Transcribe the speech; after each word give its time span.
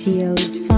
CEO's 0.00 0.69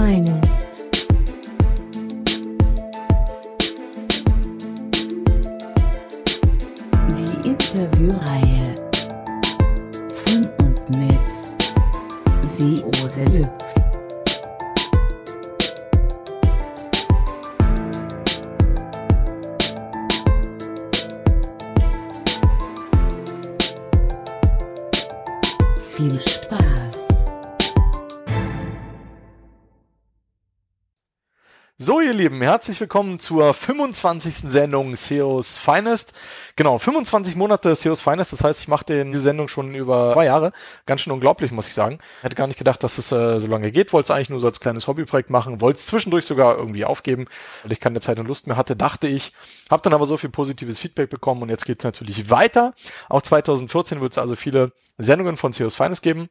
Lieben, 32.23 32.41
herzlich 32.41 32.79
willkommen 32.79 33.19
zur 33.19 33.53
25. 33.53 34.49
Sendung 34.49 34.95
SEOs 34.95 35.57
Finest. 35.57 36.13
Genau, 36.55 36.79
25 36.79 37.35
Monate 37.35 37.75
SEOs 37.75 37.99
Finest, 37.99 38.31
das 38.31 38.45
heißt, 38.45 38.61
ich 38.61 38.69
mache 38.69 38.85
diese 38.85 39.19
Sendung 39.19 39.49
schon 39.49 39.75
über 39.75 40.13
zwei 40.13 40.23
Jahre. 40.23 40.53
Ganz 40.85 41.01
schön 41.01 41.11
unglaublich, 41.11 41.51
muss 41.51 41.67
ich 41.67 41.73
sagen. 41.73 41.97
Hätte 42.21 42.37
gar 42.37 42.47
nicht 42.47 42.57
gedacht, 42.57 42.81
dass 42.81 42.97
es 42.97 43.11
äh, 43.11 43.41
so 43.41 43.49
lange 43.49 43.73
geht. 43.73 43.91
Wollte 43.91 44.05
es 44.05 44.11
eigentlich 44.15 44.29
nur 44.29 44.39
so 44.39 44.47
als 44.47 44.61
kleines 44.61 44.87
Hobbyprojekt 44.87 45.31
machen. 45.31 45.59
Wollte 45.59 45.79
es 45.79 45.85
zwischendurch 45.85 46.25
sogar 46.25 46.57
irgendwie 46.57 46.85
aufgeben, 46.85 47.25
weil 47.63 47.73
ich 47.73 47.81
keine 47.81 47.99
Zeit 47.99 48.17
und 48.19 48.27
Lust 48.27 48.47
mehr 48.47 48.55
hatte, 48.55 48.77
dachte 48.77 49.09
ich. 49.09 49.33
Habe 49.69 49.81
dann 49.81 49.93
aber 49.93 50.05
so 50.05 50.15
viel 50.15 50.29
positives 50.29 50.79
Feedback 50.79 51.09
bekommen 51.09 51.41
und 51.41 51.49
jetzt 51.49 51.65
geht 51.65 51.79
es 51.79 51.83
natürlich 51.83 52.29
weiter. 52.29 52.73
Auch 53.09 53.21
2014 53.21 53.99
wird 53.99 54.13
es 54.13 54.17
also 54.17 54.37
viele 54.37 54.71
Sendungen 54.97 55.35
von 55.35 55.51
SEOs 55.51 55.75
Finest 55.75 56.01
geben. 56.01 56.29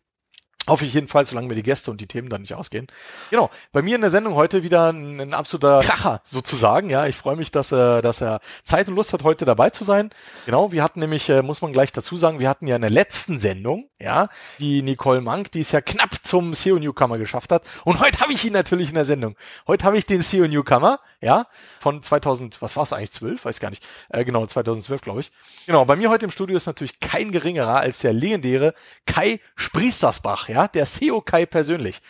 Hoffe 0.69 0.85
ich 0.85 0.95
jedenfalls, 0.95 1.31
solange 1.31 1.49
mir 1.49 1.57
die 1.57 1.65
Gäste 1.65 1.91
und 1.91 2.01
die 2.01 2.07
Themen 2.07 2.29
dann 2.29 2.43
nicht 2.43 2.55
ausgehen. 2.55 2.87
Genau, 3.31 3.51
bei 3.73 3.83
mir 3.83 3.97
in 3.97 4.01
der 4.01 4.11
Sendung 4.11 4.37
heute 4.37 4.63
wieder 4.63 4.93
ein, 4.93 5.21
ein 5.21 5.35
absoluter 5.35 5.81
Kracher 5.81 6.21
sozusagen. 6.23 6.89
Ja, 6.89 7.07
ich 7.07 7.17
freue 7.17 7.35
mich, 7.35 7.51
dass, 7.51 7.73
er, 7.73 8.01
dass 8.01 8.21
er 8.21 8.39
Zeit 8.63 8.89
und 8.89 8.95
Lust 8.95 9.13
hat, 9.13 9.25
heute 9.25 9.45
dabei 9.45 9.71
zu 9.71 9.83
sein. 9.83 10.11
Genau, 10.47 10.71
wir 10.71 10.85
hatten 10.85 11.01
nämlich, 11.01 11.29
äh, 11.29 11.43
muss 11.43 11.63
man 11.63 11.73
gleich 11.73 11.91
dazu 11.91 12.17
sagen, 12.17 12.39
wir 12.39 12.49
hatten 12.49 12.69
ja 12.69 12.77
in 12.77 12.83
der 12.83 12.91
letzten 12.91 13.41
Sendung, 13.41 13.91
ja, 13.99 14.29
die 14.61 14.83
Nicole 14.83 15.21
Mank, 15.21 15.51
die 15.51 15.61
es 15.61 15.73
ja 15.73 15.81
knapp 15.81 16.15
zum 16.23 16.55
SEO 16.55 16.79
Newcomer 16.79 17.19
geschafft 17.19 17.51
hat. 17.51 17.65
Und 17.85 17.99
heute 17.99 18.21
habe 18.21 18.33
ich 18.33 18.45
ihn 18.45 18.53
natürlich 18.53 18.91
in 18.91 18.95
der 18.95 19.05
Sendung. 19.05 19.35
Heute 19.67 19.85
habe 19.85 19.99
ich 19.99 20.07
den 20.07 20.23
SEO 20.23 20.47
Newcomer, 20.47 21.01
ja, 21.21 21.47
von 21.81 22.05
2000, 22.05 22.63
was 22.63 22.77
war 22.77 22.85
es 22.85 22.93
eigentlich, 22.93 23.11
12? 23.11 23.45
Weiß 23.45 23.59
gar 23.59 23.71
nicht. 23.71 23.85
Äh, 24.11 24.25
genau, 24.25 24.47
2012, 24.47 25.01
glaube 25.01 25.21
ich. 25.21 25.33
Genau, 25.67 25.85
bei 25.85 25.97
mir 25.97 26.09
heute 26.09 26.25
im 26.25 26.31
Studio 26.31 26.57
ist 26.57 26.67
natürlich 26.67 27.01
kein 27.01 27.33
geringerer 27.33 27.79
als 27.79 27.99
der 27.99 28.13
legendäre 28.13 28.75
Kai 29.07 29.41
Spriestersbach, 29.57 30.49
ja, 30.53 30.69
der 30.69 30.85
SEO 30.87 31.21
Kai 31.23 31.47
persönlich. 31.47 32.01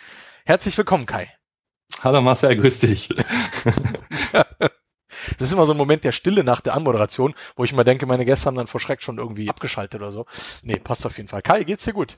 Herzlich 0.45 0.77
willkommen, 0.77 1.05
Kai. 1.05 1.31
Hallo 2.03 2.21
Marcel, 2.21 2.55
grüß 2.57 2.79
dich. 2.79 3.09
Das 5.37 5.47
ist 5.47 5.53
immer 5.53 5.65
so 5.65 5.73
ein 5.73 5.77
Moment 5.77 6.03
der 6.03 6.11
Stille 6.11 6.43
nach 6.43 6.59
der 6.59 6.73
Anmoderation, 6.73 7.33
wo 7.55 7.63
ich 7.63 7.71
immer 7.71 7.85
denke, 7.85 8.05
meine 8.05 8.25
Gäste 8.25 8.47
haben 8.47 8.55
dann 8.55 8.67
vor 8.67 8.81
Schreck 8.81 9.01
schon 9.01 9.19
irgendwie 9.19 9.49
abgeschaltet 9.49 10.01
oder 10.01 10.11
so. 10.11 10.25
Nee, 10.63 10.75
passt 10.77 11.05
auf 11.05 11.15
jeden 11.15 11.29
Fall. 11.29 11.41
Kai, 11.41 11.63
geht's 11.63 11.85
dir 11.85 11.93
gut? 11.93 12.17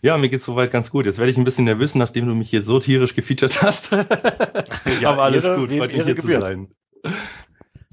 Ja, 0.00 0.16
mir 0.16 0.30
geht's 0.30 0.46
soweit 0.46 0.70
ganz 0.72 0.90
gut. 0.90 1.04
Jetzt 1.04 1.18
werde 1.18 1.30
ich 1.30 1.36
ein 1.36 1.44
bisschen 1.44 1.66
nervös, 1.66 1.94
nachdem 1.94 2.26
du 2.26 2.34
mich 2.34 2.48
hier 2.48 2.62
so 2.62 2.78
tierisch 2.80 3.14
gefeatured 3.14 3.60
hast. 3.62 3.90
Ja, 5.00 5.10
Aber 5.10 5.24
alles 5.24 5.44
Ehre, 5.44 5.56
gut, 5.56 5.70
freut 5.70 5.92
mich 5.92 6.04
hier 6.04 6.14
gebührt. 6.14 6.42
zu 6.42 6.46
sein. 6.48 6.68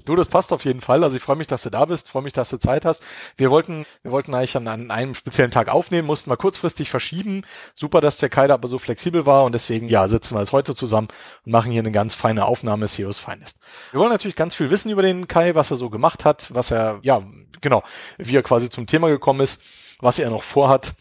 Du, 0.04 0.16
das 0.16 0.28
passt 0.28 0.52
auf 0.52 0.64
jeden 0.64 0.82
Fall. 0.82 1.02
Also 1.02 1.16
ich 1.16 1.22
freue 1.22 1.36
mich, 1.36 1.46
dass 1.46 1.62
du 1.62 1.70
da 1.70 1.84
bist, 1.86 2.08
freue 2.08 2.22
mich, 2.22 2.34
dass 2.34 2.50
du 2.50 2.58
Zeit 2.58 2.84
hast. 2.84 3.02
Wir 3.36 3.50
wollten, 3.50 3.86
wir 4.02 4.12
wollten 4.12 4.34
eigentlich 4.34 4.56
an, 4.56 4.68
an 4.68 4.90
einem 4.90 5.14
speziellen 5.14 5.50
Tag 5.50 5.68
aufnehmen, 5.68 6.06
mussten 6.06 6.28
mal 6.28 6.36
kurzfristig 6.36 6.90
verschieben. 6.90 7.42
Super, 7.74 8.02
dass 8.02 8.18
der 8.18 8.28
Kai 8.28 8.46
da 8.46 8.54
aber 8.54 8.68
so 8.68 8.78
flexibel 8.78 9.24
war 9.24 9.44
und 9.44 9.52
deswegen, 9.52 9.88
ja, 9.88 10.06
sitzen 10.06 10.34
wir 10.34 10.40
jetzt 10.40 10.52
heute 10.52 10.74
zusammen 10.74 11.08
und 11.46 11.52
machen 11.52 11.72
hier 11.72 11.80
eine 11.80 11.92
ganz 11.92 12.14
feine 12.14 12.44
Aufnahme 12.44 12.86
SEOs 12.86 13.18
Finest. 13.18 13.58
Wir 13.92 14.00
wollen 14.00 14.12
natürlich 14.12 14.36
ganz 14.36 14.54
viel 14.54 14.70
wissen 14.70 14.90
über 14.90 15.02
den 15.02 15.26
Kai, 15.26 15.54
was 15.54 15.70
er 15.70 15.78
so 15.78 15.88
gemacht 15.88 16.26
hat, 16.26 16.54
was 16.54 16.70
er, 16.70 16.98
ja, 17.02 17.22
genau, 17.62 17.82
wie 18.18 18.36
er 18.36 18.42
quasi 18.42 18.68
zum 18.68 18.86
Thema 18.86 19.08
gekommen 19.08 19.40
ist, 19.40 19.62
was 20.00 20.18
er 20.18 20.28
noch 20.28 20.42
vorhat. 20.42 20.94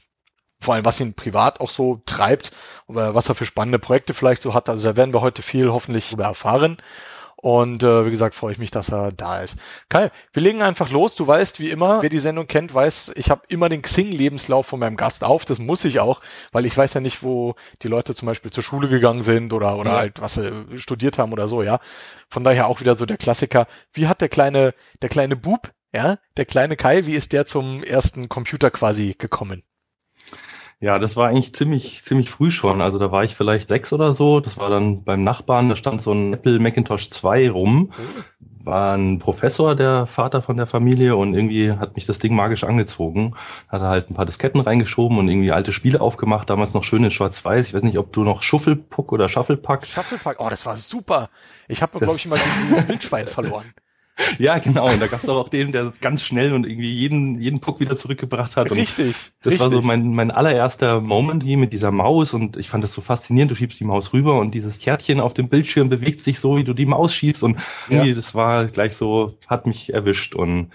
Vor 0.61 0.75
allem, 0.75 0.85
was 0.85 1.01
ihn 1.01 1.13
privat 1.13 1.59
auch 1.59 1.69
so 1.69 2.01
treibt, 2.05 2.53
was 2.87 3.27
er 3.27 3.35
für 3.35 3.45
spannende 3.45 3.79
Projekte 3.79 4.13
vielleicht 4.13 4.41
so 4.41 4.53
hat. 4.53 4.69
Also 4.69 4.87
da 4.87 4.95
werden 4.95 5.13
wir 5.13 5.19
heute 5.19 5.41
viel 5.41 5.69
hoffentlich 5.69 6.11
darüber 6.11 6.23
erfahren. 6.23 6.77
Und 7.43 7.83
äh, 7.83 8.05
wie 8.05 8.09
gesagt, 8.09 8.35
freue 8.35 8.53
ich 8.53 8.57
mich, 8.57 8.71
dass 8.71 8.87
er 8.89 9.11
da 9.11 9.41
ist. 9.41 9.57
Kai, 9.89 10.11
wir 10.31 10.41
legen 10.41 10.61
einfach 10.61 10.89
los. 10.89 11.15
Du 11.15 11.27
weißt, 11.27 11.59
wie 11.59 11.71
immer, 11.71 12.01
wer 12.01 12.07
die 12.09 12.19
Sendung 12.19 12.47
kennt, 12.47 12.73
weiß, 12.73 13.11
ich 13.17 13.29
habe 13.29 13.41
immer 13.49 13.67
den 13.67 13.81
Xing-Lebenslauf 13.81 14.65
von 14.65 14.79
meinem 14.79 14.95
Gast 14.95 15.25
auf. 15.25 15.43
Das 15.43 15.59
muss 15.59 15.83
ich 15.83 15.99
auch, 15.99 16.21
weil 16.53 16.65
ich 16.65 16.77
weiß 16.77 16.93
ja 16.93 17.01
nicht, 17.01 17.21
wo 17.21 17.55
die 17.81 17.89
Leute 17.89 18.15
zum 18.15 18.27
Beispiel 18.27 18.49
zur 18.49 18.63
Schule 18.63 18.87
gegangen 18.87 19.23
sind 19.23 19.51
oder, 19.51 19.77
oder 19.77 19.91
Ja. 19.91 19.97
halt 19.97 20.21
was 20.21 20.35
sie 20.35 20.53
studiert 20.77 21.17
haben 21.17 21.33
oder 21.33 21.49
so, 21.49 21.63
ja. 21.63 21.79
Von 22.29 22.45
daher 22.45 22.67
auch 22.67 22.79
wieder 22.79 22.95
so 22.95 23.05
der 23.05 23.17
Klassiker. 23.17 23.67
Wie 23.91 24.07
hat 24.07 24.21
der 24.21 24.29
kleine, 24.29 24.73
der 25.01 25.09
kleine 25.09 25.35
Bub, 25.35 25.69
ja, 25.93 26.19
der 26.37 26.45
kleine 26.45 26.77
Kai, 26.77 27.05
wie 27.07 27.15
ist 27.15 27.33
der 27.33 27.45
zum 27.45 27.83
ersten 27.83 28.29
Computer 28.29 28.71
quasi 28.71 29.15
gekommen? 29.17 29.63
Ja, 30.83 30.99
das 30.99 31.15
war 31.15 31.29
eigentlich 31.29 31.55
ziemlich, 31.55 32.03
ziemlich 32.03 32.29
früh 32.29 32.51
schon. 32.51 32.81
Also 32.81 32.99
da 32.99 33.09
war 33.09 33.23
ich 33.23 33.35
vielleicht 33.35 33.69
sechs 33.69 33.93
oder 33.93 34.11
so. 34.11 34.41
Das 34.41 34.57
war 34.57 34.69
dann 34.69 35.05
beim 35.05 35.23
Nachbarn, 35.23 35.69
da 35.69 35.77
stand 35.77 36.01
so 36.01 36.11
ein 36.11 36.33
Apple 36.33 36.59
Macintosh 36.59 37.09
2 37.09 37.51
rum. 37.51 37.93
War 38.59 38.97
ein 38.97 39.17
Professor, 39.17 39.75
der 39.75 40.07
Vater 40.07 40.41
von 40.41 40.57
der 40.57 40.67
Familie 40.67 41.15
und 41.15 41.35
irgendwie 41.35 41.71
hat 41.71 41.95
mich 41.95 42.05
das 42.05 42.19
Ding 42.19 42.35
magisch 42.35 42.65
angezogen. 42.65 43.33
Hat 43.69 43.81
er 43.81 43.87
halt 43.87 44.11
ein 44.11 44.15
paar 44.15 44.25
Disketten 44.25 44.59
reingeschoben 44.59 45.19
und 45.19 45.29
irgendwie 45.29 45.53
alte 45.53 45.71
Spiele 45.71 46.01
aufgemacht, 46.01 46.49
damals 46.49 46.73
noch 46.73 46.83
schön 46.83 47.05
in 47.05 47.11
schwarz-weiß. 47.11 47.65
Ich 47.65 47.73
weiß 47.73 47.83
nicht, 47.83 47.97
ob 47.97 48.11
du 48.11 48.25
noch 48.25 48.41
Schuffelpuck 48.41 49.13
oder 49.13 49.29
Shufflepack 49.29 49.87
Shufflepack, 49.87 50.35
oh, 50.41 50.49
das 50.49 50.65
war 50.65 50.75
super. 50.75 51.29
Ich 51.69 51.81
habe, 51.81 51.97
glaube 51.97 52.17
ich, 52.17 52.25
mal 52.25 52.37
dieses 52.37 52.89
Wildschwein 52.89 53.27
verloren. 53.27 53.73
Ja, 54.37 54.57
genau. 54.59 54.91
Und 54.91 55.01
da 55.01 55.07
gab 55.07 55.23
es 55.23 55.29
auch 55.29 55.49
den, 55.49 55.71
der 55.71 55.91
ganz 55.99 56.23
schnell 56.23 56.53
und 56.53 56.65
irgendwie 56.65 56.91
jeden, 56.91 57.39
jeden 57.39 57.59
Puck 57.59 57.79
wieder 57.79 57.95
zurückgebracht 57.95 58.55
hat. 58.55 58.69
Und 58.71 58.77
Richtig. 58.77 59.15
das 59.41 59.59
war 59.59 59.69
so 59.69 59.77
richtig. 59.77 59.87
mein, 59.87 60.13
mein 60.13 60.31
allererster 60.31 61.01
Moment 61.01 61.43
hier 61.43 61.57
mit 61.57 61.73
dieser 61.73 61.91
Maus 61.91 62.33
und 62.33 62.57
ich 62.57 62.69
fand 62.69 62.83
das 62.83 62.93
so 62.93 63.01
faszinierend. 63.01 63.51
Du 63.51 63.55
schiebst 63.55 63.79
die 63.79 63.85
Maus 63.85 64.13
rüber 64.13 64.39
und 64.39 64.53
dieses 64.53 64.79
Kärtchen 64.79 65.19
auf 65.19 65.33
dem 65.33 65.49
Bildschirm 65.49 65.89
bewegt 65.89 66.19
sich 66.19 66.39
so, 66.39 66.57
wie 66.57 66.63
du 66.63 66.73
die 66.73 66.85
Maus 66.85 67.13
schiebst 67.13 67.43
und 67.43 67.59
irgendwie, 67.89 68.13
das 68.13 68.35
war 68.35 68.65
gleich 68.65 68.95
so, 68.95 69.37
hat 69.47 69.65
mich 69.65 69.93
erwischt 69.93 70.35
und 70.35 70.69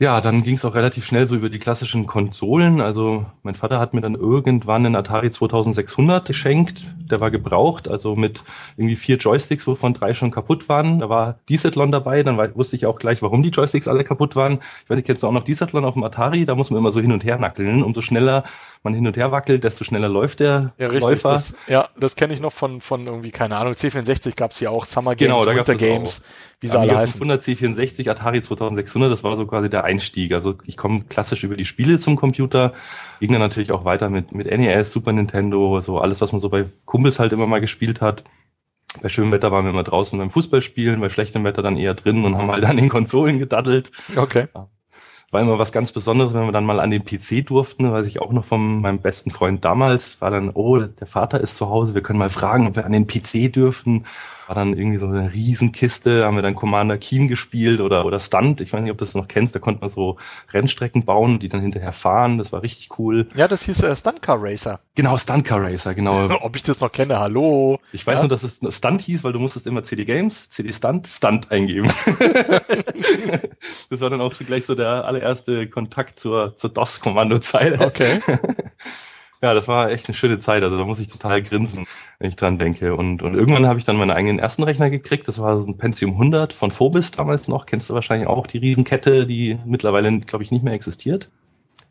ja, 0.00 0.20
dann 0.20 0.44
ging 0.44 0.54
es 0.54 0.64
auch 0.64 0.76
relativ 0.76 1.04
schnell 1.06 1.26
so 1.26 1.34
über 1.34 1.50
die 1.50 1.58
klassischen 1.58 2.06
Konsolen. 2.06 2.80
Also 2.80 3.26
mein 3.42 3.56
Vater 3.56 3.80
hat 3.80 3.94
mir 3.94 4.00
dann 4.00 4.14
irgendwann 4.14 4.86
einen 4.86 4.94
Atari 4.94 5.28
2600 5.30 6.24
geschenkt. 6.24 6.94
Der 7.10 7.20
war 7.20 7.32
gebraucht, 7.32 7.88
also 7.88 8.14
mit 8.14 8.44
irgendwie 8.76 8.94
vier 8.94 9.16
Joysticks, 9.16 9.66
wovon 9.66 9.94
drei 9.94 10.14
schon 10.14 10.30
kaputt 10.30 10.68
waren. 10.68 11.00
Da 11.00 11.08
war 11.08 11.40
Decathlon 11.50 11.90
dabei, 11.90 12.22
dann 12.22 12.38
wusste 12.54 12.76
ich 12.76 12.86
auch 12.86 13.00
gleich, 13.00 13.22
warum 13.22 13.42
die 13.42 13.48
Joysticks 13.48 13.88
alle 13.88 14.04
kaputt 14.04 14.36
waren. 14.36 14.60
Ich 14.84 14.90
weiß 14.90 14.96
nicht, 14.96 15.06
kennst 15.06 15.24
du 15.24 15.26
auch 15.26 15.32
noch 15.32 15.42
Decathlon 15.42 15.84
auf 15.84 15.94
dem 15.94 16.04
Atari? 16.04 16.46
Da 16.46 16.54
muss 16.54 16.70
man 16.70 16.78
immer 16.78 16.92
so 16.92 17.00
hin 17.00 17.10
und 17.10 17.24
her 17.24 17.38
nackeln. 17.38 17.82
Umso 17.82 18.00
schneller 18.00 18.44
man 18.84 18.94
hin 18.94 19.04
und 19.06 19.16
her 19.16 19.32
wackelt, 19.32 19.64
desto 19.64 19.82
schneller 19.84 20.08
läuft 20.08 20.38
der 20.38 20.74
Ja, 20.78 20.86
richtig. 20.86 21.02
Läufer. 21.02 21.32
Das, 21.32 21.54
ja, 21.66 21.88
das 21.96 22.14
kenne 22.14 22.34
ich 22.34 22.40
noch 22.40 22.52
von, 22.52 22.80
von 22.80 23.04
irgendwie, 23.06 23.32
keine 23.32 23.56
Ahnung, 23.56 23.72
C64 23.72 24.36
gab 24.36 24.52
es 24.52 24.60
ja 24.60 24.70
auch, 24.70 24.84
Summer 24.84 25.16
Games, 25.16 25.32
Genau, 25.32 25.44
da 25.44 25.54
gab's 25.54 25.68
Winter 25.68 25.84
Games, 25.84 26.22
wie 26.60 26.66
sie 26.66 26.78
alle 26.78 26.96
heißen. 26.96 27.20
500, 27.20 27.42
C64, 27.42 28.10
Atari 28.10 28.42
2600, 28.42 29.12
das 29.12 29.22
war 29.22 29.36
so 29.36 29.46
quasi 29.46 29.70
der 29.70 29.84
Einstieg. 29.84 30.32
Also 30.32 30.56
ich 30.64 30.76
komme 30.76 31.02
klassisch 31.08 31.44
über 31.44 31.56
die 31.56 31.64
Spiele 31.64 31.98
zum 31.98 32.16
Computer, 32.16 32.72
ging 33.20 33.32
dann 33.32 33.40
natürlich 33.40 33.70
auch 33.70 33.84
weiter 33.84 34.10
mit, 34.10 34.32
mit 34.32 34.46
NES, 34.46 34.90
Super 34.90 35.12
Nintendo, 35.12 35.80
so 35.80 35.98
alles, 35.98 36.20
was 36.20 36.32
man 36.32 36.40
so 36.40 36.48
bei 36.48 36.66
Kumpels 36.84 37.18
halt 37.18 37.32
immer 37.32 37.46
mal 37.46 37.60
gespielt 37.60 38.00
hat. 38.00 38.24
Bei 39.02 39.08
schönem 39.08 39.30
Wetter 39.30 39.52
waren 39.52 39.64
wir 39.64 39.70
immer 39.70 39.84
draußen 39.84 40.18
beim 40.18 40.30
Fußballspielen, 40.30 41.00
bei 41.00 41.10
schlechtem 41.10 41.44
Wetter 41.44 41.62
dann 41.62 41.76
eher 41.76 41.94
drin 41.94 42.24
und 42.24 42.36
haben 42.36 42.50
halt 42.50 42.64
an 42.64 42.76
den 42.76 42.88
Konsolen 42.88 43.38
gedaddelt. 43.38 43.92
Okay. 44.16 44.48
War 45.30 45.42
immer 45.42 45.58
was 45.58 45.72
ganz 45.72 45.92
Besonderes, 45.92 46.32
wenn 46.32 46.46
wir 46.46 46.52
dann 46.52 46.64
mal 46.64 46.80
an 46.80 46.90
den 46.90 47.04
PC 47.04 47.46
durften, 47.46 47.92
weiß 47.92 48.06
ich 48.06 48.20
auch 48.20 48.32
noch 48.32 48.46
von 48.46 48.80
meinem 48.80 49.00
besten 49.00 49.30
Freund 49.30 49.62
damals, 49.62 50.22
war 50.22 50.30
dann, 50.30 50.50
oh, 50.54 50.78
der 50.78 51.06
Vater 51.06 51.38
ist 51.40 51.58
zu 51.58 51.68
Hause, 51.68 51.94
wir 51.94 52.02
können 52.02 52.18
mal 52.18 52.30
fragen, 52.30 52.66
ob 52.66 52.76
wir 52.76 52.86
an 52.86 52.92
den 52.92 53.06
PC 53.06 53.52
dürfen. 53.52 54.06
War 54.48 54.54
dann 54.54 54.72
irgendwie 54.76 54.96
so 54.96 55.06
eine 55.06 55.30
Riesenkiste, 55.32 56.24
haben 56.24 56.36
wir 56.36 56.42
dann 56.42 56.54
Commander 56.54 56.96
Keen 56.96 57.28
gespielt 57.28 57.80
oder, 57.80 58.06
oder 58.06 58.18
Stunt. 58.18 58.62
Ich 58.62 58.72
weiß 58.72 58.80
nicht, 58.80 58.90
ob 58.90 58.96
du 58.96 59.04
das 59.04 59.14
noch 59.14 59.28
kennst, 59.28 59.54
da 59.54 59.58
konnte 59.58 59.82
man 59.82 59.90
so 59.90 60.16
Rennstrecken 60.52 61.04
bauen, 61.04 61.38
die 61.38 61.50
dann 61.50 61.60
hinterher 61.60 61.92
fahren. 61.92 62.38
Das 62.38 62.50
war 62.50 62.62
richtig 62.62 62.98
cool. 62.98 63.28
Ja, 63.36 63.46
das 63.46 63.62
hieß 63.64 63.82
äh, 63.82 63.94
Stunt 63.94 64.22
Car 64.22 64.38
Racer. 64.40 64.80
Genau, 64.94 65.18
Stunt 65.18 65.44
Car 65.44 65.62
Racer, 65.62 65.94
genau. 65.94 66.30
Ob 66.40 66.56
ich 66.56 66.62
das 66.62 66.80
noch 66.80 66.90
kenne, 66.90 67.20
hallo. 67.20 67.78
Ich 67.92 68.06
weiß 68.06 68.16
Ja. 68.16 68.20
nur, 68.22 68.30
dass 68.30 68.42
es 68.42 68.58
Stunt 68.74 69.02
hieß, 69.02 69.22
weil 69.22 69.32
du 69.32 69.38
musstest 69.38 69.66
immer 69.66 69.82
CD 69.82 70.06
Games, 70.06 70.48
CD 70.48 70.72
Stunt, 70.72 71.06
Stunt 71.06 71.52
eingeben. 71.52 71.88
das 73.90 74.00
war 74.00 74.08
dann 74.08 74.22
auch 74.22 74.32
gleich 74.38 74.64
so 74.64 74.74
der 74.74 75.04
allererste 75.04 75.68
Kontakt 75.68 76.18
zur, 76.18 76.56
zur 76.56 76.70
DOS-Kommandozeile. 76.70 77.84
Okay. 77.84 78.20
Ja, 79.40 79.54
das 79.54 79.68
war 79.68 79.90
echt 79.90 80.08
eine 80.08 80.16
schöne 80.16 80.38
Zeit. 80.40 80.62
Also 80.64 80.76
da 80.76 80.84
muss 80.84 80.98
ich 80.98 81.08
total 81.08 81.42
grinsen, 81.42 81.86
wenn 82.18 82.28
ich 82.28 82.36
dran 82.36 82.58
denke. 82.58 82.96
Und, 82.96 83.22
und 83.22 83.34
irgendwann 83.34 83.66
habe 83.66 83.78
ich 83.78 83.84
dann 83.84 83.96
meinen 83.96 84.10
eigenen 84.10 84.38
ersten 84.40 84.64
Rechner 84.64 84.90
gekriegt. 84.90 85.28
Das 85.28 85.38
war 85.38 85.58
so 85.58 85.66
ein 85.66 85.78
Pentium 85.78 86.12
100 86.12 86.52
von 86.52 86.70
Phobis 86.72 87.12
damals 87.12 87.46
noch. 87.46 87.66
Kennst 87.66 87.88
du 87.88 87.94
wahrscheinlich 87.94 88.28
auch 88.28 88.46
die 88.48 88.58
Riesenkette, 88.58 89.26
die 89.26 89.58
mittlerweile, 89.64 90.18
glaube 90.20 90.42
ich, 90.44 90.50
nicht 90.50 90.64
mehr 90.64 90.74
existiert. 90.74 91.30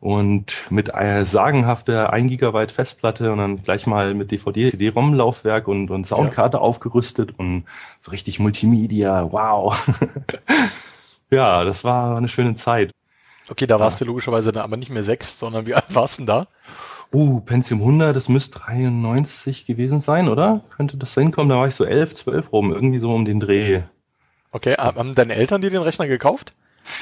und 0.00 0.70
mit 0.70 0.94
einer 0.94 1.24
sagenhafter 1.24 2.12
1 2.12 2.30
Gigabyte 2.30 2.70
Festplatte 2.70 3.32
und 3.32 3.38
dann 3.38 3.62
gleich 3.62 3.86
mal 3.86 4.14
mit 4.14 4.30
DVD, 4.30 4.70
CD-ROM-Laufwerk 4.70 5.66
und, 5.66 5.90
und 5.90 6.06
Soundkarte 6.06 6.58
ja. 6.58 6.60
aufgerüstet 6.60 7.38
und 7.38 7.64
so 8.00 8.12
richtig 8.12 8.38
Multimedia, 8.38 9.32
wow. 9.32 9.74
ja, 11.30 11.64
das 11.64 11.82
war 11.84 12.16
eine 12.16 12.28
schöne 12.28 12.54
Zeit. 12.54 12.92
Okay, 13.50 13.66
da 13.66 13.80
warst 13.80 14.00
du 14.00 14.04
logischerweise 14.04 14.52
dann 14.52 14.62
aber 14.62 14.76
nicht 14.76 14.90
mehr 14.90 15.02
sechs, 15.02 15.38
sondern 15.38 15.66
wie 15.66 15.74
alt 15.74 15.86
warst 15.94 16.18
du 16.18 16.22
denn 16.22 16.26
da? 16.26 16.46
Uh, 17.12 17.40
Pentium 17.40 17.80
100, 17.80 18.14
das 18.14 18.28
müsste 18.28 18.58
93 18.58 19.64
gewesen 19.64 20.00
sein, 20.00 20.28
oder? 20.28 20.60
Könnte 20.76 20.96
das 20.98 21.14
hinkommen? 21.14 21.48
Da 21.48 21.56
war 21.56 21.66
ich 21.66 21.74
so 21.74 21.84
11, 21.84 22.14
12 22.14 22.52
rum, 22.52 22.72
irgendwie 22.72 22.98
so 22.98 23.14
um 23.14 23.24
den 23.24 23.40
Dreh. 23.40 23.82
Okay, 24.50 24.74
haben 24.74 25.14
deine 25.14 25.34
Eltern 25.34 25.60
dir 25.60 25.70
den 25.70 25.82
Rechner 25.82 26.06
gekauft? 26.06 26.54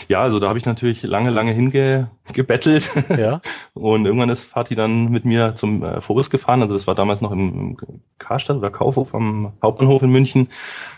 Ja, 0.08 0.20
also 0.20 0.38
da 0.38 0.48
habe 0.48 0.58
ich 0.58 0.66
natürlich 0.66 1.02
lange, 1.02 1.30
lange 1.30 1.52
hingebettelt. 1.52 2.90
Ja. 3.16 3.40
Und 3.74 4.04
irgendwann 4.04 4.30
ist 4.30 4.44
Vati 4.44 4.74
dann 4.74 5.10
mit 5.10 5.24
mir 5.24 5.54
zum 5.54 5.82
äh, 5.82 6.00
Vorbus 6.00 6.30
gefahren. 6.30 6.62
Also 6.62 6.74
das 6.74 6.86
war 6.86 6.94
damals 6.94 7.20
noch 7.20 7.32
im 7.32 7.76
Karstadt 8.18 8.56
oder 8.56 8.70
Kaufhof 8.70 9.14
am 9.14 9.52
Hauptbahnhof 9.62 10.02
in 10.02 10.10
München. 10.10 10.48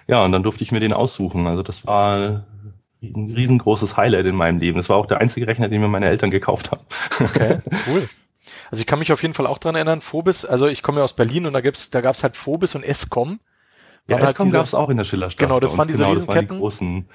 Ja, 0.06 0.24
und 0.24 0.32
dann 0.32 0.42
durfte 0.42 0.62
ich 0.62 0.72
mir 0.72 0.80
den 0.80 0.92
aussuchen. 0.92 1.46
Also 1.46 1.62
das 1.62 1.86
war 1.86 2.44
ein 3.02 3.32
riesengroßes 3.34 3.96
Highlight 3.96 4.26
in 4.26 4.36
meinem 4.36 4.58
Leben. 4.58 4.76
Das 4.76 4.88
war 4.88 4.96
auch 4.96 5.06
der 5.06 5.20
einzige 5.20 5.46
Rechner, 5.46 5.68
den 5.68 5.80
mir 5.80 5.88
meine 5.88 6.08
Eltern 6.08 6.30
gekauft 6.30 6.70
haben. 6.70 6.82
Okay, 7.20 7.58
cool. 7.88 8.08
Also 8.70 8.80
ich 8.80 8.86
kann 8.86 8.98
mich 8.98 9.12
auf 9.12 9.22
jeden 9.22 9.34
Fall 9.34 9.46
auch 9.46 9.58
dran 9.58 9.74
erinnern, 9.74 10.00
Phobis, 10.00 10.44
also 10.44 10.66
ich 10.66 10.82
komme 10.82 10.98
ja 10.98 11.04
aus 11.04 11.14
Berlin 11.14 11.46
und 11.46 11.52
da 11.52 11.60
gibt's, 11.60 11.90
da 11.90 12.00
gab's 12.00 12.22
halt 12.22 12.36
Phobis 12.36 12.74
und 12.74 12.84
Escom. 12.84 13.40
Ja, 14.08 14.18
Escom 14.18 14.46
halt 14.46 14.54
gab's 14.54 14.74
auch 14.74 14.88
in 14.88 14.96
der 14.96 15.04
Schillerstraße. 15.04 15.46
Genau, 15.46 15.60
das 15.60 15.76
waren 15.76 15.88
diese 15.88 15.98
genau, 16.00 16.10
Riesenketten. 16.10 16.56
Die 16.56 16.60
großen 16.60 17.08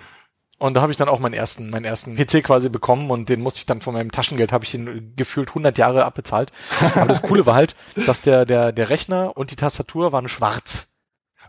und 0.64 0.76
da 0.76 0.82
habe 0.82 0.94
ich 0.94 0.98
dann 0.98 1.10
auch 1.10 1.20
meinen 1.20 1.34
ersten, 1.34 1.70
meinen 1.70 1.84
ersten 1.84 2.16
PC 2.16 2.42
quasi 2.42 2.70
bekommen 2.70 3.12
und 3.12 3.28
den 3.28 3.42
musste 3.42 3.58
ich 3.58 3.66
dann 3.66 3.82
von 3.82 3.94
meinem 3.94 4.12
Taschengeld, 4.12 4.54
habe 4.54 4.64
ich 4.64 4.74
ihn 4.74 5.14
gefühlt 5.18 5.50
100 5.50 5.78
Jahre 5.78 6.06
abbezahlt. 6.06 6.54
Aber 6.96 7.08
das 7.08 7.22
Coole 7.22 7.46
war 7.46 7.56
halt, 7.56 7.76
dass 8.06 8.22
der, 8.22 8.46
der, 8.46 8.72
der 8.72 8.90
Rechner 8.90 9.36
und 9.36 9.52
die 9.52 9.58
Tastatur 9.58 10.14
waren 10.14 10.30
schwarz. 10.30 10.96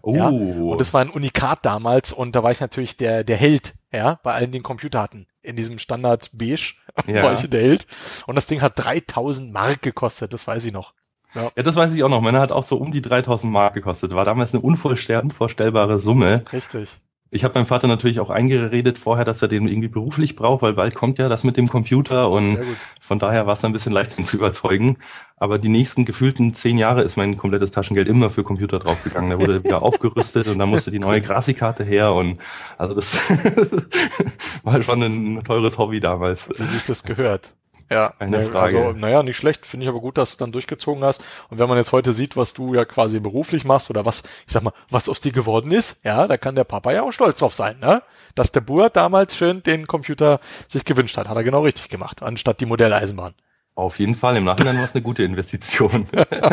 Oh. 0.03 0.17
Ja? 0.17 0.29
Und 0.29 0.81
das 0.81 0.93
war 0.93 1.01
ein 1.01 1.11
Unikat 1.11 1.61
damals 1.65 2.13
und 2.13 2.35
da 2.35 2.43
war 2.43 2.51
ich 2.51 2.61
natürlich 2.61 2.97
der, 2.97 3.23
der 3.23 3.37
Held, 3.37 3.75
ja, 3.93 4.19
bei 4.25 4.35
allen, 4.35 4.51
die 4.51 4.59
einen 4.59 4.65
Computer 4.65 5.01
hatten. 5.01 5.29
In 5.43 5.55
diesem 5.55 5.79
Standard 5.79 6.31
beige 6.33 6.75
ja. 7.07 7.23
war 7.23 7.33
ich 7.35 7.49
der 7.49 7.63
Held. 7.63 7.87
Und 8.27 8.37
das 8.37 8.47
Ding 8.47 8.61
hat 8.61 8.73
3000 8.77 9.53
Mark 9.53 9.83
gekostet, 9.83 10.33
das 10.33 10.47
weiß 10.47 10.65
ich 10.65 10.73
noch. 10.73 10.95
Ja. 11.35 11.51
ja, 11.57 11.63
das 11.63 11.77
weiß 11.77 11.93
ich 11.93 12.03
auch 12.05 12.09
noch. 12.09 12.21
Meiner 12.21 12.41
hat 12.41 12.53
auch 12.53 12.63
so 12.63 12.77
um 12.77 12.93
die 12.93 13.03
3000 13.03 13.53
Mark 13.53 13.75
gekostet. 13.75 14.15
War 14.15 14.25
damals 14.25 14.55
eine 14.55 14.63
unvorstellbare 14.63 15.99
Summe. 15.99 16.45
Richtig. 16.53 17.01
Ich 17.35 17.43
habe 17.43 17.55
meinem 17.55 17.67
Vater 17.67 17.89
natürlich 17.89 18.21
auch 18.21 18.31
eingeredet 18.31 18.97
vorher, 18.97 19.25
dass 19.25 19.43
er 19.43 19.49
den 19.49 19.67
irgendwie 19.67 19.89
beruflich 19.89 20.37
braucht, 20.37 20.63
weil 20.63 20.75
bald 20.75 20.95
kommt 20.95 21.19
ja 21.19 21.29
das 21.29 21.43
mit 21.43 21.57
dem 21.57 21.67
Computer 21.67 22.31
und 22.31 22.61
von 23.01 23.19
daher 23.19 23.45
war 23.45 23.55
es 23.55 23.65
ein 23.65 23.73
bisschen 23.73 23.91
leicht, 23.91 24.17
ihn 24.17 24.25
zu 24.25 24.37
überzeugen. 24.37 24.99
Aber 25.37 25.59
die 25.59 25.69
nächsten 25.69 26.05
gefühlten 26.05 26.55
zehn 26.55 26.79
Jahre 26.79 27.03
ist 27.03 27.17
mein 27.17 27.37
komplettes 27.37 27.73
Taschengeld 27.73 28.07
immer 28.07 28.31
für 28.31 28.45
Computer 28.45 28.79
draufgegangen. 28.79 29.31
Da 29.31 29.41
wurde 29.41 29.65
wieder 29.65 29.83
aufgerüstet 29.83 30.47
und 30.47 30.61
da 30.61 30.67
musste 30.67 30.93
die 30.93 31.01
neue 31.01 31.21
Grafikkarte 31.21 31.83
her 31.83 32.13
und 32.13 32.39
also 32.79 32.95
das 32.95 33.13
war 34.63 34.81
schon 34.81 35.03
ein 35.03 35.43
teures 35.43 35.77
Hobby 35.77 35.99
damals. 35.99 36.49
Wie 36.57 36.63
sich 36.63 36.85
das 36.85 37.03
gehört. 37.03 37.53
Ja, 37.91 38.15
eine 38.19 38.39
ne, 38.39 38.43
Frage. 38.45 38.79
Also, 38.79 38.99
naja, 38.99 39.23
nicht 39.23 39.37
schlecht. 39.37 39.67
Finde 39.67 39.85
ich 39.85 39.91
aber 39.91 40.01
gut, 40.01 40.19
dass 40.19 40.37
du 40.37 40.45
dann 40.45 40.53
durchgezogen 40.53 41.05
hast. 41.05 41.23
Und 41.51 41.59
wenn 41.59 41.69
man 41.69 41.79
jetzt 41.79 41.93
heute 41.93 42.13
sieht, 42.13 42.37
was 42.37 42.55
du 42.55 42.75
ja 42.75 42.85
quasi 42.85 43.21
beruflich 43.21 43.65
machst 43.65 43.91
oder 43.91 44.07
was, 44.07 44.23
ich 44.47 44.53
sag 44.53 44.63
mal, 44.63 44.73
was 44.91 45.09
aus 45.09 45.21
dir 45.21 45.33
geworden 45.33 45.71
ist, 45.71 46.05
ja, 46.05 46.27
da 46.27 46.37
kann 46.37 46.55
der 46.55 46.65
Papa 46.65 46.93
ja 46.93 47.03
auch 47.03 47.13
stolz 47.13 47.39
drauf 47.39 47.55
sein, 47.55 47.79
ne? 47.81 48.03
Dass 48.35 48.53
der 48.53 48.63
Bur 48.63 48.91
damals 48.91 49.37
schön 49.37 49.63
den 49.63 49.87
Computer 49.87 50.41
sich 50.69 50.85
gewünscht 50.85 51.17
hat. 51.17 51.29
Hat 51.29 51.37
er 51.37 51.45
genau 51.45 51.63
richtig 51.63 51.89
gemacht, 51.89 52.23
anstatt 52.23 52.61
die 52.61 52.67
Modelleisenbahn. 52.67 53.35
Auf 53.77 53.99
jeden 53.99 54.15
Fall. 54.15 54.37
Im 54.37 54.45
Nachhinein 54.45 54.77
war 54.77 54.85
es 54.85 54.95
eine 54.95 55.03
gute 55.03 55.25
Investition. 55.25 56.07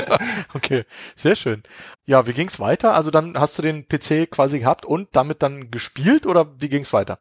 okay, 0.56 0.86
sehr 1.16 1.36
schön. 1.36 1.62
Ja, 2.06 2.26
wie 2.26 2.34
ging's 2.34 2.60
weiter? 2.60 2.96
Also 2.96 3.12
dann 3.12 3.38
hast 3.38 3.58
du 3.58 3.62
den 3.62 3.88
PC 3.88 4.30
quasi 4.32 4.60
gehabt 4.60 4.86
und 4.86 5.10
damit 5.12 5.44
dann 5.44 5.70
gespielt 5.70 6.26
oder 6.26 6.48
wie 6.60 6.70
ging's 6.70 6.94
weiter? 6.94 7.20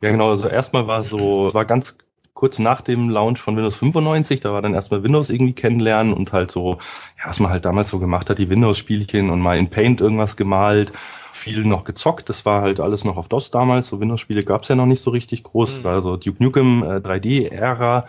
Ja, 0.00 0.10
genau. 0.10 0.30
Also 0.30 0.48
erstmal 0.48 0.86
war 0.86 1.02
so, 1.02 1.48
es 1.48 1.54
war 1.54 1.66
ganz 1.66 1.98
kurz 2.34 2.58
nach 2.58 2.80
dem 2.80 3.08
Launch 3.08 3.40
von 3.40 3.56
Windows 3.56 3.76
95, 3.76 4.40
da 4.40 4.52
war 4.52 4.60
dann 4.60 4.74
erstmal 4.74 5.02
Windows 5.04 5.30
irgendwie 5.30 5.52
kennenlernen 5.52 6.12
und 6.12 6.32
halt 6.32 6.50
so, 6.50 6.78
ja, 7.18 7.28
was 7.28 7.38
man 7.38 7.50
halt 7.50 7.64
damals 7.64 7.90
so 7.90 8.00
gemacht 8.00 8.28
hat, 8.28 8.38
die 8.38 8.50
Windows-Spielchen 8.50 9.30
und 9.30 9.40
mal 9.40 9.56
in 9.56 9.70
Paint 9.70 10.00
irgendwas 10.00 10.36
gemalt, 10.36 10.92
viel 11.30 11.64
noch 11.64 11.84
gezockt, 11.84 12.28
das 12.28 12.44
war 12.44 12.62
halt 12.62 12.80
alles 12.80 13.04
noch 13.04 13.16
auf 13.16 13.28
DOS 13.28 13.52
damals, 13.52 13.88
so 13.88 14.00
Windows-Spiele 14.00 14.42
gab's 14.42 14.68
ja 14.68 14.74
noch 14.74 14.86
nicht 14.86 15.00
so 15.00 15.10
richtig 15.10 15.44
groß, 15.44 15.78
mhm. 15.78 15.84
war 15.84 16.02
so 16.02 16.16
Duke 16.16 16.42
Nukem 16.42 16.82
äh, 16.82 16.96
3D-Ära, 16.96 18.06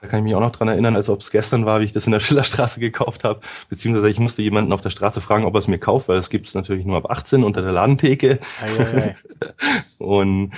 da 0.00 0.06
kann 0.06 0.20
ich 0.20 0.24
mich 0.24 0.34
auch 0.34 0.40
noch 0.40 0.52
dran 0.52 0.68
erinnern, 0.68 0.94
als 0.94 1.08
ob 1.08 1.20
es 1.20 1.30
gestern 1.30 1.64
war, 1.64 1.80
wie 1.80 1.84
ich 1.84 1.92
das 1.92 2.06
in 2.06 2.12
der 2.12 2.20
Schillerstraße 2.20 2.80
gekauft 2.80 3.24
habe. 3.24 3.40
Beziehungsweise 3.68 4.08
ich 4.08 4.20
musste 4.20 4.42
jemanden 4.42 4.72
auf 4.72 4.80
der 4.80 4.90
Straße 4.90 5.20
fragen, 5.20 5.44
ob 5.44 5.54
er 5.54 5.58
es 5.58 5.68
mir 5.68 5.78
kauft, 5.78 6.08
weil 6.08 6.18
es 6.18 6.30
gibt 6.30 6.46
es 6.46 6.54
natürlich 6.54 6.84
nur 6.84 6.96
ab 6.96 7.10
18 7.10 7.42
unter 7.42 7.62
der 7.62 7.72
Ladentheke. 7.72 8.38
Ei, 8.62 8.82
ei, 8.82 9.02
ei. 9.02 9.16
und 9.98 10.52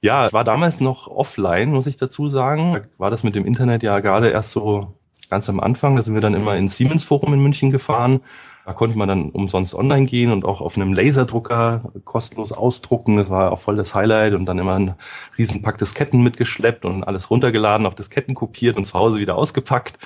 ja, 0.00 0.26
ich 0.26 0.32
war 0.32 0.44
damals 0.44 0.80
noch 0.80 1.08
offline, 1.08 1.70
muss 1.70 1.86
ich 1.86 1.96
dazu 1.96 2.28
sagen. 2.28 2.74
Da 2.74 2.80
war 2.98 3.10
das 3.10 3.24
mit 3.24 3.34
dem 3.34 3.44
Internet 3.44 3.82
ja 3.82 3.98
gerade 4.00 4.28
erst 4.28 4.52
so 4.52 4.94
ganz 5.28 5.48
am 5.48 5.60
Anfang. 5.60 5.96
Da 5.96 6.02
sind 6.02 6.14
wir 6.14 6.20
dann 6.20 6.34
immer 6.34 6.56
ins 6.56 6.76
Siemens 6.76 7.04
Forum 7.04 7.34
in 7.34 7.40
München 7.40 7.70
gefahren. 7.70 8.20
Da 8.64 8.74
konnte 8.74 8.98
man 8.98 9.08
dann 9.08 9.30
umsonst 9.30 9.74
online 9.74 10.04
gehen 10.04 10.30
und 10.30 10.44
auch 10.44 10.60
auf 10.60 10.76
einem 10.76 10.92
Laserdrucker 10.92 11.90
kostenlos 12.04 12.52
ausdrucken. 12.52 13.16
Das 13.16 13.30
war 13.30 13.50
auch 13.50 13.58
voll 13.58 13.76
das 13.76 13.94
Highlight 13.94 14.34
und 14.34 14.44
dann 14.44 14.58
immer 14.58 14.74
ein 14.74 14.94
Riesenpack 15.38 15.78
Disketten 15.78 16.22
mitgeschleppt 16.22 16.84
und 16.84 17.02
alles 17.02 17.30
runtergeladen, 17.30 17.86
auf 17.86 17.94
Disketten 17.94 18.34
kopiert 18.34 18.76
und 18.76 18.84
zu 18.84 18.94
Hause 18.94 19.18
wieder 19.18 19.36
ausgepackt. 19.36 19.98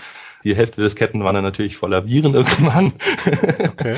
Die 0.44 0.56
Hälfte 0.56 0.80
des 0.80 0.96
Ketten 0.96 1.24
war 1.24 1.32
dann 1.32 1.44
natürlich 1.44 1.76
voller 1.76 2.06
Viren 2.06 2.34
irgendwann. 2.34 2.92
Okay. 3.68 3.96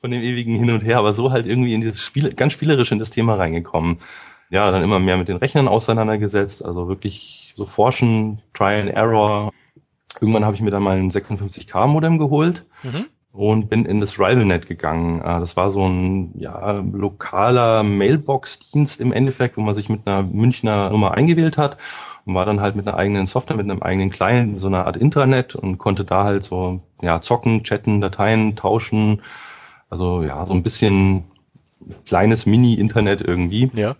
Von 0.00 0.10
dem 0.10 0.22
ewigen 0.22 0.56
Hin 0.56 0.70
und 0.70 0.82
Her, 0.82 0.98
aber 0.98 1.12
so 1.12 1.30
halt 1.30 1.46
irgendwie 1.46 1.74
in 1.74 1.82
dieses 1.82 2.02
Spiel, 2.02 2.32
ganz 2.32 2.54
spielerisch 2.54 2.92
in 2.92 2.98
das 2.98 3.10
Thema 3.10 3.34
reingekommen 3.34 3.98
ja, 4.50 4.70
dann 4.70 4.82
immer 4.82 4.98
mehr 4.98 5.16
mit 5.16 5.28
den 5.28 5.36
Rechnern 5.36 5.68
auseinandergesetzt, 5.68 6.64
also 6.64 6.88
wirklich 6.88 7.52
so 7.56 7.66
forschen, 7.66 8.40
Try 8.54 8.80
and 8.80 8.90
Error. 8.90 9.52
Irgendwann 10.20 10.44
habe 10.44 10.54
ich 10.54 10.62
mir 10.62 10.70
dann 10.70 10.82
mal 10.82 10.96
ein 10.96 11.10
56K-Modem 11.10 12.18
geholt 12.18 12.64
mhm. 12.82 13.06
und 13.32 13.68
bin 13.68 13.84
in 13.84 14.00
das 14.00 14.18
RivalNet 14.18 14.66
gegangen. 14.66 15.20
Äh, 15.20 15.40
das 15.40 15.56
war 15.56 15.70
so 15.70 15.84
ein 15.84 16.32
ja, 16.38 16.72
lokaler 16.72 17.82
Mailbox-Dienst 17.82 19.00
im 19.00 19.12
Endeffekt, 19.12 19.56
wo 19.56 19.60
man 19.60 19.74
sich 19.74 19.88
mit 19.88 20.06
einer 20.06 20.22
Münchner 20.22 20.90
Nummer 20.90 21.14
eingewählt 21.14 21.58
hat 21.58 21.76
und 22.24 22.34
war 22.34 22.46
dann 22.46 22.60
halt 22.60 22.74
mit 22.74 22.88
einer 22.88 22.96
eigenen 22.96 23.26
Software, 23.26 23.56
mit 23.56 23.70
einem 23.70 23.82
eigenen 23.82 24.10
Client, 24.10 24.58
so 24.60 24.66
einer 24.66 24.86
Art 24.86 24.96
Intranet 24.96 25.54
und 25.54 25.78
konnte 25.78 26.04
da 26.04 26.24
halt 26.24 26.44
so 26.44 26.80
ja 27.02 27.20
zocken, 27.20 27.64
chatten, 27.64 28.00
Dateien 28.00 28.56
tauschen. 28.56 29.22
Also 29.90 30.22
ja, 30.22 30.44
so 30.46 30.54
ein 30.54 30.62
bisschen 30.62 31.24
kleines 32.06 32.46
Mini-Internet 32.46 33.22
irgendwie. 33.22 33.70
Ja. 33.74 33.94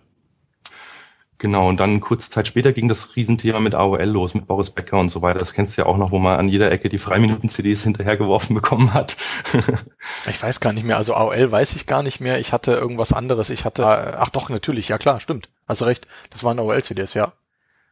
Genau, 1.39 1.69
und 1.69 1.79
dann 1.79 2.01
kurze 2.01 2.29
Zeit 2.29 2.49
später 2.49 2.73
ging 2.73 2.89
das 2.89 3.15
Riesenthema 3.15 3.61
mit 3.61 3.73
AOL 3.73 4.03
los, 4.03 4.33
mit 4.33 4.45
Boris 4.45 4.71
Becker 4.71 4.99
und 4.99 5.09
so 5.09 5.21
weiter. 5.21 5.39
Das 5.39 5.53
kennst 5.53 5.77
du 5.77 5.81
ja 5.81 5.87
auch 5.87 5.95
noch, 5.95 6.11
wo 6.11 6.19
man 6.19 6.37
an 6.37 6.49
jeder 6.49 6.69
Ecke 6.69 6.89
die 6.89 6.97
Freiminuten-CDs 6.97 7.83
hinterhergeworfen 7.83 8.53
bekommen 8.55 8.93
hat. 8.93 9.15
ich 10.29 10.43
weiß 10.43 10.59
gar 10.59 10.73
nicht 10.73 10.83
mehr. 10.83 10.97
Also 10.97 11.13
AOL 11.13 11.49
weiß 11.49 11.75
ich 11.75 11.85
gar 11.85 12.03
nicht 12.03 12.19
mehr. 12.19 12.39
Ich 12.39 12.51
hatte 12.51 12.73
irgendwas 12.73 13.13
anderes. 13.13 13.49
Ich 13.51 13.63
hatte, 13.63 13.85
ach 14.19 14.29
doch, 14.29 14.49
natürlich. 14.49 14.89
Ja 14.89 14.97
klar, 14.97 15.21
stimmt. 15.21 15.47
Hast 15.65 15.81
recht. 15.83 16.07
Das 16.29 16.43
waren 16.43 16.59
AOL-CDs, 16.59 17.13
ja. 17.13 17.31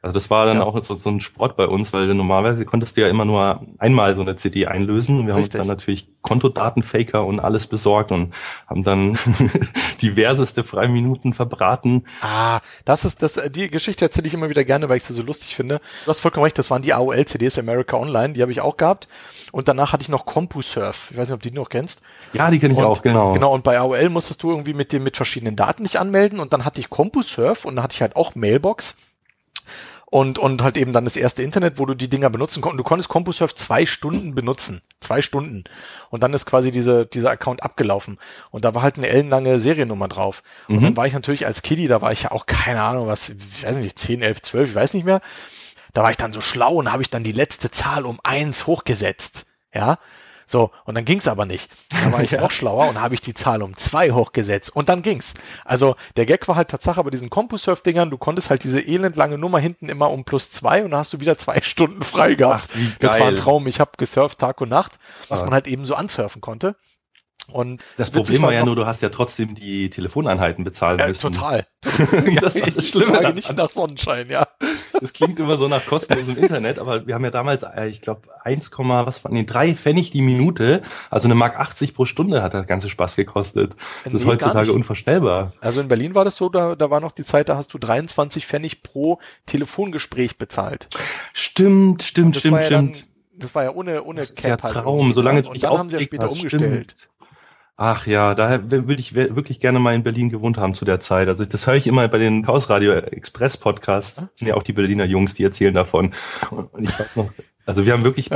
Also 0.08 0.14
das 0.14 0.30
war 0.30 0.46
dann 0.46 0.60
ja. 0.60 0.64
auch 0.64 0.82
so, 0.82 0.96
so, 0.96 1.10
ein 1.10 1.20
Sport 1.20 1.58
bei 1.58 1.68
uns, 1.68 1.92
weil 1.92 2.14
normalerweise 2.14 2.64
konntest 2.64 2.96
du 2.96 3.02
ja 3.02 3.10
immer 3.10 3.26
nur 3.26 3.62
einmal 3.78 4.16
so 4.16 4.22
eine 4.22 4.38
CD 4.38 4.66
einlösen. 4.66 5.20
Und 5.20 5.28
wir 5.28 5.36
Richtig. 5.36 5.56
haben 5.56 5.60
uns 5.60 5.68
dann 5.68 5.76
natürlich 5.76 6.08
Kontodatenfaker 6.22 7.26
und 7.26 7.42
alles 7.42 7.68
besorgt 7.68 8.14
und 8.14 8.34
haben 8.68 8.86
dann 8.86 9.18
diverseste 10.02 10.64
Freiminuten 10.64 11.34
verbraten. 11.34 12.06
Ah, 12.22 12.62
das 12.86 13.04
ist 13.04 13.22
das, 13.22 13.34
die 13.50 13.70
Geschichte 13.70 14.06
erzähle 14.06 14.28
ich 14.28 14.34
immer 14.34 14.50
wieder 14.50 14.64
gerne, 14.64 14.88
weil 14.88 14.96
ich 14.96 15.04
sie 15.04 15.12
so 15.12 15.24
lustig 15.24 15.58
finde. 15.58 15.82
Du 16.06 16.10
hast 16.10 16.22
vollkommen 16.22 16.46
recht, 16.46 16.58
das 16.58 16.72
waren 16.72 16.82
die 16.82 16.94
AOL-CDs 16.94 17.60
America 17.60 17.98
Online, 17.98 18.34
die 18.34 18.42
habe 18.42 18.54
ich 18.54 18.62
auch 18.62 18.78
gehabt. 18.78 19.10
Und 19.52 19.68
danach 19.68 19.92
hatte 19.92 20.04
ich 20.04 20.10
noch 20.10 20.26
CompuServe. 20.26 20.96
Ich 21.12 21.18
weiß 21.18 21.28
nicht, 21.28 21.36
ob 21.36 21.42
du 21.42 21.50
die 21.50 21.56
noch 21.56 21.68
kennst. 21.68 22.02
Ja, 22.32 22.50
die 22.50 22.60
kenne 22.60 22.76
ich 22.76 22.80
und, 22.80 22.86
auch, 22.86 23.02
genau. 23.02 23.34
Genau, 23.34 23.54
und 23.54 23.66
bei 23.66 23.78
AOL 23.78 24.08
musstest 24.08 24.42
du 24.42 24.52
irgendwie 24.52 24.74
mit 24.74 24.94
dem 24.94 25.04
mit 25.04 25.18
verschiedenen 25.18 25.58
Daten 25.58 25.84
dich 25.84 26.00
anmelden 26.00 26.40
und 26.40 26.54
dann 26.54 26.64
hatte 26.64 26.80
ich 26.80 26.90
CompuServe 26.90 27.68
und 27.68 27.76
dann 27.76 27.84
hatte 27.84 27.96
ich 27.96 28.02
halt 28.02 28.16
auch 28.16 28.36
Mailbox 28.36 28.96
und, 30.10 30.40
und 30.40 30.62
halt 30.62 30.78
eben 30.78 30.94
dann 30.94 31.04
das 31.04 31.18
erste 31.18 31.44
Internet, 31.44 31.80
wo 31.80 31.86
du 31.86 31.94
die 31.94 32.08
Dinger 32.08 32.30
benutzen 32.30 32.62
konntest. 32.62 32.80
Du 32.80 32.84
konntest 32.84 33.10
CompuServe 33.10 33.56
zwei 33.56 33.86
Stunden 33.86 34.34
benutzen. 34.34 34.82
Zwei 35.02 35.22
Stunden. 35.22 35.66
Und 36.10 36.24
dann 36.24 36.34
ist 36.34 36.46
quasi 36.46 36.72
diese, 36.72 37.06
dieser 37.06 37.32
Account 37.32 37.62
abgelaufen. 37.62 38.18
Und 38.50 38.64
da 38.64 38.74
war 38.74 38.84
halt 38.84 38.96
eine 38.96 39.10
ellenlange 39.10 39.60
Seriennummer 39.60 40.08
drauf. 40.08 40.44
Und 40.70 40.78
mhm. 40.78 40.84
dann 40.84 40.98
war 40.98 41.08
ich 41.08 41.14
natürlich 41.14 41.46
als 41.46 41.62
Kiddie, 41.62 41.88
da 41.88 42.02
war 42.02 42.14
ich 42.14 42.24
ja 42.24 42.32
auch 42.32 42.46
keine 42.46 42.84
Ahnung, 42.84 43.08
was, 43.08 43.30
ich 43.30 43.64
weiß 43.64 43.78
nicht, 43.78 44.00
10, 44.00 44.22
11, 44.22 44.42
12, 44.44 44.70
ich 44.70 44.76
weiß 44.76 44.94
nicht 44.94 45.06
mehr. 45.06 45.20
Da 45.94 46.04
war 46.04 46.12
ich 46.12 46.18
dann 46.18 46.32
so 46.32 46.40
schlau 46.40 46.76
und 46.76 46.92
habe 46.92 47.04
ich 47.04 47.10
dann 47.10 47.24
die 47.24 47.34
letzte 47.34 47.70
Zahl 47.70 48.06
um 48.06 48.22
eins 48.24 48.66
hochgesetzt. 48.66 49.46
Ja. 49.74 50.00
So, 50.50 50.72
und 50.86 50.96
dann 50.96 51.04
ging's 51.04 51.28
aber 51.28 51.46
nicht. 51.46 51.70
Da 51.92 52.12
war 52.14 52.24
ich 52.24 52.32
noch 52.40 52.52
schlauer 52.52 52.88
und 52.88 53.02
habe 53.02 53.14
ich 53.14 53.20
die 53.22 53.34
Zahl 53.34 53.62
um 53.62 53.76
zwei 53.76 54.12
hochgesetzt 54.12 54.74
und 54.74 54.88
dann 54.88 55.02
ging's. 55.02 55.34
Also 55.66 55.96
der 56.16 56.26
Gag 56.26 56.48
war 56.48 56.56
halt 56.56 56.70
Tatsache 56.70 57.04
bei 57.04 57.10
diesen 57.10 57.30
CompuServe-Dingern, 57.30 58.10
du 58.10 58.18
konntest 58.18 58.50
halt 58.50 58.64
diese 58.64 58.80
elendlange 58.80 59.38
Nummer 59.38 59.60
hinten 59.60 59.90
immer 59.90 60.10
um 60.10 60.24
plus 60.24 60.50
zwei 60.50 60.84
und 60.86 60.92
dann 60.92 61.02
hast 61.02 61.12
du 61.12 61.20
wieder 61.20 61.38
zwei 61.38 61.62
Stunden 61.62 62.02
frei 62.02 62.36
gehabt. 62.36 62.70
Ach, 62.74 62.98
das 63.00 63.20
war 63.20 63.28
ein. 63.28 63.36
Traum. 63.36 63.68
Ich 63.68 63.82
habe 63.82 63.92
gesurft 63.98 64.40
Tag 64.40 64.62
und 64.62 64.70
Nacht, 64.70 65.00
was 65.28 65.42
Ja. 65.42 65.46
man 65.48 65.54
halt 65.54 65.68
eben 65.68 65.84
so 65.86 65.96
ansurfen 65.96 66.40
konnte. 66.42 66.76
Und 67.52 67.82
Das 67.96 68.12
Problem 68.12 68.42
war 68.42 68.54
ja 68.54 68.66
nur, 68.66 68.76
du 68.76 68.86
hast 68.86 69.02
ja 69.02 69.10
trotzdem 69.10 69.56
die 69.56 69.90
Telefoneinheiten 69.90 70.64
bezahlen 70.64 71.00
äh, 71.00 71.08
müssen. 71.08 71.34
total. 71.34 71.66
das 72.42 72.56
ist 72.56 72.76
das 72.76 72.84
Ich 72.86 72.90
Schlimme. 72.90 73.14
daran. 73.14 73.36
nicht 73.36 73.56
nach 73.56 73.72
Sonnenschein, 73.72 74.30
ja. 74.30 74.48
Das 75.00 75.14
klingt 75.14 75.40
immer 75.40 75.56
so 75.58 75.68
nach 75.68 75.86
kostenlosem 75.86 76.38
Internet, 76.38 76.80
aber 76.80 77.06
wir 77.06 77.14
haben 77.16 77.24
ja 77.24 77.30
damals, 77.32 77.64
äh, 77.64 77.86
ich 77.88 78.02
glaube, 78.02 78.22
1, 78.44 78.72
was 78.78 79.24
war, 79.24 79.32
nee, 79.32 79.46
3 79.46 79.76
Pfennig 79.76 80.10
die 80.12 80.22
Minute, 80.22 80.82
also 81.10 81.28
eine 81.28 81.36
Mark 81.36 81.58
80 81.58 81.94
pro 81.94 82.06
Stunde 82.06 82.42
hat 82.42 82.54
der 82.54 82.64
ganze 82.64 82.90
Spaß 82.90 83.16
gekostet. 83.16 83.76
Das 84.04 84.14
ist 84.14 84.20
Nee, 84.22 84.26
gar 84.26 84.34
heutzutage 84.34 84.74
unvorstellbar. 84.74 85.54
Also 85.62 85.82
in 85.82 85.88
Berlin 85.88 86.16
war 86.16 86.26
das 86.26 86.36
so, 86.36 86.50
da, 86.50 86.76
da 86.76 86.90
war 86.90 87.00
noch 87.00 87.12
die 87.12 87.24
Zeit, 87.24 87.48
da 87.48 87.56
hast 87.58 87.74
du 87.74 87.78
23 87.78 88.46
Pfennig 88.48 88.82
pro 88.84 89.20
Telefongespräch 89.46 90.38
bezahlt. 90.38 90.88
Stimmt, 91.34 92.04
stimmt, 92.04 92.36
stimmt, 92.38 92.62
ja 92.64 92.70
dann, 92.70 92.94
stimmt. 92.96 93.08
das 93.36 93.54
war 93.56 93.64
ja 93.64 93.72
ohne, 93.74 94.04
ohne 94.04 94.20
Das 94.22 94.32
ist 94.32 94.44
ja 94.44 94.52
Cap 94.52 94.64
halt 94.64 94.74
Traum, 94.74 94.98
irgendwie, 95.00 95.14
solange 95.14 95.42
du 95.44 95.50
Und 95.52 95.64
dann 95.64 95.78
haben 95.78 95.90
sie 95.90 95.98
ja 95.98 96.02
später 96.04 96.24
hast, 96.26 96.36
umgestellt. 96.38 96.94
stimmt. 96.98 97.10
Ach 97.80 98.08
ja, 98.08 98.34
daher 98.34 98.72
würde 98.72 98.96
ich 98.96 99.14
wirklich 99.14 99.60
gerne 99.60 99.78
mal 99.78 99.94
in 99.94 100.02
Berlin 100.02 100.30
gewohnt 100.30 100.58
haben 100.58 100.74
zu 100.74 100.84
der 100.84 101.00
Zeit. 101.00 101.28
Also 101.28 101.46
das 101.46 101.68
höre 101.68 101.76
ich 101.76 101.86
immer 101.86 102.08
bei 102.08 102.18
den 102.18 102.42
Chaos 102.42 102.72
Radio 102.72 102.94
Express 102.94 103.56
Podcasts. 103.58 104.22
Das 104.22 104.30
sind 104.34 104.48
ja 104.48 104.56
auch 104.56 104.64
die 104.64 104.74
Berliner 104.74 105.06
Jungs, 105.06 105.36
die 105.36 105.44
erzählen 105.44 105.76
davon. 105.76 106.12
Und 106.50 106.84
ich 106.84 107.00
weiß 107.00 107.18
noch, 107.18 107.30
also 107.68 107.86
wir 107.86 107.94
haben 107.94 108.04
wirklich 108.04 108.32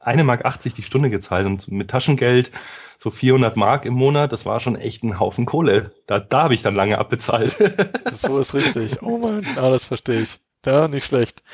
eine 0.00 0.24
Mark 0.24 0.44
80 0.44 0.74
die 0.74 0.82
Stunde 0.82 1.08
gezahlt 1.08 1.46
und 1.46 1.70
mit 1.70 1.88
Taschengeld 1.88 2.50
so 2.98 3.12
400 3.12 3.56
Mark 3.56 3.84
im 3.84 3.94
Monat. 3.94 4.32
Das 4.32 4.44
war 4.44 4.58
schon 4.58 4.74
echt 4.74 5.04
ein 5.04 5.20
Haufen 5.20 5.46
Kohle. 5.46 5.92
Da, 6.06 6.18
da 6.18 6.42
habe 6.42 6.54
ich 6.54 6.62
dann 6.62 6.74
lange 6.74 6.98
abbezahlt. 6.98 7.58
So 8.10 8.38
ist 8.38 8.54
richtig. 8.54 9.02
Oh 9.02 9.18
Mann, 9.18 9.46
ja, 9.54 9.70
das 9.70 9.84
verstehe 9.84 10.22
ich. 10.22 10.40
Ja, 10.66 10.88
nicht 10.88 11.06
schlecht. 11.06 11.44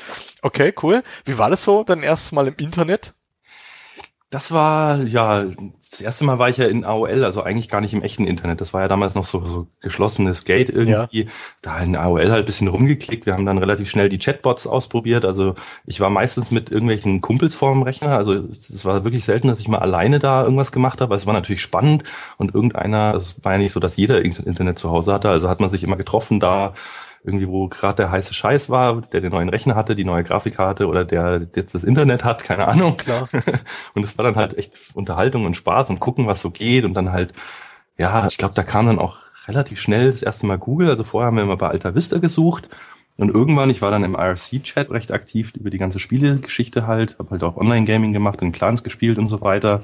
Okay, 0.41 0.73
cool. 0.81 1.03
Wie 1.23 1.37
war 1.37 1.51
das 1.51 1.63
so, 1.63 1.83
dein 1.83 2.01
erstes 2.01 2.31
Mal 2.31 2.47
im 2.47 2.55
Internet? 2.57 3.13
Das 4.29 4.51
war, 4.51 5.03
ja, 5.03 5.45
das 5.89 6.01
erste 6.01 6.25
Mal 6.25 6.37
war 6.37 6.49
ich 6.49 6.57
ja 6.57 6.65
in 6.65 6.83
AOL, 6.83 7.23
also 7.23 7.43
eigentlich 7.43 7.69
gar 7.69 7.79
nicht 7.79 7.93
im 7.93 8.01
echten 8.01 8.27
Internet. 8.27 8.59
Das 8.59 8.73
war 8.73 8.81
ja 8.81 8.89
damals 8.89 9.15
noch 9.15 9.23
so, 9.23 9.45
so 9.45 9.67
geschlossenes 9.79 10.43
Gate 10.43 10.69
irgendwie. 10.69 11.29
Da 11.61 11.79
in 11.79 11.95
AOL 11.95 12.29
halt 12.29 12.43
ein 12.43 12.45
bisschen 12.45 12.67
rumgeklickt. 12.67 13.25
Wir 13.25 13.33
haben 13.33 13.45
dann 13.45 13.57
relativ 13.57 13.89
schnell 13.89 14.09
die 14.09 14.19
Chatbots 14.19 14.67
ausprobiert. 14.67 15.23
Also 15.23 15.55
ich 15.85 16.01
war 16.01 16.09
meistens 16.09 16.51
mit 16.51 16.69
irgendwelchen 16.69 17.21
Kumpels 17.21 17.55
vorm 17.55 17.83
Rechner. 17.83 18.17
Also 18.17 18.33
es 18.33 18.83
war 18.83 19.05
wirklich 19.05 19.23
selten, 19.23 19.47
dass 19.47 19.61
ich 19.61 19.69
mal 19.69 19.79
alleine 19.79 20.19
da 20.19 20.43
irgendwas 20.43 20.73
gemacht 20.73 20.99
habe. 20.99 21.15
Es 21.15 21.25
war 21.25 21.33
natürlich 21.33 21.61
spannend 21.61 22.03
und 22.35 22.53
irgendeiner, 22.53 23.13
es 23.15 23.41
war 23.45 23.53
ja 23.53 23.59
nicht 23.59 23.71
so, 23.71 23.79
dass 23.79 23.95
jeder 23.95 24.21
Internet 24.21 24.77
zu 24.77 24.91
Hause 24.91 25.13
hatte. 25.13 25.29
Also 25.29 25.47
hat 25.47 25.61
man 25.61 25.69
sich 25.69 25.85
immer 25.85 25.95
getroffen 25.95 26.41
da 26.41 26.73
irgendwie, 27.27 27.47
wo 27.47 27.67
gerade 27.67 27.97
der 27.97 28.11
heiße 28.11 28.33
Scheiß 28.33 28.69
war, 28.69 29.01
der 29.01 29.21
den 29.21 29.31
neuen 29.31 29.49
Rechner 29.49 29.75
hatte, 29.75 29.95
die 29.95 30.05
neue 30.05 30.23
Grafikkarte 30.23 30.87
oder 30.87 31.05
der 31.05 31.47
jetzt 31.55 31.75
das 31.75 31.83
Internet 31.83 32.23
hat, 32.23 32.43
keine 32.43 32.67
Ahnung. 32.67 32.97
Klar. 32.97 33.27
und 33.93 34.03
es 34.03 34.17
war 34.17 34.23
dann 34.23 34.37
halt 34.37 34.57
echt 34.57 34.77
Unterhaltung 34.93 35.45
und 35.45 35.55
Spaß 35.57 35.89
und 35.89 35.99
gucken, 35.99 36.25
was 36.25 36.41
so 36.41 36.49
geht 36.49 36.85
und 36.85 36.93
dann 36.93 37.11
halt, 37.11 37.33
ja, 37.97 38.25
ich 38.25 38.37
glaube, 38.37 38.53
da 38.55 38.63
kam 38.63 38.87
dann 38.87 38.97
auch 38.97 39.17
relativ 39.47 39.79
schnell 39.79 40.07
das 40.07 40.23
erste 40.23 40.47
Mal 40.47 40.57
Google. 40.57 40.89
Also 40.89 41.03
vorher 41.03 41.27
haben 41.27 41.35
wir 41.35 41.43
immer 41.43 41.57
bei 41.57 41.67
Alta 41.67 41.93
Vista 41.93 42.17
gesucht 42.17 42.69
und 43.17 43.33
irgendwann, 43.33 43.69
ich 43.71 43.81
war 43.81 43.89
dann 43.91 44.03
im 44.03 44.15
IRC-Chat 44.15 44.91
recht 44.91 45.11
aktiv 45.11 45.53
über 45.55 45.71
die 45.71 45.79
ganze 45.79 45.99
Spielegeschichte 45.99 46.85
halt, 46.85 47.17
habe 47.17 47.31
halt 47.31 47.43
auch 47.43 47.57
Online-Gaming 47.57 48.13
gemacht, 48.13 48.41
in 48.41 48.51
Clans 48.51 48.83
gespielt 48.83 49.17
und 49.17 49.27
so 49.27 49.41
weiter. 49.41 49.83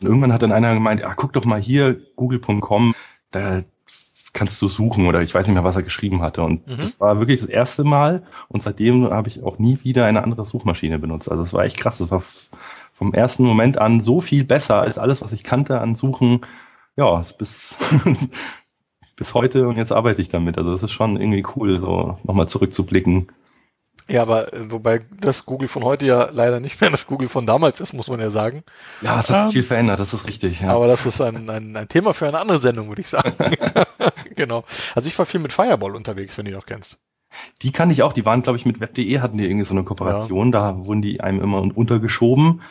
Und 0.00 0.08
irgendwann 0.08 0.32
hat 0.32 0.42
dann 0.42 0.52
einer 0.52 0.72
gemeint, 0.72 1.04
ah, 1.04 1.14
guck 1.14 1.34
doch 1.34 1.44
mal 1.44 1.60
hier, 1.60 2.00
google.com, 2.16 2.94
da 3.30 3.62
kannst 4.34 4.60
du 4.60 4.68
suchen 4.68 5.06
oder 5.06 5.22
ich 5.22 5.34
weiß 5.34 5.46
nicht 5.46 5.54
mehr, 5.54 5.64
was 5.64 5.76
er 5.76 5.82
geschrieben 5.82 6.20
hatte. 6.20 6.42
Und 6.42 6.66
Mhm. 6.66 6.76
das 6.78 7.00
war 7.00 7.18
wirklich 7.20 7.40
das 7.40 7.48
erste 7.48 7.84
Mal 7.84 8.22
und 8.48 8.62
seitdem 8.62 9.08
habe 9.10 9.28
ich 9.28 9.42
auch 9.42 9.58
nie 9.58 9.78
wieder 9.82 10.04
eine 10.04 10.22
andere 10.22 10.44
Suchmaschine 10.44 10.98
benutzt. 10.98 11.30
Also 11.30 11.42
es 11.42 11.54
war 11.54 11.64
echt 11.64 11.78
krass. 11.78 12.00
Es 12.00 12.10
war 12.10 12.22
vom 12.92 13.14
ersten 13.14 13.44
Moment 13.44 13.78
an 13.78 14.00
so 14.00 14.20
viel 14.20 14.44
besser 14.44 14.80
als 14.80 14.98
alles, 14.98 15.22
was 15.22 15.32
ich 15.32 15.42
kannte 15.44 15.80
an 15.80 15.94
Suchen. 15.94 16.42
Ja, 16.96 17.20
bis, 17.38 17.76
bis 19.16 19.34
heute 19.34 19.68
und 19.68 19.76
jetzt 19.76 19.92
arbeite 19.92 20.20
ich 20.20 20.28
damit. 20.28 20.58
Also 20.58 20.72
es 20.74 20.82
ist 20.82 20.92
schon 20.92 21.16
irgendwie 21.16 21.44
cool, 21.56 21.78
so 21.80 22.18
nochmal 22.24 22.48
zurückzublicken. 22.48 23.28
Ja, 24.08 24.22
aber 24.22 24.52
äh, 24.52 24.70
wobei 24.70 25.00
das 25.20 25.46
Google 25.46 25.68
von 25.68 25.82
heute 25.84 26.04
ja 26.04 26.28
leider 26.30 26.60
nicht 26.60 26.80
mehr 26.80 26.90
das 26.90 27.06
Google 27.06 27.28
von 27.28 27.46
damals 27.46 27.80
ist, 27.80 27.94
muss 27.94 28.08
man 28.08 28.20
ja 28.20 28.30
sagen. 28.30 28.62
Ja, 29.00 29.18
es 29.20 29.30
hat 29.30 29.38
sich 29.38 29.46
Ähm, 29.46 29.52
viel 29.52 29.62
verändert, 29.62 30.00
das 30.00 30.12
ist 30.12 30.26
richtig. 30.26 30.60
Ja. 30.60 30.70
Aber 30.70 30.86
das 30.86 31.06
ist 31.06 31.20
ein, 31.20 31.48
ein, 31.48 31.74
ein 31.76 31.88
Thema 31.88 32.12
für 32.12 32.28
eine 32.28 32.38
andere 32.38 32.58
Sendung, 32.58 32.88
würde 32.88 33.00
ich 33.00 33.08
sagen. 33.08 33.32
genau. 34.36 34.64
Also 34.94 35.08
ich 35.08 35.18
war 35.18 35.24
viel 35.24 35.40
mit 35.40 35.52
Fireball 35.52 35.96
unterwegs, 35.96 36.36
wenn 36.36 36.44
du 36.44 36.50
die 36.50 36.56
noch 36.56 36.66
kennst. 36.66 36.98
Die 37.62 37.72
kannte 37.72 37.94
ich 37.94 38.02
auch, 38.02 38.12
die 38.12 38.24
waren, 38.24 38.42
glaube 38.42 38.58
ich, 38.58 38.66
mit 38.66 38.78
Web.de 38.80 39.20
hatten 39.20 39.38
die 39.38 39.44
irgendwie 39.44 39.64
so 39.64 39.74
eine 39.74 39.82
Kooperation, 39.84 40.52
da 40.52 40.86
wurden 40.86 41.02
die 41.02 41.20
einem 41.20 41.40
immer 41.40 41.62
untergeschoben. 41.76 42.62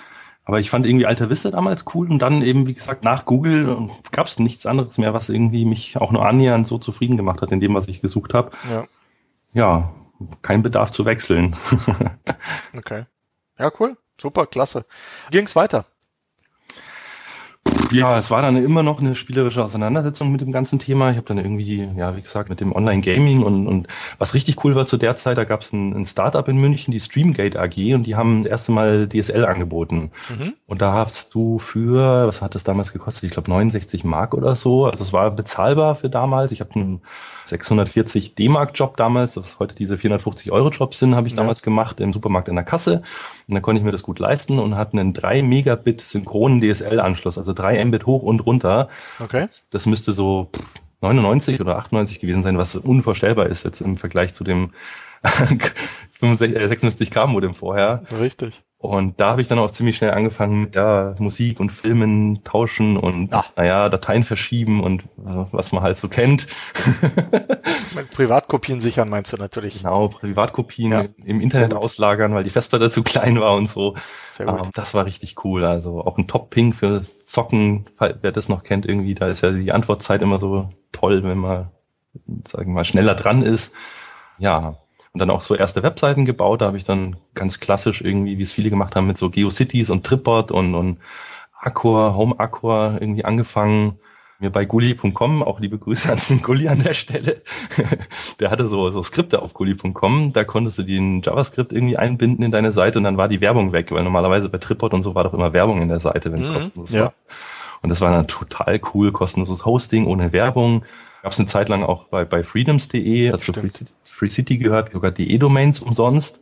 Aber 0.46 0.60
ich 0.60 0.70
fand 0.70 0.86
irgendwie 0.86 1.06
Alta 1.06 1.30
Vista 1.30 1.52
damals 1.52 1.86
cool 1.94 2.10
und 2.10 2.20
dann 2.20 2.42
eben, 2.42 2.68
wie 2.68 2.74
gesagt, 2.74 3.04
nach 3.04 3.25
Google 3.25 3.90
gab 4.12 4.28
es 4.28 4.40
nichts 4.40 4.66
anderes 4.66 4.98
mehr, 4.98 5.13
was 5.13 5.30
irgendwie 5.30 5.66
mich 5.66 5.98
auch 5.98 6.12
nur 6.12 6.25
annähernd 6.25 6.68
so 6.68 6.78
zufrieden 6.78 7.18
gemacht 7.18 7.42
hat 7.42 7.52
in 7.52 7.60
dem, 7.62 7.74
was 7.74 7.88
ich 7.88 8.02
gesucht 8.02 8.34
habe. 8.34 8.52
Ja, 8.70 8.86
Ja, 9.54 9.92
kein 10.42 10.62
Bedarf 10.63 10.92
zu 10.92 11.06
wechseln. 11.06 11.56
okay. 12.77 13.06
Ja, 13.58 13.72
cool. 13.80 13.98
Super, 14.20 14.46
klasse. 14.46 14.86
Ging's 15.32 15.56
weiter? 15.56 15.86
Ja, 17.92 18.18
es 18.18 18.32
war 18.32 18.42
dann 18.42 18.58
immer 18.58 18.82
noch 18.84 19.01
eine 19.01 19.15
spielerische 19.15 19.63
Auseinandersetzung 19.63 20.32
mit 20.32 20.42
dem 20.42 20.51
ganzen 20.51 20.80
Thema. 20.80 21.12
Ich 21.12 21.18
habe 21.18 21.27
dann 21.27 21.38
irgendwie, 21.38 21.88
ja, 21.96 22.15
wie 22.15 22.22
gesagt, 22.22 22.50
mit 22.50 22.60
dem 22.60 22.74
Online-Gaming 22.74 23.44
und, 23.44 23.68
und 23.68 23.88
was 24.18 24.34
richtig 24.34 24.63
cool 24.63 24.75
war 24.75 24.86
zu 24.86 24.98
der 24.98 25.15
Zeit, 25.15 25.38
da 25.38 25.44
gab 25.44 25.62
es 25.62 25.72
ein, 25.72 25.94
ein 25.94 26.06
Startup 26.06 26.48
in 26.48 26.58
München, 26.58 26.92
die 26.92 27.00
Streamgate 27.00 27.60
AG, 27.60 27.94
und 27.94 28.06
die 28.06 28.15
haben 28.15 28.42
das 28.42 28.48
erste 28.50 28.72
Mal 28.72 29.08
DSL 29.08 29.46
angeboten. 29.46 30.12
Mhm. 30.30 30.53
Und 30.65 30.82
da 30.82 30.94
hast 30.94 31.36
du 31.36 31.60
für, 31.60 32.27
was 32.27 32.42
hat 32.42 32.56
das 32.56 32.63
damals 32.63 32.94
gekostet? 32.94 33.25
Ich 33.25 33.32
glaube 33.32 33.51
69 33.51 34.03
Mark 34.03 34.34
oder 34.34 34.56
so. 34.56 34.86
Also 34.86 35.03
es 35.03 35.13
war 35.13 35.30
bezahlbar 35.32 35.96
für 35.96 36.10
damals. 36.10 36.51
Ich 36.51 36.62
habe 36.62 36.74
einen 36.75 37.01
640 37.57 38.36
D-Mark-Job 38.36 38.98
damals, 38.98 39.38
was 39.38 39.60
heute 39.60 39.75
diese 39.75 39.98
450 39.98 40.51
Euro-Jobs 40.51 41.00
sind, 41.00 41.15
habe 41.15 41.27
ich 41.27 41.33
Ja. 41.33 41.38
damals 41.41 41.62
gemacht 41.62 42.00
im 42.00 42.12
Supermarkt 42.12 42.48
in 42.50 42.55
der 42.55 42.63
Kasse. 42.63 43.01
Und 43.48 43.53
dann 43.53 43.62
konnte 43.62 43.79
ich 43.79 43.86
mir 43.86 43.91
das 43.91 44.03
gut 44.03 44.19
leisten 44.19 44.60
und 44.60 44.75
hatte 44.75 44.98
einen 45.00 45.13
3 45.13 45.43
Megabit 45.43 46.01
synchronen 46.01 46.62
DSL-Anschluss, 46.62 47.38
also 47.38 47.53
3 47.53 47.83
Mbit 47.86 48.05
hoch 48.05 48.24
und 48.24 48.45
runter. 48.45 48.89
Okay. 49.19 49.48
Das 49.72 49.86
müsste 49.86 50.13
so 50.13 50.50
99 51.01 51.60
oder 51.62 51.77
98 51.77 52.19
gewesen 52.19 52.43
sein, 52.43 52.57
was 52.57 52.75
unvorstellbar 52.75 53.48
ist 53.48 53.63
jetzt 53.65 53.81
im 53.81 53.98
Vergleich 53.98 54.33
zu 54.33 54.43
dem 54.43 54.72
65, 56.12 56.55
äh, 56.55 56.65
56k 56.67 57.27
Modem 57.27 57.53
vorher. 57.53 58.03
Richtig. 58.19 58.63
Und 58.84 59.22
da 59.22 59.32
habe 59.32 59.42
ich 59.42 59.48
dann 59.48 59.60
auch 59.60 59.72
ziemlich 59.72 59.96
schnell 59.96 60.12
angefangen 60.12 60.60
mit 60.60 60.75
ja, 60.75 61.16
Musik 61.18 61.62
und 61.62 61.70
Filmen 61.72 62.44
tauschen 62.44 62.98
und 62.98 63.34
Ah. 63.34 63.46
naja, 63.56 63.88
Dateien 63.88 64.25
verschieben 64.25 64.84
und 64.84 65.04
was 65.16 65.72
man 65.72 65.84
halt 65.84 65.98
so 65.98 66.10
kennt. 66.10 66.48
Mit 67.96 68.10
Privatkopien 68.12 68.82
sichern 68.82 69.08
meinst 69.08 69.32
du 69.32 69.38
natürlich. 69.38 69.78
genau, 69.78 70.10
Privatkopien 70.10 70.92
Ja, 70.92 71.06
im 71.24 71.40
Internet 71.40 71.74
auslagern, 71.74 72.36
weil 72.36 72.44
die 72.44 72.50
Festplatte 72.50 72.90
zu 72.90 73.04
klein 73.04 73.40
war 73.40 73.56
und 73.56 73.70
so. 73.70 73.96
Sehr 74.30 74.48
gut. 74.48 74.66
Ähm, 74.66 74.72
das 74.74 74.94
war 74.94 75.06
richtig 75.06 75.46
cool. 75.46 75.63
Also 75.63 76.02
auch 76.02 76.18
ein 76.18 76.28
Top-Ping 76.28 76.74
für 76.74 77.02
Zocken, 77.04 77.86
wer 78.00 78.34
das 78.34 78.50
noch 78.50 78.63
kennt 78.63 78.86
irgendwie, 78.86 79.16
da 79.16 79.28
ist 79.30 79.40
ja 79.42 79.52
die 79.52 79.72
Antwortzeit 79.72 80.22
immer 80.22 80.40
so 80.40 80.68
toll, 80.92 81.24
wenn 81.24 81.38
man, 81.38 81.70
sagen 82.46 82.72
wir 82.72 82.75
mal, 82.75 82.84
schneller 82.86 83.16
dran 83.16 83.44
ist. 83.44 83.74
Ja. 84.40 84.75
Und 85.13 85.20
dann 85.20 85.29
auch 85.29 85.41
so 85.41 85.55
erste 85.55 85.84
Webseiten 85.84 86.25
gebaut. 86.25 86.62
Da 86.62 86.65
habe 86.65 86.77
ich 86.77 86.84
dann 86.84 87.17
ganz 87.36 87.60
klassisch 87.60 88.01
irgendwie, 88.01 88.39
wie 88.39 88.43
es 88.43 88.51
viele 88.51 88.72
gemacht 88.72 88.96
haben, 88.96 89.05
mit 89.08 89.17
so 89.17 89.29
GeoCities 89.29 89.91
und 89.91 90.03
Tripbot 90.05 90.51
und, 90.51 90.74
und 90.74 90.98
Accor, 91.60 92.15
Home 92.15 92.39
Accor 92.39 92.98
irgendwie 93.00 93.24
angefangen. 93.24 94.00
Mir 94.39 94.50
bei 94.50 94.65
Gulli.com, 94.65 95.43
auch 95.43 95.60
liebe 95.60 95.77
Grüße 95.77 96.12
an 96.12 96.20
den 96.29 96.41
Gulli 96.41 96.67
an 96.67 96.82
der 96.84 96.93
Stelle. 96.93 97.43
Der 98.39 98.50
hatte 98.50 98.67
so, 98.67 98.89
so 98.89 99.01
Skripte 99.03 99.41
auf 99.41 99.53
Gulli.com, 99.53 100.34
da 100.34 100.43
konntest 100.43 100.79
du 100.79 100.84
den 100.84 101.22
JavaScript 101.22 101.72
irgendwie 101.72 101.96
einbinden 101.96 102.43
in 102.43 102.51
deine 102.51 102.72
Seite 102.72 102.98
und 102.98 103.03
dann 103.05 103.15
war 103.15 103.27
die 103.29 103.39
Werbung 103.39 103.72
weg, 103.72 103.91
weil 103.91 104.03
normalerweise 104.03 104.50
bei 104.50 104.58
Tripod 104.58 104.93
und 104.96 105.03
so 105.03 105.15
war 105.15 105.24
doch 105.24 105.34
immer 105.34 105.53
Werbung 105.53 105.82
in 105.82 105.88
der 105.88 106.00
Seite, 106.01 106.32
wenn 106.34 106.41
es 106.41 106.50
Mhm, 106.50 106.53
kostenlos 106.53 106.91
ja. 106.91 107.01
war. 107.03 107.13
Und 107.84 107.89
das 107.89 108.01
war 108.01 108.12
dann 108.12 108.27
total 108.27 108.82
cool, 108.93 109.12
kostenloses 109.12 109.65
Hosting 109.65 110.08
ohne 110.08 110.34
Werbung. 110.34 110.84
Gab 111.24 111.32
es 111.32 111.39
eine 111.39 111.48
Zeit 111.48 111.70
lang 111.70 111.84
auch 111.84 112.10
bei, 112.10 112.25
bei 112.25 112.44
freedoms.de, 112.44 113.32
hat 113.32 113.42
zu 113.42 113.53
Free. 113.53 113.70
City, 113.70 113.94
Free 114.03 114.27
City 114.27 114.58
gehört, 114.58 114.92
sogar 114.92 115.10
DE-Domains 115.12 115.80
umsonst. 115.80 116.42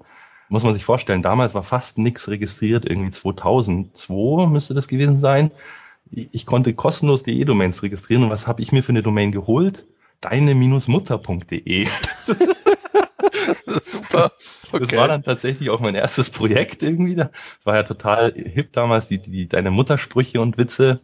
Muss 0.49 0.63
man 0.63 0.73
sich 0.73 0.83
vorstellen, 0.83 1.21
damals 1.21 1.53
war 1.53 1.61
fast 1.61 1.99
nichts 1.99 2.27
registriert, 2.27 2.89
irgendwie 2.89 3.11
2002 3.11 4.47
müsste 4.47 4.73
das 4.73 4.87
gewesen 4.87 5.17
sein. 5.17 5.51
Ich 6.09 6.47
konnte 6.47 6.73
kostenlos 6.73 7.21
DE-Domains 7.21 7.83
registrieren 7.83 8.23
und 8.23 8.31
was 8.31 8.47
habe 8.47 8.63
ich 8.63 8.71
mir 8.71 8.81
für 8.81 8.89
eine 8.91 9.03
Domain 9.03 9.31
geholt? 9.31 9.85
Deine-mutter.de. 10.19 11.87
Super. 13.67 14.31
Das 14.37 14.57
Okay. 14.73 14.97
war 14.97 15.07
dann 15.09 15.21
tatsächlich 15.21 15.69
auch 15.69 15.79
mein 15.81 15.95
erstes 15.95 16.29
Projekt 16.29 16.81
irgendwie. 16.81 17.15
Das 17.15 17.29
war 17.65 17.75
ja 17.75 17.83
total 17.83 18.33
hip 18.33 18.71
damals, 18.73 19.07
die, 19.07 19.21
die, 19.21 19.47
deine 19.47 19.69
Muttersprüche 19.69 20.39
und 20.41 20.57
Witze. 20.57 21.01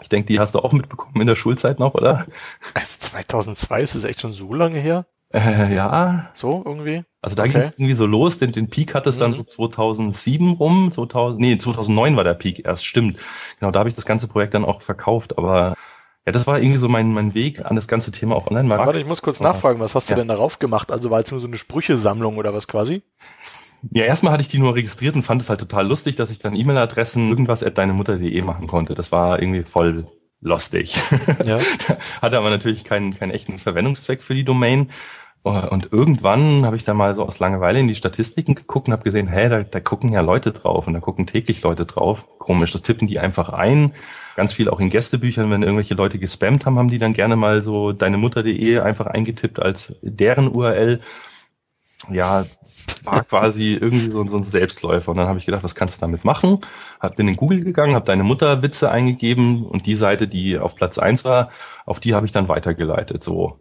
Ich 0.00 0.08
denke, 0.08 0.26
die 0.26 0.40
hast 0.40 0.54
du 0.54 0.60
auch 0.60 0.72
mitbekommen 0.72 1.20
in 1.20 1.26
der 1.26 1.36
Schulzeit 1.36 1.78
noch, 1.78 1.94
oder? 1.94 2.26
Also 2.74 2.96
2002 3.00 3.82
ist 3.82 3.94
es 3.94 4.04
echt 4.04 4.20
schon 4.20 4.32
so 4.32 4.54
lange 4.54 4.78
her? 4.78 5.06
Äh, 5.32 5.74
ja, 5.74 6.30
So 6.34 6.62
irgendwie? 6.64 7.04
also 7.22 7.36
da 7.36 7.42
Okay. 7.44 7.52
ging 7.52 7.60
es 7.62 7.72
irgendwie 7.72 7.94
so 7.94 8.06
los. 8.06 8.38
Den, 8.38 8.52
den 8.52 8.68
Peak 8.68 8.94
hat 8.94 9.06
es 9.06 9.16
dann 9.18 9.30
Mhm. 9.30 9.36
so 9.36 9.42
2007 9.44 10.52
rum. 10.54 10.90
2000, 10.92 11.40
nee, 11.40 11.56
2009 11.58 12.16
war 12.16 12.24
der 12.24 12.34
Peak 12.34 12.64
erst, 12.64 12.84
stimmt. 12.86 13.18
Genau, 13.60 13.70
da 13.70 13.78
habe 13.80 13.88
ich 13.88 13.94
das 13.94 14.04
ganze 14.04 14.28
Projekt 14.28 14.54
dann 14.54 14.64
auch 14.64 14.82
verkauft. 14.82 15.38
Aber 15.38 15.74
ja, 16.26 16.32
das 16.32 16.46
war 16.46 16.58
irgendwie 16.58 16.78
so 16.78 16.88
mein, 16.88 17.12
mein 17.12 17.34
Weg 17.34 17.64
an 17.64 17.76
das 17.76 17.88
ganze 17.88 18.10
Thema 18.12 18.36
auch 18.36 18.46
Online-Marketing. 18.48 18.86
Warte, 18.86 19.00
ich 19.00 19.06
muss 19.06 19.22
kurz 19.22 19.40
nachfragen, 19.40 19.80
was 19.80 19.94
hast 19.94 20.08
du 20.08 20.12
Ja. 20.14 20.18
denn 20.18 20.28
darauf 20.28 20.58
gemacht? 20.58 20.92
Also 20.92 21.10
war 21.10 21.20
es 21.20 21.30
nur 21.30 21.40
so 21.40 21.46
eine 21.46 21.56
Sprüchesammlung 21.58 22.36
oder 22.36 22.52
was 22.54 22.68
quasi? 22.68 23.02
Ja, 23.90 24.04
erstmal 24.04 24.32
hatte 24.32 24.42
ich 24.42 24.48
die 24.48 24.58
nur 24.58 24.74
registriert 24.74 25.16
und 25.16 25.22
fand 25.22 25.42
es 25.42 25.50
halt 25.50 25.60
total 25.60 25.86
lustig, 25.86 26.14
dass 26.16 26.30
ich 26.30 26.38
dann 26.38 26.54
E-Mail-Adressen 26.54 27.28
irgendwas 27.28 27.62
at 27.62 27.76
deinemutter.de 27.78 28.42
machen 28.42 28.68
konnte. 28.68 28.94
Das 28.94 29.10
war 29.10 29.42
irgendwie 29.42 29.64
voll 29.64 30.06
lustig. 30.40 30.96
Ja. 31.44 31.58
Hatte 32.22 32.38
aber 32.38 32.50
natürlich 32.50 32.84
keinen, 32.84 33.18
keinen 33.18 33.30
echten 33.30 33.58
Verwendungszweck 33.58 34.22
für 34.22 34.34
die 34.34 34.44
Domain. 34.44 34.90
Und 35.44 35.92
irgendwann 35.92 36.64
habe 36.64 36.76
ich 36.76 36.84
da 36.84 36.94
mal 36.94 37.16
so 37.16 37.24
aus 37.24 37.40
Langeweile 37.40 37.80
in 37.80 37.88
die 37.88 37.96
Statistiken 37.96 38.54
geguckt 38.54 38.86
und 38.86 38.92
habe 38.92 39.02
gesehen, 39.02 39.26
hä, 39.26 39.48
da, 39.48 39.64
da 39.64 39.80
gucken 39.80 40.12
ja 40.12 40.20
Leute 40.20 40.52
drauf 40.52 40.86
und 40.86 40.94
da 40.94 41.00
gucken 41.00 41.26
täglich 41.26 41.62
Leute 41.62 41.84
drauf. 41.84 42.26
Komisch, 42.38 42.70
das 42.70 42.82
tippen 42.82 43.08
die 43.08 43.18
einfach 43.18 43.48
ein. 43.48 43.92
Ganz 44.36 44.52
viel 44.52 44.68
auch 44.68 44.78
in 44.78 44.88
Gästebüchern, 44.88 45.50
wenn 45.50 45.62
irgendwelche 45.62 45.94
Leute 45.94 46.20
gespammt 46.20 46.64
haben, 46.64 46.78
haben 46.78 46.88
die 46.88 46.98
dann 46.98 47.12
gerne 47.12 47.34
mal 47.34 47.62
so 47.62 47.90
deinemutter.de 47.90 48.78
einfach 48.78 49.06
eingetippt 49.06 49.60
als 49.60 49.96
deren 50.02 50.46
URL 50.46 51.00
ja, 52.10 52.44
war 53.04 53.24
quasi 53.24 53.74
irgendwie 53.74 54.10
so, 54.10 54.26
so 54.26 54.36
ein 54.36 54.42
Selbstläufer. 54.42 55.10
Und 55.10 55.18
dann 55.18 55.28
habe 55.28 55.38
ich 55.38 55.46
gedacht, 55.46 55.64
was 55.64 55.74
kannst 55.74 55.96
du 55.96 56.00
damit 56.00 56.24
machen? 56.24 56.58
Hab 57.00 57.16
bin 57.16 57.28
in 57.28 57.36
Google 57.36 57.62
gegangen, 57.62 57.94
habe 57.94 58.04
deine 58.04 58.24
Mutter 58.24 58.62
Witze 58.62 58.90
eingegeben 58.90 59.64
und 59.64 59.86
die 59.86 59.94
Seite, 59.94 60.28
die 60.28 60.58
auf 60.58 60.76
Platz 60.76 60.98
eins 60.98 61.24
war, 61.24 61.50
auf 61.86 62.00
die 62.00 62.14
habe 62.14 62.26
ich 62.26 62.32
dann 62.32 62.48
weitergeleitet. 62.48 63.22
So. 63.22 63.60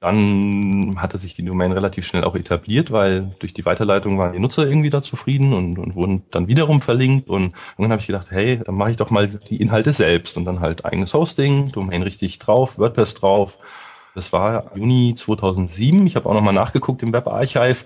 Dann 0.00 0.96
hatte 0.98 1.18
sich 1.18 1.34
die 1.34 1.44
Domain 1.44 1.72
relativ 1.72 2.06
schnell 2.06 2.24
auch 2.24 2.34
etabliert, 2.34 2.90
weil 2.90 3.34
durch 3.38 3.52
die 3.52 3.66
Weiterleitung 3.66 4.16
waren 4.16 4.32
die 4.32 4.38
Nutzer 4.38 4.66
irgendwie 4.66 4.88
da 4.88 5.02
zufrieden 5.02 5.52
und, 5.52 5.78
und 5.78 5.94
wurden 5.94 6.24
dann 6.30 6.48
wiederum 6.48 6.80
verlinkt. 6.80 7.28
Und 7.28 7.54
dann 7.76 7.90
habe 7.90 8.00
ich 8.00 8.06
gedacht, 8.06 8.30
hey, 8.30 8.60
dann 8.64 8.76
mache 8.76 8.92
ich 8.92 8.96
doch 8.96 9.10
mal 9.10 9.28
die 9.28 9.60
Inhalte 9.60 9.92
selbst 9.92 10.38
und 10.38 10.46
dann 10.46 10.60
halt 10.60 10.86
eigenes 10.86 11.12
Hosting, 11.12 11.70
Domain 11.70 12.02
richtig 12.02 12.38
drauf, 12.38 12.78
WordPress 12.78 13.12
drauf. 13.12 13.58
Das 14.14 14.32
war 14.32 14.76
Juni 14.76 15.14
2007. 15.14 16.06
Ich 16.06 16.16
habe 16.16 16.28
auch 16.28 16.34
nochmal 16.34 16.54
nachgeguckt 16.54 17.02
im 17.02 17.12
Webarchive. 17.12 17.84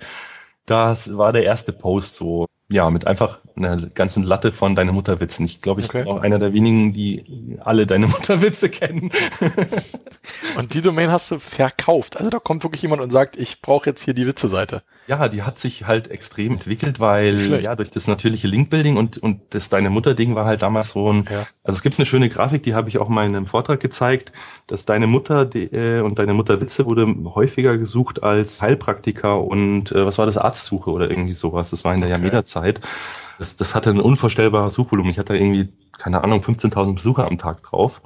Das 0.65 1.15
war 1.15 1.31
der 1.31 1.43
erste 1.43 1.73
Post 1.73 2.15
so, 2.15 2.47
ja, 2.71 2.89
mit 2.89 3.05
einfach 3.07 3.39
einer 3.55 3.77
ganzen 3.89 4.23
Latte 4.23 4.51
von 4.51 4.75
Deine 4.75 4.91
Mutterwitzen. 4.91 5.45
Ich 5.45 5.61
glaube, 5.61 5.81
ich 5.81 5.87
Okay. 5.89 5.99
bin 6.03 6.07
auch 6.11 6.17
einer 6.21 6.39
der 6.39 6.51
wenigen, 6.53 6.93
die 6.93 7.57
alle 7.63 7.85
Deine 7.85 8.07
Mutterwitze 8.07 8.69
kennen. 8.69 9.11
Und 10.57 10.73
die 10.73 10.81
Domain 10.81 11.11
hast 11.11 11.29
du 11.31 11.39
verkauft. 11.39 12.17
Also 12.17 12.29
da 12.29 12.39
kommt 12.39 12.63
wirklich 12.63 12.81
jemand 12.81 13.01
und 13.01 13.11
sagt, 13.11 13.35
ich 13.35 13.61
brauche 13.61 13.89
jetzt 13.89 14.01
hier 14.03 14.13
die 14.13 14.25
Witze-Seite. 14.25 14.81
Ja, 15.07 15.27
die 15.27 15.43
hat 15.43 15.59
sich 15.59 15.85
halt 15.85 16.09
extrem 16.09 16.53
entwickelt, 16.53 16.99
weil 16.99 17.39
Schlecht. 17.39 17.65
ja 17.65 17.75
durch 17.75 17.91
das 17.91 18.07
natürliche 18.07 18.47
Linkbuilding 18.47 18.97
und 18.97 19.19
und 19.19 19.41
das 19.51 19.69
deine 19.69 19.89
Mutter 19.91 20.15
Ding 20.15 20.33
war 20.33 20.45
halt 20.45 20.61
damals 20.63 20.91
so 20.91 21.11
ein 21.13 21.27
Ja. 21.29 21.45
also 21.63 21.75
es 21.77 21.83
gibt 21.83 21.99
eine 21.99 22.05
schöne 22.07 22.29
Grafik, 22.29 22.63
die 22.63 22.73
habe 22.73 22.89
ich 22.89 22.97
auch 22.97 23.07
mal 23.09 23.25
in 23.27 23.35
einem 23.35 23.45
Vortrag 23.45 23.79
gezeigt, 23.79 24.31
dass 24.67 24.85
deine 24.85 25.05
Mutter 25.05 25.45
die, 25.45 25.65
äh, 25.65 26.01
und 26.01 26.17
deine 26.17 26.33
Mutter 26.33 26.59
Witze 26.59 26.85
wurde 26.87 27.05
häufiger 27.35 27.77
gesucht 27.77 28.23
als 28.23 28.61
Heilpraktiker 28.63 29.43
und 29.43 29.91
äh, 29.91 30.05
was 30.05 30.17
war 30.17 30.25
das 30.25 30.37
Arztsuche 30.37 30.89
oder 30.89 31.09
irgendwie 31.09 31.35
sowas, 31.35 31.69
das 31.69 31.83
war 31.83 31.93
in 31.93 32.01
der 32.01 32.09
Okay. 32.09 32.17
Yameda 32.19 32.43
Zeit. 32.55 32.81
Das 33.39 33.55
das 33.55 33.75
hatte 33.75 33.89
ein 33.91 33.99
unvorstellbares 34.01 34.73
Suchvolumen. 34.75 35.11
Ich 35.11 35.19
hatte 35.19 35.35
irgendwie 35.37 35.69
keine 35.97 36.23
Ahnung 36.23 36.41
15.000 36.41 36.95
Besucher 36.95 37.27
am 37.27 37.37
Tag 37.37 37.63
drauf. 37.63 38.01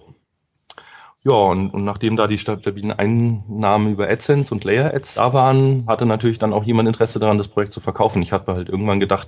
Ja, 1.24 1.34
und, 1.34 1.72
und 1.74 1.84
nachdem 1.84 2.15
da 2.15 2.27
die 2.27 2.38
stabilen 2.38 2.94
Einnahmen 2.94 3.91
über 3.91 4.10
AdSense 4.10 4.53
und 4.53 4.63
Layer 4.63 4.94
Ads 4.94 5.15
da 5.15 5.34
waren, 5.34 5.86
hatte 5.88 6.06
natürlich 6.06 6.39
dann 6.39 6.53
auch 6.53 6.63
jemand 6.63 6.88
Interesse 6.88 7.20
daran, 7.20 7.38
das 7.38 7.50
Projekt 7.50 7.74
zu 7.74 7.82
verkaufen. 7.82 8.22
Ich 8.22 8.32
habe 8.32 8.53
halt 8.53 8.70
irgendwann 8.70 9.01
gedacht, 9.01 9.27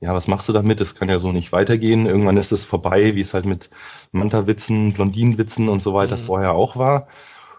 ja, 0.00 0.12
was 0.14 0.26
machst 0.28 0.48
du 0.48 0.52
damit? 0.52 0.80
Das 0.80 0.94
kann 0.96 1.08
ja 1.08 1.18
so 1.20 1.30
nicht 1.30 1.52
weitergehen. 1.52 2.06
Irgendwann 2.06 2.36
ist 2.36 2.50
es 2.52 2.64
vorbei, 2.64 3.14
wie 3.14 3.20
es 3.20 3.34
halt 3.34 3.44
mit 3.46 3.70
Manta-Witzen, 4.12 4.92
Blondinenwitzen 4.94 5.68
und 5.68 5.80
so 5.80 5.94
weiter 5.94 6.16
Mhm. 6.16 6.20
vorher 6.20 6.52
auch 6.54 6.76
war. 6.76 7.06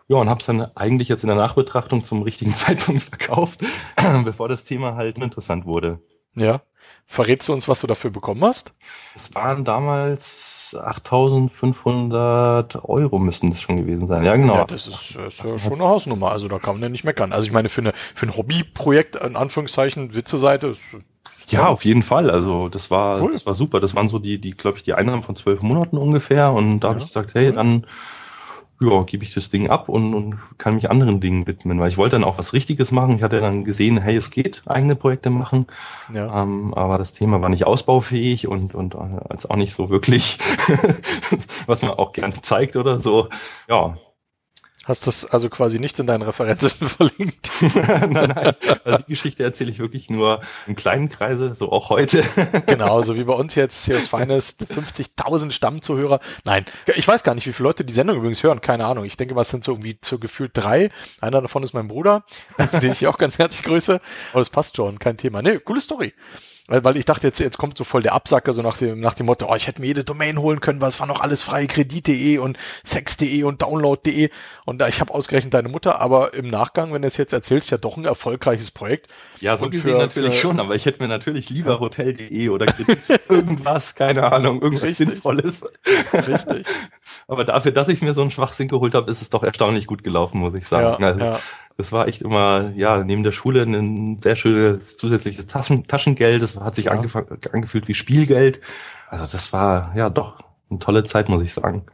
Ja, 0.09 0.17
und 0.17 0.29
habe 0.29 0.39
es 0.41 0.45
dann 0.47 0.61
eigentlich 0.75 1.07
jetzt 1.09 1.23
in 1.23 1.29
der 1.29 1.37
Nachbetrachtung 1.37 2.03
zum 2.03 2.23
richtigen 2.23 2.53
Zeitpunkt 2.55 3.03
verkauft, 3.03 3.61
bevor 4.25 4.49
das 4.49 4.65
Thema 4.65 4.95
halt 4.95 5.19
interessant 5.19 5.65
wurde. 5.65 5.99
Ja. 6.35 6.61
Verrätst 7.05 7.49
du 7.49 7.53
uns, 7.53 7.67
was 7.67 7.81
du 7.81 7.87
dafür 7.87 8.09
bekommen 8.09 8.43
hast? 8.43 8.73
Es 9.15 9.35
waren 9.35 9.65
damals 9.65 10.75
8.500 11.65 12.83
Euro 12.85 13.19
müssten 13.19 13.49
das 13.49 13.61
schon 13.61 13.77
gewesen 13.77 14.07
sein. 14.07 14.23
Ja, 14.23 14.35
genau. 14.35 14.55
Ja, 14.55 14.65
das 14.65 14.87
ist, 14.87 15.15
äh, 15.15 15.27
ist 15.27 15.43
ja 15.43 15.57
schon 15.59 15.73
eine 15.73 15.83
Hausnummer. 15.89 16.31
Also 16.31 16.47
da 16.47 16.57
kann 16.59 16.75
man 16.75 16.83
ja 16.83 16.89
nicht 16.89 17.03
meckern. 17.03 17.33
Also 17.33 17.45
ich 17.47 17.53
meine, 17.53 17.69
für, 17.69 17.81
eine, 17.81 17.93
für 18.15 18.25
ein 18.27 18.35
Hobbyprojekt, 18.37 19.17
in 19.17 19.35
Anführungszeichen, 19.35 20.15
Witze-Seite, 20.15 20.67
ist, 20.67 20.81
Ja, 21.47 21.67
auf 21.67 21.83
jeden 21.85 22.03
Fall. 22.03 22.29
Also 22.29 22.69
das 22.69 22.89
war, 22.91 23.21
Cool. 23.21 23.31
das 23.33 23.45
war 23.45 23.55
super. 23.55 23.79
Das 23.79 23.93
waren 23.95 24.07
so 24.09 24.19
die, 24.19 24.39
die, 24.39 24.51
glaube 24.51 24.77
ich, 24.77 24.83
die 24.83 24.93
Einnahmen 24.93 25.21
von 25.23 25.35
zwölf 25.35 25.61
Monaten 25.61 25.97
ungefähr. 25.97 26.51
Und 26.53 26.79
da 26.79 26.89
habe 26.89 26.99
Ja. 26.99 27.03
ich 27.05 27.09
gesagt, 27.09 27.33
hey, 27.35 27.51
dann 27.51 27.85
ja, 28.81 29.03
gebe 29.03 29.23
ich 29.23 29.33
das 29.33 29.49
Ding 29.49 29.69
ab 29.69 29.89
und, 29.89 30.13
und 30.13 30.37
kann 30.57 30.75
mich 30.75 30.89
anderen 30.89 31.19
Dingen 31.21 31.47
widmen, 31.47 31.79
weil 31.79 31.89
ich 31.89 31.97
wollte 31.97 32.15
dann 32.15 32.23
auch 32.23 32.37
was 32.37 32.53
Richtiges 32.53 32.91
machen. 32.91 33.15
Ich 33.15 33.23
hatte 33.23 33.39
dann 33.39 33.63
gesehen, 33.63 33.99
hey, 33.99 34.15
es 34.15 34.31
geht, 34.31 34.63
eigene 34.65 34.95
Projekte 34.95 35.29
machen, 35.29 35.67
ja. 36.13 36.43
ähm, 36.43 36.73
aber 36.73 36.97
das 36.97 37.13
Thema 37.13 37.41
war 37.41 37.49
nicht 37.49 37.65
ausbaufähig 37.65 38.47
und, 38.47 38.75
und 38.75 38.95
äh, 38.95 38.97
als 39.29 39.49
auch 39.49 39.55
nicht 39.55 39.73
so 39.73 39.89
wirklich, 39.89 40.37
was 41.67 41.81
man 41.81 41.91
auch 41.91 42.11
gern 42.11 42.33
zeigt 42.41 42.75
oder 42.75 42.99
so. 42.99 43.29
Ja, 43.67 43.95
Hast 44.85 45.05
das 45.05 45.25
also 45.25 45.47
quasi 45.49 45.77
nicht 45.77 45.99
in 45.99 46.07
deinen 46.07 46.23
Referenzen 46.23 46.87
verlinkt? 46.87 47.51
nein, 47.75 48.33
nein. 48.35 48.55
Also 48.83 48.97
die 48.97 49.11
Geschichte 49.11 49.43
erzähle 49.43 49.69
ich 49.69 49.77
wirklich 49.77 50.09
nur 50.09 50.41
im 50.65 50.75
kleinen 50.75 51.07
Kreise, 51.07 51.53
so 51.53 51.71
auch 51.71 51.89
heute. 51.89 52.23
Genau, 52.65 53.01
so 53.03 53.15
wie 53.15 53.23
bei 53.23 53.33
uns 53.33 53.55
jetzt 53.55 53.83
Seos 53.83 54.07
Finest, 54.07 54.67
50.000 54.73 55.51
Stammzuhörer. 55.51 56.19
Nein, 56.45 56.65
ich 56.95 57.07
weiß 57.07 57.23
gar 57.23 57.35
nicht, 57.35 57.45
wie 57.47 57.53
viele 57.53 57.67
Leute 57.67 57.83
die 57.83 57.93
Sendung 57.93 58.17
übrigens 58.17 58.43
hören, 58.43 58.61
keine 58.61 58.85
Ahnung. 58.85 59.05
Ich 59.05 59.17
denke 59.17 59.33
mal, 59.35 59.41
es 59.41 59.49
sind 59.49 59.63
so 59.63 59.73
irgendwie 59.73 59.97
so 60.03 60.19
gefühlt 60.19 60.51
drei. 60.53 60.89
Einer 61.19 61.41
davon 61.41 61.63
ist 61.63 61.73
mein 61.73 61.87
Bruder, 61.87 62.23
den 62.81 62.91
ich 62.91 63.07
auch 63.07 63.17
ganz 63.17 63.37
herzlich 63.37 63.63
grüße. 63.63 63.99
Aber 64.31 64.41
es 64.41 64.49
passt 64.49 64.77
schon, 64.77 64.99
kein 64.99 65.17
Thema. 65.17 65.41
Nee, 65.41 65.59
coole 65.59 65.81
Story. 65.81 66.13
Weil, 66.71 66.85
weil 66.85 66.95
ich 66.95 67.03
dachte, 67.03 67.27
jetzt, 67.27 67.37
jetzt 67.39 67.57
kommt 67.57 67.77
so 67.77 67.83
voll 67.83 68.01
der 68.01 68.13
Absacker, 68.13 68.53
so 68.53 68.61
nach 68.61 68.77
dem, 68.77 69.01
nach 69.01 69.13
dem 69.13 69.25
Motto, 69.25 69.45
oh, 69.51 69.55
ich 69.55 69.67
hätte 69.67 69.81
mir 69.81 69.87
jede 69.87 70.05
Domain 70.05 70.39
holen 70.39 70.61
können, 70.61 70.79
weil 70.79 70.87
es 70.87 71.01
war 71.01 71.05
noch 71.05 71.19
alles 71.19 71.43
frei, 71.43 71.67
kredit.de 71.67 72.37
und 72.37 72.57
sex.de 72.85 73.43
und 73.43 73.61
download.de. 73.61 74.29
Und 74.63 74.77
da, 74.79 74.87
ich 74.87 75.01
habe 75.01 75.13
ausgerechnet 75.13 75.53
deine 75.53 75.67
Mutter, 75.67 75.99
aber 75.99 76.33
im 76.33 76.47
Nachgang, 76.47 76.93
wenn 76.93 77.01
du 77.01 77.09
es 77.09 77.17
jetzt 77.17 77.33
erzählst, 77.33 77.71
ja 77.71 77.77
doch 77.77 77.97
ein 77.97 78.05
erfolgreiches 78.05 78.71
Projekt. 78.71 79.09
Ja, 79.41 79.57
so 79.57 79.65
Und 79.65 79.71
gesehen 79.71 79.95
für- 79.95 79.97
natürlich 79.97 80.35
für- 80.35 80.41
schon, 80.41 80.59
aber 80.61 80.73
ich 80.75 80.85
hätte 80.85 81.01
mir 81.03 81.09
natürlich 81.09 81.49
lieber 81.49 81.81
Hotel.de 81.81 82.47
oder 82.47 82.67
Kredit 82.67 82.99
irgendwas, 83.29 83.93
keine 83.95 84.31
Ahnung, 84.31 84.61
irgendwas 84.61 84.87
Richtig. 84.89 85.09
Sinnvolles. 85.09 85.63
Richtig. 86.13 86.65
Aber 87.27 87.43
dafür, 87.45 87.71
dass 87.71 87.87
ich 87.89 88.01
mir 88.01 88.13
so 88.13 88.21
einen 88.21 88.31
Schwachsinn 88.31 88.67
geholt 88.67 88.93
habe, 88.95 89.09
ist 89.11 89.21
es 89.21 89.29
doch 89.29 89.43
erstaunlich 89.43 89.87
gut 89.87 90.03
gelaufen, 90.03 90.39
muss 90.39 90.53
ich 90.53 90.65
sagen. 90.67 91.01
Ja, 91.01 91.07
also, 91.07 91.23
ja. 91.23 91.39
Das 91.81 91.91
war 91.91 92.07
echt 92.07 92.21
immer, 92.21 92.71
ja, 92.75 93.03
neben 93.03 93.23
der 93.23 93.31
Schule 93.31 93.63
ein 93.63 94.21
sehr 94.21 94.35
schönes 94.35 94.97
zusätzliches 94.97 95.47
Taschen, 95.47 95.87
Taschengeld. 95.87 96.41
Das 96.41 96.55
hat 96.55 96.75
sich 96.75 96.85
Ja. 96.85 96.93
angef- 96.93 97.49
angefühlt 97.51 97.87
wie 97.87 97.95
Spielgeld. 97.95 98.61
Also 99.09 99.25
das 99.25 99.51
war, 99.51 99.91
ja, 99.95 100.11
doch 100.11 100.39
eine 100.69 100.77
tolle 100.77 101.03
Zeit, 101.03 101.27
muss 101.27 101.41
ich 101.43 101.51
sagen. 101.53 101.87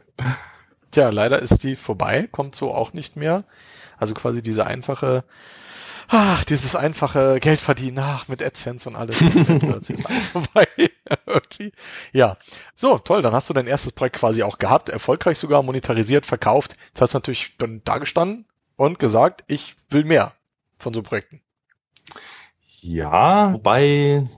Tja, 0.90 1.08
leider 1.08 1.38
ist 1.38 1.62
die 1.64 1.74
vorbei, 1.74 2.28
kommt 2.30 2.54
so 2.54 2.74
auch 2.74 2.92
nicht 2.92 3.16
mehr. 3.16 3.44
Also 3.96 4.12
quasi 4.14 4.42
diese 4.42 4.66
einfache, 4.66 5.24
ach, 6.08 6.44
dieses 6.44 6.76
einfache 6.76 7.40
Geld 7.40 7.60
verdienen, 7.60 7.98
ach, 8.00 8.28
mit 8.28 8.42
AdSense 8.42 8.88
und 8.88 8.94
alles. 8.96 9.20
Ist 9.88 10.06
alles 10.06 10.28
vorbei. 10.28 10.66
Irgendwie. 11.26 11.72
Ja. 12.12 12.36
So, 12.74 12.98
toll, 12.98 13.22
dann 13.22 13.32
hast 13.32 13.48
du 13.48 13.54
dein 13.54 13.66
erstes 13.66 13.92
Projekt 13.92 14.16
quasi 14.16 14.42
auch 14.42 14.58
gehabt, 14.58 14.90
erfolgreich 14.90 15.38
sogar 15.38 15.62
monetarisiert, 15.62 16.26
verkauft. 16.26 16.76
Jetzt 16.88 17.00
hast 17.00 17.14
du 17.14 17.18
natürlich 17.18 17.54
dann 17.58 17.80
da 17.84 17.96
gestanden 17.98 18.44
und 18.78 18.98
gesagt, 18.98 19.44
ich 19.48 19.76
will 19.90 20.04
mehr 20.04 20.32
von 20.78 20.94
so 20.94 21.02
Projekten. 21.02 21.42
Ja, 22.80 23.52
wobei, 23.52 24.28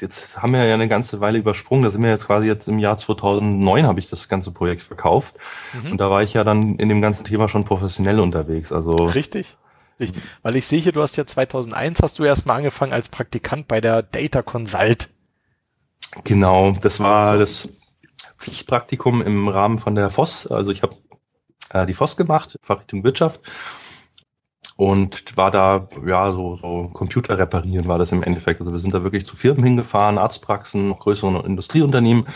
jetzt 0.00 0.42
haben 0.42 0.54
wir 0.54 0.64
ja 0.64 0.74
eine 0.74 0.88
ganze 0.88 1.20
Weile 1.20 1.38
übersprungen. 1.38 1.84
Da 1.84 1.90
sind 1.90 2.02
wir 2.02 2.10
jetzt 2.10 2.26
quasi 2.26 2.48
jetzt 2.48 2.66
im 2.66 2.78
Jahr 2.78 2.96
2009 2.96 3.86
habe 3.86 4.00
ich 4.00 4.08
das 4.08 4.26
ganze 4.28 4.50
Projekt 4.50 4.82
verkauft. 4.82 5.36
Mhm. 5.74 5.92
Und 5.92 6.00
da 6.00 6.10
war 6.10 6.22
ich 6.22 6.32
ja 6.32 6.42
dann 6.44 6.76
in 6.76 6.88
dem 6.88 7.02
ganzen 7.02 7.24
Thema 7.24 7.48
schon 7.48 7.64
professionell 7.64 8.18
unterwegs. 8.20 8.72
Also 8.72 8.92
Richtig? 8.92 9.56
Ich, 9.98 10.12
weil 10.42 10.56
ich 10.56 10.66
sehe 10.66 10.80
hier, 10.80 10.92
du 10.92 11.02
hast 11.02 11.16
ja 11.16 11.26
2001 11.26 12.00
hast 12.02 12.18
du 12.18 12.24
erstmal 12.24 12.56
angefangen 12.56 12.92
als 12.92 13.10
Praktikant 13.10 13.68
bei 13.68 13.80
der 13.80 14.02
Data 14.02 14.42
Consult. 14.42 15.10
genau, 16.24 16.72
das 16.72 16.98
war 16.98 17.38
das 17.38 17.68
Pflichtpraktikum 18.38 19.22
im 19.22 19.48
Rahmen 19.48 19.78
von 19.78 19.94
der 19.94 20.10
FOS. 20.10 20.46
Also 20.48 20.72
ich 20.72 20.82
habe 20.82 20.96
äh, 21.74 21.86
die 21.86 21.94
FOS 21.94 22.16
gemacht, 22.16 22.58
Fachrichtung 22.62 23.04
Wirtschaft. 23.04 23.40
und 24.76 25.36
war 25.36 25.50
da, 25.52 25.88
ja, 26.06 26.32
so, 26.32 26.56
so 26.56 26.90
Computer 26.92 27.38
reparieren 27.38 27.86
war 27.86 27.98
das 27.98 28.10
im 28.12 28.22
Endeffekt. 28.24 28.60
Also 28.60 28.72
wir 28.72 28.78
sind 28.80 28.92
da 28.94 29.04
wirklich 29.04 29.24
zu 29.26 29.36
Firmen 29.36 29.62
hingefahren, 29.62 30.18
Arztpraxen, 30.18 30.94
größeren 30.94 31.44
Industrieunternehmen, 31.44 32.26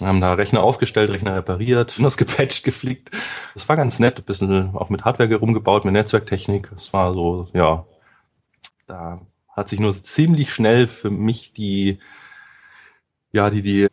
haben 0.00 0.20
da 0.20 0.32
Rechner 0.34 0.62
aufgestellt, 0.64 1.10
Rechner 1.10 1.36
repariert, 1.36 1.96
das 2.02 2.16
gepatcht, 2.16 2.64
geflickt. 2.64 3.10
Das 3.54 3.68
war 3.68 3.76
ganz 3.76 3.98
nett, 4.00 4.18
ein 4.18 4.24
bisschen 4.24 4.74
auch 4.74 4.90
mit 4.90 5.04
Hardware 5.04 5.36
rumgebaut, 5.36 5.84
mit 5.84 5.94
Netzwerktechnik. 5.94 6.70
Das 6.72 6.92
war 6.92 7.14
so, 7.14 7.48
ja, 7.52 7.86
da 8.86 9.20
hat 9.48 9.68
sich 9.68 9.80
nur 9.80 9.92
ziemlich 9.94 10.52
schnell 10.52 10.88
für 10.88 11.10
mich 11.10 11.52
die, 11.52 12.00
ja, 13.32 13.50
die, 13.50 13.62
die 13.62 13.88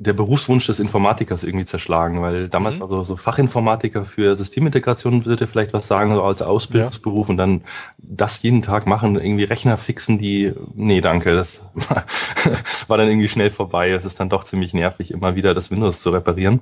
der 0.00 0.12
Berufswunsch 0.12 0.66
des 0.66 0.78
Informatikers 0.78 1.42
irgendwie 1.42 1.64
zerschlagen, 1.64 2.22
weil 2.22 2.48
damals 2.48 2.76
mhm. 2.76 2.80
war 2.80 2.88
so, 2.88 3.02
so 3.02 3.16
Fachinformatiker 3.16 4.04
für 4.04 4.36
Systemintegration 4.36 5.24
würde 5.24 5.48
vielleicht 5.48 5.72
was 5.72 5.88
sagen, 5.88 6.14
so 6.14 6.22
als 6.22 6.40
Ausbildungsberuf 6.40 7.26
ja. 7.26 7.30
und 7.32 7.36
dann 7.36 7.64
das 7.98 8.40
jeden 8.42 8.62
Tag 8.62 8.86
machen, 8.86 9.16
irgendwie 9.16 9.42
Rechner 9.42 9.76
fixen, 9.76 10.16
die, 10.16 10.52
nee, 10.74 11.00
danke, 11.00 11.34
das 11.34 11.62
war 12.86 12.96
dann 12.96 13.08
irgendwie 13.08 13.28
schnell 13.28 13.50
vorbei. 13.50 13.90
Es 13.90 14.04
ist 14.04 14.20
dann 14.20 14.28
doch 14.28 14.44
ziemlich 14.44 14.72
nervig, 14.72 15.10
immer 15.10 15.34
wieder 15.34 15.52
das 15.52 15.72
Windows 15.72 16.00
zu 16.00 16.10
reparieren. 16.10 16.60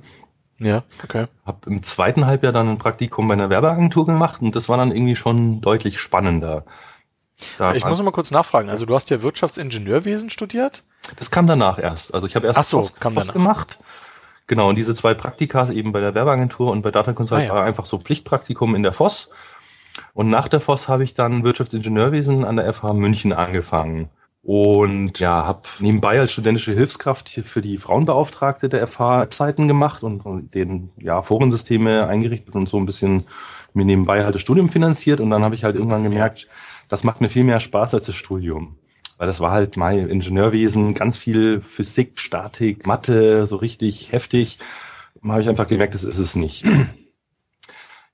Ja, 0.59 0.83
okay. 1.03 1.27
Hab 1.45 1.67
im 1.67 1.83
zweiten 1.83 2.25
Halbjahr 2.25 2.53
dann 2.53 2.67
ein 2.67 2.77
Praktikum 2.79 3.27
bei 3.27 3.35
einer 3.35 3.51
Werbeagentur 3.51 4.07
gemacht 4.07 4.41
und 4.41 4.55
das 4.55 4.67
war 4.67 4.77
dann 4.77 4.91
irgendwie 4.91 5.15
schon 5.15 5.61
deutlich 5.61 5.99
spannender. 5.99 6.65
Da 7.59 7.75
ich 7.75 7.85
muss 7.85 8.01
mal 8.01 8.09
kurz 8.09 8.31
nachfragen. 8.31 8.71
Also 8.71 8.87
du 8.87 8.95
hast 8.95 9.11
ja 9.11 9.21
Wirtschaftsingenieurwesen 9.21 10.31
studiert? 10.31 10.83
Das 11.15 11.31
kam 11.31 11.47
danach 11.47 11.79
erst. 11.79 12.13
Also 12.13 12.27
ich 12.27 12.35
habe 12.35 12.47
erst 12.47 12.59
Ach 12.59 12.63
so, 12.63 12.77
Post 12.99 13.33
gemacht. 13.33 13.79
Genau, 14.47 14.69
und 14.69 14.75
diese 14.75 14.95
zwei 14.95 15.13
Praktika 15.13 15.69
eben 15.69 15.91
bei 15.91 15.99
der 15.99 16.15
Werbeagentur 16.15 16.71
und 16.71 16.81
bei 16.81 16.91
Data 16.91 17.13
Consult 17.13 17.41
ah, 17.41 17.45
ja. 17.45 17.53
war 17.53 17.63
einfach 17.63 17.85
so 17.85 17.97
Pflichtpraktikum 17.97 18.75
in 18.75 18.83
der 18.83 18.93
FOS. 18.93 19.29
Und 20.13 20.29
nach 20.29 20.47
der 20.47 20.59
FOS 20.59 20.87
habe 20.87 21.03
ich 21.03 21.13
dann 21.13 21.43
Wirtschaftsingenieurwesen 21.43 22.45
an 22.45 22.55
der 22.55 22.73
FH 22.73 22.93
München 22.93 23.33
angefangen. 23.33 24.09
Und 24.43 25.19
ja, 25.19 25.45
habe 25.45 25.63
nebenbei 25.79 26.21
als 26.21 26.31
studentische 26.31 26.71
Hilfskraft 26.71 27.27
für 27.27 27.61
die 27.61 27.77
Frauenbeauftragte 27.77 28.69
der 28.69 28.87
FH 28.87 29.21
Webseiten 29.21 29.67
gemacht 29.67 30.03
und, 30.03 30.25
und 30.25 30.55
den 30.55 30.91
ja, 30.97 31.21
Forensysteme 31.21 32.07
eingerichtet 32.07 32.55
und 32.55 32.69
so 32.69 32.77
ein 32.77 32.85
bisschen 32.85 33.25
mir 33.73 33.83
nebenbei 33.83 34.23
halt 34.23 34.35
das 34.35 34.41
Studium 34.41 34.69
finanziert. 34.69 35.19
Und 35.19 35.31
dann 35.31 35.43
habe 35.43 35.55
ich 35.55 35.65
halt 35.65 35.75
irgendwann 35.75 36.03
gemerkt, 36.03 36.47
das 36.87 37.03
macht 37.03 37.19
mir 37.19 37.27
viel 37.27 37.43
mehr 37.43 37.59
Spaß 37.59 37.95
als 37.95 38.05
das 38.05 38.15
Studium. 38.15 38.77
Weil 39.17 39.27
das 39.27 39.39
war 39.39 39.51
halt 39.51 39.77
mein 39.77 40.09
Ingenieurwesen, 40.09 40.93
ganz 40.93 41.17
viel 41.17 41.61
Physik, 41.61 42.19
Statik, 42.19 42.85
Mathe, 42.85 43.47
so 43.47 43.57
richtig 43.57 44.11
heftig. 44.11 44.59
Habe 45.27 45.41
ich 45.41 45.49
einfach 45.49 45.67
gemerkt, 45.67 45.95
das 45.95 46.03
ist 46.03 46.19
es 46.19 46.35
nicht. 46.35 46.65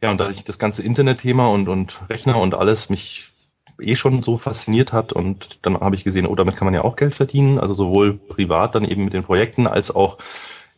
Ja, 0.02 0.12
und 0.12 0.18
da 0.18 0.30
ich 0.30 0.44
das 0.44 0.60
ganze 0.60 0.84
Internetthema 0.84 1.48
und, 1.48 1.70
und 1.70 2.02
Rechner 2.10 2.36
und 2.36 2.56
alles 2.56 2.90
mich 2.90 3.32
eh 3.80 3.96
schon 3.96 4.22
so 4.22 4.38
fasziniert 4.38 4.92
hat 4.92 5.14
und 5.14 5.60
dann 5.62 5.80
habe 5.80 5.96
ich 5.96 6.04
gesehen, 6.04 6.28
oh, 6.28 6.36
damit 6.36 6.58
kann 6.58 6.66
man 6.66 6.74
ja 6.74 6.84
auch 6.84 6.98
Geld 6.98 7.16
verdienen, 7.16 7.58
also 7.58 7.74
sowohl 7.74 8.14
privat 8.18 8.76
dann 8.76 8.84
eben 8.84 9.06
mit 9.06 9.14
den 9.14 9.24
Projekten 9.24 9.66
als 9.66 9.96
auch 9.96 10.18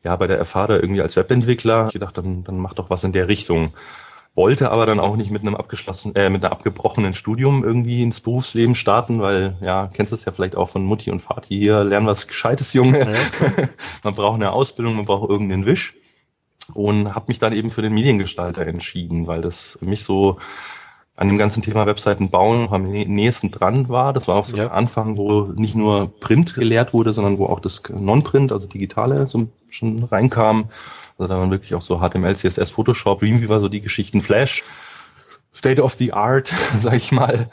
ja 0.03 0.15
bei 0.15 0.27
der 0.27 0.37
da 0.37 0.69
irgendwie 0.69 1.01
als 1.01 1.15
Webentwickler. 1.15 1.87
Ich 1.87 1.93
gedacht, 1.93 2.17
dann, 2.17 2.43
dann 2.43 2.59
mach 2.59 2.75
doch 2.75 2.91
was 2.91 3.03
in 3.03 3.11
der 3.11 3.27
Richtung 3.27 3.73
wollte 4.35 4.69
aber 4.71 4.85
dann 4.85 4.99
auch 4.99 5.15
nicht 5.15 5.31
mit 5.31 5.41
einem 5.41 5.55
abgeschlossenen, 5.55 6.15
äh, 6.15 6.29
mit 6.29 6.43
einem 6.43 6.51
abgebrochenen 6.51 7.13
Studium 7.13 7.63
irgendwie 7.63 8.03
ins 8.03 8.19
Berufsleben 8.19 8.75
starten, 8.75 9.21
weil, 9.21 9.55
ja, 9.61 9.87
kennst 9.87 10.11
du 10.11 10.15
es 10.15 10.25
ja 10.25 10.33
vielleicht 10.33 10.57
auch 10.57 10.69
von 10.69 10.83
Mutti 10.83 11.09
und 11.09 11.21
Vati 11.21 11.55
hier, 11.57 11.83
lernen 11.83 12.07
was 12.07 12.27
Gescheites, 12.27 12.73
Junge. 12.73 12.99
Ja. 12.99 13.07
man 14.03 14.13
braucht 14.13 14.35
eine 14.35 14.51
Ausbildung, 14.51 14.97
man 14.97 15.05
braucht 15.05 15.29
irgendeinen 15.29 15.65
Wisch. 15.65 15.95
Und 16.73 17.13
habe 17.13 17.25
mich 17.27 17.37
dann 17.37 17.53
eben 17.53 17.69
für 17.69 17.83
den 17.83 17.93
Mediengestalter 17.93 18.65
entschieden, 18.65 19.27
weil 19.27 19.41
das 19.41 19.77
mich 19.81 20.03
so 20.03 20.37
an 21.15 21.27
dem 21.27 21.37
ganzen 21.37 21.61
Thema 21.61 21.85
Webseiten 21.85 22.29
bauen 22.29 22.67
am 22.71 22.89
nächsten 22.89 23.51
dran 23.51 23.87
war. 23.87 24.11
Das 24.11 24.27
war 24.27 24.35
auch 24.35 24.45
so 24.45 24.57
ja. 24.57 24.63
der 24.63 24.73
Anfang, 24.73 25.15
wo 25.15 25.43
nicht 25.55 25.75
nur 25.75 26.19
Print 26.19 26.55
gelehrt 26.55 26.91
wurde, 26.91 27.13
sondern 27.13 27.37
wo 27.37 27.45
auch 27.45 27.59
das 27.59 27.83
Non-Print, 27.89 28.51
also 28.51 28.67
Digitale, 28.67 29.25
so 29.25 29.47
schon 29.69 30.03
reinkam. 30.03 30.69
Also 31.17 31.29
da 31.29 31.39
waren 31.39 31.51
wirklich 31.51 31.73
auch 31.75 31.81
so 31.81 31.99
HTML, 31.99 32.35
CSS, 32.35 32.71
Photoshop, 32.71 33.19
Dreamweaver, 33.19 33.61
so 33.61 33.69
die 33.69 33.81
Geschichten, 33.81 34.21
Flash, 34.21 34.63
State 35.53 35.81
of 35.81 35.93
the 35.93 36.13
Art, 36.13 36.47
sag 36.79 36.93
ich 36.93 37.11
mal. 37.11 37.49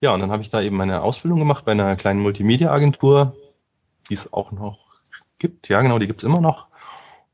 Ja, 0.00 0.12
und 0.14 0.20
dann 0.20 0.30
habe 0.30 0.42
ich 0.42 0.50
da 0.50 0.60
eben 0.60 0.76
meine 0.76 1.02
Ausbildung 1.02 1.38
gemacht 1.38 1.64
bei 1.64 1.72
einer 1.72 1.94
kleinen 1.94 2.20
Multimedia-Agentur, 2.20 3.36
die 4.08 4.14
es 4.14 4.32
auch 4.32 4.50
noch 4.50 4.78
gibt. 5.38 5.68
Ja, 5.68 5.80
genau, 5.82 5.98
die 5.98 6.06
gibt's 6.06 6.24
immer 6.24 6.40
noch. 6.40 6.66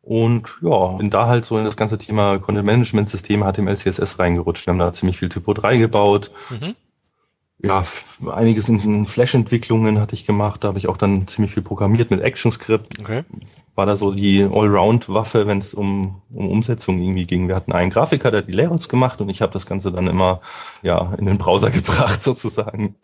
Und 0.03 0.57
ja, 0.63 0.89
bin 0.89 1.11
da 1.11 1.27
halt 1.27 1.45
so 1.45 1.59
in 1.59 1.65
das 1.65 1.77
ganze 1.77 1.99
Thema 1.99 2.39
Content-Management-System 2.39 3.43
HTML, 3.43 3.77
CSS 3.77 4.19
reingerutscht. 4.19 4.67
Wir 4.67 4.73
haben 4.73 4.79
da 4.79 4.93
ziemlich 4.93 5.19
viel 5.19 5.29
Typo 5.29 5.53
3 5.55 5.79
gebaut. 5.79 6.31
Mhm. 6.51 6.77
Ja, 7.59 7.83
einiges 8.31 8.69
in 8.69 9.07
Flash-Entwicklungen 9.07 9.99
hatte 9.99 10.15
ich 10.15 10.27
gemacht. 10.27 10.63
Da 10.63 10.69
habe 10.69 10.79
ich 10.79 10.89
auch 10.89 10.97
dann 10.97 11.27
ziemlich 11.27 11.55
viel 11.55 11.63
programmiert 11.63 12.11
mit 12.11 12.23
ActionScript. 12.23 13.01
Okay 13.01 13.25
war 13.77 13.87
da 13.87 13.95
so 13.95 14.13
die 14.13 14.43
Allround-Waffe, 14.43 15.47
wenn 15.47 15.59
es 15.59 15.75
um, 15.75 16.23
um 16.33 16.49
Umsetzung 16.49 16.99
irgendwie 17.01 17.27
ging. 17.27 17.47
Wir 17.47 17.55
hatten 17.55 17.73
einen 17.73 17.91
Grafiker, 17.91 18.31
der 18.31 18.41
hat 18.41 18.49
die 18.49 18.53
Layouts 18.53 18.89
gemacht 18.89 19.21
und 19.21 19.29
ich 19.29 19.43
habe 19.43 19.53
das 19.53 19.67
Ganze 19.67 19.93
dann 19.93 20.09
immer 20.09 20.41
ja 20.83 21.15
in 21.19 21.27
den 21.27 21.39
Browser 21.39 21.71
gebracht 21.71 22.23
sozusagen. 22.23 22.97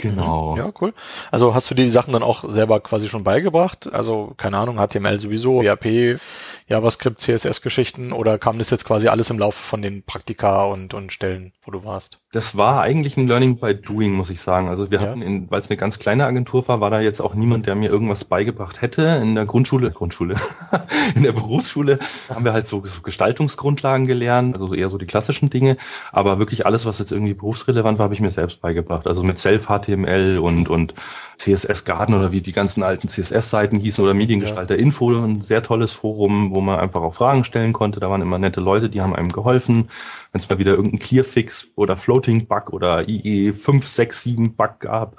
Genau. 0.00 0.56
Ja, 0.56 0.72
cool. 0.80 0.94
Also 1.32 1.54
hast 1.54 1.68
du 1.68 1.74
dir 1.74 1.82
die 1.82 1.90
Sachen 1.90 2.12
dann 2.12 2.22
auch 2.22 2.44
selber 2.48 2.78
quasi 2.78 3.08
schon 3.08 3.24
beigebracht? 3.24 3.92
Also, 3.92 4.32
keine 4.36 4.56
Ahnung, 4.56 4.76
HTML 4.76 5.18
sowieso, 5.18 5.62
PHP, 5.62 6.20
JavaScript, 6.68 7.20
CSS-Geschichten 7.20 8.12
oder 8.12 8.38
kam 8.38 8.58
das 8.58 8.70
jetzt 8.70 8.84
quasi 8.84 9.08
alles 9.08 9.28
im 9.30 9.40
Laufe 9.40 9.60
von 9.60 9.82
den 9.82 10.04
Praktika 10.04 10.62
und, 10.62 10.94
und 10.94 11.12
Stellen, 11.12 11.52
wo 11.64 11.72
du 11.72 11.84
warst? 11.84 12.20
Das 12.30 12.58
war 12.58 12.82
eigentlich 12.82 13.16
ein 13.16 13.26
Learning 13.26 13.56
by 13.56 13.74
Doing, 13.74 14.12
muss 14.12 14.28
ich 14.28 14.42
sagen. 14.42 14.68
Also 14.68 14.90
wir 14.90 15.00
ja. 15.00 15.08
hatten, 15.08 15.50
weil 15.50 15.60
es 15.60 15.70
eine 15.70 15.78
ganz 15.78 15.98
kleine 15.98 16.26
Agentur 16.26 16.68
war, 16.68 16.78
war 16.78 16.90
da 16.90 17.00
jetzt 17.00 17.22
auch 17.22 17.34
niemand, 17.34 17.64
der 17.64 17.74
mir 17.74 17.88
irgendwas 17.88 18.26
beigebracht 18.26 18.82
hätte. 18.82 19.02
In 19.24 19.34
der 19.34 19.46
Grundschule, 19.46 19.90
Grundschule, 19.92 20.36
in 21.14 21.22
der 21.22 21.32
Berufsschule 21.32 21.98
haben 22.28 22.44
wir 22.44 22.52
halt 22.52 22.66
so, 22.66 22.84
so 22.84 23.00
Gestaltungsgrundlagen 23.00 24.06
gelernt, 24.06 24.60
also 24.60 24.74
eher 24.74 24.90
so 24.90 24.98
die 24.98 25.06
klassischen 25.06 25.48
Dinge. 25.48 25.78
Aber 26.12 26.38
wirklich 26.38 26.66
alles, 26.66 26.84
was 26.84 26.98
jetzt 26.98 27.12
irgendwie 27.12 27.32
berufsrelevant 27.32 27.98
war, 27.98 28.04
habe 28.04 28.14
ich 28.14 28.20
mir 28.20 28.30
selbst 28.30 28.60
beigebracht. 28.60 29.06
Also 29.06 29.22
mit 29.22 29.38
Self-HTML 29.38 30.38
und, 30.38 30.68
und 30.68 30.92
CSS 31.38 31.84
Garden 31.84 32.14
oder 32.14 32.32
wie 32.32 32.40
die 32.40 32.52
ganzen 32.52 32.82
alten 32.82 33.08
CSS-Seiten 33.08 33.78
hießen 33.78 34.02
oder 34.02 34.12
Mediengestalter 34.12 34.74
ja. 34.74 34.82
Info, 34.82 35.12
ein 35.12 35.40
sehr 35.40 35.62
tolles 35.62 35.92
Forum, 35.92 36.54
wo 36.54 36.60
man 36.60 36.78
einfach 36.80 37.00
auch 37.00 37.14
Fragen 37.14 37.44
stellen 37.44 37.72
konnte. 37.72 38.00
Da 38.00 38.10
waren 38.10 38.22
immer 38.22 38.38
nette 38.38 38.60
Leute, 38.60 38.90
die 38.90 39.00
haben 39.00 39.14
einem 39.14 39.30
geholfen. 39.30 39.88
Wenn 40.32 40.40
es 40.40 40.48
mal 40.48 40.58
wieder 40.58 40.72
irgendein 40.72 40.98
Clearfix 40.98 41.70
oder 41.76 41.96
Floating-Bug 41.96 42.72
oder 42.72 43.08
IE 43.08 43.50
567-Bug 43.50 44.80
gab. 44.80 45.16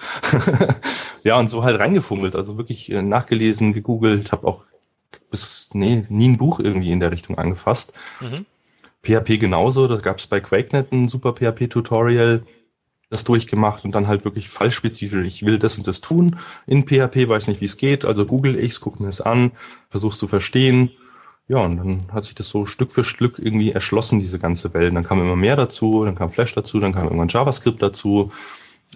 ja, 1.24 1.40
und 1.40 1.50
so 1.50 1.64
halt 1.64 1.80
reingefummelt. 1.80 2.36
Also 2.36 2.58
wirklich 2.58 2.92
äh, 2.92 3.02
nachgelesen, 3.02 3.74
gegoogelt, 3.74 4.34
habe 4.34 4.46
auch 4.46 4.66
bis, 5.32 5.70
nee, 5.74 6.04
nie 6.10 6.28
ein 6.28 6.38
Buch 6.38 6.60
irgendwie 6.60 6.92
in 6.92 7.00
der 7.00 7.12
Richtung 7.12 7.38
angefasst. 7.38 7.94
Mhm. 8.20 8.46
PHP 9.04 9.40
genauso, 9.40 9.88
da 9.88 9.96
gab 9.96 10.18
es 10.18 10.28
bei 10.28 10.42
QuakeNet 10.42 10.92
ein 10.92 11.08
super 11.08 11.34
PHP-Tutorial 11.34 12.44
das 13.10 13.24
durchgemacht 13.24 13.86
und 13.86 13.94
dann 13.96 14.08
halt 14.08 14.24
wirklich 14.24 14.50
fallspezifisch, 14.50 15.26
ich 15.26 15.46
will 15.46 15.58
das 15.58 15.78
und 15.78 15.88
das 15.88 16.02
tun 16.02 16.38
in 16.68 16.86
PHP, 16.86 17.28
weiß 17.28 17.48
nicht, 17.48 17.62
wie 17.62 17.66
es 17.66 17.78
geht, 17.78 18.06
also 18.06 18.26
google 18.26 18.60
ich's, 18.60 18.80
guck 18.80 19.00
mir 19.00 19.10
es 19.10 19.22
an, 19.22 19.52
versuch's 19.90 20.20
zu 20.20 20.28
verstehen. 20.28 20.92
Ja, 21.48 21.58
und 21.58 21.78
dann 21.78 22.02
hat 22.12 22.26
sich 22.26 22.36
das 22.36 22.48
so 22.48 22.68
Stück 22.68 22.92
für 22.92 23.04
Stück 23.04 23.40
irgendwie 23.40 23.72
erschlossen, 23.72 24.20
diese 24.20 24.38
ganze 24.38 24.72
Welt. 24.76 24.96
Dann 24.96 25.04
kam 25.04 25.20
immer 25.20 25.36
mehr 25.36 25.56
dazu, 25.56 26.06
dann 26.06 26.14
kam 26.14 26.30
Flash 26.30 26.54
dazu, 26.54 26.80
dann 26.80 26.94
kam 26.94 27.06
irgendwann 27.06 27.28
JavaScript 27.28 27.82
dazu. 27.82 28.32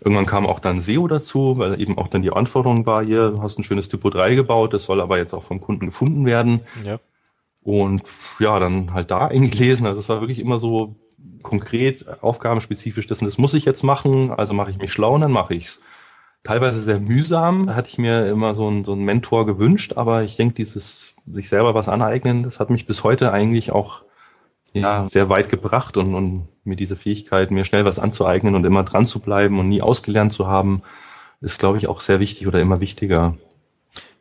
Irgendwann 0.01 0.27
kam 0.27 0.45
auch 0.45 0.59
dann 0.59 0.79
SEO 0.79 1.07
dazu, 1.07 1.57
weil 1.57 1.81
eben 1.81 1.97
auch 1.97 2.07
dann 2.07 2.21
die 2.21 2.31
Anforderung 2.31 2.85
war, 2.85 3.03
hier, 3.03 3.31
du 3.31 3.41
hast 3.41 3.57
ein 3.57 3.63
schönes 3.63 3.89
Typo 3.89 4.11
3 4.11 4.35
gebaut, 4.35 4.73
das 4.73 4.85
soll 4.85 5.01
aber 5.01 5.17
jetzt 5.17 5.33
auch 5.33 5.43
vom 5.43 5.61
Kunden 5.61 5.87
gefunden 5.87 6.27
werden. 6.27 6.61
Ja. 6.83 6.99
Und 7.63 8.03
ja, 8.39 8.59
dann 8.59 8.93
halt 8.93 9.09
da 9.09 9.27
eingelesen. 9.27 9.87
Also 9.87 9.99
es 9.99 10.09
war 10.09 10.21
wirklich 10.21 10.39
immer 10.39 10.59
so 10.59 10.95
konkret, 11.43 12.05
aufgabenspezifisch, 12.21 13.07
das 13.07 13.21
und 13.21 13.25
das 13.27 13.37
muss 13.37 13.53
ich 13.53 13.65
jetzt 13.65 13.83
machen, 13.83 14.31
also 14.31 14.53
mache 14.53 14.71
ich 14.71 14.77
mich 14.77 14.91
schlau 14.91 15.13
und 15.15 15.21
dann 15.21 15.31
mache 15.31 15.53
ich's. 15.53 15.81
Teilweise 16.43 16.79
sehr 16.81 16.99
mühsam, 16.99 17.67
da 17.67 17.75
hatte 17.75 17.89
ich 17.89 17.97
mir 17.97 18.27
immer 18.27 18.53
so 18.53 18.67
einen, 18.67 18.83
so 18.83 18.93
einen 18.93 19.05
Mentor 19.05 19.45
gewünscht, 19.45 19.93
aber 19.95 20.23
ich 20.23 20.35
denke, 20.35 20.55
dieses 20.55 21.15
sich 21.25 21.47
selber 21.47 21.73
was 21.73 21.87
aneignen, 21.87 22.43
das 22.43 22.59
hat 22.59 22.69
mich 22.69 22.85
bis 22.85 23.03
heute 23.03 23.31
eigentlich 23.31 23.71
auch 23.71 24.03
ja, 24.73 25.07
sehr 25.09 25.29
weit 25.29 25.49
gebracht 25.49 25.95
und, 25.97 26.13
und 26.15 26.47
mir 26.63 26.75
diese 26.75 26.95
Fähigkeit, 26.95 27.51
mir 27.51 27.63
schnell 27.63 27.85
was 27.85 27.99
anzueignen 27.99 28.55
und 28.55 28.65
immer 28.65 28.83
dran 28.83 29.05
zu 29.05 29.19
bleiben 29.19 29.59
und 29.59 29.69
nie 29.69 29.81
ausgelernt 29.81 30.33
zu 30.33 30.47
haben, 30.47 30.81
ist, 31.41 31.59
glaube 31.59 31.77
ich, 31.77 31.87
auch 31.87 32.01
sehr 32.01 32.19
wichtig 32.19 32.47
oder 32.47 32.59
immer 32.59 32.79
wichtiger. 32.79 33.35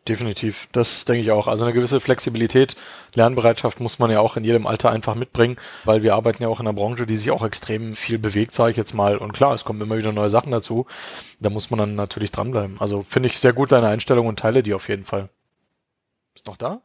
Definitiv, 0.08 0.68
das 0.72 1.04
denke 1.04 1.22
ich 1.22 1.30
auch. 1.30 1.46
Also 1.46 1.64
eine 1.64 1.72
gewisse 1.72 2.00
Flexibilität, 2.00 2.74
Lernbereitschaft 3.14 3.78
muss 3.78 4.00
man 4.00 4.10
ja 4.10 4.18
auch 4.18 4.36
in 4.36 4.42
jedem 4.42 4.66
Alter 4.66 4.90
einfach 4.90 5.14
mitbringen, 5.14 5.56
weil 5.84 6.02
wir 6.02 6.14
arbeiten 6.16 6.42
ja 6.42 6.48
auch 6.48 6.58
in 6.58 6.66
einer 6.66 6.74
Branche, 6.74 7.06
die 7.06 7.14
sich 7.14 7.30
auch 7.30 7.44
extrem 7.44 7.94
viel 7.94 8.18
bewegt, 8.18 8.52
sage 8.52 8.72
ich 8.72 8.76
jetzt 8.76 8.94
mal. 8.94 9.16
Und 9.16 9.32
klar, 9.32 9.54
es 9.54 9.64
kommen 9.64 9.80
immer 9.80 9.96
wieder 9.96 10.10
neue 10.10 10.28
Sachen 10.28 10.50
dazu. 10.50 10.86
Da 11.38 11.50
muss 11.50 11.70
man 11.70 11.78
dann 11.78 11.94
natürlich 11.94 12.32
dranbleiben. 12.32 12.80
Also 12.80 13.02
finde 13.04 13.28
ich 13.28 13.38
sehr 13.38 13.52
gut 13.52 13.70
deine 13.70 13.86
Einstellung 13.88 14.26
und 14.26 14.40
teile 14.40 14.64
die 14.64 14.74
auf 14.74 14.88
jeden 14.88 15.04
Fall. 15.04 15.28
Ist 16.34 16.48
noch 16.48 16.56
da? 16.56 16.80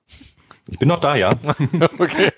Ich 0.68 0.78
bin 0.78 0.90
noch 0.90 1.00
da, 1.00 1.16
ja. 1.16 1.32
okay. 1.98 2.32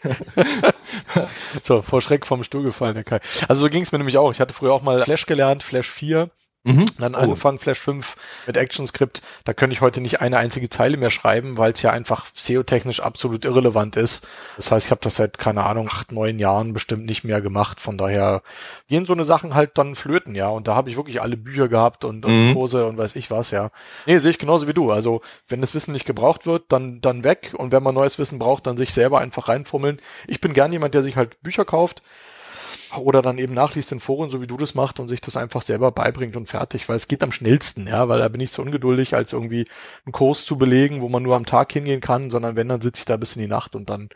so, 1.62 1.82
vor 1.82 2.02
Schreck 2.02 2.26
vom 2.26 2.46
Stuhl 2.46 2.64
gefallen, 2.64 2.94
der 2.94 3.04
Kai. 3.04 3.20
Also 3.50 3.66
so 3.66 3.70
ging 3.70 3.84
es 3.84 3.92
mir 3.92 3.98
nämlich 3.98 4.18
auch. 4.18 4.32
Ich 4.32 4.40
hatte 4.40 4.54
früher 4.54 4.72
auch 4.72 4.82
mal 4.82 5.04
Flash 5.04 5.26
gelernt, 5.26 5.62
Flash 5.62 5.92
4. 5.92 6.30
Mhm. 6.78 6.86
Dann 6.98 7.16
Oh. 7.16 7.20
angefangen 7.20 7.60
Flash 7.60 7.80
5 7.80 8.16
mit 8.48 8.58
ActionScript. 8.58 9.22
Da 9.44 9.54
könnte 9.54 9.74
ich 9.74 9.82
heute 9.82 10.02
nicht 10.02 10.22
eine 10.22 10.38
einzige 10.38 10.70
Zeile 10.70 10.98
mehr 10.98 11.10
schreiben, 11.12 11.58
weil 11.58 11.72
es 11.74 11.82
ja 11.82 11.92
einfach 11.92 12.28
SEO-technisch 12.34 13.00
absolut 13.02 13.46
irrelevant 13.46 13.96
ist. 13.96 14.28
Das 14.56 14.72
heißt, 14.72 14.88
ich 14.88 14.92
habe 14.92 15.02
das 15.04 15.16
seit, 15.16 15.38
keine 15.38 15.64
Ahnung, 15.66 15.88
acht, 15.88 16.12
neun 16.12 16.40
Jahren 16.40 16.74
bestimmt 16.74 17.06
nicht 17.06 17.24
mehr 17.24 17.42
gemacht. 17.42 17.80
Von 17.80 17.98
daher 17.98 18.42
gehen 18.88 19.06
so 19.06 19.14
eine 19.14 19.26
Sachen 19.26 19.56
halt 19.56 19.78
dann 19.78 19.96
flöten, 19.96 20.36
ja. 20.36 20.50
Und 20.50 20.68
da 20.68 20.76
habe 20.76 20.90
ich 20.90 20.98
wirklich 20.98 21.22
alle 21.22 21.38
Bücher 21.38 21.68
gehabt 21.68 22.04
und, 22.06 22.26
und 22.26 22.50
Mhm. 22.50 22.54
Kurse 22.54 22.86
und 22.86 22.98
weiß 22.98 23.16
ich 23.16 23.32
was, 23.32 23.52
ja. 23.52 23.72
Nee, 24.06 24.18
sehe 24.20 24.32
ich 24.32 24.38
genauso 24.38 24.68
wie 24.68 24.74
du. 24.74 24.92
Also, 24.92 25.22
wenn 25.48 25.62
das 25.62 25.74
Wissen 25.74 25.92
nicht 25.92 26.06
gebraucht 26.06 26.46
wird, 26.46 26.66
dann, 26.72 27.02
dann 27.02 27.24
weg. 27.24 27.54
Und 27.58 27.72
wenn 27.72 27.84
man 27.84 27.96
neues 27.96 28.20
Wissen 28.20 28.40
braucht, 28.40 28.68
dann 28.68 28.78
sich 28.78 28.94
selber 28.94 29.20
einfach 29.20 29.48
reinfummeln. 29.50 30.00
Ich 30.28 30.40
bin 30.42 30.54
gern 30.54 30.72
jemand, 30.72 30.94
der 30.94 31.02
sich 31.04 31.16
halt 31.16 31.42
Bücher 31.42 31.66
kauft 31.66 32.02
oder 32.98 33.22
dann 33.22 33.38
eben 33.38 33.54
nachliest 33.54 33.92
in 33.92 34.00
Foren, 34.00 34.30
so 34.30 34.42
wie 34.42 34.48
du 34.48 34.58
das 34.58 34.76
machst 34.76 35.00
und 35.00 35.08
sich 35.08 35.22
das 35.22 35.38
einfach 35.38 35.62
selber 35.62 35.92
beibringt 35.92 36.36
und 36.36 36.48
fertig, 36.48 36.90
weil 36.90 36.98
es 36.98 37.08
geht 37.08 37.24
am 37.24 37.32
schnellsten, 37.32 37.88
ja, 37.88 38.08
weil 38.10 38.20
da 38.20 38.28
bin 38.28 38.42
ich 38.42 38.52
zu 38.52 38.62
ungeduldig, 38.62 39.16
als 39.16 39.34
irgendwie 39.34 39.66
einen 40.06 40.14
Kurs 40.14 40.46
zu 40.46 40.58
belegen, 40.58 41.02
wo 41.02 41.10
man 41.10 41.24
nur 41.24 41.36
am 41.36 41.46
Tag 41.46 41.72
hingehen 41.72 42.02
kann, 42.02 42.30
sondern 42.30 42.56
wenn, 42.56 42.70
dann 42.70 42.82
sitze 42.82 43.02
ich 43.02 43.06
da 43.06 43.18
bis 43.18 43.36
in 43.36 43.42
die 43.42 43.48
Nacht 43.48 43.76
und 43.76 43.90
dann 43.90 44.10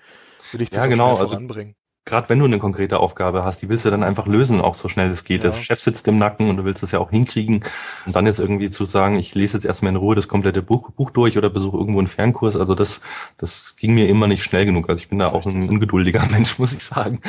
will 0.51 0.61
ich 0.61 0.69
das 0.69 0.83
Ja, 0.83 0.87
genau, 0.87 1.11
also 1.11 1.27
voranbringen. 1.27 1.75
Gerade 2.05 2.27
wenn 2.27 2.39
du 2.39 2.45
eine 2.45 2.59
konkrete 2.59 2.99
Aufgabe 2.99 3.45
hast, 3.45 3.61
die 3.61 3.69
willst 3.69 3.85
du 3.85 3.89
dann 3.89 4.03
einfach 4.03 4.27
lösen, 4.27 4.59
auch 4.59 4.75
so 4.75 4.89
schnell 4.89 5.09
es 5.09 5.23
geht. 5.23 5.41
Ja. 5.41 5.49
Der 5.49 5.57
Chef 5.57 5.79
sitzt 5.79 6.05
im 6.09 6.17
Nacken 6.17 6.49
und 6.49 6.57
du 6.57 6.65
willst 6.65 6.83
es 6.83 6.91
ja 6.91 6.99
auch 6.99 7.11
hinkriegen. 7.11 7.63
Und 8.05 8.13
dann 8.13 8.25
jetzt 8.25 8.39
irgendwie 8.39 8.69
zu 8.69 8.83
sagen, 8.83 9.17
ich 9.17 9.33
lese 9.35 9.55
jetzt 9.55 9.63
erstmal 9.63 9.93
in 9.93 9.95
Ruhe 9.95 10.13
das 10.13 10.27
komplette 10.27 10.61
Buch, 10.61 10.91
Buch 10.91 11.11
durch 11.11 11.37
oder 11.37 11.49
besuche 11.49 11.77
irgendwo 11.77 11.99
einen 11.99 12.09
Fernkurs, 12.09 12.57
also 12.57 12.75
das, 12.75 12.99
das 13.37 13.75
ging 13.77 13.95
mir 13.95 14.09
immer 14.09 14.27
nicht 14.27 14.43
schnell 14.43 14.65
genug. 14.65 14.89
Also 14.89 14.99
ich 14.99 15.07
bin 15.07 15.19
da 15.19 15.29
auch 15.29 15.45
ein 15.45 15.69
ungeduldiger 15.69 16.25
Mensch, 16.31 16.59
muss 16.59 16.73
ich 16.73 16.83
sagen. 16.83 17.21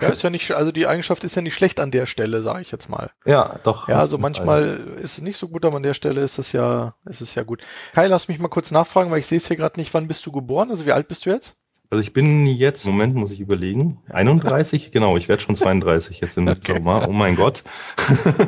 Ja, 0.00 0.08
ist 0.08 0.22
ja 0.22 0.30
nicht, 0.30 0.52
also 0.52 0.72
die 0.72 0.86
Eigenschaft 0.86 1.24
ist 1.24 1.34
ja 1.34 1.42
nicht 1.42 1.54
schlecht 1.54 1.80
an 1.80 1.90
der 1.90 2.06
Stelle, 2.06 2.42
sage 2.42 2.62
ich 2.62 2.70
jetzt 2.70 2.88
mal. 2.88 3.10
ja, 3.24 3.56
doch. 3.62 3.88
Ja, 3.88 3.98
also 3.98 4.18
manchmal 4.18 4.80
ist 5.02 5.18
es 5.18 5.22
nicht 5.22 5.36
so 5.36 5.48
gut, 5.48 5.64
aber 5.64 5.76
an 5.76 5.82
der 5.82 5.94
Stelle 5.94 6.20
ist 6.20 6.38
es 6.38 6.52
ja, 6.52 6.94
ist 7.06 7.20
es 7.20 7.34
ja 7.34 7.42
gut. 7.42 7.62
Kai, 7.92 8.06
lass 8.06 8.28
mich 8.28 8.38
mal 8.38 8.48
kurz 8.48 8.70
nachfragen, 8.70 9.10
weil 9.10 9.20
ich 9.20 9.26
sehe 9.26 9.38
es 9.38 9.48
hier 9.48 9.56
gerade 9.56 9.78
nicht. 9.78 9.92
Wann 9.94 10.08
bist 10.08 10.24
du 10.26 10.32
geboren? 10.32 10.70
Also 10.70 10.86
wie 10.86 10.92
alt 10.92 11.08
bist 11.08 11.26
du 11.26 11.30
jetzt? 11.30 11.56
Also 11.90 12.02
ich 12.02 12.12
bin 12.12 12.46
jetzt, 12.46 12.86
Moment, 12.86 13.14
muss 13.14 13.30
ich 13.30 13.40
überlegen, 13.40 14.00
31, 14.10 14.90
genau, 14.90 15.16
ich 15.16 15.28
werde 15.28 15.42
schon 15.42 15.54
32 15.54 16.20
jetzt 16.20 16.36
im 16.38 16.48
Okay. 16.48 16.74
Sommer. 16.74 17.06
Oh 17.08 17.12
mein 17.12 17.36
Gott. 17.36 17.62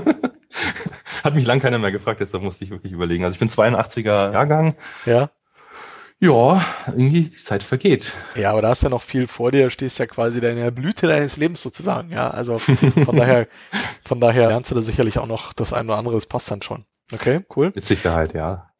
Hat 1.22 1.34
mich 1.34 1.46
lang 1.46 1.60
keiner 1.60 1.78
mehr 1.78 1.92
gefragt, 1.92 2.20
deshalb 2.20 2.42
musste 2.42 2.64
ich 2.64 2.70
wirklich 2.70 2.92
überlegen. 2.92 3.24
Also 3.24 3.34
ich 3.34 3.38
bin 3.40 3.48
82er 3.48 4.32
Jahrgang. 4.32 4.74
Ja. 5.04 5.30
Ja, 6.18 6.64
irgendwie 6.86 7.22
die 7.22 7.30
Zeit 7.30 7.62
vergeht. 7.62 8.14
Ja, 8.36 8.52
aber 8.52 8.62
da 8.62 8.68
hast 8.68 8.82
du 8.82 8.86
ja 8.86 8.90
noch 8.90 9.02
viel 9.02 9.26
vor 9.26 9.50
dir, 9.50 9.68
stehst 9.68 9.98
ja 9.98 10.06
quasi 10.06 10.38
in 10.38 10.56
der 10.56 10.70
Blüte 10.70 11.06
deines 11.06 11.36
Lebens 11.36 11.62
sozusagen, 11.62 12.10
ja. 12.10 12.30
Also 12.30 12.58
von 12.58 13.16
daher, 13.16 13.46
von 14.02 14.20
daher 14.20 14.48
lernst 14.48 14.70
du 14.70 14.74
da 14.74 14.80
sicherlich 14.80 15.18
auch 15.18 15.26
noch 15.26 15.52
das 15.52 15.72
eine 15.74 15.90
oder 15.90 15.98
andere, 15.98 16.14
das 16.14 16.26
passt 16.26 16.50
dann 16.50 16.62
schon. 16.62 16.84
Okay, 17.12 17.40
cool. 17.54 17.70
Mit 17.74 17.84
Sicherheit, 17.84 18.32
ja. 18.34 18.70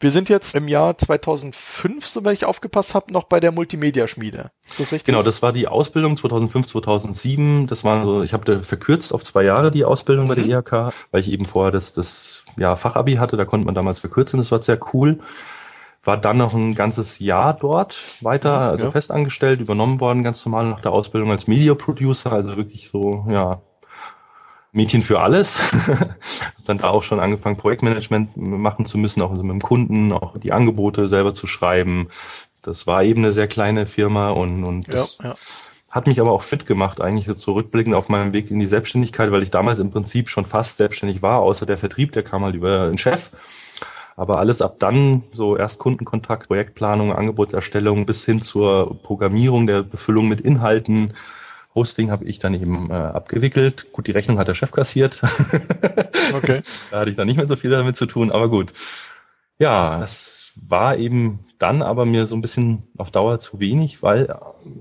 Wir 0.00 0.10
sind 0.10 0.28
jetzt 0.28 0.56
im 0.56 0.66
Jahr 0.66 0.98
2005, 0.98 2.06
soweit 2.08 2.34
ich 2.34 2.44
aufgepasst 2.44 2.94
habe, 2.94 3.12
noch 3.12 3.22
bei 3.24 3.38
der 3.38 3.52
Multimedia-Schmiede. 3.52 4.50
Ist 4.68 4.80
das 4.80 4.90
richtig? 4.92 5.04
Genau, 5.04 5.22
das 5.22 5.42
war 5.42 5.52
die 5.52 5.68
Ausbildung 5.68 6.16
2005, 6.16 6.66
2007. 6.66 7.66
Das 7.68 7.84
war 7.84 8.04
so, 8.04 8.22
ich 8.22 8.32
habe 8.32 8.44
da 8.44 8.60
verkürzt 8.60 9.14
auf 9.14 9.22
zwei 9.24 9.44
Jahre 9.44 9.70
die 9.70 9.84
Ausbildung 9.84 10.26
bei 10.26 10.34
der 10.34 10.44
Mhm. 10.44 10.50
IHK, 10.50 10.92
weil 11.12 11.20
ich 11.20 11.30
eben 11.30 11.44
vorher 11.44 11.70
das, 11.70 11.92
das 11.92 12.44
ja, 12.58 12.74
Fachabi 12.74 13.14
hatte, 13.14 13.36
da 13.36 13.44
konnte 13.44 13.64
man 13.64 13.76
damals 13.76 14.00
verkürzen, 14.00 14.38
das 14.38 14.50
war 14.50 14.60
sehr 14.60 14.78
cool. 14.92 15.18
War 16.04 16.16
dann 16.16 16.38
noch 16.38 16.52
ein 16.54 16.74
ganzes 16.74 17.20
Jahr 17.20 17.54
dort 17.54 18.00
weiter, 18.22 18.58
Mhm, 18.58 18.70
also 18.72 18.84
ja. 18.86 18.90
festangestellt, 18.90 19.60
übernommen 19.60 20.00
worden, 20.00 20.24
ganz 20.24 20.44
normal 20.44 20.66
nach 20.66 20.80
der 20.80 20.92
Ausbildung 20.92 21.30
als 21.30 21.46
Media 21.46 21.74
Producer, 21.74 22.32
also 22.32 22.56
wirklich 22.56 22.88
so, 22.88 23.24
ja, 23.30 23.60
Mädchen 24.72 25.02
für 25.02 25.20
alles. 25.20 25.60
Dann 26.66 26.78
da 26.78 26.88
auch 26.88 27.02
schon 27.02 27.20
angefangen, 27.20 27.56
Projektmanagement 27.56 28.36
machen 28.36 28.86
zu 28.86 28.98
müssen, 28.98 29.20
auch 29.22 29.30
mit 29.30 29.40
dem 29.42 29.60
Kunden, 29.60 30.12
auch 30.12 30.38
die 30.38 30.52
Angebote 30.52 31.08
selber 31.08 31.34
zu 31.34 31.46
schreiben. 31.46 32.08
Das 32.62 32.86
war 32.86 33.04
eben 33.04 33.22
eine 33.22 33.32
sehr 33.32 33.48
kleine 33.48 33.86
Firma 33.86 34.30
und, 34.30 34.64
und 34.64 34.88
Ja, 34.88 34.94
das 34.94 35.18
ja. 35.22 35.34
hat 35.90 36.06
mich 36.06 36.20
aber 36.20 36.32
auch 36.32 36.42
fit 36.42 36.66
gemacht, 36.66 37.00
eigentlich 37.00 37.26
so 37.26 37.34
zurückblickend 37.34 37.94
auf 37.94 38.08
meinem 38.08 38.32
Weg 38.32 38.50
in 38.50 38.58
die 38.58 38.66
Selbstständigkeit, 38.66 39.30
weil 39.30 39.42
ich 39.42 39.50
damals 39.50 39.78
im 39.78 39.90
Prinzip 39.90 40.28
schon 40.30 40.46
fast 40.46 40.78
selbstständig 40.78 41.20
war, 41.22 41.40
außer 41.40 41.66
der 41.66 41.76
Vertrieb, 41.78 42.12
der 42.12 42.22
kam 42.22 42.42
halt 42.44 42.54
über 42.54 42.86
den 42.86 42.98
Chef. 42.98 43.30
Aber 44.16 44.38
alles 44.38 44.60
ab 44.60 44.76
dann, 44.78 45.22
so 45.32 45.56
erst 45.56 45.78
Kundenkontakt, 45.78 46.48
Projektplanung, 46.48 47.12
Angebotserstellung 47.12 48.06
bis 48.06 48.24
hin 48.24 48.42
zur 48.42 49.02
Programmierung 49.02 49.66
der 49.66 49.82
Befüllung 49.82 50.28
mit 50.28 50.40
Inhalten. 50.40 51.14
Hosting 51.74 52.10
habe 52.10 52.24
ich 52.26 52.38
dann 52.38 52.54
eben 52.54 52.90
äh, 52.90 52.94
abgewickelt. 52.94 53.92
Gut, 53.92 54.06
die 54.06 54.12
Rechnung 54.12 54.38
hat 54.38 54.48
der 54.48 54.54
Chef 54.54 54.72
kassiert. 54.72 55.22
Okay. 56.34 56.62
Da 56.90 57.00
hatte 57.00 57.10
ich 57.10 57.16
dann 57.16 57.26
nicht 57.26 57.36
mehr 57.36 57.46
so 57.46 57.56
viel 57.56 57.68
damit 57.68 57.96
zu 57.96 58.06
tun, 58.06 58.30
aber 58.30 58.48
gut. 58.48 58.72
Ja, 59.58 60.00
das 60.00 60.41
war 60.68 60.96
eben 60.96 61.40
dann 61.58 61.82
aber 61.82 62.04
mir 62.06 62.26
so 62.26 62.34
ein 62.34 62.42
bisschen 62.42 62.82
auf 62.98 63.10
Dauer 63.10 63.38
zu 63.38 63.60
wenig, 63.60 64.02
weil 64.02 64.34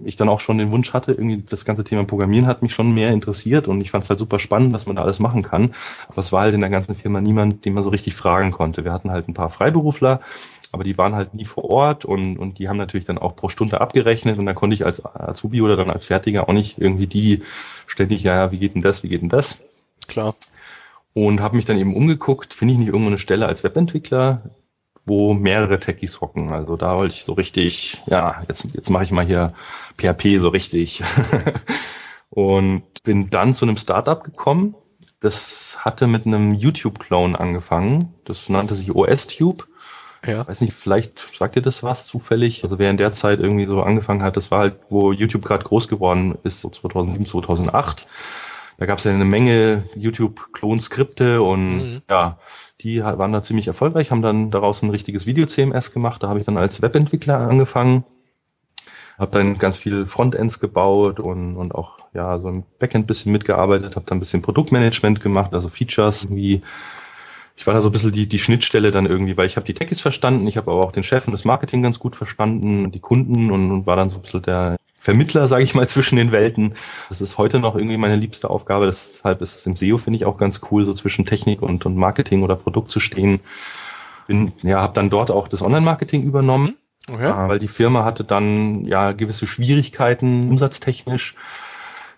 ich 0.04 0.16
dann 0.16 0.30
auch 0.30 0.40
schon 0.40 0.58
den 0.58 0.72
Wunsch 0.72 0.94
hatte, 0.94 1.12
irgendwie 1.12 1.44
das 1.48 1.64
ganze 1.64 1.84
Thema 1.84 2.06
Programmieren 2.06 2.48
hat 2.48 2.62
mich 2.62 2.74
schon 2.74 2.94
mehr 2.94 3.12
interessiert 3.12 3.68
und 3.68 3.82
ich 3.82 3.92
fand 3.92 4.04
es 4.04 4.10
halt 4.10 4.20
super 4.20 4.40
spannend, 4.40 4.74
was 4.74 4.88
man 4.88 4.96
da 4.96 5.04
alles 5.04 5.20
machen 5.20 5.44
kann. 5.44 5.74
Aber 6.08 6.18
es 6.18 6.32
war 6.32 6.42
halt 6.42 6.56
in 6.56 6.62
der 6.62 6.70
ganzen 6.70 6.96
Firma 6.96 7.22
niemand, 7.22 7.66
den 7.66 7.74
man 7.74 7.84
so 7.84 7.90
richtig 7.90 8.16
fragen 8.16 8.52
konnte. 8.52 8.84
Wir 8.84 8.92
hatten 8.92 9.12
halt 9.12 9.28
ein 9.28 9.34
paar 9.34 9.50
Freiberufler, 9.50 10.22
aber 10.72 10.84
die 10.84 10.98
waren 10.98 11.16
halt 11.16 11.34
nie 11.34 11.46
vor 11.46 11.66
Ort 11.66 12.06
und, 12.06 12.38
und 12.38 12.58
die 12.58 12.68
haben 12.68 12.78
natürlich 12.78 13.06
dann 13.06 13.18
auch 13.18 13.36
pro 13.36 13.48
Stunde 13.50 13.80
abgerechnet 13.80 14.40
und 14.40 14.46
dann 14.46 14.56
konnte 14.56 14.74
ich 14.74 14.86
als 14.86 15.06
Azubi 15.06 15.62
oder 15.62 15.78
dann 15.78 15.92
als 15.92 16.06
Fertiger 16.06 16.50
auch 16.50 16.54
nicht 16.54 16.80
irgendwie 16.80 17.08
die 17.08 17.44
ständig, 17.86 18.24
ja, 18.24 18.36
ja, 18.36 18.52
wie 18.52 18.60
geht 18.60 18.76
denn 18.76 18.82
das, 18.82 19.04
wie 19.04 19.10
geht 19.10 19.22
denn 19.22 19.30
das? 19.30 19.62
Klar. 20.08 20.36
und 21.14 21.42
habe 21.42 21.56
mich 21.56 21.66
dann 21.66 21.78
eben 21.78 21.96
umgeguckt, 21.96 22.54
finde 22.54 22.74
ich 22.74 22.80
nicht 22.80 22.88
irgendwo 22.88 23.10
eine 23.10 23.18
Stelle 23.18 23.46
als 23.46 23.64
Webentwickler, 23.64 24.42
wo 25.06 25.34
mehrere 25.34 25.80
Techies 25.80 26.22
hocken. 26.22 26.52
Also 26.52 26.78
da 26.78 26.98
wollte 26.98 27.16
ich 27.16 27.24
so 27.24 27.34
richtig, 27.34 28.02
ja, 28.08 28.44
jetzt, 28.48 28.74
jetzt 28.74 28.90
mache 28.90 29.04
ich 29.04 29.12
mal 29.12 29.26
hier 29.26 29.54
PHP 29.98 30.40
so 30.40 30.50
richtig. 30.50 31.04
und 32.30 32.84
bin 33.04 33.30
dann 33.30 33.54
zu 33.54 33.66
einem 33.66 33.78
Startup 33.78 34.24
gekommen. 34.24 34.76
Das 35.20 35.78
hatte 35.82 36.08
mit 36.08 36.26
einem 36.26 36.54
YouTube-Clone 36.54 37.40
angefangen. 37.40 38.14
Das 38.26 38.50
nannte 38.50 38.76
sich 38.76 38.96
OS-Tube. 38.96 39.68
Ja. 40.26 40.48
Weiß 40.48 40.62
nicht, 40.62 40.74
vielleicht 40.74 41.20
sagt 41.36 41.56
ihr 41.56 41.62
das 41.62 41.84
was 41.84 42.06
zufällig? 42.06 42.64
Also 42.64 42.78
wer 42.78 42.92
in 42.92 42.98
der 42.98 43.12
Zeit 43.12 43.40
irgendwie 43.40 43.66
so 43.66 43.82
angefangen 43.82 44.22
hat, 44.22 44.38
das 44.38 44.52
war 44.52 44.60
halt, 44.60 44.80
wo 44.90 45.12
YouTube 45.12 45.44
gerade 45.44 45.64
groß 45.64 45.88
geworden 45.88 46.38
ist, 46.44 46.62
so 46.62 46.70
2007, 46.70 47.26
2008. 47.26 48.08
Da 48.82 48.88
gab 48.88 48.98
es 48.98 49.04
ja 49.04 49.12
eine 49.12 49.26
Menge 49.26 49.84
YouTube-Klon-Skripte 49.96 51.44
und 51.44 51.78
Mhm. 51.78 52.02
ja, 52.10 52.40
die 52.82 53.04
waren 53.04 53.32
da 53.32 53.44
ziemlich 53.44 53.68
erfolgreich, 53.68 54.10
haben 54.10 54.24
dann 54.24 54.50
daraus 54.50 54.82
ein 54.82 54.90
richtiges 54.90 55.28
Video-CMS 55.28 55.92
gemacht. 55.92 56.24
Da 56.24 56.30
habe 56.30 56.40
ich 56.40 56.48
dann 56.48 56.58
als 56.58 56.82
Webentwickler 56.82 57.48
angefangen, 57.48 58.06
habe 59.20 59.30
dann 59.30 59.60
ganz 59.60 59.78
viel 59.78 60.08
Frontends 60.08 60.60
gebaut 60.60 61.20
und, 61.20 61.58
und 61.58 61.76
auch 61.76 62.00
ja 62.16 62.40
so 62.40 62.50
im 62.50 62.64
Backend 62.80 63.06
bisschen 63.06 63.32
mitgearbeitet, 63.32 63.96
habe 63.96 64.08
dann 64.08 64.18
ein 64.18 64.20
bisschen 64.20 64.42
Produktmanagement 64.42 65.22
gemacht, 65.22 65.54
also 65.54 65.70
Features 65.70 66.24
irgendwie. 66.24 66.64
Ich 67.56 67.68
war 67.68 67.76
da 67.76 67.82
so 67.82 67.90
ein 67.90 67.92
bisschen 67.92 68.14
die, 68.14 68.26
die 68.28 68.40
Schnittstelle 68.40 68.90
dann 68.90 69.06
irgendwie, 69.06 69.38
weil 69.38 69.46
ich 69.46 69.58
habe 69.58 69.66
die 69.68 69.76
Techies 69.76 70.02
verstanden, 70.02 70.48
ich 70.48 70.58
habe 70.58 70.72
aber 70.72 70.84
auch 70.84 70.92
den 70.92 71.04
Chef 71.04 71.28
und 71.28 71.34
das 71.34 71.46
Marketing 71.46 71.84
ganz 71.84 72.00
gut 72.00 72.16
verstanden, 72.16 72.92
die 72.92 73.00
Kunden 73.00 73.52
und, 73.52 73.70
und 73.70 73.86
war 73.86 73.96
dann 73.96 74.10
so 74.10 74.18
ein 74.18 74.24
bisschen 74.24 74.42
der 74.42 74.78
Vermittler, 75.02 75.48
sage 75.48 75.64
ich 75.64 75.74
mal, 75.74 75.88
zwischen 75.90 76.16
den 76.16 76.32
Welten. 76.32 76.76
Das 77.10 77.22
ist 77.22 77.40
heute 77.40 77.60
noch 77.60 77.76
irgendwie 77.76 77.98
meine 77.98 78.16
liebste 78.16 78.52
Aufgabe. 78.52 78.86
Deshalb 78.86 79.42
ist 79.42 79.56
es 79.56 79.66
im 79.66 79.76
SEO, 79.76 79.98
finde 79.98 80.18
ich, 80.18 80.26
auch 80.26 80.38
ganz 80.38 80.62
cool, 80.70 80.86
so 80.86 80.94
zwischen 80.94 81.26
Technik 81.26 81.64
und, 81.64 81.88
und 81.88 81.96
Marketing 81.96 82.44
oder 82.44 82.56
Produkt 82.56 82.92
zu 82.92 83.00
stehen. 83.00 83.40
Bin, 84.28 84.54
ja, 84.62 84.80
habe 84.80 84.94
dann 84.94 85.10
dort 85.10 85.32
auch 85.32 85.48
das 85.48 85.64
Online-Marketing 85.64 86.22
übernommen, 86.22 86.76
Okay. 87.12 87.30
äh, 87.30 87.50
weil 87.50 87.58
die 87.58 87.68
Firma 87.68 88.06
hatte 88.06 88.24
dann 88.24 88.86
ja 88.86 89.14
gewisse 89.14 89.48
Schwierigkeiten 89.48 90.48
umsatztechnisch. 90.48 91.36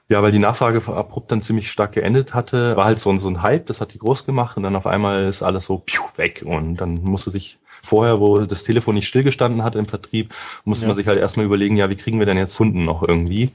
Ja, 0.10 0.22
weil 0.22 0.34
die 0.34 0.40
Nachfrage 0.40 0.82
abrupt 0.94 1.32
dann 1.32 1.42
ziemlich 1.42 1.72
stark 1.72 1.94
geendet 1.94 2.34
hatte, 2.34 2.76
war 2.76 2.84
halt 2.84 3.00
so 3.00 3.10
ein, 3.10 3.20
so 3.22 3.30
ein 3.30 3.42
Hype, 3.42 3.66
das 3.68 3.80
hat 3.80 3.94
die 3.94 3.98
groß 4.00 4.26
gemacht 4.26 4.58
und 4.58 4.64
dann 4.64 4.76
auf 4.76 4.86
einmal 4.86 5.24
ist 5.24 5.42
alles 5.42 5.66
so 5.66 5.78
piu, 5.78 6.02
weg 6.18 6.44
und 6.46 6.76
dann 6.76 6.96
musste 6.96 7.32
sich 7.32 7.58
vorher, 7.84 8.20
wo 8.20 8.40
das 8.40 8.64
Telefon 8.64 8.96
nicht 8.96 9.08
stillgestanden 9.08 9.64
hat 9.64 9.76
im 9.76 9.86
Vertrieb, 9.86 10.34
musste 10.66 10.86
Ja. 10.86 10.88
man 10.90 10.98
sich 10.98 11.08
halt 11.08 11.20
erstmal 11.20 11.46
überlegen, 11.46 11.76
ja, 11.76 11.90
wie 11.90 11.96
kriegen 11.96 12.18
wir 12.20 12.26
denn 12.26 12.38
jetzt 12.38 12.58
Kunden 12.58 12.84
noch 12.86 13.04
irgendwie? 13.08 13.52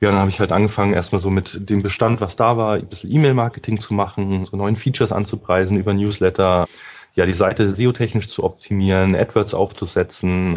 Ja, 0.00 0.10
dann 0.10 0.20
habe 0.20 0.30
ich 0.30 0.38
halt 0.38 0.52
angefangen, 0.52 0.92
erstmal 0.94 1.20
so 1.20 1.28
mit 1.28 1.68
dem 1.68 1.82
Bestand, 1.82 2.20
was 2.20 2.36
da 2.36 2.56
war, 2.56 2.74
ein 2.74 2.86
bisschen 2.86 3.12
E-Mail-Marketing 3.12 3.80
zu 3.80 3.94
machen, 3.94 4.44
so 4.44 4.56
neuen 4.56 4.76
Features 4.76 5.10
anzupreisen 5.10 5.76
über 5.76 5.92
Newsletter, 5.92 6.68
ja, 7.16 7.26
die 7.26 7.34
Seite 7.34 7.72
SEO-technisch 7.72 8.28
zu 8.28 8.44
optimieren, 8.44 9.16
AdWords 9.16 9.54
aufzusetzen, 9.54 10.56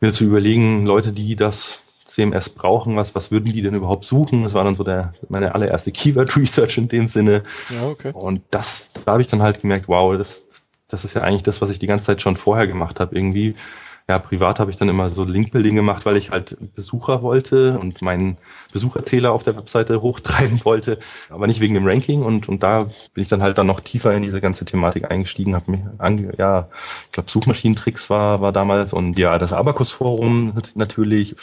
mir 0.00 0.12
zu 0.12 0.24
überlegen, 0.24 0.84
Leute, 0.84 1.12
die 1.12 1.36
das 1.36 1.78
CMS 2.04 2.48
brauchen, 2.50 2.96
was, 2.96 3.14
was 3.14 3.30
würden 3.30 3.52
die 3.52 3.62
denn 3.62 3.74
überhaupt 3.74 4.04
suchen? 4.04 4.42
Das 4.42 4.52
war 4.52 4.64
dann 4.64 4.74
so 4.74 4.82
der, 4.82 5.14
meine 5.28 5.54
allererste 5.54 5.92
Keyword-Research 5.92 6.76
in 6.78 6.88
dem 6.88 7.06
Sinne. 7.06 7.44
Ja, 7.70 7.86
okay. 7.86 8.10
Und 8.12 8.42
das, 8.50 8.90
da 9.04 9.12
habe 9.12 9.22
ich 9.22 9.28
dann 9.28 9.42
halt 9.42 9.60
gemerkt, 9.60 9.86
wow, 9.86 10.18
das, 10.18 10.44
das 10.92 11.04
ist 11.04 11.14
ja 11.14 11.22
eigentlich 11.22 11.42
das, 11.42 11.60
was 11.60 11.70
ich 11.70 11.78
die 11.78 11.86
ganze 11.86 12.06
Zeit 12.06 12.22
schon 12.22 12.36
vorher 12.36 12.66
gemacht 12.66 13.00
habe. 13.00 13.16
Irgendwie 13.16 13.54
ja, 14.08 14.18
privat 14.18 14.58
habe 14.58 14.70
ich 14.70 14.76
dann 14.76 14.88
immer 14.88 15.14
so 15.14 15.24
Linkbuilding 15.24 15.76
gemacht, 15.76 16.04
weil 16.06 16.16
ich 16.16 16.30
halt 16.30 16.56
Besucher 16.74 17.22
wollte 17.22 17.78
und 17.78 18.02
meinen 18.02 18.36
Besucherzähler 18.72 19.32
auf 19.32 19.44
der 19.44 19.56
Webseite 19.56 20.02
hochtreiben 20.02 20.60
wollte, 20.64 20.98
aber 21.30 21.46
nicht 21.46 21.60
wegen 21.60 21.74
dem 21.74 21.86
Ranking. 21.86 22.22
Und, 22.22 22.48
und 22.48 22.62
da 22.62 22.84
bin 23.14 23.22
ich 23.22 23.28
dann 23.28 23.42
halt 23.42 23.58
dann 23.58 23.68
noch 23.68 23.80
tiefer 23.80 24.12
in 24.12 24.22
diese 24.22 24.40
ganze 24.40 24.64
Thematik 24.64 25.10
eingestiegen, 25.10 25.54
habe 25.54 25.70
mir 25.70 25.94
ange 25.98 26.34
ja, 26.36 26.68
ich 27.06 27.12
glaube 27.12 27.30
Suchmaschinentricks 27.30 28.10
war, 28.10 28.40
war 28.40 28.52
damals 28.52 28.92
und 28.92 29.18
ja, 29.18 29.38
das 29.38 29.52
Abacus-Forum 29.52 30.54
natürlich. 30.74 31.36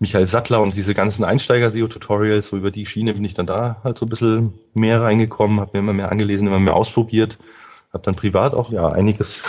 Michael 0.00 0.26
Sattler 0.26 0.60
und 0.60 0.74
diese 0.74 0.92
ganzen 0.92 1.24
Einsteiger-SEO-Tutorials, 1.24 2.48
so 2.48 2.56
über 2.56 2.72
die 2.72 2.84
Schiene 2.84 3.14
bin 3.14 3.24
ich 3.24 3.34
dann 3.34 3.46
da 3.46 3.76
halt 3.84 3.96
so 3.96 4.04
ein 4.06 4.08
bisschen 4.08 4.52
mehr 4.74 5.00
reingekommen, 5.00 5.60
habe 5.60 5.70
mir 5.74 5.78
immer 5.78 5.92
mehr 5.92 6.10
angelesen, 6.10 6.48
immer 6.48 6.58
mehr 6.58 6.74
ausprobiert 6.74 7.38
habe 7.94 8.04
dann 8.04 8.16
privat 8.16 8.52
auch 8.54 8.70
ja 8.70 8.88
einiges 8.88 9.42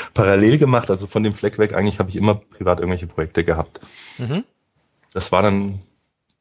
parallel 0.14 0.58
gemacht. 0.58 0.90
Also 0.90 1.06
von 1.06 1.22
dem 1.22 1.34
Fleck 1.34 1.58
weg 1.58 1.74
eigentlich 1.74 1.98
habe 1.98 2.10
ich 2.10 2.16
immer 2.16 2.34
privat 2.34 2.80
irgendwelche 2.80 3.06
Projekte 3.06 3.44
gehabt. 3.44 3.80
Mhm. 4.18 4.44
Das 5.12 5.30
war 5.32 5.42
dann 5.42 5.80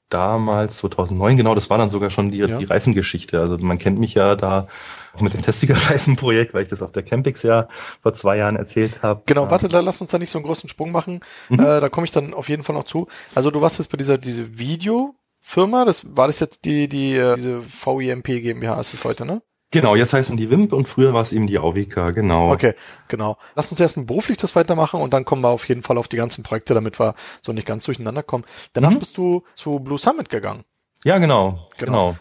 damals 0.10 0.78
2009 0.78 1.38
genau. 1.38 1.56
Das 1.56 1.70
war 1.70 1.78
dann 1.78 1.90
sogar 1.90 2.10
schon 2.10 2.32
die, 2.32 2.40
ja. 2.40 2.58
die 2.58 2.66
Reifengeschichte. 2.66 3.40
Also 3.40 3.58
man 3.58 3.78
kennt 3.78 4.00
mich 4.00 4.16
ja 4.16 4.36
da 4.36 4.68
auch 5.14 5.22
mit 5.22 5.34
dem 5.34 5.42
Testiger-Reifenprojekt, 5.42 6.54
weil 6.54 6.64
ich 6.64 6.70
das 6.70 6.82
auf 6.82 6.92
der 6.92 7.04
Campix 7.04 7.44
ja 7.44 7.68
vor 8.02 8.14
zwei 8.14 8.38
Jahren 8.38 8.56
erzählt 8.56 9.04
habe. 9.04 9.22
Genau, 9.26 9.50
warte, 9.52 9.68
da 9.68 9.82
lass 9.82 10.02
uns 10.02 10.12
da 10.12 10.18
nicht 10.18 10.32
so 10.32 10.40
einen 10.40 10.46
großen 10.46 10.70
Sprung 10.70 10.92
machen. 10.92 11.20
Mhm. 11.50 11.60
Äh, 11.60 11.80
da 11.80 11.90
komme 11.90 12.06
ich 12.06 12.12
dann 12.12 12.34
auf 12.34 12.50
jeden 12.50 12.64
Fall 12.64 12.76
noch 12.76 12.86
zu. 12.86 13.08
Also 13.36 13.52
du 13.52 13.62
warst 13.62 13.78
jetzt 13.78 13.92
bei 13.92 13.98
dieser 13.98 14.18
diese 14.18 14.58
Video-Firma. 14.58 15.86
Das 15.86 16.16
war 16.16 16.28
das 16.28 16.40
jetzt 16.40 16.66
die 16.66 16.88
die 16.88 17.16
äh, 17.16 17.36
diese 17.36 17.62
VIMP 17.64 18.26
GmbH 18.26 18.80
ist 18.80 18.94
es 18.94 19.04
heute, 19.04 19.26
ne? 19.26 19.42
Genau, 19.72 19.96
jetzt 19.96 20.14
heißen 20.14 20.36
die 20.36 20.50
WIMP 20.50 20.74
und 20.74 20.88
früher 20.88 21.14
war 21.14 21.22
es 21.22 21.32
eben 21.32 21.46
die 21.46 21.60
AUWK, 21.60 22.16
genau. 22.16 22.52
Okay, 22.52 22.74
genau. 23.08 23.38
Lass 23.56 23.70
uns 23.70 23.80
erstmal 23.80 24.06
beruflich 24.06 24.38
das 24.38 24.56
weitermachen 24.56 25.00
und 25.00 25.14
dann 25.14 25.26
kommen 25.26 25.44
wir 25.44 25.50
auf 25.50 25.70
jeden 25.70 25.84
Fall 25.84 26.00
auf 26.00 26.08
die 26.08 26.18
ganzen 26.18 26.44
Projekte, 26.44 26.74
damit 26.74 27.00
wir 27.00 27.14
so 27.42 27.54
nicht 27.54 27.68
ganz 27.68 27.84
durcheinander 27.86 28.24
kommen. 28.24 28.46
Danach 28.74 28.92
mhm. 28.92 29.00
bist 29.00 29.18
du 29.18 29.44
zu 29.54 29.80
Blue 29.80 30.00
Summit 30.00 30.30
gegangen. 30.30 30.64
Ja, 31.04 31.20
genau, 31.20 31.68
genau. 31.78 32.16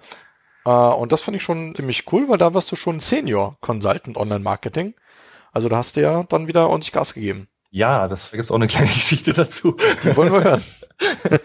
genau. 0.65 0.93
Äh, 0.93 0.95
und 0.95 1.11
das 1.11 1.23
fand 1.23 1.39
ich 1.39 1.43
schon 1.43 1.75
ziemlich 1.75 2.05
cool, 2.13 2.29
weil 2.29 2.39
da 2.39 2.53
warst 2.53 2.71
du 2.71 2.77
schon 2.77 3.01
Senior 3.01 3.57
Consultant 3.61 4.19
Online 4.19 4.41
Marketing. 4.41 4.95
Also 5.51 5.71
da 5.71 5.79
hast 5.79 5.97
du 5.97 6.03
ja 6.03 6.25
dann 6.25 6.49
wieder 6.49 6.69
ordentlich 6.69 6.93
Gas 6.93 7.15
gegeben. 7.15 7.49
Ja, 7.71 8.09
das 8.09 8.31
da 8.31 8.37
gibt's 8.37 8.51
auch 8.51 8.57
eine 8.57 8.67
kleine 8.67 8.87
Geschichte 8.93 9.33
dazu. 9.33 9.77
Die 10.05 10.15
wollen 10.17 10.33
wir 10.33 10.45
hören. 10.45 10.65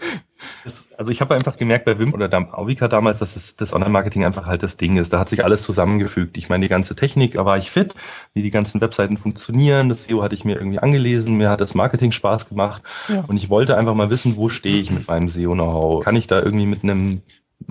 Das, 0.64 0.88
also 0.96 1.10
ich 1.10 1.20
habe 1.20 1.34
einfach 1.34 1.56
gemerkt 1.56 1.84
bei 1.84 1.98
Wim 1.98 2.14
oder 2.14 2.28
der 2.28 2.58
Auvika 2.58 2.88
damals, 2.88 3.18
dass 3.18 3.36
es, 3.36 3.56
das 3.56 3.74
Online-Marketing 3.74 4.24
einfach 4.24 4.46
halt 4.46 4.62
das 4.62 4.76
Ding 4.76 4.96
ist. 4.96 5.12
Da 5.12 5.20
hat 5.20 5.28
sich 5.28 5.44
alles 5.44 5.62
zusammengefügt. 5.62 6.36
Ich 6.36 6.48
meine, 6.48 6.62
die 6.62 6.68
ganze 6.68 6.94
Technik, 6.94 7.34
da 7.34 7.44
war 7.44 7.58
ich 7.58 7.70
fit, 7.70 7.94
wie 8.32 8.42
die 8.42 8.50
ganzen 8.50 8.80
Webseiten 8.80 9.16
funktionieren. 9.16 9.88
Das 9.88 10.04
SEO 10.04 10.22
hatte 10.22 10.34
ich 10.34 10.44
mir 10.44 10.56
irgendwie 10.56 10.78
angelesen, 10.78 11.36
mir 11.36 11.50
hat 11.50 11.60
das 11.60 11.74
Marketing 11.74 12.12
Spaß 12.12 12.48
gemacht 12.48 12.82
ja. 13.08 13.24
und 13.26 13.36
ich 13.36 13.50
wollte 13.50 13.76
einfach 13.76 13.94
mal 13.94 14.10
wissen, 14.10 14.36
wo 14.36 14.48
stehe 14.48 14.80
ich 14.80 14.90
mit 14.90 15.08
meinem 15.08 15.28
SEO-Know-how? 15.28 16.02
Kann 16.04 16.16
ich 16.16 16.26
da 16.26 16.40
irgendwie 16.40 16.66
mit 16.66 16.82
einem 16.82 17.22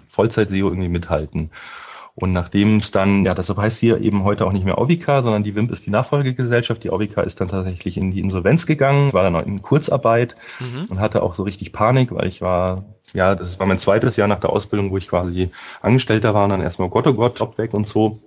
Vollzeit-SEO 0.08 0.68
irgendwie 0.68 0.90
mithalten? 0.90 1.52
Und 2.15 2.32
nachdem 2.32 2.78
es 2.78 2.91
dann, 2.91 3.26
ja, 3.26 3.34
deshalb 3.34 3.58
heißt 3.58 3.80
hier 3.80 3.99
eben 3.99 4.23
heute 4.23 4.45
auch 4.45 4.52
nicht 4.52 4.65
mehr 4.65 4.78
Auvika, 4.78 5.23
sondern 5.23 5.41
die 5.41 5.56
WIMP 5.56 5.71
ist 5.71 5.86
die 5.88 5.89
Nachfolgegesellschaft. 5.89 6.84
Die 6.84 6.91
Auvika 6.91 7.21
ist 7.21 7.41
dann 7.41 7.47
tatsächlich 7.47 7.97
in 7.97 8.12
die 8.12 8.19
Insolvenz 8.19 8.67
gegangen, 8.67 9.13
war 9.13 9.23
dann 9.23 9.36
in 9.45 9.63
Kurzarbeit 9.63 10.36
mhm. 10.60 10.86
und 10.89 10.99
hatte 10.99 11.23
auch 11.23 11.34
so 11.34 11.41
richtig 11.41 11.73
Panik, 11.73 12.12
weil 12.13 12.28
ich 12.28 12.41
war, 12.41 12.86
ja, 13.13 13.34
das 13.34 13.60
war 13.60 13.65
mein 13.65 13.80
zweites 13.80 14.15
Jahr 14.15 14.28
nach 14.28 14.39
der 14.39 14.52
Ausbildung, 14.52 14.91
wo 14.91 14.97
ich 14.97 15.08
quasi 15.08 15.49
Angestellter 15.82 16.36
war 16.36 16.43
und 16.43 16.52
dann 16.52 16.62
erstmal 16.62 16.89
Gott, 16.89 17.08
oh 17.08 17.13
Gott, 17.13 17.39
Job 17.39 17.58
weg 17.58 17.73
und 17.73 17.88
so. 17.88 18.19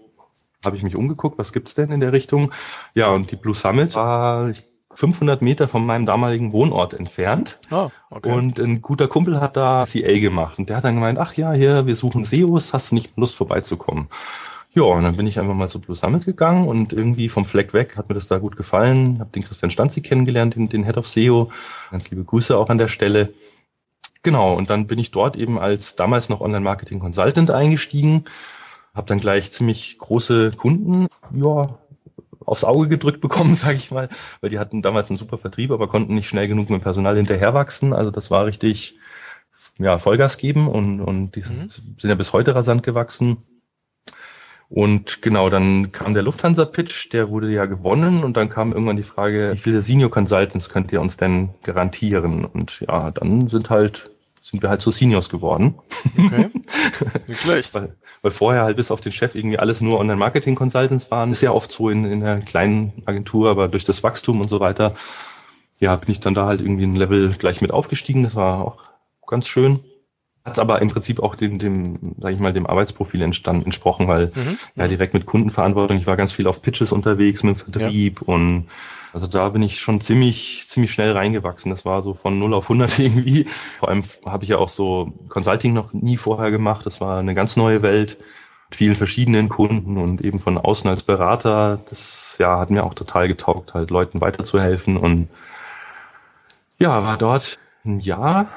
Habe 0.64 0.76
ich 0.76 0.82
mich 0.82 0.96
umgeguckt, 0.96 1.38
was 1.38 1.52
gibt's 1.52 1.74
denn 1.74 1.92
in 1.92 2.00
der 2.00 2.12
Richtung? 2.12 2.50
Ja, 2.94 3.10
und 3.10 3.30
die 3.30 3.36
Blue 3.36 3.54
Summit 3.54 3.94
war, 3.94 4.50
ich 4.50 4.64
500 4.96 5.42
Meter 5.42 5.68
von 5.68 5.84
meinem 5.84 6.06
damaligen 6.06 6.52
Wohnort 6.52 6.94
entfernt. 6.94 7.58
Ah, 7.70 7.90
okay. 8.08 8.32
Und 8.32 8.58
ein 8.58 8.80
guter 8.80 9.08
Kumpel 9.08 9.40
hat 9.40 9.56
da 9.56 9.84
CA 9.84 10.18
gemacht. 10.18 10.58
Und 10.58 10.70
der 10.70 10.78
hat 10.78 10.84
dann 10.84 10.94
gemeint, 10.94 11.18
ach 11.18 11.34
ja, 11.34 11.52
hier, 11.52 11.86
wir 11.86 11.96
suchen 11.96 12.24
SEOs, 12.24 12.72
hast 12.72 12.90
du 12.90 12.94
nicht 12.94 13.16
Lust 13.18 13.36
vorbeizukommen? 13.36 14.08
Ja, 14.72 14.84
und 14.84 15.04
dann 15.04 15.16
bin 15.16 15.26
ich 15.26 15.38
einfach 15.38 15.54
mal 15.54 15.68
zu 15.68 15.80
Blue 15.80 15.96
Summit 15.96 16.24
gegangen 16.24 16.66
und 16.66 16.92
irgendwie 16.92 17.28
vom 17.28 17.44
Fleck 17.44 17.72
weg 17.74 17.96
hat 17.96 18.08
mir 18.08 18.14
das 18.14 18.28
da 18.28 18.38
gut 18.38 18.56
gefallen. 18.56 19.18
Hab 19.20 19.32
den 19.32 19.42
Christian 19.42 19.70
Stanzi 19.70 20.00
kennengelernt, 20.00 20.54
den, 20.56 20.68
den 20.68 20.84
Head 20.84 20.96
of 20.96 21.06
SEO. 21.06 21.50
Ganz 21.90 22.10
liebe 22.10 22.24
Grüße 22.24 22.56
auch 22.56 22.70
an 22.70 22.78
der 22.78 22.88
Stelle. 22.88 23.34
Genau, 24.22 24.54
und 24.54 24.70
dann 24.70 24.86
bin 24.86 24.98
ich 24.98 25.10
dort 25.10 25.36
eben 25.36 25.58
als 25.58 25.94
damals 25.94 26.28
noch 26.30 26.40
Online-Marketing 26.40 27.00
Consultant 27.00 27.50
eingestiegen. 27.50 28.24
Hab 28.94 29.06
dann 29.06 29.18
gleich 29.18 29.52
ziemlich 29.52 29.98
große 29.98 30.52
Kunden, 30.52 31.06
ja, 31.34 31.78
aufs 32.46 32.64
Auge 32.64 32.88
gedrückt 32.88 33.20
bekommen, 33.20 33.54
sage 33.56 33.76
ich 33.76 33.90
mal, 33.90 34.08
weil 34.40 34.50
die 34.50 34.58
hatten 34.58 34.82
damals 34.82 35.10
einen 35.10 35.18
super 35.18 35.38
Vertrieb, 35.38 35.70
aber 35.70 35.88
konnten 35.88 36.14
nicht 36.14 36.28
schnell 36.28 36.48
genug 36.48 36.70
mit 36.70 36.80
dem 36.80 36.82
Personal 36.82 37.16
hinterherwachsen. 37.16 37.92
Also 37.92 38.10
das 38.10 38.30
war 38.30 38.46
richtig 38.46 38.98
ja, 39.78 39.98
Vollgas 39.98 40.38
geben 40.38 40.68
und, 40.68 41.00
und 41.00 41.32
die 41.32 41.40
mhm. 41.40 41.68
sind 41.98 42.08
ja 42.08 42.14
bis 42.14 42.32
heute 42.32 42.54
rasant 42.54 42.82
gewachsen. 42.82 43.38
Und 44.68 45.22
genau, 45.22 45.48
dann 45.48 45.92
kam 45.92 46.12
der 46.12 46.24
Lufthansa-Pitch, 46.24 47.12
der 47.12 47.30
wurde 47.30 47.52
ja 47.52 47.66
gewonnen 47.66 48.24
und 48.24 48.36
dann 48.36 48.48
kam 48.48 48.72
irgendwann 48.72 48.96
die 48.96 49.04
Frage, 49.04 49.52
wie 49.52 49.58
viele 49.58 49.80
Senior 49.80 50.10
Consultants 50.10 50.70
könnt 50.70 50.92
ihr 50.92 51.00
uns 51.00 51.16
denn 51.16 51.50
garantieren? 51.62 52.44
Und 52.44 52.80
ja, 52.80 53.12
dann 53.12 53.46
sind 53.48 53.70
halt 53.70 54.10
sind 54.42 54.62
wir 54.62 54.70
halt 54.70 54.80
zu 54.80 54.92
Seniors 54.92 55.28
geworden. 55.28 55.74
Okay. 56.16 56.50
Nicht 57.26 57.40
schlecht. 57.40 57.74
weil, 57.74 57.96
weil 58.26 58.32
vorher 58.32 58.64
halt 58.64 58.76
bis 58.76 58.90
auf 58.90 59.00
den 59.00 59.12
Chef 59.12 59.36
irgendwie 59.36 59.56
alles 59.56 59.80
nur 59.80 60.00
Online-Marketing-Consultants 60.00 61.12
waren. 61.12 61.30
Ist 61.30 61.42
ja 61.42 61.52
oft 61.52 61.70
so 61.70 61.90
in, 61.90 62.04
in 62.04 62.24
einer 62.24 62.40
kleinen 62.40 63.04
Agentur, 63.06 63.50
aber 63.50 63.68
durch 63.68 63.84
das 63.84 64.02
Wachstum 64.02 64.40
und 64.40 64.48
so 64.48 64.58
weiter, 64.58 64.94
ja, 65.78 65.94
bin 65.94 66.10
ich 66.10 66.18
dann 66.18 66.34
da 66.34 66.46
halt 66.46 66.60
irgendwie 66.60 66.82
ein 66.82 66.96
Level 66.96 67.32
gleich 67.38 67.60
mit 67.60 67.70
aufgestiegen. 67.70 68.24
Das 68.24 68.34
war 68.34 68.64
auch 68.64 68.90
ganz 69.28 69.46
schön. 69.46 69.78
Hat 70.46 70.60
aber 70.60 70.80
im 70.80 70.88
Prinzip 70.88 71.20
auch 71.20 71.34
dem, 71.34 71.58
dem, 71.58 72.14
sag 72.20 72.32
ich 72.32 72.38
mal, 72.38 72.52
dem 72.52 72.68
Arbeitsprofil 72.68 73.20
entstanden, 73.20 73.64
entsprochen, 73.64 74.06
weil 74.06 74.30
mhm. 74.32 74.58
ja 74.76 74.86
direkt 74.86 75.12
mit 75.12 75.26
Kundenverantwortung, 75.26 75.96
ich 75.96 76.06
war 76.06 76.16
ganz 76.16 76.32
viel 76.32 76.46
auf 76.46 76.62
Pitches 76.62 76.92
unterwegs 76.92 77.42
mit 77.42 77.58
Vertrieb 77.58 78.20
ja. 78.20 78.34
und 78.34 78.68
also 79.12 79.26
da 79.26 79.48
bin 79.48 79.62
ich 79.62 79.80
schon 79.80 80.00
ziemlich, 80.00 80.66
ziemlich 80.68 80.92
schnell 80.92 81.10
reingewachsen. 81.12 81.70
Das 81.70 81.84
war 81.84 82.02
so 82.04 82.14
von 82.14 82.38
0 82.38 82.54
auf 82.54 82.66
100 82.66 82.98
irgendwie. 83.00 83.46
Vor 83.78 83.88
allem 83.88 84.04
habe 84.24 84.44
ich 84.44 84.50
ja 84.50 84.58
auch 84.58 84.68
so 84.68 85.12
Consulting 85.28 85.72
noch 85.72 85.92
nie 85.92 86.16
vorher 86.16 86.52
gemacht. 86.52 86.86
Das 86.86 87.00
war 87.00 87.18
eine 87.18 87.34
ganz 87.34 87.56
neue 87.56 87.82
Welt 87.82 88.18
mit 88.68 88.76
vielen 88.76 88.94
verschiedenen 88.94 89.48
Kunden 89.48 89.96
und 89.96 90.20
eben 90.20 90.38
von 90.38 90.58
außen 90.58 90.88
als 90.88 91.02
Berater. 91.02 91.80
Das 91.88 92.36
ja, 92.38 92.60
hat 92.60 92.70
mir 92.70 92.84
auch 92.84 92.94
total 92.94 93.26
getaugt, 93.26 93.74
halt 93.74 93.90
Leuten 93.90 94.20
weiterzuhelfen 94.20 94.96
und 94.96 95.28
ja, 96.78 97.02
war 97.02 97.16
dort 97.16 97.58
ein 97.84 98.00
Jahr, 98.00 98.48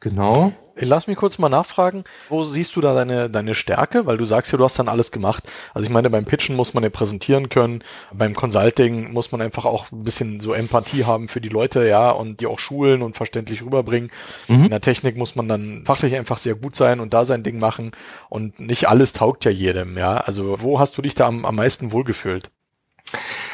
genau. 0.00 0.52
Lass 0.76 1.06
mich 1.06 1.16
kurz 1.16 1.38
mal 1.38 1.48
nachfragen, 1.48 2.04
wo 2.28 2.42
siehst 2.42 2.74
du 2.74 2.80
da 2.80 2.94
deine, 2.94 3.30
deine 3.30 3.54
Stärke? 3.54 4.06
Weil 4.06 4.16
du 4.16 4.24
sagst 4.24 4.50
ja, 4.52 4.58
du 4.58 4.64
hast 4.64 4.78
dann 4.78 4.88
alles 4.88 5.12
gemacht. 5.12 5.44
Also 5.72 5.86
ich 5.86 5.92
meine, 5.92 6.10
beim 6.10 6.24
Pitchen 6.24 6.56
muss 6.56 6.74
man 6.74 6.82
ja 6.82 6.90
präsentieren 6.90 7.48
können, 7.48 7.84
beim 8.12 8.34
Consulting 8.34 9.12
muss 9.12 9.30
man 9.30 9.40
einfach 9.40 9.64
auch 9.64 9.92
ein 9.92 10.02
bisschen 10.02 10.40
so 10.40 10.52
Empathie 10.52 11.04
haben 11.04 11.28
für 11.28 11.40
die 11.40 11.48
Leute, 11.48 11.86
ja, 11.86 12.10
und 12.10 12.40
die 12.40 12.46
auch 12.46 12.58
schulen 12.58 13.02
und 13.02 13.14
verständlich 13.14 13.62
rüberbringen. 13.62 14.10
Mhm. 14.48 14.64
In 14.64 14.70
der 14.70 14.80
Technik 14.80 15.16
muss 15.16 15.36
man 15.36 15.48
dann 15.48 15.84
fachlich 15.84 16.16
einfach 16.16 16.38
sehr 16.38 16.56
gut 16.56 16.74
sein 16.74 17.00
und 17.00 17.14
da 17.14 17.24
sein 17.24 17.42
Ding 17.42 17.58
machen 17.58 17.92
und 18.28 18.58
nicht 18.58 18.88
alles 18.88 19.12
taugt 19.12 19.44
ja 19.44 19.50
jedem, 19.50 19.96
ja. 19.96 20.16
Also 20.16 20.60
wo 20.60 20.80
hast 20.80 20.98
du 20.98 21.02
dich 21.02 21.14
da 21.14 21.26
am, 21.26 21.44
am 21.44 21.54
meisten 21.56 21.92
wohlgefühlt? 21.92 22.50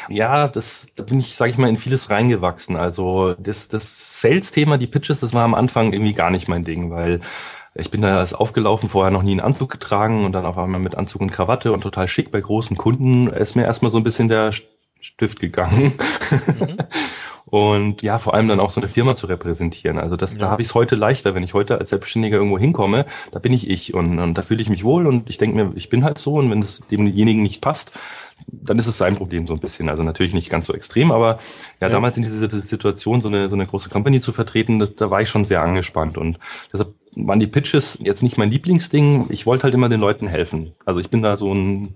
Ja, 0.09 0.47
das, 0.47 0.91
da 0.95 1.03
bin 1.03 1.19
ich, 1.19 1.35
sage 1.35 1.51
ich 1.51 1.57
mal, 1.57 1.69
in 1.69 1.77
vieles 1.77 2.09
reingewachsen. 2.09 2.75
Also 2.75 3.33
das, 3.39 3.67
das 3.67 4.21
Sales-Thema, 4.21 4.77
die 4.77 4.87
Pitches, 4.87 5.19
das 5.19 5.33
war 5.33 5.43
am 5.43 5.53
Anfang 5.53 5.93
irgendwie 5.93 6.13
gar 6.13 6.31
nicht 6.31 6.47
mein 6.47 6.63
Ding, 6.63 6.91
weil 6.91 7.21
ich 7.73 7.89
bin 7.89 8.01
da 8.01 8.19
erst 8.19 8.35
aufgelaufen, 8.35 8.89
vorher 8.89 9.11
noch 9.11 9.23
nie 9.23 9.31
einen 9.31 9.39
Anzug 9.39 9.71
getragen 9.71 10.25
und 10.25 10.33
dann 10.33 10.45
auf 10.45 10.57
einmal 10.57 10.81
mit 10.81 10.95
Anzug 10.95 11.21
und 11.21 11.31
Krawatte 11.31 11.71
und 11.71 11.81
total 11.81 12.07
schick 12.07 12.31
bei 12.31 12.41
großen 12.41 12.75
Kunden 12.75 13.27
ist 13.27 13.55
mir 13.55 13.63
erstmal 13.63 13.91
so 13.91 13.97
ein 13.97 14.03
bisschen 14.03 14.27
der 14.27 14.51
Stift 15.01 15.39
gegangen. 15.39 15.93
Mhm. 16.59 16.77
und 17.45 18.01
ja, 18.01 18.19
vor 18.19 18.33
allem 18.33 18.47
dann 18.47 18.59
auch 18.59 18.69
so 18.69 18.79
eine 18.79 18.87
Firma 18.87 19.15
zu 19.15 19.27
repräsentieren. 19.27 19.97
Also 19.97 20.15
das, 20.15 20.33
ja. 20.33 20.39
da 20.39 20.49
habe 20.51 20.61
ich 20.61 20.69
es 20.69 20.75
heute 20.75 20.95
leichter, 20.95 21.35
wenn 21.35 21.43
ich 21.43 21.53
heute 21.53 21.77
als 21.77 21.89
Selbstständiger 21.89 22.37
irgendwo 22.37 22.57
hinkomme, 22.57 23.05
da 23.31 23.39
bin 23.39 23.51
ich 23.51 23.69
ich 23.69 23.93
und, 23.93 24.19
und 24.19 24.37
da 24.37 24.41
fühle 24.41 24.61
ich 24.61 24.69
mich 24.69 24.83
wohl 24.83 25.07
und 25.07 25.29
ich 25.29 25.37
denke 25.37 25.61
mir, 25.61 25.73
ich 25.75 25.89
bin 25.89 26.03
halt 26.03 26.17
so 26.17 26.35
und 26.35 26.49
wenn 26.49 26.59
es 26.59 26.81
demjenigen 26.89 27.43
nicht 27.43 27.61
passt, 27.61 27.99
dann 28.47 28.77
ist 28.77 28.87
es 28.87 28.97
sein 28.97 29.15
Problem 29.15 29.47
so 29.47 29.53
ein 29.53 29.59
bisschen. 29.59 29.89
Also 29.89 30.03
natürlich 30.03 30.33
nicht 30.33 30.49
ganz 30.49 30.67
so 30.67 30.73
extrem, 30.73 31.11
aber 31.11 31.37
ja, 31.79 31.87
ja. 31.87 31.89
damals 31.89 32.17
in 32.17 32.23
dieser 32.23 32.49
Situation 32.49 33.21
so 33.21 33.27
eine, 33.27 33.49
so 33.49 33.55
eine 33.55 33.67
große 33.67 33.89
Company 33.89 34.21
zu 34.21 34.33
vertreten, 34.33 34.79
das, 34.79 34.95
da 34.95 35.09
war 35.09 35.21
ich 35.21 35.29
schon 35.29 35.45
sehr 35.45 35.61
angespannt 35.61 36.17
und 36.17 36.39
deshalb 36.71 36.93
waren 37.15 37.39
die 37.39 37.47
Pitches 37.47 37.97
jetzt 38.01 38.23
nicht 38.23 38.37
mein 38.37 38.51
Lieblingsding. 38.51 39.27
Ich 39.29 39.45
wollte 39.45 39.63
halt 39.63 39.73
immer 39.73 39.89
den 39.89 39.99
Leuten 39.99 40.27
helfen. 40.27 40.73
Also 40.85 40.99
ich 40.99 41.09
bin 41.09 41.21
da 41.21 41.35
so 41.35 41.53
ein, 41.53 41.95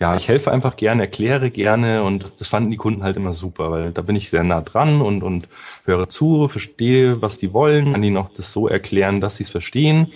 ja, 0.00 0.16
ich 0.16 0.28
helfe 0.28 0.50
einfach 0.50 0.76
gerne, 0.76 1.02
erkläre 1.02 1.50
gerne 1.50 2.02
und 2.02 2.22
das, 2.22 2.36
das 2.36 2.48
fanden 2.48 2.70
die 2.70 2.76
Kunden 2.76 3.02
halt 3.02 3.16
immer 3.16 3.34
super, 3.34 3.70
weil 3.70 3.92
da 3.92 4.02
bin 4.02 4.16
ich 4.16 4.30
sehr 4.30 4.44
nah 4.44 4.62
dran 4.62 5.00
und, 5.00 5.22
und 5.22 5.48
höre 5.84 6.08
zu, 6.08 6.48
verstehe, 6.48 7.20
was 7.20 7.38
die 7.38 7.52
wollen, 7.52 7.92
kann 7.92 8.02
ihnen 8.02 8.16
auch 8.16 8.30
das 8.30 8.52
so 8.52 8.66
erklären, 8.66 9.20
dass 9.20 9.36
sie 9.36 9.44
es 9.44 9.50
verstehen 9.50 10.12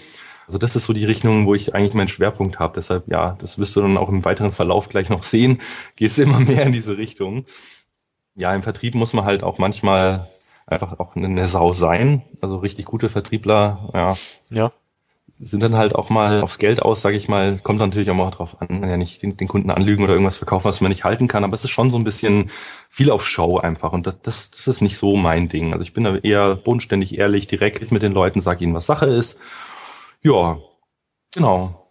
also 0.46 0.58
das 0.58 0.76
ist 0.76 0.86
so 0.86 0.92
die 0.92 1.04
Richtung, 1.04 1.46
wo 1.46 1.54
ich 1.54 1.74
eigentlich 1.74 1.94
meinen 1.94 2.08
Schwerpunkt 2.08 2.58
habe. 2.58 2.74
Deshalb, 2.76 3.08
ja, 3.08 3.36
das 3.40 3.58
wirst 3.58 3.76
du 3.76 3.80
dann 3.80 3.96
auch 3.96 4.08
im 4.08 4.24
weiteren 4.24 4.52
Verlauf 4.52 4.88
gleich 4.88 5.08
noch 5.08 5.22
sehen, 5.22 5.60
geht 5.96 6.10
es 6.10 6.18
immer 6.18 6.40
mehr 6.40 6.64
in 6.64 6.72
diese 6.72 6.96
Richtung. 6.98 7.44
Ja, 8.36 8.54
im 8.54 8.62
Vertrieb 8.62 8.94
muss 8.94 9.12
man 9.12 9.24
halt 9.24 9.42
auch 9.42 9.58
manchmal 9.58 10.28
einfach 10.66 10.98
auch 10.98 11.14
eine 11.16 11.48
Sau 11.48 11.72
sein. 11.72 12.22
Also 12.40 12.56
richtig 12.56 12.86
gute 12.86 13.08
Vertriebler, 13.08 13.90
ja. 13.94 14.16
Ja. 14.50 14.72
Sind 15.40 15.62
dann 15.62 15.74
halt 15.74 15.94
auch 15.96 16.10
mal 16.10 16.42
aufs 16.42 16.58
Geld 16.58 16.80
aus, 16.80 17.02
sage 17.02 17.16
ich 17.16 17.28
mal. 17.28 17.58
Kommt 17.58 17.80
natürlich 17.80 18.08
auch 18.10 18.14
mal 18.14 18.30
drauf 18.30 18.60
an, 18.62 18.88
ja 18.88 18.96
nicht 18.96 19.20
den, 19.22 19.36
den, 19.36 19.48
Kunden 19.48 19.70
anlügen 19.70 20.04
oder 20.04 20.12
irgendwas 20.12 20.36
verkaufen, 20.36 20.66
was 20.66 20.80
man 20.80 20.90
nicht 20.90 21.04
halten 21.04 21.26
kann. 21.26 21.42
Aber 21.42 21.54
es 21.54 21.64
ist 21.64 21.70
schon 21.70 21.90
so 21.90 21.98
ein 21.98 22.04
bisschen 22.04 22.50
viel 22.88 23.10
auf 23.10 23.26
Show 23.26 23.58
einfach. 23.58 23.92
Und 23.92 24.06
das, 24.06 24.20
das, 24.22 24.50
das 24.52 24.68
ist 24.68 24.80
nicht 24.80 24.96
so 24.96 25.16
mein 25.16 25.48
Ding. 25.48 25.72
Also 25.72 25.82
ich 25.82 25.92
bin 25.92 26.04
da 26.04 26.16
eher 26.16 26.54
bodenständig, 26.54 27.18
ehrlich, 27.18 27.48
direkt 27.48 27.90
mit 27.90 28.02
den 28.02 28.12
Leuten, 28.12 28.40
sage 28.40 28.62
ihnen, 28.62 28.74
was 28.74 28.86
Sache 28.86 29.06
ist. 29.06 29.38
Ja, 30.22 30.58
genau. 31.34 31.84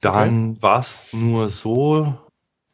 Dann 0.00 0.50
okay. 0.50 0.62
war 0.62 0.78
es 0.78 1.08
nur 1.12 1.48
so, 1.48 2.14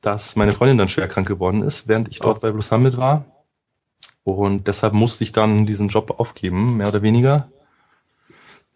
dass 0.01 0.37
meine 0.37 0.53
Freundin 0.53 0.79
dann 0.79 0.89
schwer 0.89 1.09
krank 1.09 1.27
geworden 1.27 1.63
ist, 1.63 1.89
während 1.89 2.09
ich 2.09 2.19
dort 2.19 2.39
oh. 2.39 2.41
bei 2.41 2.51
Blue 2.51 2.63
Summit 2.63 2.97
war. 2.97 3.25
Und 4.25 4.67
deshalb 4.67 4.93
musste 4.93 5.23
ich 5.23 5.33
dann 5.33 5.67
diesen 5.67 5.89
Job 5.89 6.19
aufgeben, 6.19 6.79
mehr 6.79 6.89
oder 6.89 7.03
weniger. 7.03 7.49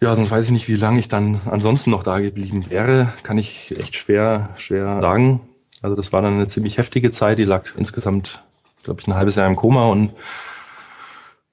Ja, 0.01 0.15
sonst 0.15 0.31
weiß 0.31 0.47
ich 0.47 0.51
nicht, 0.51 0.69
wie 0.69 0.77
lange 0.77 0.99
ich 0.99 1.09
dann 1.09 1.41
ansonsten 1.45 1.91
noch 1.91 2.03
da 2.03 2.19
geblieben 2.21 2.71
wäre. 2.71 3.13
Kann 3.23 3.37
ich 3.37 3.77
echt 3.79 3.97
schwer, 3.97 4.51
schwer 4.57 5.01
sagen. 5.01 5.41
Also 5.83 5.95
das 5.95 6.13
war 6.13 6.23
dann 6.23 6.35
eine 6.35 6.49
ziemlich 6.49 6.79
heftige 6.79 7.11
Zeit. 7.11 7.39
Die 7.39 7.45
lag 7.45 7.77
insgesamt, 7.77 8.43
glaube 8.83 9.01
ich, 9.01 9.07
ein 9.07 9.15
halbes 9.15 9.35
Jahr 9.35 9.47
im 9.47 9.57
Koma 9.57 9.87
und 9.87 10.13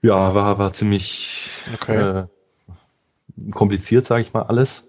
ja, 0.02 0.34
war, 0.34 0.60
war 0.60 0.72
ziemlich 0.72 1.50
okay. 1.74 1.98
äh, 1.98 3.52
kompliziert, 3.52 4.06
sage 4.06 4.22
ich 4.22 4.34
mal, 4.34 4.44
alles. 4.44 4.88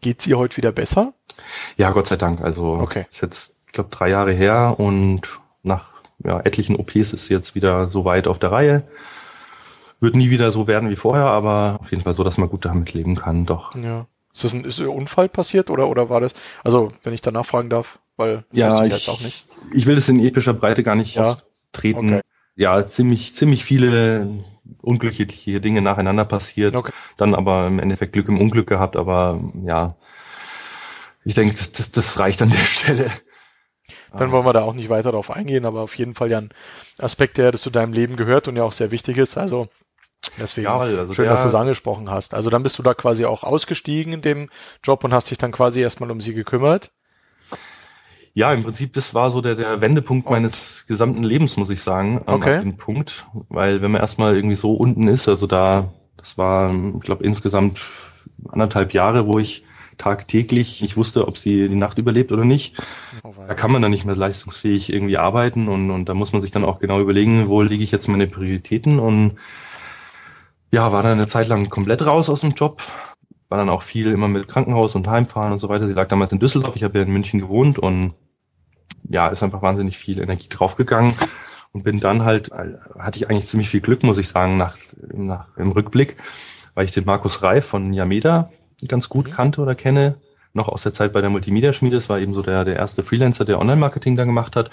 Geht's 0.00 0.26
ihr 0.26 0.38
heute 0.38 0.56
wieder 0.56 0.72
besser? 0.72 1.14
Ja, 1.76 1.90
Gott 1.90 2.08
sei 2.08 2.16
Dank. 2.16 2.40
Also 2.40 2.72
okay. 2.74 3.06
ist 3.10 3.22
jetzt, 3.22 3.54
ich 3.66 3.72
glaube, 3.72 3.90
drei 3.90 4.10
Jahre 4.10 4.32
her 4.32 4.76
und 4.78 5.22
nach 5.62 5.92
ja, 6.24 6.40
etlichen 6.40 6.74
OPs 6.74 7.12
ist 7.12 7.26
sie 7.26 7.34
jetzt 7.34 7.54
wieder 7.54 7.88
so 7.88 8.04
weit 8.04 8.26
auf 8.26 8.38
der 8.38 8.50
Reihe. 8.50 8.84
Wird 10.00 10.16
nie 10.16 10.30
wieder 10.30 10.50
so 10.50 10.66
werden 10.66 10.88
wie 10.88 10.96
vorher, 10.96 11.26
aber 11.26 11.78
auf 11.80 11.90
jeden 11.90 12.02
Fall 12.02 12.14
so, 12.14 12.24
dass 12.24 12.38
man 12.38 12.48
gut 12.48 12.64
damit 12.64 12.94
leben 12.94 13.16
kann, 13.16 13.46
doch. 13.46 13.74
Ja. 13.74 14.06
Ist 14.32 14.44
das 14.44 14.52
ein, 14.52 14.64
ist 14.64 14.80
ein 14.80 14.88
Unfall 14.88 15.28
passiert 15.28 15.70
oder, 15.70 15.88
oder 15.88 16.08
war 16.08 16.20
das, 16.20 16.32
also 16.64 16.92
wenn 17.02 17.12
ich 17.12 17.20
danach 17.20 17.44
fragen 17.44 17.68
darf, 17.68 17.98
weil 18.16 18.44
ja, 18.52 18.84
ich, 18.84 18.94
ich, 18.94 19.08
auch 19.08 19.20
nicht. 19.20 19.46
ich 19.74 19.86
will 19.86 19.96
es 19.96 20.08
in 20.08 20.24
epischer 20.24 20.54
Breite 20.54 20.82
gar 20.82 20.94
nicht 20.94 21.16
ja. 21.16 21.36
treten. 21.72 22.14
Okay. 22.14 22.20
Ja, 22.56 22.86
ziemlich, 22.86 23.34
ziemlich 23.34 23.64
viele 23.64 24.28
unglückliche 24.82 25.60
Dinge 25.60 25.82
nacheinander 25.82 26.24
passiert, 26.24 26.74
okay. 26.76 26.92
dann 27.16 27.34
aber 27.34 27.66
im 27.66 27.78
Endeffekt 27.78 28.12
Glück 28.12 28.28
im 28.28 28.40
Unglück 28.40 28.66
gehabt, 28.66 28.96
aber 28.96 29.40
ja, 29.64 29.96
ich 31.24 31.34
denke, 31.34 31.54
das, 31.54 31.72
das, 31.72 31.90
das 31.90 32.18
reicht 32.18 32.40
an 32.42 32.50
der 32.50 32.56
Stelle. 32.56 33.10
Dann 34.16 34.32
wollen 34.32 34.44
wir 34.44 34.52
da 34.52 34.62
auch 34.62 34.74
nicht 34.74 34.88
weiter 34.88 35.12
darauf 35.12 35.30
eingehen, 35.30 35.64
aber 35.64 35.82
auf 35.82 35.96
jeden 35.96 36.14
Fall 36.14 36.30
ja 36.30 36.38
ein 36.38 36.50
Aspekt, 36.98 37.38
der 37.38 37.52
zu 37.52 37.70
deinem 37.70 37.92
Leben 37.92 38.16
gehört 38.16 38.48
und 38.48 38.56
ja 38.56 38.64
auch 38.64 38.72
sehr 38.72 38.90
wichtig 38.90 39.18
ist. 39.18 39.38
Also 39.38 39.68
deswegen 40.40 40.64
ja, 40.64 40.78
also 40.78 41.14
schön, 41.14 41.26
dass 41.26 41.42
du 41.42 41.48
es 41.48 41.54
angesprochen 41.54 42.10
hast. 42.10 42.34
Also 42.34 42.50
dann 42.50 42.62
bist 42.62 42.78
du 42.78 42.82
da 42.82 42.94
quasi 42.94 43.24
auch 43.24 43.42
ausgestiegen 43.42 44.12
in 44.12 44.22
dem 44.22 44.48
Job 44.82 45.04
und 45.04 45.12
hast 45.12 45.30
dich 45.30 45.38
dann 45.38 45.52
quasi 45.52 45.80
erstmal 45.80 46.10
um 46.10 46.20
sie 46.20 46.34
gekümmert. 46.34 46.90
Ja, 48.32 48.52
im 48.52 48.62
Prinzip, 48.62 48.92
das 48.92 49.12
war 49.14 49.30
so 49.30 49.40
der, 49.40 49.54
der 49.56 49.80
Wendepunkt 49.80 50.26
und? 50.26 50.32
meines 50.32 50.86
gesamten 50.86 51.22
Lebens, 51.22 51.56
muss 51.56 51.70
ich 51.70 51.82
sagen. 51.82 52.22
Okay. 52.26 52.56
An 52.56 52.76
Punkt. 52.76 53.26
Weil 53.48 53.82
wenn 53.82 53.90
man 53.90 54.00
erstmal 54.00 54.36
irgendwie 54.36 54.56
so 54.56 54.74
unten 54.74 55.08
ist, 55.08 55.28
also 55.28 55.46
da, 55.46 55.92
das 56.16 56.38
war, 56.38 56.72
ich 56.72 57.02
glaube, 57.02 57.24
insgesamt 57.24 57.80
anderthalb 58.48 58.94
Jahre, 58.94 59.26
wo 59.26 59.38
ich 59.38 59.64
tagtäglich 60.00 60.80
nicht 60.80 60.96
wusste, 60.96 61.28
ob 61.28 61.36
sie 61.36 61.68
die 61.68 61.74
Nacht 61.74 61.98
überlebt 61.98 62.32
oder 62.32 62.44
nicht. 62.44 62.82
Oh, 63.22 63.34
da 63.46 63.52
kann 63.54 63.70
man 63.70 63.82
dann 63.82 63.90
nicht 63.90 64.06
mehr 64.06 64.16
leistungsfähig 64.16 64.90
irgendwie 64.90 65.18
arbeiten 65.18 65.68
und, 65.68 65.90
und 65.90 66.08
da 66.08 66.14
muss 66.14 66.32
man 66.32 66.40
sich 66.40 66.50
dann 66.50 66.64
auch 66.64 66.78
genau 66.78 67.00
überlegen, 67.00 67.48
wo 67.48 67.60
liege 67.60 67.84
ich 67.84 67.90
jetzt 67.90 68.08
meine 68.08 68.26
Prioritäten 68.26 68.98
und 68.98 69.36
ja, 70.70 70.92
war 70.92 71.02
dann 71.02 71.12
eine 71.12 71.26
Zeit 71.26 71.48
lang 71.48 71.68
komplett 71.68 72.06
raus 72.06 72.28
aus 72.28 72.42
dem 72.42 72.52
Job. 72.52 72.82
War 73.48 73.58
dann 73.58 73.70
auch 73.70 73.82
viel 73.82 74.10
immer 74.10 74.28
mit 74.28 74.46
Krankenhaus 74.48 74.94
und 74.94 75.08
Heimfahren 75.08 75.52
und 75.52 75.58
so 75.58 75.68
weiter. 75.68 75.86
Sie 75.86 75.92
lag 75.92 76.08
damals 76.08 76.32
in 76.32 76.38
Düsseldorf, 76.38 76.76
ich 76.76 76.84
habe 76.84 76.98
ja 76.98 77.04
in 77.04 77.12
München 77.12 77.40
gewohnt 77.40 77.78
und 77.78 78.14
ja, 79.08 79.28
ist 79.28 79.42
einfach 79.42 79.62
wahnsinnig 79.62 79.98
viel 79.98 80.20
Energie 80.20 80.48
draufgegangen 80.48 81.12
und 81.72 81.82
bin 81.82 81.98
dann 82.00 82.24
halt, 82.24 82.50
hatte 82.98 83.18
ich 83.18 83.28
eigentlich 83.28 83.46
ziemlich 83.46 83.68
viel 83.68 83.80
Glück, 83.80 84.02
muss 84.02 84.18
ich 84.18 84.28
sagen, 84.28 84.56
nach, 84.56 84.76
nach 85.12 85.56
im 85.56 85.72
Rückblick, 85.72 86.16
weil 86.74 86.84
ich 86.84 86.92
den 86.92 87.04
Markus 87.04 87.42
Reif 87.42 87.66
von 87.66 87.92
Yameda 87.92 88.50
ganz 88.88 89.08
gut 89.08 89.26
mhm. 89.26 89.32
kannte 89.32 89.60
oder 89.60 89.74
kenne, 89.74 90.16
noch 90.52 90.68
aus 90.68 90.82
der 90.82 90.92
Zeit 90.92 91.12
bei 91.12 91.20
der 91.20 91.30
Multimedia-Schmiede. 91.30 91.96
Das 91.96 92.08
war 92.08 92.18
eben 92.18 92.34
so 92.34 92.42
der, 92.42 92.64
der 92.64 92.76
erste 92.76 93.02
Freelancer, 93.02 93.44
der 93.44 93.60
Online-Marketing 93.60 94.16
da 94.16 94.24
gemacht 94.24 94.56
hat. 94.56 94.70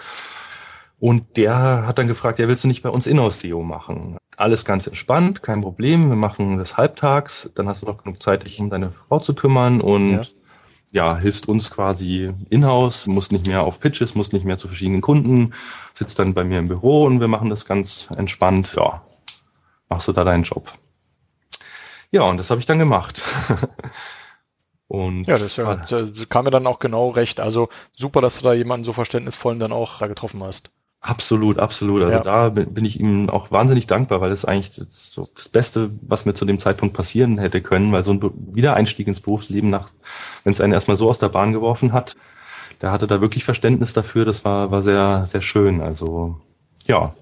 Und 0.99 1.37
der 1.37 1.85
hat 1.85 1.99
dann 1.99 2.07
gefragt, 2.07 2.39
ja, 2.39 2.47
willst 2.47 2.63
du 2.63 2.67
nicht 2.67 2.81
bei 2.81 2.89
uns 2.89 3.05
Inhouse-SEO 3.05 3.61
machen? 3.61 4.17
Alles 4.35 4.65
ganz 4.65 4.87
entspannt, 4.87 5.43
kein 5.43 5.61
Problem. 5.61 6.09
Wir 6.09 6.15
machen 6.15 6.57
das 6.57 6.77
halbtags, 6.77 7.51
dann 7.55 7.67
hast 7.67 7.83
du 7.83 7.85
noch 7.85 8.03
genug 8.03 8.21
Zeit, 8.21 8.43
dich 8.43 8.59
um 8.59 8.69
deine 8.69 8.91
Frau 8.91 9.19
zu 9.19 9.35
kümmern 9.35 9.79
und 9.79 10.11
ja, 10.11 10.21
ja 10.91 11.17
hilfst 11.17 11.47
uns 11.47 11.69
quasi 11.69 12.33
in-house, 12.49 13.07
musst 13.07 13.31
nicht 13.31 13.45
mehr 13.45 13.61
auf 13.61 13.79
Pitches, 13.79 14.15
musst 14.15 14.33
nicht 14.33 14.45
mehr 14.45 14.57
zu 14.57 14.67
verschiedenen 14.67 15.01
Kunden, 15.01 15.53
sitzt 15.93 16.17
dann 16.17 16.33
bei 16.33 16.43
mir 16.43 16.59
im 16.59 16.67
Büro 16.67 17.05
und 17.05 17.19
wir 17.19 17.27
machen 17.27 17.49
das 17.51 17.65
ganz 17.65 18.09
entspannt. 18.15 18.73
Ja, 18.75 19.03
machst 19.89 20.07
du 20.07 20.11
da 20.11 20.23
deinen 20.23 20.43
Job. 20.43 20.73
Ja, 22.09 22.23
und 22.23 22.37
das 22.37 22.49
habe 22.49 22.59
ich 22.59 22.65
dann 22.65 22.79
gemacht. 22.79 23.21
und 24.87 25.25
ja, 25.25 25.37
das, 25.37 25.55
ja, 25.57 25.75
das 25.75 26.29
kam 26.29 26.45
mir 26.45 26.51
dann 26.51 26.65
auch 26.65 26.79
genau 26.79 27.09
recht. 27.09 27.39
Also 27.39 27.69
super, 27.93 28.21
dass 28.21 28.37
du 28.37 28.43
da 28.43 28.53
jemanden 28.53 28.83
so 28.83 28.93
verständnisvollen 28.93 29.59
dann 29.59 29.71
auch 29.71 29.99
da 29.99 30.07
getroffen 30.07 30.41
hast. 30.41 30.71
Absolut, 31.01 31.59
absolut. 31.59 32.01
Also 32.01 32.17
ja. 32.17 32.23
da 32.23 32.49
bin 32.49 32.83
ich 32.83 32.99
ihm 32.99 33.29
auch 33.29 33.51
wahnsinnig 33.51 33.87
dankbar, 33.87 34.19
weil 34.19 34.29
das 34.29 34.45
eigentlich 34.45 34.75
das, 34.75 35.11
so 35.11 35.27
das 35.35 35.47
Beste, 35.47 35.91
was 36.01 36.25
mir 36.25 36.33
zu 36.33 36.43
dem 36.43 36.59
Zeitpunkt 36.59 36.95
passieren 36.95 37.37
hätte 37.37 37.61
können, 37.61 37.91
weil 37.91 38.03
so 38.03 38.11
ein 38.11 38.21
Wiedereinstieg 38.53 39.07
ins 39.07 39.21
Berufsleben 39.21 39.69
nach, 39.69 39.89
wenn 40.43 40.53
es 40.53 40.61
einen 40.61 40.73
erstmal 40.73 40.97
so 40.97 41.07
aus 41.07 41.19
der 41.19 41.29
Bahn 41.29 41.53
geworfen 41.53 41.93
hat, 41.93 42.15
der 42.81 42.91
hatte 42.91 43.07
da 43.07 43.21
wirklich 43.21 43.43
Verständnis 43.43 43.93
dafür. 43.93 44.25
Das 44.25 44.43
war, 44.43 44.71
war 44.71 44.81
sehr, 44.81 45.25
sehr 45.27 45.41
schön. 45.41 45.81
Also 45.81 46.39
ja. 46.87 47.13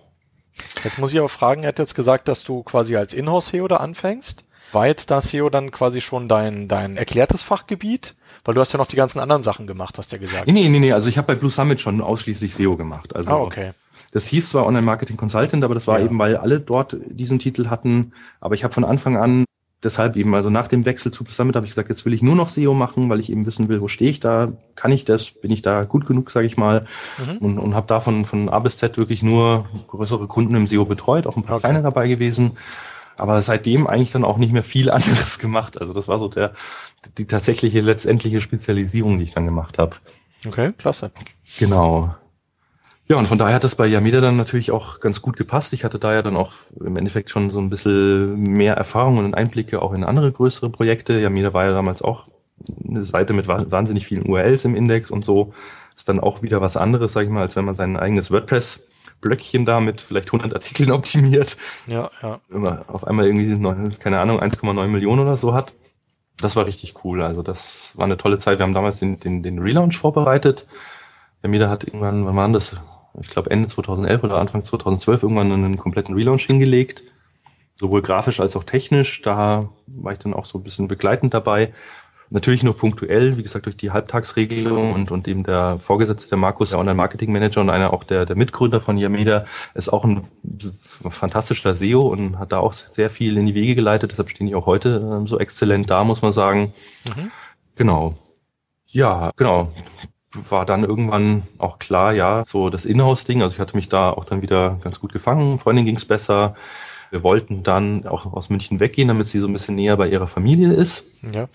Jetzt 0.83 0.97
muss 0.97 1.11
ich 1.11 1.19
aber 1.19 1.29
fragen, 1.29 1.63
er 1.63 1.69
hat 1.69 1.79
jetzt 1.79 1.95
gesagt, 1.95 2.27
dass 2.27 2.43
du 2.43 2.63
quasi 2.63 2.95
als 2.95 3.13
Inhouse-SEO 3.13 3.67
da 3.67 3.77
anfängst. 3.77 4.45
War 4.71 4.87
jetzt 4.87 5.11
da 5.11 5.21
SEO 5.21 5.49
dann 5.49 5.71
quasi 5.71 6.01
schon 6.01 6.27
dein, 6.27 6.67
dein 6.67 6.97
erklärtes 6.97 7.43
Fachgebiet? 7.43 8.15
Weil 8.45 8.53
du 8.53 8.61
hast 8.61 8.71
ja 8.71 8.77
noch 8.77 8.87
die 8.87 8.95
ganzen 8.95 9.19
anderen 9.19 9.41
Sachen 9.41 9.65
gemacht, 9.65 9.97
hast 9.97 10.11
du 10.11 10.17
ja 10.17 10.21
gesagt. 10.21 10.45
Nee, 10.45 10.69
nee, 10.69 10.79
nee, 10.79 10.93
also 10.93 11.09
ich 11.09 11.17
habe 11.17 11.33
bei 11.33 11.35
Blue 11.35 11.49
Summit 11.49 11.81
schon 11.81 11.99
ausschließlich 11.99 12.53
SEO 12.53 12.77
gemacht. 12.77 13.15
Also 13.15 13.31
ah, 13.31 13.37
okay. 13.37 13.71
Das 14.11 14.27
hieß 14.27 14.49
zwar 14.51 14.67
Online 14.67 14.85
Marketing 14.85 15.17
Consultant, 15.17 15.63
aber 15.63 15.73
das 15.73 15.87
war 15.87 15.99
ja. 15.99 16.05
eben, 16.05 16.19
weil 16.19 16.37
alle 16.37 16.59
dort 16.59 16.95
diesen 17.07 17.39
Titel 17.39 17.69
hatten. 17.69 18.13
Aber 18.39 18.53
ich 18.53 18.63
habe 18.63 18.73
von 18.73 18.85
Anfang 18.85 19.17
an 19.17 19.45
deshalb 19.83 20.15
eben, 20.15 20.33
also 20.35 20.49
nach 20.49 20.67
dem 20.67 20.85
Wechsel 20.85 21.11
zu 21.11 21.23
Blue 21.23 21.33
Summit 21.33 21.55
habe 21.55 21.65
ich 21.65 21.71
gesagt, 21.71 21.89
jetzt 21.89 22.05
will 22.05 22.13
ich 22.13 22.21
nur 22.21 22.35
noch 22.35 22.49
SEO 22.49 22.73
machen, 22.73 23.09
weil 23.09 23.19
ich 23.19 23.31
eben 23.31 23.47
wissen 23.47 23.67
will, 23.67 23.81
wo 23.81 23.87
stehe 23.87 24.11
ich 24.11 24.19
da, 24.19 24.51
kann 24.75 24.91
ich 24.91 25.05
das, 25.05 25.31
bin 25.31 25.51
ich 25.51 25.63
da 25.63 25.83
gut 25.83 26.05
genug, 26.05 26.29
sage 26.29 26.45
ich 26.45 26.55
mal. 26.55 26.85
Mhm. 27.17 27.37
Und, 27.37 27.59
und 27.59 27.75
habe 27.75 27.87
davon 27.87 28.25
von 28.25 28.49
A 28.49 28.59
bis 28.59 28.77
Z 28.77 28.97
wirklich 28.97 29.23
nur 29.23 29.65
größere 29.87 30.27
Kunden 30.27 30.55
im 30.55 30.67
SEO 30.67 30.85
betreut, 30.85 31.25
auch 31.25 31.35
ein 31.35 31.43
paar 31.43 31.57
okay. 31.57 31.67
kleine 31.67 31.81
dabei 31.81 32.07
gewesen 32.07 32.57
aber 33.17 33.41
seitdem 33.41 33.87
eigentlich 33.87 34.11
dann 34.11 34.23
auch 34.23 34.37
nicht 34.37 34.53
mehr 34.53 34.63
viel 34.63 34.89
anderes 34.91 35.39
gemacht. 35.39 35.79
Also 35.79 35.93
das 35.93 36.07
war 36.07 36.19
so 36.19 36.27
der 36.27 36.53
die 37.17 37.27
tatsächliche 37.27 37.81
letztendliche 37.81 38.41
Spezialisierung, 38.41 39.17
die 39.17 39.25
ich 39.25 39.33
dann 39.33 39.45
gemacht 39.45 39.77
habe. 39.77 39.95
Okay, 40.45 40.71
klasse. 40.77 41.11
Genau. 41.59 42.15
Ja, 43.07 43.17
und 43.17 43.27
von 43.27 43.37
daher 43.37 43.55
hat 43.55 43.63
das 43.63 43.75
bei 43.75 43.85
Yameda 43.85 44.19
dann 44.19 44.35
natürlich 44.35 44.71
auch 44.71 44.99
ganz 44.99 45.21
gut 45.21 45.37
gepasst. 45.37 45.73
Ich 45.73 45.83
hatte 45.83 45.99
da 45.99 46.13
ja 46.13 46.23
dann 46.23 46.35
auch 46.35 46.53
im 46.79 46.97
Endeffekt 46.97 47.29
schon 47.29 47.51
so 47.51 47.59
ein 47.59 47.69
bisschen 47.69 48.41
mehr 48.41 48.73
Erfahrung 48.75 49.19
und 49.19 49.35
Einblicke 49.35 49.81
auch 49.81 49.93
in 49.93 50.03
andere 50.03 50.31
größere 50.31 50.71
Projekte. 50.71 51.19
Yameda 51.19 51.53
war 51.53 51.65
ja 51.65 51.71
damals 51.71 52.01
auch 52.01 52.25
eine 52.87 53.03
Seite 53.03 53.33
mit 53.33 53.47
wahnsinnig 53.47 54.07
vielen 54.07 54.27
URLs 54.27 54.65
im 54.65 54.75
Index 54.75 55.11
und 55.11 55.23
so. 55.23 55.53
Ist 55.95 56.09
dann 56.09 56.19
auch 56.19 56.41
wieder 56.41 56.61
was 56.61 56.77
anderes, 56.77 57.13
sag 57.13 57.25
ich 57.25 57.29
mal, 57.29 57.41
als 57.41 57.55
wenn 57.55 57.65
man 57.65 57.75
sein 57.75 57.95
eigenes 57.95 58.31
WordPress 58.31 58.81
Blöckchen 59.25 59.65
da 59.65 59.79
mit 59.79 60.01
vielleicht 60.01 60.27
100 60.29 60.53
Artikeln 60.53 60.91
optimiert. 60.99 61.57
Ja, 61.87 62.09
ja. 62.21 62.39
Immer 62.49 62.85
auf 62.87 63.05
einmal 63.05 63.25
irgendwie, 63.25 63.97
keine 63.99 64.19
Ahnung, 64.19 64.39
1,9 64.39 64.87
Millionen 64.87 65.21
oder 65.21 65.35
so 65.35 65.53
hat. 65.53 65.73
Das 66.37 66.55
war 66.55 66.65
richtig 66.65 67.03
cool. 67.03 67.21
Also 67.21 67.41
das 67.41 67.97
war 67.97 68.05
eine 68.05 68.17
tolle 68.17 68.37
Zeit. 68.37 68.59
Wir 68.59 68.63
haben 68.63 68.73
damals 68.73 68.99
den, 68.99 69.19
den, 69.19 69.41
den 69.41 69.59
Relaunch 69.59 69.97
vorbereitet. 69.97 70.67
Der 71.41 71.49
Mieter 71.49 71.69
hat 71.69 71.85
irgendwann, 71.85 72.25
wann 72.25 72.35
war 72.35 72.49
das? 72.49 72.81
Ich 73.19 73.29
glaube 73.29 73.49
Ende 73.49 73.67
2011 73.67 74.23
oder 74.23 74.37
Anfang 74.37 74.63
2012 74.63 75.23
irgendwann 75.23 75.51
einen 75.51 75.77
kompletten 75.77 76.13
Relaunch 76.13 76.45
hingelegt. 76.45 77.03
Sowohl 77.73 78.01
grafisch 78.01 78.39
als 78.39 78.55
auch 78.55 78.63
technisch. 78.63 79.21
Da 79.21 79.69
war 79.87 80.13
ich 80.13 80.19
dann 80.19 80.33
auch 80.33 80.45
so 80.45 80.59
ein 80.59 80.63
bisschen 80.63 80.87
begleitend 80.87 81.33
dabei. 81.33 81.73
Natürlich 82.29 82.63
nur 82.63 82.75
punktuell, 82.75 83.37
wie 83.37 83.43
gesagt, 83.43 83.67
durch 83.67 83.77
die 83.77 83.91
Halbtagsregelung 83.91 84.93
und, 84.93 85.11
und 85.11 85.27
eben 85.27 85.43
der 85.43 85.77
Vorgesetzte, 85.79 86.29
der 86.29 86.37
Markus, 86.37 86.71
der 86.71 86.79
Online-Marketing-Manager 86.79 87.61
und 87.61 87.69
einer 87.69 87.93
auch 87.93 88.03
der, 88.03 88.25
der 88.25 88.35
Mitgründer 88.35 88.81
von 88.81 88.97
Yameda, 88.97 89.45
ist 89.75 89.89
auch 89.89 90.05
ein 90.05 90.25
fantastischer 91.09 91.75
SEO 91.75 92.01
und 92.01 92.39
hat 92.39 92.51
da 92.51 92.59
auch 92.59 92.73
sehr 92.73 93.09
viel 93.09 93.37
in 93.37 93.45
die 93.45 93.53
Wege 93.53 93.75
geleitet. 93.75 94.11
Deshalb 94.11 94.29
stehen 94.29 94.47
die 94.47 94.55
auch 94.55 94.65
heute 94.65 95.21
äh, 95.23 95.27
so 95.27 95.39
exzellent 95.39 95.89
da, 95.89 96.03
muss 96.03 96.23
man 96.23 96.33
sagen. 96.33 96.73
Mhm. 97.15 97.31
Genau. 97.75 98.15
Ja, 98.87 99.31
genau. 99.35 99.71
war 100.33 100.65
dann 100.65 100.83
irgendwann 100.83 101.43
auch 101.59 101.79
klar, 101.79 102.13
ja, 102.13 102.43
so 102.43 102.69
das 102.69 102.85
Inhouse-Ding. 102.85 103.41
Also 103.41 103.53
ich 103.53 103.59
hatte 103.59 103.75
mich 103.75 103.89
da 103.89 104.09
auch 104.09 104.25
dann 104.25 104.41
wieder 104.41 104.79
ganz 104.81 104.99
gut 104.99 105.13
gefangen. 105.13 105.59
Freundin 105.59 105.85
ging's 105.85 106.05
besser. 106.05 106.55
Wir 107.11 107.23
wollten 107.23 107.63
dann 107.63 108.07
auch 108.07 108.33
aus 108.33 108.49
München 108.49 108.79
weggehen, 108.79 109.07
damit 109.07 109.27
sie 109.27 109.39
so 109.39 109.47
ein 109.47 109.53
bisschen 109.53 109.75
näher 109.75 109.95
bei 109.95 110.07
ihrer 110.07 110.27
Familie 110.27 110.73
ist. 110.73 111.05
Ja. 111.21 111.47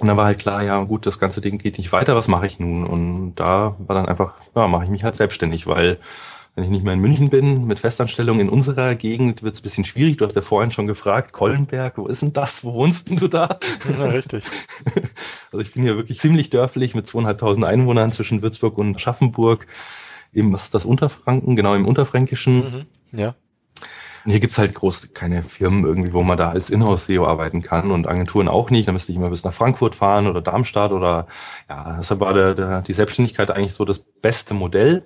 Und 0.00 0.08
dann 0.08 0.16
war 0.16 0.24
halt 0.24 0.38
klar, 0.38 0.62
ja 0.62 0.82
gut, 0.84 1.06
das 1.06 1.18
ganze 1.18 1.40
Ding 1.40 1.58
geht 1.58 1.78
nicht 1.78 1.92
weiter, 1.92 2.16
was 2.16 2.28
mache 2.28 2.46
ich 2.46 2.58
nun? 2.58 2.84
Und 2.86 3.34
da 3.36 3.76
war 3.78 3.94
dann 3.94 4.06
einfach, 4.06 4.34
ja, 4.54 4.66
mache 4.66 4.84
ich 4.84 4.90
mich 4.90 5.04
halt 5.04 5.14
selbstständig, 5.14 5.66
weil 5.66 5.98
wenn 6.54 6.64
ich 6.64 6.70
nicht 6.70 6.84
mehr 6.84 6.92
in 6.92 7.00
München 7.00 7.30
bin, 7.30 7.66
mit 7.66 7.80
Festanstellung 7.80 8.38
in 8.38 8.50
unserer 8.50 8.94
Gegend, 8.94 9.42
wird 9.42 9.54
es 9.54 9.60
ein 9.60 9.62
bisschen 9.62 9.84
schwierig. 9.86 10.18
Du 10.18 10.26
hast 10.26 10.36
ja 10.36 10.42
vorhin 10.42 10.70
schon 10.70 10.86
gefragt, 10.86 11.32
Kollenberg, 11.32 11.96
wo 11.96 12.06
ist 12.06 12.20
denn 12.20 12.34
das? 12.34 12.62
Wo 12.62 12.74
wohnst 12.74 13.08
denn 13.08 13.16
du 13.16 13.28
da? 13.28 13.58
Ja, 13.98 14.06
richtig. 14.06 14.44
Also 15.52 15.60
ich 15.60 15.74
bin 15.74 15.82
hier 15.82 15.96
wirklich 15.96 16.18
ziemlich 16.18 16.48
dörflich 16.48 16.94
mit 16.94 17.06
zweieinhalbtausend 17.06 17.66
Einwohnern 17.66 18.10
zwischen 18.10 18.40
Würzburg 18.40 18.78
und 18.78 18.98
Schaffenburg. 18.98 19.66
Eben, 20.32 20.50
was 20.50 20.62
ist 20.62 20.74
das 20.74 20.86
Unterfranken? 20.86 21.56
Genau, 21.56 21.74
im 21.74 21.86
Unterfränkischen. 21.86 22.86
Mhm. 23.12 23.18
Ja. 23.18 23.34
Hier 24.24 24.38
gibt's 24.40 24.58
halt 24.58 24.74
groß 24.74 25.14
keine 25.14 25.42
Firmen 25.42 25.84
irgendwie, 25.84 26.12
wo 26.12 26.22
man 26.22 26.38
da 26.38 26.50
als 26.50 26.70
Inhouse-SEO 26.70 27.26
arbeiten 27.26 27.62
kann 27.62 27.90
und 27.90 28.06
Agenturen 28.06 28.48
auch 28.48 28.70
nicht. 28.70 28.86
Da 28.86 28.92
müsste 28.92 29.10
ich 29.10 29.18
immer 29.18 29.30
bis 29.30 29.42
nach 29.44 29.52
Frankfurt 29.52 29.96
fahren 29.96 30.26
oder 30.28 30.40
Darmstadt 30.40 30.92
oder 30.92 31.26
ja, 31.68 31.96
deshalb 31.98 32.20
war 32.20 32.32
der, 32.32 32.54
der, 32.54 32.82
die 32.82 32.92
Selbstständigkeit 32.92 33.50
eigentlich 33.50 33.74
so 33.74 33.84
das 33.84 33.98
beste 33.98 34.54
Modell. 34.54 35.04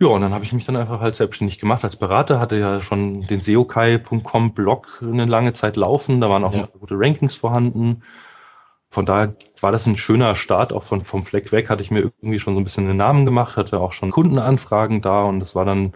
Ja, 0.00 0.08
und 0.08 0.22
dann 0.22 0.32
habe 0.32 0.44
ich 0.44 0.54
mich 0.54 0.64
dann 0.64 0.76
einfach 0.78 1.00
halt 1.00 1.14
selbstständig 1.14 1.58
gemacht 1.58 1.84
als 1.84 1.96
Berater, 1.96 2.40
hatte 2.40 2.58
ja 2.58 2.80
schon 2.80 3.20
den 3.26 3.40
seokai.com 3.40 4.54
Blog 4.54 5.02
eine 5.02 5.26
lange 5.26 5.52
Zeit 5.52 5.76
laufen, 5.76 6.22
da 6.22 6.30
waren 6.30 6.42
auch 6.44 6.54
Ja. 6.54 6.68
gute 6.78 6.94
Rankings 6.98 7.34
vorhanden. 7.34 8.02
Von 8.88 9.04
daher 9.04 9.36
war 9.60 9.72
das 9.72 9.86
ein 9.86 9.96
schöner 9.98 10.34
Start, 10.36 10.72
auch 10.72 10.82
von, 10.84 11.02
vom 11.02 11.22
Fleck 11.22 11.52
weg 11.52 11.68
hatte 11.70 11.82
ich 11.82 11.90
mir 11.90 12.00
irgendwie 12.00 12.38
schon 12.38 12.54
so 12.54 12.60
ein 12.60 12.64
bisschen 12.64 12.88
einen 12.88 12.96
Namen 12.96 13.26
gemacht, 13.26 13.56
hatte 13.58 13.78
auch 13.78 13.92
schon 13.92 14.10
Kundenanfragen 14.10 15.02
da 15.02 15.24
und 15.24 15.38
das 15.40 15.54
war 15.54 15.64
dann 15.66 15.92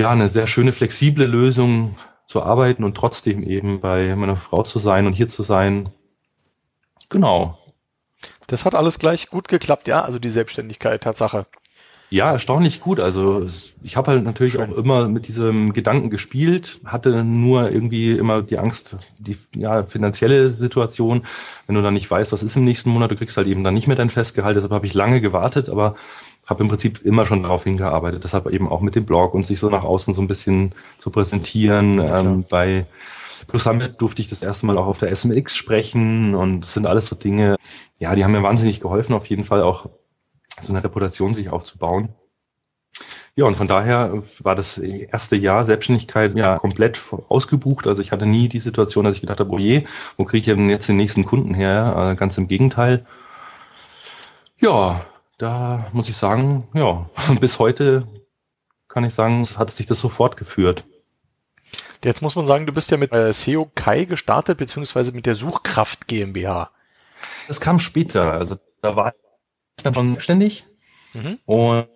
ja 0.00 0.10
eine 0.10 0.28
sehr 0.28 0.46
schöne, 0.46 0.72
flexible 0.72 1.26
Lösung 1.26 1.96
zu 2.26 2.42
arbeiten 2.42 2.84
und 2.84 2.96
trotzdem 2.96 3.42
eben 3.42 3.80
bei 3.80 4.14
meiner 4.16 4.36
Frau 4.36 4.62
zu 4.62 4.78
sein 4.78 5.06
und 5.06 5.12
hier 5.14 5.28
zu 5.28 5.42
sein. 5.42 5.90
Genau. 7.08 7.58
Das 8.46 8.64
hat 8.64 8.74
alles 8.74 8.98
gleich 8.98 9.28
gut 9.28 9.48
geklappt, 9.48 9.88
ja. 9.88 10.02
Also 10.02 10.18
die 10.18 10.30
Selbstständigkeit, 10.30 11.02
Tatsache. 11.02 11.46
Ja, 12.10 12.32
erstaunlich 12.32 12.80
gut. 12.80 12.98
Also 12.98 13.46
ich 13.82 13.96
habe 13.96 14.10
halt 14.10 14.24
natürlich 14.24 14.54
Schön. 14.54 14.62
auch 14.72 14.76
immer 14.76 15.08
mit 15.08 15.28
diesem 15.28 15.72
Gedanken 15.72 16.10
gespielt, 16.10 16.80
hatte 16.84 17.22
nur 17.22 17.70
irgendwie 17.70 18.10
immer 18.10 18.42
die 18.42 18.58
Angst, 18.58 18.96
die 19.18 19.38
ja, 19.54 19.84
finanzielle 19.84 20.50
Situation, 20.50 21.22
wenn 21.66 21.76
du 21.76 21.82
dann 21.82 21.94
nicht 21.94 22.10
weißt, 22.10 22.32
was 22.32 22.42
ist 22.42 22.56
im 22.56 22.64
nächsten 22.64 22.90
Monat, 22.90 23.12
du 23.12 23.16
kriegst 23.16 23.36
halt 23.36 23.46
eben 23.46 23.62
dann 23.62 23.74
nicht 23.74 23.86
mehr 23.86 23.96
dein 23.96 24.10
Festgehalt. 24.10 24.56
Deshalb 24.56 24.72
habe 24.72 24.86
ich 24.86 24.94
lange 24.94 25.20
gewartet, 25.20 25.68
aber 25.68 25.94
habe 26.46 26.64
im 26.64 26.68
Prinzip 26.68 27.00
immer 27.04 27.26
schon 27.26 27.44
darauf 27.44 27.62
hingearbeitet. 27.62 28.24
Deshalb 28.24 28.48
eben 28.48 28.68
auch 28.68 28.80
mit 28.80 28.96
dem 28.96 29.06
Blog 29.06 29.32
und 29.32 29.46
sich 29.46 29.60
so 29.60 29.70
nach 29.70 29.84
außen 29.84 30.12
so 30.12 30.20
ein 30.20 30.28
bisschen 30.28 30.72
zu 30.98 31.10
präsentieren. 31.10 32.04
klar. 32.04 32.24
ähm, 32.24 32.44
bei 32.50 32.86
Plus 33.46 33.62
Summit 33.62 34.00
durfte 34.00 34.20
ich 34.20 34.28
das 34.28 34.42
erste 34.42 34.66
Mal 34.66 34.76
auch 34.76 34.86
auf 34.86 34.98
der 34.98 35.14
SMX 35.14 35.56
sprechen 35.56 36.34
und 36.34 36.62
das 36.62 36.74
sind 36.74 36.86
alles 36.86 37.06
so 37.06 37.16
Dinge, 37.16 37.56
ja, 37.98 38.14
die 38.14 38.24
haben 38.24 38.32
mir 38.32 38.42
wahnsinnig 38.42 38.80
geholfen, 38.80 39.14
auf 39.14 39.26
jeden 39.26 39.44
Fall 39.44 39.62
auch 39.62 39.88
so 40.62 40.72
eine 40.72 40.82
Reputation 40.84 41.34
sich 41.34 41.50
aufzubauen. 41.50 42.14
Ja, 43.36 43.46
und 43.46 43.56
von 43.56 43.68
daher 43.68 44.22
war 44.40 44.54
das 44.54 44.76
erste 44.76 45.36
Jahr 45.36 45.64
Selbstständigkeit 45.64 46.36
ja 46.36 46.58
komplett 46.58 47.00
ausgebucht. 47.28 47.86
Also 47.86 48.02
ich 48.02 48.12
hatte 48.12 48.26
nie 48.26 48.48
die 48.48 48.58
Situation, 48.58 49.04
dass 49.04 49.14
ich 49.14 49.20
gedacht 49.20 49.40
habe, 49.40 49.50
oh 49.50 49.58
je, 49.58 49.84
wo 50.16 50.24
kriege 50.24 50.40
ich 50.40 50.56
denn 50.56 50.68
jetzt 50.68 50.88
den 50.88 50.96
nächsten 50.96 51.24
Kunden 51.24 51.54
her? 51.54 52.10
Äh, 52.12 52.16
Ganz 52.16 52.36
im 52.38 52.48
Gegenteil. 52.48 53.06
Ja, 54.58 55.00
da 55.38 55.86
muss 55.92 56.08
ich 56.08 56.16
sagen, 56.16 56.68
ja, 56.74 57.08
bis 57.40 57.58
heute 57.58 58.06
kann 58.88 59.04
ich 59.04 59.14
sagen, 59.14 59.46
hat 59.56 59.70
sich 59.70 59.86
das 59.86 60.00
so 60.00 60.08
fortgeführt. 60.08 60.84
Jetzt 62.04 62.22
muss 62.22 62.34
man 62.34 62.46
sagen, 62.46 62.66
du 62.66 62.72
bist 62.72 62.90
ja 62.90 62.96
mit 62.96 63.14
äh, 63.14 63.32
SEO 63.32 63.70
Kai 63.74 64.04
gestartet, 64.04 64.58
beziehungsweise 64.58 65.12
mit 65.12 65.26
der 65.26 65.34
Suchkraft 65.34 66.08
GmbH. 66.08 66.70
Das 67.46 67.60
kam 67.60 67.78
später. 67.78 68.32
Also 68.32 68.56
da 68.82 68.96
war 68.96 69.14
dann 69.82 69.94
schon 69.94 70.08
selbstständig. 70.10 70.66
Mhm. 71.14 71.38
Und 71.44 71.86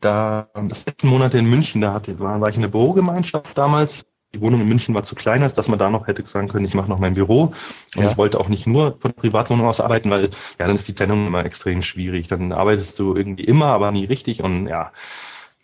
da, 0.00 0.48
das 0.68 0.84
letzten 0.86 1.08
Monate 1.08 1.38
in 1.38 1.48
München, 1.48 1.80
da 1.80 1.94
hatte, 1.94 2.18
war, 2.20 2.40
war 2.40 2.48
ich 2.48 2.56
in 2.56 2.62
der 2.62 2.68
Bürogemeinschaft 2.68 3.56
damals. 3.56 4.04
Die 4.34 4.40
Wohnung 4.40 4.62
in 4.62 4.68
München 4.68 4.94
war 4.94 5.02
zu 5.02 5.14
klein, 5.14 5.42
als 5.42 5.52
dass 5.54 5.68
man 5.68 5.78
da 5.78 5.90
noch 5.90 6.06
hätte 6.06 6.26
sagen 6.26 6.48
können, 6.48 6.64
ich 6.64 6.74
mache 6.74 6.88
noch 6.88 6.98
mein 6.98 7.14
Büro. 7.14 7.52
Und 7.96 8.02
Ja. 8.02 8.10
ich 8.10 8.16
wollte 8.16 8.40
auch 8.40 8.48
nicht 8.48 8.66
nur 8.66 8.96
von 8.98 9.12
Privatwohnung 9.12 9.66
aus 9.66 9.80
arbeiten, 9.80 10.10
weil 10.10 10.24
ja, 10.58 10.66
dann 10.66 10.74
ist 10.74 10.88
die 10.88 10.94
Trennung 10.94 11.26
immer 11.26 11.44
extrem 11.44 11.82
schwierig. 11.82 12.28
Dann 12.28 12.52
arbeitest 12.52 12.98
du 12.98 13.14
irgendwie 13.14 13.44
immer, 13.44 13.66
aber 13.66 13.90
nie 13.90 14.06
richtig. 14.06 14.42
Und 14.42 14.68
ja, 14.68 14.90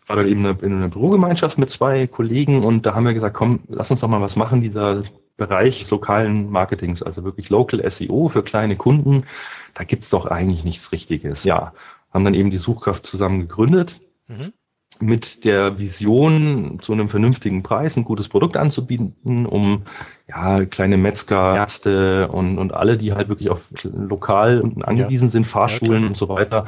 war 0.07 0.17
dann 0.17 0.29
eben 0.29 0.45
eine, 0.45 0.59
in 0.63 0.73
einer 0.73 0.89
Bürogemeinschaft 0.89 1.59
mit 1.59 1.71
zwei 1.71 2.07
Kollegen 2.07 2.65
und 2.65 2.85
da 2.87 2.95
haben 2.95 3.07
wir 3.07 3.15
gesagt, 3.15 3.35
komm, 3.37 3.61
lass 3.69 3.91
uns 3.91 4.01
doch 4.01 4.09
mal 4.09 4.21
was 4.21 4.37
machen, 4.37 4.61
dieser 4.61 5.03
Bereich 5.39 5.89
lokalen 5.91 6.51
Marketings, 6.51 7.03
also 7.03 7.25
wirklich 7.25 7.49
Local 7.49 7.89
SEO 7.91 8.29
für 8.29 8.43
kleine 8.43 8.77
Kunden, 8.77 9.25
da 9.73 9.85
gibt's 9.85 10.11
doch 10.11 10.27
eigentlich 10.27 10.65
nichts 10.65 10.93
Richtiges. 10.93 11.45
Ja, 11.45 11.73
haben 12.13 12.25
dann 12.25 12.35
eben 12.35 12.51
die 12.51 12.59
Suchkraft 12.59 13.07
zusammen 13.07 13.41
gegründet 13.41 14.01
Mhm. 14.31 14.53
mit 15.01 15.45
der 15.45 15.79
Vision, 15.79 16.81
zu 16.83 16.93
einem 16.93 17.09
vernünftigen 17.09 17.63
Preis 17.63 17.97
ein 17.97 18.05
gutes 18.05 18.29
Produkt 18.29 18.59
anzubieten, 18.59 19.47
um 19.47 19.85
ja 20.29 20.65
kleine 20.67 20.99
Metzger, 20.99 21.57
Ärzte 21.57 22.29
und, 22.29 22.59
und 22.59 22.75
alle, 22.75 22.99
die 22.99 23.15
halt 23.15 23.29
wirklich 23.29 23.49
auf 23.49 23.69
lokal 23.85 24.61
angewiesen 24.81 25.31
sind, 25.31 25.47
Fahrschulen 25.47 26.01
klar. 26.01 26.09
und 26.09 26.17
so 26.17 26.29
weiter, 26.29 26.67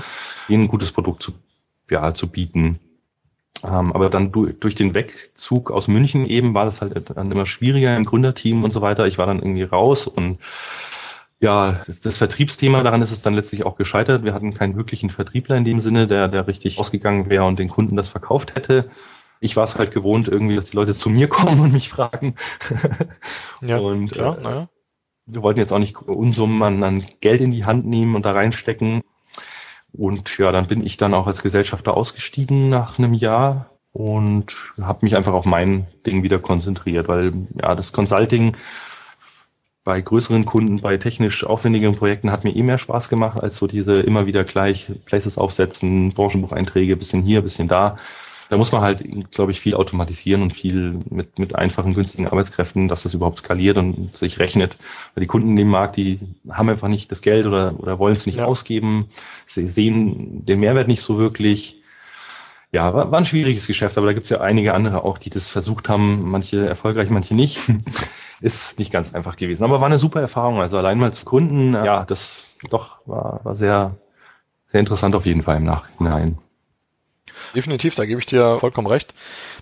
ihnen 0.49 0.65
ein 0.65 0.69
gutes 0.69 0.93
Produkt 0.93 1.23
zu, 1.23 1.33
ja, 1.91 2.15
zu 2.15 2.29
bieten. 2.29 2.79
Ähm, 3.65 3.93
aber 3.93 4.09
dann 4.11 4.33
du, 4.33 4.47
durch 4.47 4.75
den 4.75 4.95
Wegzug 4.95 5.71
aus 5.71 5.89
München 5.89 6.27
eben 6.27 6.55
war 6.55 6.65
das 6.65 6.81
halt 6.81 7.11
dann 7.15 7.31
immer 7.31 7.47
schwieriger 7.47 7.97
im 7.97 8.05
Gründerteam 8.05 8.65
und 8.65 8.73
so 8.73 8.81
weiter. 8.81 9.07
Ich 9.07 9.19
war 9.19 9.27
dann 9.27 9.39
irgendwie 9.39 9.63
raus 9.65 10.07
und 10.07 10.39
ja, 11.41 11.81
das, 11.87 12.01
das 12.01 12.19
Vertriebsthema, 12.19 12.83
daran 12.83 13.01
ist 13.01 13.13
es 13.13 13.23
dann 13.23 13.33
letztlich 13.33 13.65
auch 13.65 13.77
gescheitert. 13.77 14.25
Wir 14.25 14.35
hatten 14.35 14.53
keinen 14.53 14.77
wirklichen 14.77 15.09
Vertriebler 15.09 15.57
in 15.57 15.65
dem 15.65 15.81
Sinne, 15.81 16.07
der, 16.07 16.29
der 16.29 16.47
richtig 16.47 16.79
ausgegangen 16.79 17.31
wäre 17.31 17.45
und 17.45 17.59
den 17.59 17.69
Kunden 17.69 17.97
das 17.97 18.09
verkauft 18.09 18.55
hätte. 18.55 18.91
Ich 19.41 19.57
war 19.57 19.65
es 19.65 19.77
halt 19.77 19.91
gewohnt 19.91 20.29
irgendwie, 20.29 20.55
dass 20.55 20.67
die 20.67 20.77
Leute 20.77 20.95
zu 20.95 21.09
mir 21.09 21.29
kommen 21.29 21.61
und 21.61 21.73
mich 21.73 21.89
fragen. 21.89 22.35
Ja, 23.63 23.79
Und, 23.79 24.13
klar, 24.13 24.39
äh, 24.39 24.43
naja. 24.43 24.69
wir 25.27 25.43
wollten 25.43 25.61
jetzt 25.61 25.73
auch 25.73 25.79
nicht 25.79 25.97
Unsummen 25.97 26.63
an, 26.63 26.83
an 26.83 27.07
Geld 27.21 27.41
in 27.41 27.51
die 27.51 27.65
Hand 27.65 27.87
nehmen 27.87 28.15
und 28.15 28.25
da 28.25 28.33
reinstecken. 28.33 29.03
Und 29.93 30.39
ja, 30.39 30.53
dann 30.53 30.67
bin 30.67 30.85
ich 30.85 30.97
dann 30.97 31.15
auch 31.15 31.27
als 31.27 31.43
Gesellschafter 31.43 31.97
ausgestiegen 31.97 32.69
nach 32.69 32.99
einem 32.99 33.13
Jahr 33.13 33.71
und 33.93 34.55
habe 34.81 35.01
mich 35.03 35.17
einfach 35.17 35.33
auf 35.33 35.45
mein 35.45 35.89
Ding 36.07 36.23
wieder 36.23 36.39
konzentriert, 36.39 37.09
weil 37.09 37.33
ja, 37.61 37.75
das 37.75 37.93
Consulting 37.93 38.57
bei 39.83 40.01
größeren 40.01 40.45
Kunden, 40.45 40.81
bei 40.81 40.99
technisch 40.99 41.45
aufwendigeren 41.45 41.97
Projekten 41.97 42.31
hat 42.31 42.45
mir 42.45 42.55
eh 42.55 42.63
mehr 42.63 42.79
Spaß 42.79 43.09
gemacht, 43.09 43.43
als 43.43 43.57
so 43.57 43.67
diese 43.67 43.99
immer 44.01 44.27
wieder 44.27 44.45
gleich 44.45 44.93
Places 45.07 45.39
aufsetzen, 45.39 46.13
Branchenbucheinträge, 46.13 46.97
bisschen 46.97 47.23
hier, 47.23 47.41
bisschen 47.43 47.67
da. 47.67 47.97
Da 48.51 48.57
muss 48.57 48.73
man 48.73 48.83
halt, 48.83 49.05
glaube 49.31 49.53
ich, 49.53 49.61
viel 49.61 49.75
automatisieren 49.77 50.43
und 50.43 50.53
viel 50.53 50.99
mit, 51.09 51.39
mit 51.39 51.55
einfachen, 51.55 51.95
günstigen 51.95 52.27
Arbeitskräften, 52.27 52.89
dass 52.89 53.05
das 53.05 53.15
überhaupt 53.15 53.39
skaliert 53.39 53.79
und 53.79 54.15
sich 54.17 54.41
rechnet. 54.41 54.77
Weil 55.15 55.21
die 55.23 55.29
Kunden 55.29 55.51
in 55.51 55.57
dem 55.57 55.69
Markt, 55.69 55.97
die 55.97 56.19
haben 56.51 56.69
einfach 56.69 56.89
nicht 56.89 57.13
das 57.13 57.23
Geld 57.23 57.47
oder, 57.47 57.79
oder 57.79 58.01
wollen 58.01 58.15
es 58.15 58.27
nicht 58.27 58.39
Ja. 58.39 58.47
ausgeben. 58.47 59.07
Sie 59.47 59.69
sehen 59.69 60.45
den 60.45 60.59
Mehrwert 60.59 60.89
nicht 60.89 61.01
so 61.01 61.17
wirklich. 61.19 61.77
Ja, 62.73 62.93
war, 62.93 63.13
war 63.13 63.19
ein 63.21 63.25
schwieriges 63.25 63.69
Geschäft, 63.69 63.97
aber 63.97 64.09
da 64.09 64.15
gibt's 64.15 64.31
ja 64.31 64.41
einige 64.41 64.75
andere 64.75 65.05
auch, 65.05 65.19
die 65.19 65.31
das 65.31 65.49
versucht 65.49 65.89
haben, 65.89 66.29
manche 66.29 66.69
erfolgreich, 66.69 67.09
manche 67.09 67.37
nicht. 67.37 67.61
Ist 68.41 68.81
nicht 68.81 68.91
ganz 68.91 69.15
einfach 69.15 69.37
gewesen. 69.37 69.63
Aber 69.63 69.81
war 69.81 69.87
eine 69.87 69.99
super 69.99 70.21
Erfahrung. 70.21 70.61
Also 70.61 70.77
allein 70.77 70.99
mal 70.99 71.13
zu 71.13 71.25
gründen, 71.25 71.75
ja, 71.75 72.05
das 72.05 72.47
doch 72.69 72.99
war, 73.07 73.41
war 73.45 73.55
sehr, 73.55 73.97
sehr 74.67 74.81
interessant 74.81 75.15
auf 75.15 75.25
jeden 75.27 75.43
Fall 75.45 75.59
im 75.59 75.65
Nachhinein. 75.65 76.39
Definitiv, 77.55 77.95
da 77.95 78.05
gebe 78.07 78.21
ich 78.21 78.27
dir 78.27 78.59
vollkommen 78.59 78.87
recht. 78.87 79.15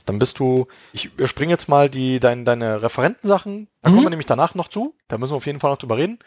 Dann 0.07 0.18
bist 0.18 0.39
du, 0.39 0.66
ich 0.93 1.07
überspringe 1.07 1.53
jetzt 1.53 1.68
mal 1.68 1.89
die, 1.89 2.20
dein, 2.20 2.45
deine 2.45 2.83
Referentensachen. 2.83 3.68
Da 3.83 3.91
Mhm. 3.91 3.95
kommen 3.95 4.07
wir 4.07 4.11
nämlich 4.11 4.26
danach 4.26 4.55
noch 4.55 4.68
zu. 4.68 4.95
Da 5.09 5.18
müssen 5.18 5.33
wir 5.33 5.37
auf 5.37 5.47
jeden 5.47 5.61
Fall 5.61 5.70
noch 5.70 5.79
drüber 5.79 5.97
reden. 5.97 6.18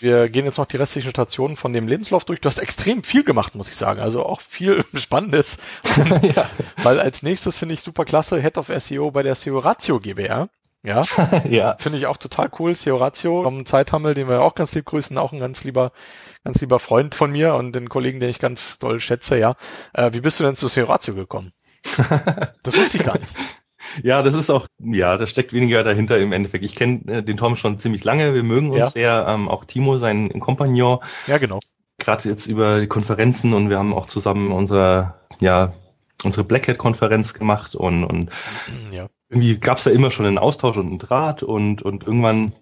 Wir 0.00 0.30
gehen 0.30 0.46
jetzt 0.46 0.56
noch 0.56 0.64
die 0.66 0.78
restlichen 0.78 1.10
Stationen 1.10 1.56
von 1.56 1.72
dem 1.74 1.86
Lebenslauf 1.86 2.24
durch. 2.24 2.40
Du 2.40 2.46
hast 2.46 2.58
extrem 2.58 3.02
viel 3.04 3.22
gemacht, 3.22 3.54
muss 3.54 3.68
ich 3.68 3.76
sagen. 3.76 4.00
Also 4.00 4.24
auch 4.24 4.40
viel 4.40 4.82
Spannendes. 4.94 5.58
ja. 6.34 6.48
Weil 6.82 6.98
als 7.00 7.22
nächstes 7.22 7.54
finde 7.56 7.74
ich 7.74 7.82
super 7.82 8.04
klasse, 8.06 8.40
Head 8.40 8.56
of 8.56 8.70
SEO 8.78 9.10
bei 9.10 9.22
der 9.22 9.34
SEO 9.34 9.58
Ratio 9.58 10.00
GbR. 10.00 10.48
Ja, 10.82 11.02
ja. 11.50 11.76
finde 11.78 11.98
ich 11.98 12.06
auch 12.06 12.16
total 12.16 12.48
cool. 12.58 12.74
SEO 12.74 12.96
Ratio, 12.96 13.42
vom 13.42 13.66
Zeithammel, 13.66 14.14
den 14.14 14.30
wir 14.30 14.40
auch 14.40 14.54
ganz 14.54 14.72
lieb 14.72 14.86
grüßen, 14.86 15.18
auch 15.18 15.32
ein 15.34 15.38
ganz 15.38 15.62
lieber, 15.64 15.92
ganz 16.44 16.60
lieber 16.60 16.78
Freund 16.78 17.14
von 17.14 17.32
mir 17.32 17.54
und 17.54 17.72
den 17.72 17.88
Kollegen, 17.88 18.20
den 18.20 18.30
ich 18.30 18.38
ganz 18.38 18.78
doll 18.78 19.00
schätze, 19.00 19.38
ja. 19.38 19.54
Äh, 19.92 20.12
wie 20.12 20.20
bist 20.20 20.40
du 20.40 20.44
denn 20.44 20.56
zu 20.56 20.68
SEO 20.68 20.86
Ratio 20.86 21.14
gekommen? 21.14 21.52
das 22.62 22.76
wusste 22.76 22.98
ich 22.98 23.04
gar 23.04 23.18
nicht. 23.18 23.32
Ja, 24.02 24.22
das 24.22 24.34
ist 24.34 24.50
auch, 24.50 24.66
ja, 24.78 25.16
da 25.16 25.26
steckt 25.26 25.52
weniger 25.52 25.82
dahinter 25.82 26.18
im 26.18 26.32
Endeffekt. 26.32 26.64
Ich 26.64 26.74
kenne 26.74 27.00
äh, 27.06 27.22
den 27.22 27.36
Tom 27.36 27.56
schon 27.56 27.78
ziemlich 27.78 28.04
lange, 28.04 28.34
wir 28.34 28.42
mögen 28.42 28.68
uns 28.70 28.78
Ja. 28.78 28.90
sehr, 28.90 29.26
ähm, 29.28 29.48
auch 29.48 29.64
Timo, 29.64 29.98
sein 29.98 30.28
Kompagnon. 30.38 30.98
Ja, 31.26 31.38
genau. 31.38 31.58
gerade 31.98 32.28
jetzt 32.28 32.46
über 32.46 32.80
die 32.80 32.86
Konferenzen 32.86 33.52
und 33.52 33.68
wir 33.68 33.78
haben 33.78 33.92
auch 33.92 34.06
zusammen 34.06 34.52
unser, 34.52 35.20
ja, 35.40 35.72
unsere 36.24 36.44
Black 36.44 36.68
Hat-Konferenz 36.68 37.34
gemacht 37.34 37.74
und, 37.74 38.04
und 38.04 38.30
ja. 38.92 39.06
irgendwie 39.28 39.58
gab 39.58 39.78
es 39.78 39.84
da 39.84 39.90
immer 39.90 40.10
schon 40.10 40.26
einen 40.26 40.38
Austausch 40.38 40.76
und 40.76 40.86
einen 40.86 40.98
Draht 40.98 41.42
und, 41.42 41.82
und 41.82 42.04
irgendwann 42.04 42.52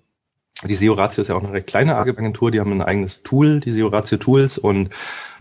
die 0.64 0.74
SEO 0.74 0.94
Ratio 0.94 1.22
ist 1.22 1.28
ja 1.28 1.36
auch 1.36 1.42
eine 1.42 1.52
recht 1.52 1.68
kleine 1.68 1.96
Agentur, 1.96 2.50
die 2.50 2.61
haben 2.61 2.72
ein 2.72 2.82
eigenes 2.82 3.22
Tool, 3.22 3.61
die 3.61 3.70
SEO 3.70 3.88
Ratio 3.88 4.18
Tools 4.18 4.59
und 4.59 4.88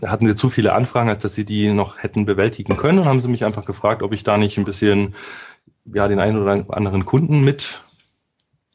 da 0.00 0.10
hatten 0.10 0.26
sie 0.26 0.34
zu 0.34 0.48
viele 0.48 0.74
Anfragen, 0.74 1.08
als 1.08 1.22
dass 1.22 1.34
sie 1.34 1.44
die 1.44 1.72
noch 1.72 1.98
hätten 1.98 2.24
bewältigen 2.24 2.76
können 2.76 3.00
und 3.00 3.06
haben 3.06 3.20
sie 3.20 3.28
mich 3.28 3.44
einfach 3.44 3.64
gefragt, 3.64 4.02
ob 4.02 4.12
ich 4.12 4.22
da 4.22 4.38
nicht 4.38 4.58
ein 4.58 4.64
bisschen 4.64 5.14
ja 5.92 6.06
den 6.06 6.20
einen 6.20 6.38
oder 6.38 6.64
anderen 6.76 7.04
Kunden 7.04 7.42
mit 7.42 7.82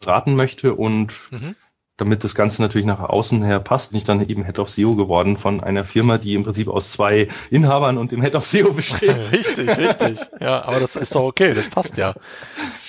raten 0.06 0.36
möchte 0.36 0.76
und 0.76 1.14
mhm 1.32 1.56
damit 1.98 2.24
das 2.24 2.34
Ganze 2.34 2.62
natürlich 2.62 2.88
nach 2.88 3.00
außen 3.00 3.44
her 3.44 3.60
passt, 3.60 3.92
bin 3.92 3.98
ich 3.98 4.04
dann 4.04 4.28
eben 4.28 4.44
Head 4.46 4.58
of 4.58 4.70
SEO 4.70 4.96
geworden 4.96 5.38
von 5.38 5.62
einer 5.62 5.86
Firma, 5.86 6.18
die 6.18 6.34
im 6.34 6.44
Prinzip 6.44 6.68
aus 6.68 6.92
zwei 6.92 7.28
Inhabern 7.52 7.98
und 7.98 8.12
dem 8.12 8.22
Head 8.22 8.36
of 8.36 8.46
SEO 8.46 8.74
besteht. 8.74 9.16
richtig, 9.32 9.70
richtig. 9.78 10.20
Ja, 10.40 10.66
aber 10.66 10.80
das 10.80 10.96
ist 10.96 11.14
doch 11.14 11.24
okay, 11.24 11.54
das 11.54 11.70
passt 11.70 11.98
ja. 11.98 12.16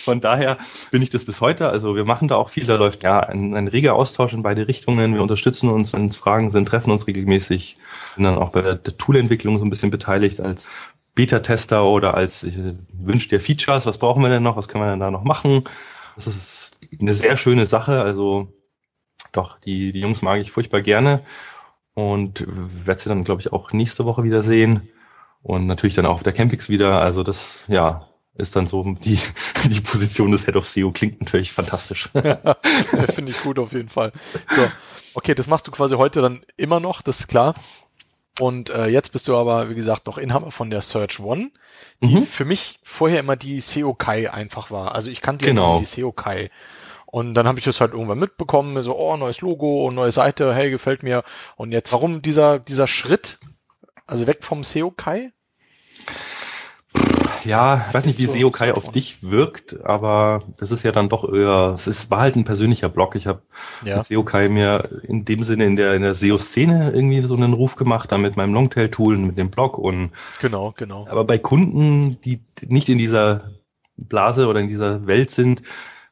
Von 0.05 0.20
daher 0.20 0.59
bin 0.90 1.02
ich 1.02 1.11
das 1.11 1.24
bis 1.24 1.40
heute. 1.40 1.68
Also 1.68 1.96
wir 1.96 2.05
machen 2.05 2.28
da 2.28 2.36
auch 2.36 2.50
viel. 2.50 2.66
Da 2.66 2.76
läuft 2.76 3.05
ja 3.05 3.20
ein, 3.20 3.55
ein 3.55 3.68
reger 3.68 3.94
Austausch 3.94 4.32
in 4.34 4.42
beide 4.42 4.68
Richtungen. 4.68 5.14
Wir 5.14 5.22
unterstützen 5.22 5.70
uns, 5.70 5.92
wenn 5.92 6.07
es 6.07 6.16
Fragen 6.16 6.50
sind, 6.50 6.68
treffen 6.68 6.90
uns 6.90 7.07
regelmäßig, 7.07 7.78
sind 8.14 8.24
dann 8.24 8.36
auch 8.36 8.50
bei 8.50 8.62
der, 8.62 8.82
Toolentwicklung 8.82 9.59
so 9.59 9.64
ein 9.64 9.70
bisschen 9.70 9.90
beteiligt 9.90 10.40
als 10.40 10.68
Beta-Tester 11.14 11.84
oder 11.84 12.14
als 12.14 12.42
ich 12.42 12.59
wünsche 12.92 13.28
dir 13.28 13.40
Features. 13.40 13.86
Was 13.86 13.98
brauchen 13.98 14.22
wir 14.22 14.28
denn 14.28 14.42
noch? 14.42 14.57
Was 14.57 14.68
können 14.68 14.84
wir 14.84 14.90
denn 14.90 15.00
da 15.00 15.11
noch 15.11 15.24
machen? 15.24 15.64
Das 16.16 16.26
ist 16.26 16.78
eine 17.00 17.14
sehr 17.14 17.36
schöne 17.36 17.66
Sache. 17.66 18.02
Also 18.02 18.52
doch, 19.32 19.59
die, 19.59 19.92
die 19.92 20.00
Jungs 20.00 20.22
mag 20.22 20.40
ich 20.40 20.50
furchtbar 20.50 20.82
gerne 20.82 21.22
und 21.94 22.44
werde 22.46 23.00
sie 23.00 23.09
dann, 23.09 23.24
glaube 23.24 23.40
ich, 23.40 23.52
auch 23.52 23.72
nächste 23.72 24.05
Woche 24.05 24.24
wieder 24.24 24.42
sehen 24.42 24.88
und 25.42 25.66
natürlich 25.66 25.94
dann 25.94 26.07
auch 26.07 26.14
auf 26.14 26.22
der 26.22 26.32
Campix 26.32 26.68
wieder. 26.68 27.00
Also 27.00 27.22
das, 27.22 27.64
ja, 27.68 28.09
ist 28.37 28.57
dann 28.57 28.66
so 28.66 28.82
die, 28.82 29.18
die 29.64 29.80
Position 29.80 30.30
des 30.30 30.47
Head 30.47 30.57
of 30.57 30.66
SEO. 30.66 30.91
Klingt 30.91 31.20
natürlich 31.20 31.53
fantastisch. 31.53 32.09
Finde 33.14 33.30
ich 33.30 33.41
gut 33.43 33.59
auf 33.59 33.72
jeden 33.72 33.89
Fall. 33.89 34.12
So. 34.55 34.70
Okay, 35.14 35.35
das 35.35 35.47
machst 35.47 35.66
du 35.66 35.70
quasi 35.70 35.97
heute 35.97 36.20
dann 36.20 36.43
immer 36.57 36.80
noch, 36.80 37.01
das 37.01 37.20
ist 37.20 37.28
klar. 37.28 37.55
Und 38.41 38.70
äh, 38.70 38.87
jetzt 38.87 39.12
bist 39.12 39.28
du 39.28 39.37
aber, 39.37 39.70
wie 39.70 39.76
gesagt, 39.76 40.07
noch 40.07 40.18
Inhaber 40.18 40.51
von 40.51 40.68
der 40.68 40.82
Search 40.82 41.20
One, 41.20 41.53
die 42.01 42.16
mhm. 42.16 42.22
für 42.24 42.45
mich 42.45 42.80
vorher 42.82 43.20
immer 43.20 43.37
die 43.37 43.61
SEO 43.61 43.95
Kai 43.95 44.32
einfach 44.32 44.72
war. 44.72 44.93
Also 44.93 45.09
ich 45.09 45.20
kannte 45.20 45.47
genau. 45.47 45.78
die 45.78 45.85
SEO 45.85 46.11
Kai. 46.11 46.51
Und 47.07 47.35
dann 47.35 47.47
habe 47.47 47.61
ich 47.61 47.64
das 47.64 47.80
halt 47.80 47.93
irgendwann 47.93 48.18
mitbekommen, 48.18 48.82
so, 48.82 48.99
oh, 48.99 49.16
neues 49.16 49.41
Logo 49.41 49.87
und 49.87 49.95
neue 49.95 50.11
Seite, 50.11 50.53
hey, 50.53 50.68
gefällt 50.68 51.05
mir. 51.05 51.22
Und 51.55 51.70
jetzt, 51.70 51.93
warum 51.93 52.22
dieser, 52.22 52.59
dieser 52.59 52.89
Schritt, 52.89 53.39
also 54.05 54.26
weg 54.26 54.43
vom 54.43 54.64
SEO 54.64 54.91
Kai? 54.91 55.30
Ja, 57.45 57.84
ich 57.88 57.95
weiß 57.95 58.07
nicht, 58.07 58.18
wie 58.18 58.26
SEO 58.26 58.51
Kai 58.51 58.72
auf 58.72 58.90
dich 58.90 59.22
wirkt, 59.22 59.84
aber 59.84 60.42
das 60.59 60.70
ist 60.70 60.82
ja 60.82 60.92
dann 60.92 61.09
doch 61.09 61.30
eher, 61.32 61.72
es 61.74 61.86
ist, 61.86 62.11
war 62.11 62.20
halt 62.20 62.36
ein 62.36 62.45
persönlicher 62.45 62.88
Blog. 62.88 63.16
Ich 63.16 63.26
habe 63.26 63.42
ja. 63.84 64.03
SEO 64.03 64.24
Kai 64.24 64.49
mir 64.49 64.88
in 65.03 65.24
dem 65.24 65.42
Sinne 65.42 65.64
in 65.64 65.76
der, 65.76 65.95
in 65.95 66.03
der 66.03 66.14
SEO-Szene 66.14 66.92
irgendwie 66.92 67.22
so 67.22 67.34
einen 67.34 67.53
Ruf 67.53 67.76
gemacht, 67.76 68.12
dann 68.12 68.22
mit 68.22 68.36
meinem 68.36 68.55
Longtail-Tool 68.55 69.16
und 69.16 69.26
mit 69.26 69.38
dem 69.38 69.51
Blog 69.51 69.78
und. 69.78 70.11
Genau, 70.40 70.74
genau. 70.76 71.07
Aber 71.11 71.24
bei 71.24 71.38
Kunden, 71.38 72.20
die 72.22 72.40
nicht 72.66 72.88
in 72.88 72.99
dieser 72.99 73.51
Blase 73.97 74.47
oder 74.47 74.61
in 74.61 74.68
dieser 74.68 75.07
Welt 75.07 75.30
sind, 75.30 75.62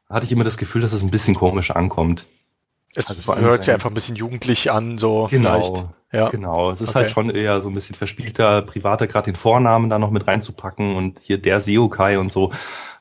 hatte 0.09 0.25
ich 0.25 0.31
immer 0.31 0.43
das 0.43 0.57
Gefühl, 0.57 0.81
dass 0.81 0.93
es 0.93 1.03
ein 1.03 1.11
bisschen 1.11 1.35
komisch 1.35 1.71
ankommt. 1.71 2.27
Es 2.95 3.09
also 3.09 3.35
hört 3.35 3.63
sich 3.63 3.73
einfach 3.73 3.89
ein 3.89 3.93
bisschen 3.93 4.15
jugendlich 4.15 4.71
an, 4.71 4.97
so 4.97 5.27
genau, 5.29 5.61
vielleicht. 5.61 5.85
Ja. 6.11 6.29
Genau, 6.29 6.69
es 6.69 6.79
ist 6.79 6.89
okay. 6.89 6.99
halt 6.99 7.09
schon 7.09 7.29
eher 7.31 7.59
so 7.61 7.69
ein 7.69 7.73
bisschen 7.73 7.95
verspielter, 7.95 8.61
privater, 8.61 9.07
gerade 9.07 9.25
den 9.25 9.35
Vornamen 9.35 9.89
da 9.89 9.97
noch 9.97 10.11
mit 10.11 10.27
reinzupacken 10.27 10.95
und 10.95 11.19
hier 11.19 11.39
der 11.39 11.59
Seokai 11.59 12.19
und 12.19 12.31
so, 12.31 12.51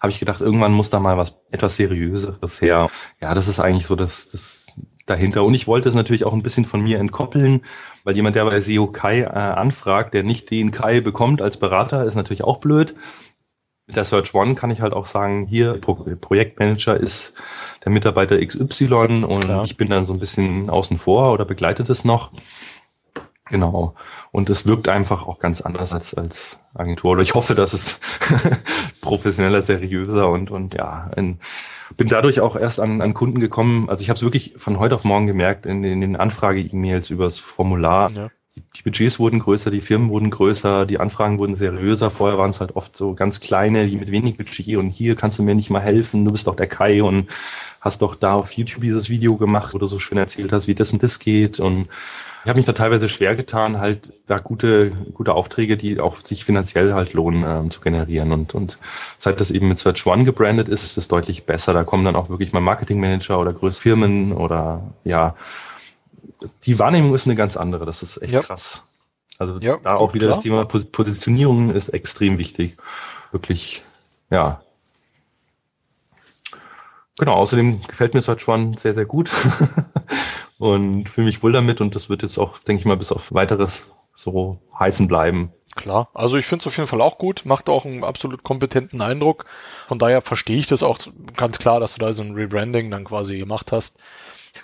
habe 0.01 0.11
ich 0.11 0.18
gedacht, 0.18 0.40
irgendwann 0.40 0.72
muss 0.72 0.88
da 0.88 0.99
mal 0.99 1.18
was 1.18 1.36
etwas 1.51 1.76
Seriöseres 1.76 2.62
her. 2.62 2.88
Ja, 3.20 3.34
das 3.34 3.49
ist 3.49 3.61
eigentlich 3.61 3.86
so 3.86 3.97
das, 3.97 4.28
das 4.28 4.68
dahinter. 5.05 5.45
Und 5.45 5.55
ich 5.55 5.66
wollte 5.66 5.90
es 5.90 5.95
natürlich 5.95 6.24
auch 6.24 6.32
ein 6.32 6.43
bisschen 6.43 6.64
von 6.64 6.80
mir 6.80 6.99
entkoppeln, 6.99 7.62
weil 8.05 8.16
jemand, 8.16 8.36
der 8.36 8.45
bei 8.47 8.61
SEO 8.61 8.86
Kai 8.86 9.20
äh, 9.20 9.26
anfragt, 9.26 10.14
der 10.14 10.22
nicht 10.22 10.51
den 10.51 10.70
Kai 10.70 11.01
bekommt 11.01 11.43
als 11.43 11.59
Berater, 11.59 12.05
ist 12.05 12.14
natürlich 12.14 12.45
auch 12.45 12.59
blöd. 12.59 12.95
Der 13.95 14.05
Search 14.05 14.34
One 14.34 14.55
kann 14.55 14.70
ich 14.70 14.80
halt 14.80 14.93
auch 14.93 15.05
sagen, 15.05 15.47
hier 15.47 15.74
Pro 15.74 15.95
Projektmanager 15.95 16.97
ist 16.97 17.32
der 17.84 17.93
Mitarbeiter 17.93 18.45
XY 18.45 19.24
und 19.24 19.45
Klar. 19.45 19.64
ich 19.64 19.76
bin 19.76 19.88
dann 19.88 20.07
so 20.07 20.12
ein 20.12 20.18
bisschen 20.18 20.70
außen 20.70 20.99
vor 20.99 21.32
oder 21.32 21.45
begleite 21.45 21.84
das 21.84 22.05
noch. 22.05 22.32
Genau. 23.49 23.95
Und 24.30 24.49
es 24.51 24.66
wirkt 24.66 24.88
einfach 24.88 25.26
auch 25.26 25.38
ganz 25.38 25.61
anders 25.61 25.93
als, 25.93 26.14
als 26.14 26.59
Agentur. 26.74 27.12
Oder 27.12 27.22
ich 27.22 27.34
hoffe, 27.34 27.55
dass 27.55 27.72
es 27.74 28.01
professioneller, 29.01 29.61
seriöser 29.61 30.28
und, 30.28 30.51
und 30.51 30.74
ja, 30.74 31.11
ein, 31.16 31.38
bin 31.97 32.09
dadurch 32.09 32.40
auch 32.40 32.57
erst 32.57 32.80
an, 32.80 33.03
an 33.03 33.14
Kunden 33.14 33.40
gekommen. 33.40 33.90
Also 33.90 34.01
ich 34.03 34.09
habe 34.09 34.16
es 34.16 34.22
wirklich 34.22 34.55
von 34.57 34.78
heute 34.78 34.95
auf 34.95 35.05
morgen 35.05 35.26
gemerkt 35.26 35.66
in 35.66 35.82
den, 35.82 35.95
in 35.95 36.01
den 36.01 36.16
Anfrage-E-Mails 36.16 37.11
übers 37.11 37.38
Formular. 37.38 38.11
Ja 38.12 38.30
die, 38.55 38.83
Budgets 38.83 39.19
wurden 39.19 39.39
größer, 39.39 39.71
die 39.71 39.81
Firmen 39.81 40.11
wurden 40.11 40.31
größer, 40.31 40.87
die 40.87 40.99
Anfragen 40.99 41.39
wurden 41.39 41.55
seriöser. 41.55 42.11
Vorher 42.11 42.39
waren 42.39 42.51
es 42.51 42.61
halt 42.61 42.77
oft 42.77 42.97
so 42.97 43.15
ganz 43.15 43.41
kleine, 43.41 43.87
die 43.87 43.97
mit 43.97 44.11
wenig 44.11 44.37
Budget 44.37 44.77
und 44.77 44.91
hier 44.91 45.17
kannst 45.17 45.39
du 45.39 45.43
mir 45.43 45.55
nicht 45.55 45.71
mal 45.71 45.81
helfen, 45.81 46.25
du 46.25 46.33
bist 46.33 46.47
doch 46.47 46.55
der 46.55 46.67
Kai 46.67 47.03
und 47.03 47.29
hast 47.81 48.03
doch 48.03 48.15
da 48.15 48.35
auf 48.35 48.53
YouTube 48.53 48.83
dieses 48.83 49.09
Video 49.09 49.37
gemacht, 49.37 49.75
wo 49.75 49.79
du 49.79 49.87
so 49.87 49.99
schön 49.99 50.19
erzählt 50.19 50.53
hast, 50.53 50.67
wie 50.69 50.75
das 50.75 50.93
und 50.93 51.03
das 51.03 51.19
geht. 51.19 51.61
Und 51.61 51.89
ich 52.45 52.49
habe 52.49 52.59
mich 52.59 52.67
da 52.67 52.73
teilweise 52.73 53.09
schwer 53.09 53.35
getan, 53.37 53.79
halt 53.79 54.13
da 54.27 54.39
gute, 54.39 54.91
gute 55.15 55.35
Aufträge, 55.35 55.77
die 55.77 56.01
auch 56.01 56.25
sich 56.25 56.45
finanziell 56.45 56.93
halt 56.95 57.13
lohnen, 57.13 57.45
ähm, 57.47 57.71
zu 57.71 57.81
generieren. 57.81 58.33
Und, 58.33 58.55
und 58.55 58.79
seit 59.19 59.41
das 59.41 59.51
eben 59.51 59.69
mit 59.69 59.79
Search 59.79 60.07
One 60.07 60.25
gebrandet 60.25 60.69
ist, 60.69 60.85
ist 60.85 60.99
es 60.99 61.09
deutlich 61.09 61.45
besser. 61.45 61.73
Da 61.73 61.85
kommen 61.85 62.05
dann 62.05 62.17
auch 62.17 62.29
wirklich 62.29 62.53
mal 62.53 62.61
Marketingmanager 62.61 63.39
oder 63.39 63.53
größere 63.53 63.83
Firmen 63.83 64.33
oder 64.33 64.83
ja, 65.05 65.35
die 66.64 66.79
Wahrnehmung 66.79 67.14
ist 67.14 67.27
eine 67.27 67.35
ganz 67.35 67.57
andere. 67.57 67.87
Das 67.87 68.03
ist 68.03 68.20
echt 68.23 68.33
ja. 68.33 68.43
krass. 68.43 68.83
Also 69.39 69.59
ja, 69.61 69.79
da 69.83 69.97
auch 69.97 70.14
wieder 70.14 70.27
klar. 70.27 70.37
das 70.37 70.43
Thema 70.43 70.64
Positionierung 70.64 71.70
ist 71.70 71.89
extrem 71.89 72.39
wichtig. 72.39 72.77
Wirklich, 73.31 73.83
ja. 74.31 74.62
Genau, 77.18 77.33
außerdem 77.33 77.83
gefällt 77.83 78.14
mir 78.14 78.23
Search 78.23 78.47
One 78.49 78.77
sehr, 78.79 78.95
sehr 78.95 79.07
gut. 79.07 79.31
und 80.59 81.09
fühle 81.09 81.27
mich 81.27 81.43
wohl 81.43 81.53
damit 81.53 81.81
und 81.81 81.95
das 81.95 82.09
wird 82.09 82.23
jetzt 82.23 82.39
auch, 82.39 82.59
denke 82.59 82.81
ich 82.81 82.87
mal, 82.87 82.97
bis 82.97 83.12
auf 83.12 83.33
weiteres 83.33 83.91
so 84.14 84.61
heißen 84.79 85.09
bleiben. 85.09 85.53
Klar, 85.75 86.11
also 86.12 86.37
ich 86.37 86.47
finde 86.47 86.62
es 86.62 86.66
auf 86.66 86.77
jeden 86.77 86.89
Fall 86.89 87.01
auch 87.01 87.16
gut, 87.16 87.43
macht 87.45 87.70
auch 87.70 87.87
einen 87.87 88.05
absolut 88.05 88.43
kompetenten 88.43 89.01
Eindruck. 89.01 89.47
Von 89.89 89.99
daher 89.99 90.20
verstehe 90.20 90.59
ich 90.59 90.66
das 90.66 90.83
auch 90.83 90.99
ganz 91.35 91.59
klar, 91.59 91.81
dass 91.81 91.95
du 91.95 92.01
da 92.01 92.12
so 92.12 92.23
ein 92.23 92.35
Rebranding 92.35 92.91
dann 92.91 93.05
quasi 93.05 93.39
gemacht 93.39 93.73
hast. 93.73 93.99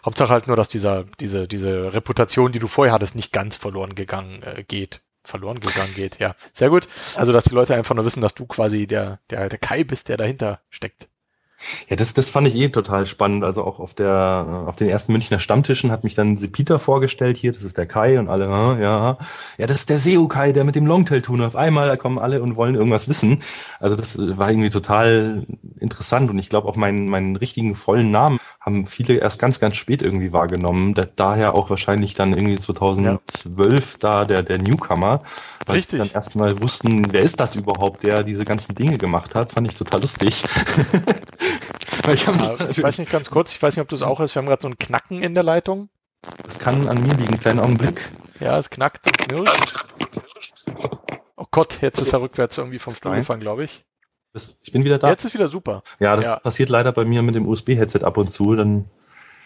Hauptsache 0.05 0.31
halt 0.31 0.47
nur, 0.47 0.57
dass 0.57 0.69
dieser, 0.69 1.05
diese, 1.21 1.49
diese 1.49 1.95
Reputation, 1.95 2.53
die 2.53 2.59
du 2.59 2.69
vorher 2.69 2.95
hattest, 2.95 3.15
nicht 3.15 3.33
ganz 3.33 3.57
verloren 3.57 3.95
gegangen 3.95 4.43
äh, 4.43 4.65
geht. 4.65 5.03
Verloren 5.25 5.61
gegangen 5.61 5.95
geht, 5.95 6.19
ja. 6.21 6.35
Sehr 6.53 6.71
gut. 6.71 6.89
Also, 7.15 7.33
dass 7.33 7.45
die 7.45 7.55
Leute 7.55 7.75
einfach 7.75 7.95
nur 7.95 8.05
wissen, 8.05 8.23
dass 8.23 8.35
du 8.35 8.47
quasi 8.47 8.87
der, 8.87 9.21
der, 9.31 9.49
der 9.49 9.59
Kai 9.59 9.85
bist, 9.85 10.09
der 10.09 10.17
dahinter 10.17 10.63
steckt. 10.71 11.09
Ja, 11.89 11.97
das, 11.97 12.15
das 12.15 12.31
fand 12.31 12.47
ich 12.47 12.55
eh 12.55 12.69
total 12.69 13.07
spannend. 13.07 13.45
Also 13.45 13.65
auch 13.65 13.81
auf 13.81 13.95
der, 13.95 14.65
auf 14.67 14.77
den 14.77 14.89
ersten 14.89 15.13
Münchner 15.13 15.39
Stammtischen 15.39 15.91
hat 15.91 16.05
mich 16.05 16.15
dann 16.15 16.37
Sepita 16.37 16.79
vorgestellt 16.79 17.37
hier, 17.37 17.53
das 17.53 17.63
ist 17.63 17.77
der 17.77 17.87
Kai 17.87 18.19
und 18.19 18.29
alle, 18.29 18.47
ja, 18.81 19.19
ja, 19.59 19.67
das 19.67 19.79
ist 19.79 19.91
der 19.91 19.99
SEO 19.99 20.29
Kai, 20.29 20.53
der 20.53 20.65
mit 20.65 20.77
dem 20.77 20.87
Longtail 20.87 21.23
tun. 21.23 21.41
Auf 21.41 21.57
einmal 21.57 21.97
kommen 21.97 22.19
alle 22.19 22.43
und 22.43 22.57
wollen 22.57 22.75
irgendwas 22.75 23.09
wissen. 23.09 23.43
Also 23.81 23.97
das 23.97 24.19
war 24.19 24.51
irgendwie 24.51 24.71
total 24.71 25.47
interessant 25.79 26.31
und 26.31 26.39
ich 26.39 26.49
glaube 26.49 26.69
auch 26.69 26.77
meinen, 26.77 27.09
meinen 27.09 27.37
richtigen 27.37 27.75
vollen 27.75 28.11
Namen 28.11 28.39
haben 28.61 28.87
viele 28.87 29.15
erst 29.15 29.41
ganz, 29.41 29.61
ganz 29.61 29.77
spät 29.77 30.03
irgendwie 30.03 30.33
wahrgenommen. 30.33 30.95
Da, 30.95 31.07
daher 31.17 31.55
auch 31.55 31.71
wahrscheinlich 31.71 32.15
dann 32.15 32.33
irgendwie 32.33 32.59
2012 32.59 33.93
ja. 33.93 33.99
da 33.99 34.25
der, 34.25 34.43
der 34.43 34.59
Newcomer. 34.59 35.23
Weil 35.67 35.77
Richtig. 35.77 35.99
dann 35.99 36.11
erstmal 36.11 36.61
wussten, 36.61 37.13
wer 37.13 37.23
ist 37.23 37.41
das 37.41 37.57
überhaupt, 37.57 38.03
der 38.03 38.23
diese 38.23 38.45
ganzen 38.45 38.75
Dinge 38.75 38.99
gemacht 38.99 39.35
hat. 39.35 39.53
Fand 39.53 39.69
ich 39.69 39.77
total 39.77 40.01
lustig. 40.01 40.45
ich, 42.13 42.27
ja, 42.27 42.57
ich 42.71 42.83
weiß 42.83 42.99
nicht 42.99 43.11
ganz 43.11 43.31
kurz, 43.31 43.55
ich 43.55 43.63
weiß 43.63 43.77
nicht, 43.77 43.83
ob 43.83 43.89
du 43.89 43.97
es 43.97 44.03
auch 44.03 44.19
hast. 44.21 44.35
Wir 44.35 44.41
haben 44.41 44.47
gerade 44.47 44.63
so 44.63 44.69
ein 44.69 44.79
Knacken 44.79 45.23
in 45.23 45.35
der 45.35 45.43
Leitung. 45.43 45.89
Das 46.45 46.59
kann 46.59 46.89
an 46.89 47.03
mir 47.07 47.15
liegen, 47.15 47.39
kleinen 47.39 47.61
Augenblick. 47.61 48.11
Ja, 48.41 48.59
es 48.59 48.71
knackt 48.71 49.07
und 49.07 49.19
knirscht. 49.19 49.75
Oh 51.37 51.47
Gott, 51.51 51.79
jetzt 51.81 52.01
ist 52.01 52.13
er 52.13 52.21
rückwärts 52.21 52.59
irgendwie 52.59 52.79
vom 52.79 52.95
Stuhl 52.95 53.15
gefallen, 53.15 53.41
glaube 53.41 53.65
ich. 53.65 53.85
Ich 54.63 54.73
bin 54.73 54.85
wieder 54.85 54.99
da. 54.99 55.09
Jetzt 55.09 55.25
ist 55.25 55.35
wieder 55.35 55.49
super. 55.49 55.83
Ja, 55.99 56.15
das 56.17 56.27
ja. 56.27 56.37
passiert 56.37 56.69
leider 56.69 56.93
bei 56.93 57.05
mir 57.05 57.23
mit 57.23 57.35
dem 57.35 57.49
USB-Headset 57.49 58.01
ab 58.05 58.17
und 58.17 58.31
zu. 58.31 58.55
Dann 58.55 58.85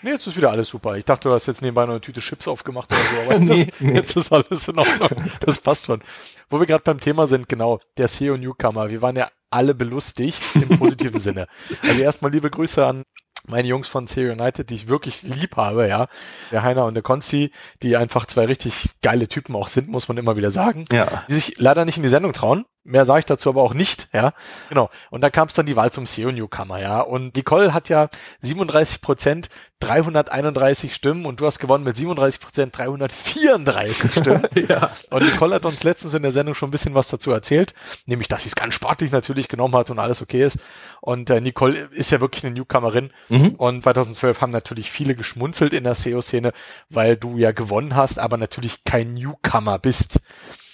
Nee, 0.03 0.11
jetzt 0.11 0.27
ist 0.27 0.37
wieder 0.37 0.51
alles 0.51 0.69
super. 0.69 0.97
Ich 0.97 1.05
dachte, 1.05 1.29
du 1.29 1.35
hast 1.35 1.47
jetzt 1.47 1.63
nebenbei 1.63 1.85
noch 1.85 1.93
eine 1.93 2.01
Tüte 2.01 2.21
Chips 2.21 2.49
aufgemacht 2.49 2.93
oder 2.93 3.01
so, 3.01 3.31
aber 3.31 3.41
jetzt, 3.41 3.49
nee, 3.49 3.63
ist, 3.63 3.81
nee. 3.81 3.95
jetzt 3.95 4.17
ist 4.17 4.33
alles 4.33 4.69
in 4.69 4.79
Ordnung. 4.79 5.31
Das 5.41 5.61
passt 5.61 5.87
schon. 5.87 6.03
Wo 6.51 6.59
wir 6.59 6.67
gerade 6.67 6.83
beim 6.83 6.99
Thema 6.99 7.27
sind, 7.27 7.49
genau, 7.49 7.81
der 7.97 8.09
SEO 8.09 8.37
Newcomer. 8.37 8.91
Wir 8.91 9.01
waren 9.01 9.17
ja 9.17 9.29
alle 9.51 9.75
belustigt 9.75 10.43
im 10.55 10.79
positiven 10.79 11.21
Sinne. 11.21 11.47
Also 11.83 12.01
erstmal 12.01 12.33
liebe 12.33 12.51
Grüße 12.51 12.85
an 12.85 13.05
meine 13.49 13.69
Jungs 13.69 13.89
von 13.89 14.07
C 14.07 14.31
United, 14.31 14.71
die 14.71 14.75
ich 14.75 14.89
wirklich 14.89 15.23
lieb 15.23 15.57
habe, 15.57 15.89
ja. 15.89 16.09
Der 16.51 16.63
Heiner 16.63 16.87
und 16.87 16.95
der 16.95 17.03
Konzi, 17.03 17.51
die 17.83 17.97
einfach 17.97 18.27
zwei 18.27 18.47
richtig 18.47 18.91
geile 19.03 19.29
Typen 19.29 19.57
auch 19.57 19.69
sind, 19.69 19.89
muss 19.89 20.09
man 20.09 20.17
immer 20.17 20.37
wieder 20.37 20.51
sagen. 20.51 20.85
Ja. 20.93 21.25
Die 21.29 21.35
sich 21.35 21.55
leider 21.59 21.85
nicht 21.85 21.97
in 21.97 22.03
die 22.03 22.09
Sendung 22.09 22.33
trauen. 22.33 22.65
Mehr 22.85 23.05
sage 23.05 23.21
ich 23.21 23.27
dazu 23.27 23.49
aber 23.49 23.63
auch 23.63 23.75
nicht, 23.75 24.09
ja. 24.13 24.33
Genau. 24.69 24.91
Und 25.11 25.21
dann 25.21 25.31
kam 25.31 25.47
es 25.47 25.55
dann 25.55 25.67
die 25.67 25.77
Wahl 25.77 25.93
zum 25.93 26.05
SEO 26.05 26.33
Newcomer, 26.33 26.81
ja. 26.81 27.01
Und 27.01 27.37
Nicole 27.37 27.73
hat 27.73 27.89
ja 27.89 28.09
37 28.41 29.01
Prozent, 29.01 29.49
331 29.79 30.93
Stimmen 30.93 31.25
und 31.25 31.41
du 31.41 31.47
hast 31.47 31.61
gewonnen 31.61 31.85
mit 31.85 31.97
37 31.97 32.41
Prozent, 32.41 32.77
334 32.77 34.11
Stimmen. 34.19 34.49
ja. 34.69 34.91
Und 35.11 35.23
Nicole 35.23 35.55
hat 35.55 35.65
uns 35.65 35.85
letztens 35.85 36.15
in 36.15 36.23
der 36.23 36.33
Sendung 36.33 36.57
schon 36.57 36.69
ein 36.69 36.73
bisschen 36.73 36.95
was 36.95 37.07
dazu 37.09 37.31
erzählt, 37.31 37.73
nämlich, 38.07 38.27
dass 38.27 38.43
sie 38.43 38.49
es 38.49 38.57
ganz 38.57 38.75
sportlich 38.75 39.13
natürlich 39.13 39.47
genommen 39.47 39.77
hat 39.77 39.91
und 39.91 40.01
alles 40.01 40.21
okay 40.21 40.45
ist. 40.45 40.59
Und 41.05 41.31
äh, 41.31 41.41
Nicole 41.41 41.89
ist 41.91 42.13
ja 42.13 42.21
wirklich 42.21 42.45
eine 42.45 42.55
Newcomerin. 42.55 43.11
Mhm. 43.29 43.57
Und 43.57 43.83
2012 43.83 44.41
haben 44.41 44.53
natürlich 44.53 44.89
viele 44.89 45.17
geschmunzelt 45.17 45.73
in 45.73 45.83
der 45.83 45.97
SEO-Szene, 45.97 46.53
weil 46.91 47.17
du 47.17 47.39
ja 47.39 47.51
gewonnen 47.51 47.97
hast, 47.97 48.21
aber 48.21 48.37
natürlich 48.37 48.85
kein 48.85 49.15
Newcomer 49.15 49.81
bist. 49.81 50.21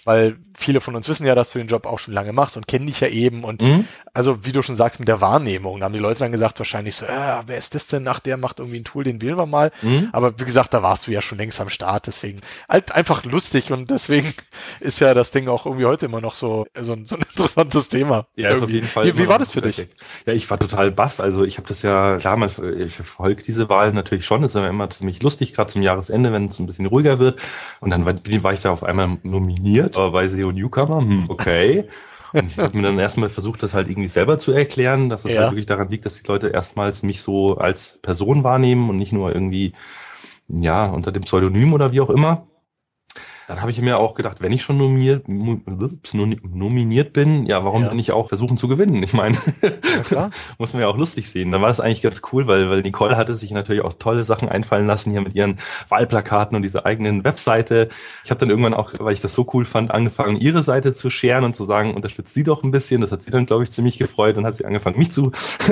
Weil 0.08 0.38
viele 0.56 0.80
von 0.80 0.96
uns 0.96 1.06
wissen 1.06 1.26
ja, 1.26 1.34
dass 1.34 1.52
du 1.52 1.58
den 1.58 1.68
Job 1.68 1.84
auch 1.84 1.98
schon 1.98 2.14
lange 2.14 2.32
machst 2.32 2.56
und 2.56 2.66
kennen 2.66 2.86
dich 2.86 3.00
ja 3.00 3.08
eben. 3.08 3.44
Und 3.44 3.60
Mhm. 3.60 3.84
also, 4.14 4.46
wie 4.46 4.52
du 4.52 4.62
schon 4.62 4.74
sagst, 4.74 4.98
mit 5.00 5.06
der 5.06 5.20
Wahrnehmung, 5.20 5.78
da 5.78 5.84
haben 5.84 5.92
die 5.92 5.98
Leute 5.98 6.20
dann 6.20 6.32
gesagt, 6.32 6.58
wahrscheinlich 6.58 6.94
so, 6.96 7.04
äh, 7.04 7.42
wer 7.46 7.58
ist 7.58 7.74
das 7.74 7.88
denn? 7.88 8.08
Ach, 8.08 8.18
der 8.18 8.38
macht 8.38 8.58
irgendwie 8.58 8.80
ein 8.80 8.84
Tool, 8.84 9.04
den 9.04 9.20
wählen 9.20 9.36
wir 9.38 9.44
mal. 9.44 9.70
Mhm. 9.82 10.08
Aber 10.12 10.40
wie 10.40 10.46
gesagt, 10.46 10.72
da 10.72 10.82
warst 10.82 11.06
du 11.06 11.10
ja 11.10 11.20
schon 11.20 11.36
längst 11.36 11.60
am 11.60 11.68
Start, 11.68 12.06
deswegen 12.06 12.40
halt 12.70 12.94
einfach 12.94 13.22
lustig 13.24 13.70
und 13.70 13.90
deswegen 13.90 14.32
ist 14.80 14.98
ja 15.00 15.12
das 15.12 15.30
Ding 15.30 15.46
auch 15.46 15.66
irgendwie 15.66 15.84
heute 15.84 16.06
immer 16.06 16.22
noch 16.22 16.36
so, 16.36 16.66
so, 16.80 16.94
ein, 16.94 17.04
so 17.04 17.16
ein 17.16 17.22
interessantes 17.30 17.90
Thema. 17.90 18.28
Ja, 18.34 18.48
ist 18.48 18.62
auf 18.62 18.70
jeden 18.70 18.86
Fall. 18.86 19.04
Wie, 19.04 19.18
wie 19.18 19.28
war 19.28 19.38
das 19.38 19.52
für 19.52 19.60
dich? 19.60 19.86
Ja, 20.24 20.32
ich 20.32 20.48
war 20.50 20.58
total 20.58 20.90
baff. 20.90 21.20
Also 21.20 21.44
ich 21.44 21.58
habe 21.58 21.68
das 21.68 21.82
ja, 21.82 22.16
klar, 22.16 22.38
man, 22.38 22.48
ich 22.78 22.94
verfolge 22.94 23.42
diese 23.42 23.68
Wahl 23.68 23.92
natürlich 23.92 24.24
schon. 24.24 24.40
Das 24.40 24.54
ist 24.54 24.60
ja 24.60 24.66
immer 24.66 24.88
ziemlich 24.88 25.22
lustig, 25.22 25.52
gerade 25.52 25.70
zum 25.70 25.82
Jahresende, 25.82 26.32
wenn 26.32 26.46
es 26.46 26.58
ein 26.58 26.66
bisschen 26.66 26.86
ruhiger 26.86 27.18
wird. 27.18 27.38
Und 27.80 27.90
dann 27.90 28.06
war, 28.06 28.14
war 28.14 28.52
ich 28.54 28.60
da 28.60 28.70
auf 28.70 28.82
einmal 28.84 29.18
nominiert 29.22 29.97
aber 29.98 30.12
bei 30.12 30.28
SEO 30.28 30.52
Newcomer. 30.52 31.00
Hm, 31.00 31.26
okay. 31.28 31.84
Und 32.32 32.44
ich 32.44 32.58
habe 32.58 32.76
mir 32.76 32.82
dann 32.82 32.98
erstmal 32.98 33.28
versucht, 33.30 33.62
das 33.62 33.72
halt 33.74 33.88
irgendwie 33.88 34.08
selber 34.08 34.38
zu 34.38 34.52
erklären, 34.52 35.08
dass 35.08 35.24
es 35.24 35.32
Ja. 35.32 35.40
halt 35.42 35.50
wirklich 35.52 35.66
daran 35.66 35.88
liegt, 35.90 36.04
dass 36.06 36.20
die 36.20 36.26
Leute 36.28 36.48
erstmals 36.48 37.02
mich 37.02 37.22
so 37.22 37.56
als 37.56 37.98
Person 38.02 38.44
wahrnehmen 38.44 38.90
und 38.90 38.96
nicht 38.96 39.12
nur 39.12 39.32
irgendwie, 39.34 39.72
ja, 40.48 40.86
unter 40.86 41.10
dem 41.12 41.22
Pseudonym 41.22 41.72
oder 41.72 41.92
wie 41.92 42.00
auch 42.00 42.10
immer. 42.10 42.46
Dann 43.48 43.62
habe 43.62 43.70
ich 43.70 43.80
mir 43.80 43.98
auch 43.98 44.14
gedacht, 44.14 44.42
wenn 44.42 44.52
ich 44.52 44.62
schon 44.62 44.76
nominiert, 44.76 45.26
nominiert 45.26 47.12
bin, 47.14 47.46
ja, 47.46 47.64
warum 47.64 47.82
Ja. 47.82 47.88
dann 47.88 47.96
nicht 47.96 48.12
auch 48.12 48.28
versuchen 48.28 48.58
zu 48.58 48.68
gewinnen? 48.68 49.02
Ich 49.02 49.14
meine, 49.14 49.38
Ja, 50.10 50.28
muss 50.58 50.74
man 50.74 50.82
ja 50.82 50.88
auch 50.88 50.98
lustig 50.98 51.30
sehen. 51.30 51.50
Dann 51.50 51.62
war 51.62 51.70
es 51.70 51.80
eigentlich 51.80 52.02
ganz 52.02 52.20
cool, 52.32 52.46
weil, 52.46 52.68
weil 52.68 52.82
Nicole 52.82 53.16
hatte 53.16 53.34
sich 53.36 53.50
natürlich 53.50 53.82
auch 53.82 53.94
tolle 53.94 54.22
Sachen 54.22 54.48
einfallen 54.50 54.86
lassen 54.86 55.10
hier 55.12 55.22
mit 55.22 55.34
ihren 55.34 55.56
Wahlplakaten 55.88 56.56
und 56.56 56.62
dieser 56.62 56.84
eigenen 56.84 57.24
Webseite. 57.24 57.88
Ich 58.22 58.30
habe 58.30 58.38
dann 58.38 58.50
irgendwann 58.50 58.74
auch, 58.74 58.92
weil 58.98 59.14
ich 59.14 59.20
das 59.22 59.34
so 59.34 59.46
cool 59.54 59.64
fand, 59.64 59.90
angefangen, 59.90 60.36
ihre 60.36 60.62
Seite 60.62 60.92
zu 60.92 61.08
scheren 61.08 61.44
und 61.44 61.56
zu 61.56 61.64
sagen, 61.64 61.94
unterstützt 61.94 62.34
sie 62.34 62.44
doch 62.44 62.62
ein 62.62 62.70
bisschen. 62.70 63.00
Das 63.00 63.12
hat 63.12 63.22
sie 63.22 63.30
dann, 63.30 63.46
glaube 63.46 63.62
ich, 63.64 63.70
ziemlich 63.70 63.96
gefreut. 63.98 64.36
Dann 64.36 64.44
hat 64.44 64.56
sie 64.56 64.66
angefangen, 64.66 64.98
mich 64.98 65.10
zu, 65.10 65.30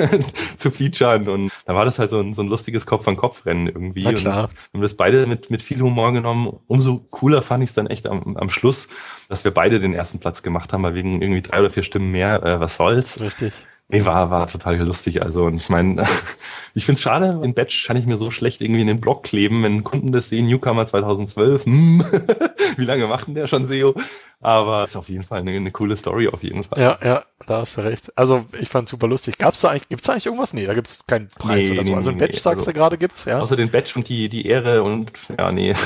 zu 0.57 0.71
featuren. 0.71 1.27
Und 1.29 1.51
da 1.65 1.75
war 1.75 1.85
das 1.85 1.99
halt 1.99 2.09
so 2.09 2.19
ein, 2.19 2.33
so 2.33 2.41
ein 2.41 2.47
lustiges 2.47 2.85
Kopf-an-Kopf-Rennen 2.87 3.67
irgendwie. 3.67 4.03
Na 4.03 4.13
klar. 4.13 4.43
Und 4.45 4.49
wir 4.49 4.77
haben 4.79 4.81
das 4.81 4.95
beide 4.95 5.27
mit, 5.27 5.51
mit 5.51 5.61
viel 5.61 5.79
Humor 5.81 6.11
genommen. 6.11 6.51
Umso 6.67 7.05
cooler 7.11 7.41
fand 7.41 7.63
ich 7.63 7.66
es 7.69 7.75
dann 7.75 7.87
echt 7.87 8.07
am, 8.07 8.37
am 8.37 8.49
Schluss, 8.49 8.87
dass 9.29 9.43
wir 9.43 9.51
beide 9.51 9.79
den 9.79 9.93
ersten 9.93 10.19
Platz 10.19 10.43
gemacht 10.43 10.73
haben, 10.73 10.83
weil 10.83 10.95
wegen 10.95 11.21
irgendwie 11.21 11.41
drei 11.41 11.59
oder 11.59 11.69
vier 11.69 11.83
Stimmen 11.83 12.11
mehr, 12.11 12.43
äh, 12.43 12.59
was 12.59 12.77
soll's. 12.77 13.19
Richtig. 13.19 13.53
Nee, 13.89 14.03
war, 14.03 14.29
war 14.31 14.47
total 14.47 14.75
lustig. 14.79 15.21
Also, 15.23 15.43
und 15.45 15.55
ich 15.55 15.69
meine, 15.69 16.03
ich 16.73 16.85
find's 16.85 17.01
schade, 17.01 17.39
den 17.41 17.53
Badge 17.53 17.85
kann 17.87 17.95
ich 17.95 18.05
mir 18.05 18.17
so 18.17 18.31
schlecht 18.31 18.59
irgendwie 18.61 18.81
in 18.81 18.87
den 18.87 18.99
Blog 18.99 19.23
kleben, 19.23 19.63
wenn 19.63 19.83
Kunden 19.85 20.11
das 20.11 20.27
sehen, 20.27 20.47
Newcomer 20.47 20.85
2012, 20.85 21.63
hm, 21.65 22.03
wie 22.77 22.83
lange 22.83 23.07
macht 23.07 23.27
denn 23.27 23.35
der 23.35 23.47
schon 23.47 23.65
SEO? 23.65 23.93
Aber 24.41 24.83
ist 24.83 24.95
auf 24.97 25.07
jeden 25.09 25.23
Fall 25.23 25.39
eine, 25.39 25.51
eine 25.51 25.71
coole 25.71 25.95
Story, 25.95 26.27
auf 26.27 26.43
jeden 26.43 26.63
Fall. 26.65 26.79
Ja, 26.81 26.97
ja, 27.03 27.23
da 27.47 27.59
hast 27.61 27.77
du 27.77 27.81
recht. 27.81 28.11
Also 28.17 28.45
ich 28.59 28.67
fand 28.69 28.87
super 28.89 29.07
lustig. 29.07 29.37
Gab's 29.37 29.61
da 29.61 29.69
eigentlich, 29.69 29.87
gibt's 29.89 30.05
da 30.05 30.11
eigentlich 30.13 30.25
irgendwas? 30.27 30.53
Nee, 30.53 30.65
da 30.65 30.73
gibt's 30.73 31.07
keinen 31.07 31.27
Preis 31.29 31.65
Nee, 31.65 31.71
oder 31.71 31.83
so. 31.83 31.89
nee, 31.89 31.95
Also 31.95 32.09
ein 32.11 32.17
Badge 32.17 32.33
nee. 32.33 32.39
sagst 32.39 32.59
Also- 32.67 32.71
du 32.71 32.77
gerade 32.77 32.97
gibt's, 32.97 33.23
ja. 33.25 33.39
Außer 33.39 33.55
den 33.55 33.71
Badge 33.71 33.93
und 33.95 34.09
die, 34.09 34.27
die 34.29 34.45
Ehre 34.45 34.83
und, 34.83 35.11
ja, 35.39 35.51
nee. 35.51 35.73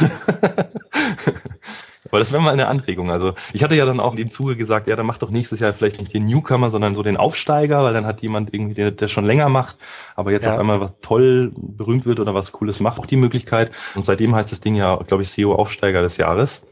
Aber 2.10 2.20
das 2.20 2.32
wäre 2.32 2.42
mal 2.42 2.52
eine 2.52 2.68
Anregung. 2.68 3.12
Also 3.12 3.34
ich 3.54 3.64
hatte 3.64 3.76
ja 3.76 3.86
dann 3.86 4.00
auch 4.00 4.12
in 4.12 4.18
dem 4.18 4.32
Zuge 4.32 4.56
gesagt, 4.56 4.88
ja, 4.88 4.96
dann 4.96 5.06
mach 5.06 5.20
doch 5.20 5.30
nächstes 5.30 5.60
Jahr 5.60 5.72
vielleicht 5.74 6.00
nicht 6.00 6.14
den 6.14 6.26
Newcomer, 6.26 6.70
sondern 6.72 6.96
so 6.96 7.04
den 7.04 7.16
Aufsteiger, 7.18 7.84
weil 7.84 7.94
dann 7.94 8.06
hat 8.08 8.22
jemand 8.24 8.54
irgendwie, 8.54 8.74
der, 8.74 8.92
der 8.92 9.08
schon 9.08 9.26
länger 9.26 9.50
macht, 9.50 9.78
aber 10.16 10.32
jetzt 10.32 10.46
Ja. 10.46 10.54
auf 10.54 10.60
einmal 10.60 10.82
was 10.82 10.94
toll 11.02 11.52
berühmt 11.56 12.06
wird 12.06 12.20
oder 12.20 12.34
was 12.34 12.52
Cooles 12.52 12.80
macht, 12.80 12.98
auch 13.00 13.06
die 13.06 13.18
Möglichkeit. 13.18 13.72
Und 13.94 14.04
seitdem 14.04 14.34
heißt 14.34 14.52
das 14.52 14.62
Ding 14.62 14.76
ja, 14.76 14.96
glaube 14.96 15.22
ich, 15.24 15.30
SEO 15.30 15.54
Aufsteiger 15.54 16.02
des 16.02 16.18
Jahres. 16.18 16.64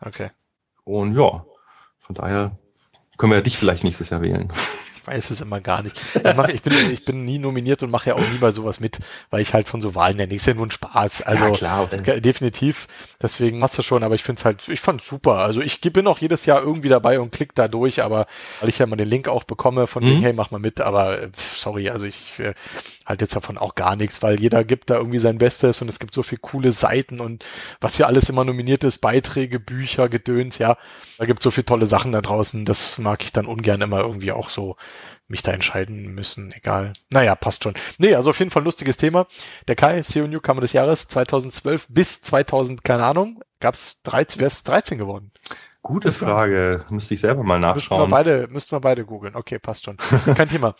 Okay. 0.00 0.30
Und 0.84 1.16
ja, 1.16 1.44
von 1.98 2.14
daher 2.14 2.52
können 3.18 3.32
wir 3.32 3.36
ja 3.36 3.42
dich 3.42 3.58
vielleicht 3.58 3.82
nächstes 3.84 4.10
Jahr 4.10 4.22
wählen. 4.22 4.50
Ich 5.00 5.06
weiß 5.06 5.30
es 5.30 5.40
immer 5.40 5.60
gar 5.60 5.82
nicht. 5.82 6.00
Ich, 6.14 6.34
mach, 6.36 6.48
ich, 6.48 6.62
bin, 6.62 6.74
ich 6.92 7.04
bin 7.04 7.24
nie 7.24 7.38
nominiert 7.38 7.82
und 7.82 7.90
mache 7.90 8.10
ja 8.10 8.14
auch 8.16 8.28
nie 8.32 8.38
bei 8.38 8.50
sowas 8.50 8.80
mit, 8.80 8.98
weil 9.30 9.40
ich 9.40 9.54
halt 9.54 9.68
von 9.68 9.80
so 9.80 9.94
Wahlen 9.94 10.18
ja 10.18 10.26
nichts 10.26 10.46
ja 10.46 10.54
nur 10.54 10.66
ein 10.66 10.70
Spaß. 10.70 11.22
Also 11.22 11.44
Ja, 11.46 11.50
klar. 11.50 11.86
definitiv. 11.86 12.86
Deswegen 13.22 13.62
hast 13.62 13.78
du 13.78 13.82
schon, 13.82 14.02
aber 14.02 14.14
ich 14.14 14.22
finde 14.22 14.40
es 14.40 14.44
halt, 14.44 14.68
ich 14.68 14.80
fand 14.80 15.00
super. 15.02 15.36
Also 15.38 15.60
ich 15.60 15.80
bin 15.80 16.06
auch 16.06 16.18
jedes 16.18 16.44
Jahr 16.46 16.60
irgendwie 16.62 16.88
dabei 16.88 17.20
und 17.20 17.32
klick 17.32 17.54
da 17.54 17.68
durch, 17.68 18.02
aber 18.02 18.26
weil 18.60 18.68
ich 18.68 18.78
ja 18.78 18.86
mal 18.86 18.96
den 18.96 19.08
Link 19.08 19.28
auch 19.28 19.44
bekomme 19.44 19.86
von 19.86 20.04
Mhm. 20.04 20.08
wegen, 20.08 20.20
hey, 20.22 20.32
mach 20.32 20.50
mal 20.50 20.58
mit, 20.60 20.80
aber 20.80 21.28
sorry, 21.36 21.90
also 21.90 22.06
ich 22.06 22.38
äh, 22.38 22.54
halte 23.06 23.24
jetzt 23.24 23.34
davon 23.34 23.58
auch 23.58 23.74
gar 23.74 23.96
nichts, 23.96 24.22
weil 24.22 24.40
jeder 24.40 24.64
gibt 24.64 24.90
da 24.90 24.96
irgendwie 24.96 25.18
sein 25.18 25.38
Bestes 25.38 25.82
und 25.82 25.88
es 25.88 25.98
gibt 25.98 26.14
so 26.14 26.22
viele 26.22 26.40
coole 26.40 26.72
Seiten 26.72 27.20
und 27.20 27.44
was 27.80 27.96
hier 27.96 28.06
alles 28.06 28.28
immer 28.28 28.44
nominiert 28.44 28.84
ist, 28.84 28.98
Beiträge, 28.98 29.58
Bücher, 29.58 30.08
Gedöns, 30.08 30.58
ja, 30.58 30.76
da 31.18 31.24
gibt 31.24 31.42
so 31.42 31.50
viele 31.50 31.64
tolle 31.64 31.86
Sachen 31.86 32.12
da 32.12 32.20
draußen, 32.20 32.64
das 32.64 32.98
mag 32.98 33.24
ich 33.24 33.32
dann 33.32 33.46
ungern 33.46 33.80
immer 33.80 34.00
irgendwie 34.00 34.32
auch 34.32 34.48
so 34.48 34.76
mich 35.28 35.42
da 35.42 35.52
entscheiden 35.52 36.12
müssen, 36.14 36.52
egal. 36.52 36.92
Naja, 37.10 37.34
passt 37.36 37.62
schon. 37.64 37.74
Nee, 37.98 38.14
also 38.14 38.30
auf 38.30 38.38
jeden 38.38 38.50
Fall 38.50 38.62
ein 38.62 38.66
lustiges 38.66 38.96
Thema. 38.96 39.26
Der 39.68 39.76
Kai, 39.76 40.02
CEO 40.02 40.26
Newcomer 40.26 40.60
des 40.60 40.72
Jahres 40.72 41.08
2012 41.08 41.86
bis 41.88 42.20
2000, 42.20 42.82
keine 42.84 43.04
Ahnung, 43.04 43.40
gab's 43.60 44.02
13, 44.02 44.40
wer 44.40 44.48
ist 44.48 44.68
13 44.68 44.98
geworden? 44.98 45.32
Gute 45.82 46.12
Frage. 46.12 46.84
Müsste 46.90 47.14
ich 47.14 47.20
selber 47.20 47.42
mal 47.42 47.58
Müssten 47.58 47.90
wir 47.90 47.98
nachschauen. 47.98 48.10
beide, 48.10 48.48
müssten 48.48 48.72
wir 48.72 48.80
beide 48.80 49.04
googeln. 49.06 49.34
Okay, 49.34 49.58
passt 49.58 49.84
schon. 49.84 49.96
Kein 50.34 50.48
Thema. 50.48 50.74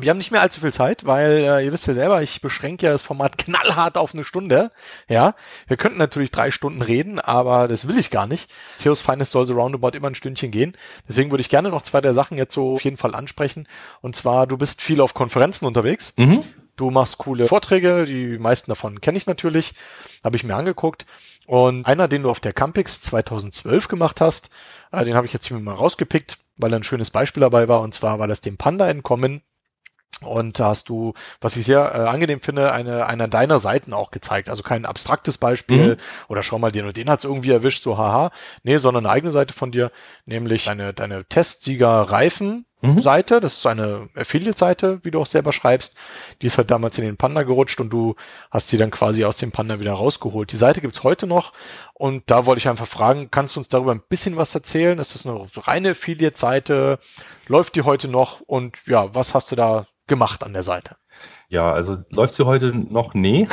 Wir 0.00 0.10
haben 0.10 0.18
nicht 0.18 0.30
mehr 0.30 0.42
allzu 0.42 0.60
viel 0.60 0.72
Zeit, 0.72 1.06
weil 1.06 1.30
äh, 1.30 1.64
ihr 1.64 1.72
wisst 1.72 1.88
ja 1.88 1.94
selber, 1.94 2.22
ich 2.22 2.40
beschränke 2.40 2.86
ja 2.86 2.92
das 2.92 3.02
Format 3.02 3.36
knallhart 3.38 3.98
auf 3.98 4.14
eine 4.14 4.22
Stunde. 4.22 4.70
Ja, 5.08 5.34
wir 5.66 5.76
könnten 5.76 5.98
natürlich 5.98 6.30
drei 6.30 6.52
Stunden 6.52 6.82
reden, 6.82 7.18
aber 7.18 7.66
das 7.66 7.88
will 7.88 7.98
ich 7.98 8.10
gar 8.10 8.28
nicht. 8.28 8.48
SEOs 8.76 9.00
Finest 9.00 9.32
soll 9.32 9.46
so 9.46 9.54
roundabout 9.54 9.96
immer 9.96 10.08
ein 10.08 10.14
Stündchen 10.14 10.52
gehen. 10.52 10.76
Deswegen 11.08 11.32
würde 11.32 11.40
ich 11.40 11.48
gerne 11.48 11.70
noch 11.70 11.82
zwei 11.82 12.00
der 12.00 12.14
Sachen 12.14 12.38
jetzt 12.38 12.54
so 12.54 12.74
auf 12.74 12.84
jeden 12.84 12.96
Fall 12.96 13.14
ansprechen. 13.14 13.66
Und 14.00 14.14
zwar, 14.14 14.46
du 14.46 14.56
bist 14.56 14.80
viel 14.82 15.00
auf 15.00 15.14
Konferenzen 15.14 15.66
unterwegs. 15.66 16.14
Mhm. 16.16 16.44
Du 16.76 16.92
machst 16.92 17.18
coole 17.18 17.48
Vorträge, 17.48 18.04
die 18.04 18.38
meisten 18.38 18.70
davon 18.70 19.00
kenne 19.00 19.18
ich 19.18 19.26
natürlich, 19.26 19.74
habe 20.22 20.36
ich 20.36 20.44
mir 20.44 20.54
angeguckt. 20.54 21.06
Und 21.48 21.86
einer, 21.86 22.06
den 22.06 22.22
du 22.22 22.30
auf 22.30 22.38
der 22.38 22.52
Campix 22.52 23.00
2012 23.00 23.88
gemacht 23.88 24.20
hast, 24.20 24.50
äh, 24.92 25.04
den 25.04 25.14
habe 25.16 25.26
ich 25.26 25.32
jetzt 25.32 25.48
hier 25.48 25.58
mal 25.58 25.74
rausgepickt, 25.74 26.38
weil 26.56 26.72
ein 26.72 26.84
schönes 26.84 27.10
Beispiel 27.10 27.40
dabei 27.40 27.66
war. 27.66 27.80
Und 27.80 27.94
zwar 27.94 28.20
war 28.20 28.28
das 28.28 28.42
dem 28.42 28.58
Panda 28.58 28.88
entkommen. 28.88 29.42
Und 30.20 30.58
da 30.58 30.66
hast 30.66 30.88
du, 30.88 31.14
was 31.40 31.56
ich 31.56 31.64
sehr 31.66 31.94
äh, 31.94 32.08
angenehm 32.08 32.40
finde, 32.40 32.72
eine, 32.72 33.06
einer 33.06 33.28
deiner 33.28 33.58
Seiten 33.58 33.92
auch 33.92 34.10
gezeigt. 34.10 34.50
Also 34.50 34.62
kein 34.62 34.84
abstraktes 34.84 35.38
Beispiel 35.38 35.96
Mhm. 35.96 35.96
oder 36.28 36.42
schau 36.42 36.58
mal, 36.58 36.72
den 36.72 36.86
und 36.86 36.96
den 36.96 37.08
hat's 37.08 37.24
irgendwie 37.24 37.52
erwischt, 37.52 37.82
so 37.82 37.98
haha. 37.98 38.30
Nee, 38.64 38.78
sondern 38.78 39.06
eine 39.06 39.12
eigene 39.14 39.30
Seite 39.30 39.54
von 39.54 39.70
dir, 39.70 39.90
nämlich 40.26 40.64
deine, 40.64 40.92
deine 40.92 41.24
Testsieger-Reifen. 41.26 42.64
Mhm. 42.80 43.00
Seite, 43.00 43.40
das 43.40 43.54
ist 43.54 43.66
eine 43.66 44.08
Affiliate-Seite, 44.14 45.00
wie 45.02 45.10
du 45.10 45.20
auch 45.20 45.26
selber 45.26 45.52
schreibst. 45.52 45.96
Die 46.42 46.46
ist 46.46 46.58
halt 46.58 46.70
damals 46.70 46.96
in 46.98 47.04
den 47.04 47.16
Panda 47.16 47.42
gerutscht 47.42 47.80
und 47.80 47.90
du 47.90 48.14
hast 48.52 48.68
sie 48.68 48.78
dann 48.78 48.92
quasi 48.92 49.24
aus 49.24 49.36
dem 49.36 49.50
Panda 49.50 49.80
wieder 49.80 49.94
rausgeholt. 49.94 50.52
Die 50.52 50.56
Seite 50.56 50.80
gibt's 50.80 51.02
heute 51.02 51.26
noch 51.26 51.52
und 51.94 52.22
da 52.30 52.46
wollte 52.46 52.60
ich 52.60 52.68
einfach 52.68 52.86
fragen, 52.86 53.32
kannst 53.32 53.56
du 53.56 53.60
uns 53.60 53.68
darüber 53.68 53.92
ein 53.92 54.02
bisschen 54.08 54.36
was 54.36 54.54
erzählen? 54.54 54.96
Ist 55.00 55.16
das 55.16 55.26
eine 55.26 55.44
reine 55.56 55.90
Affiliate-Seite? 55.90 57.00
Läuft 57.48 57.74
die 57.74 57.82
heute 57.82 58.06
noch? 58.06 58.42
Und 58.42 58.78
ja, 58.86 59.12
was 59.12 59.34
hast 59.34 59.50
du 59.50 59.56
da 59.56 59.88
gemacht 60.08 60.44
an 60.44 60.52
der 60.52 60.62
Seite? 60.62 60.96
Ja, 61.50 61.72
also 61.72 61.96
läuft 62.10 62.34
sie 62.34 62.44
heute 62.44 62.74
noch? 62.76 63.14
Nee. 63.14 63.48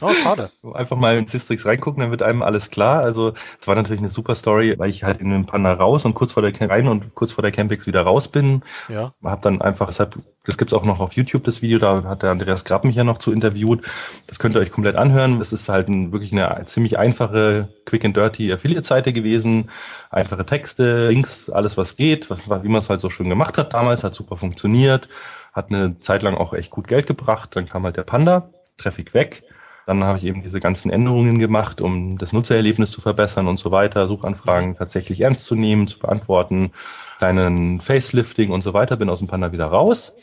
Oh, 0.00 0.14
schade. 0.14 0.50
Einfach 0.74 0.96
mal 0.96 1.18
in 1.18 1.26
Systrix 1.26 1.66
reingucken, 1.66 2.00
dann 2.00 2.12
wird 2.12 2.22
einem 2.22 2.40
alles 2.40 2.70
klar. 2.70 3.02
Also 3.02 3.34
es 3.60 3.66
war 3.66 3.74
natürlich 3.74 4.00
eine 4.00 4.08
super 4.08 4.36
Story, 4.36 4.76
weil 4.78 4.88
ich 4.88 5.02
halt 5.02 5.20
in 5.20 5.30
den 5.30 5.44
Panda 5.44 5.72
raus 5.72 6.04
und 6.04 6.14
kurz 6.14 6.32
vor 6.32 6.42
der 6.42 6.70
rein 6.70 6.86
und 6.86 7.14
kurz 7.14 7.32
vor 7.32 7.42
der 7.42 7.50
Campix 7.50 7.86
wieder 7.86 8.02
raus 8.02 8.28
bin. 8.28 8.62
Ja. 8.88 9.12
Hab 9.24 9.42
dann 9.42 9.60
einfach, 9.60 9.88
deshalb, 9.88 10.20
das 10.44 10.56
gibt's 10.56 10.72
auch 10.72 10.84
noch 10.84 11.00
auf 11.00 11.14
YouTube, 11.14 11.42
das 11.44 11.62
Video, 11.62 11.78
da 11.80 12.04
hat 12.04 12.22
der 12.22 12.30
Andreas 12.30 12.64
Grapp 12.64 12.84
mich 12.84 12.94
ja 12.94 13.02
noch 13.02 13.18
zu 13.18 13.32
interviewt. 13.32 13.84
Das 14.28 14.38
könnt 14.38 14.54
ihr 14.54 14.60
euch 14.60 14.70
komplett 14.70 14.94
anhören. 14.94 15.40
Es 15.40 15.52
ist 15.52 15.68
halt 15.68 15.88
ein, 15.88 16.12
wirklich 16.12 16.32
eine 16.32 16.64
ziemlich 16.66 16.96
einfache, 16.96 17.68
quick 17.86 18.04
and 18.04 18.16
dirty 18.16 18.52
Affiliate-Seite 18.52 19.12
gewesen. 19.12 19.70
Einfache 20.10 20.46
Texte, 20.46 21.08
Links, 21.08 21.50
alles 21.50 21.76
was 21.76 21.96
geht, 21.96 22.30
wie 22.30 22.68
man 22.68 22.78
es 22.78 22.88
halt 22.88 23.00
so 23.00 23.10
schön 23.10 23.28
gemacht 23.28 23.58
hat 23.58 23.74
damals, 23.74 24.04
hat 24.04 24.14
super 24.14 24.36
funktioniert 24.36 25.08
hat 25.52 25.72
eine 25.72 25.98
Zeit 26.00 26.22
lang 26.22 26.34
auch 26.34 26.54
echt 26.54 26.70
gut 26.70 26.88
Geld 26.88 27.06
gebracht. 27.06 27.54
Dann 27.54 27.66
kam 27.66 27.84
halt 27.84 27.96
der 27.96 28.04
Panda, 28.04 28.50
Traffic 28.76 29.14
weg. 29.14 29.42
Dann 29.86 30.04
habe 30.04 30.18
ich 30.18 30.24
eben 30.24 30.42
diese 30.42 30.60
ganzen 30.60 30.90
Änderungen 30.90 31.38
gemacht, 31.38 31.80
um 31.80 32.16
das 32.16 32.32
Nutzererlebnis 32.32 32.90
zu 32.92 33.00
verbessern 33.00 33.48
und 33.48 33.58
so 33.58 33.72
weiter, 33.72 34.06
Suchanfragen 34.06 34.76
tatsächlich 34.76 35.20
ernst 35.22 35.46
zu 35.46 35.56
nehmen, 35.56 35.88
zu 35.88 35.98
beantworten, 35.98 36.70
kleinen 37.18 37.80
Facelifting 37.80 38.50
und 38.50 38.62
so 38.62 38.72
weiter, 38.72 38.96
bin 38.96 39.10
aus 39.10 39.18
dem 39.18 39.28
Panda 39.28 39.52
wieder 39.52 39.66
raus. 39.66 40.14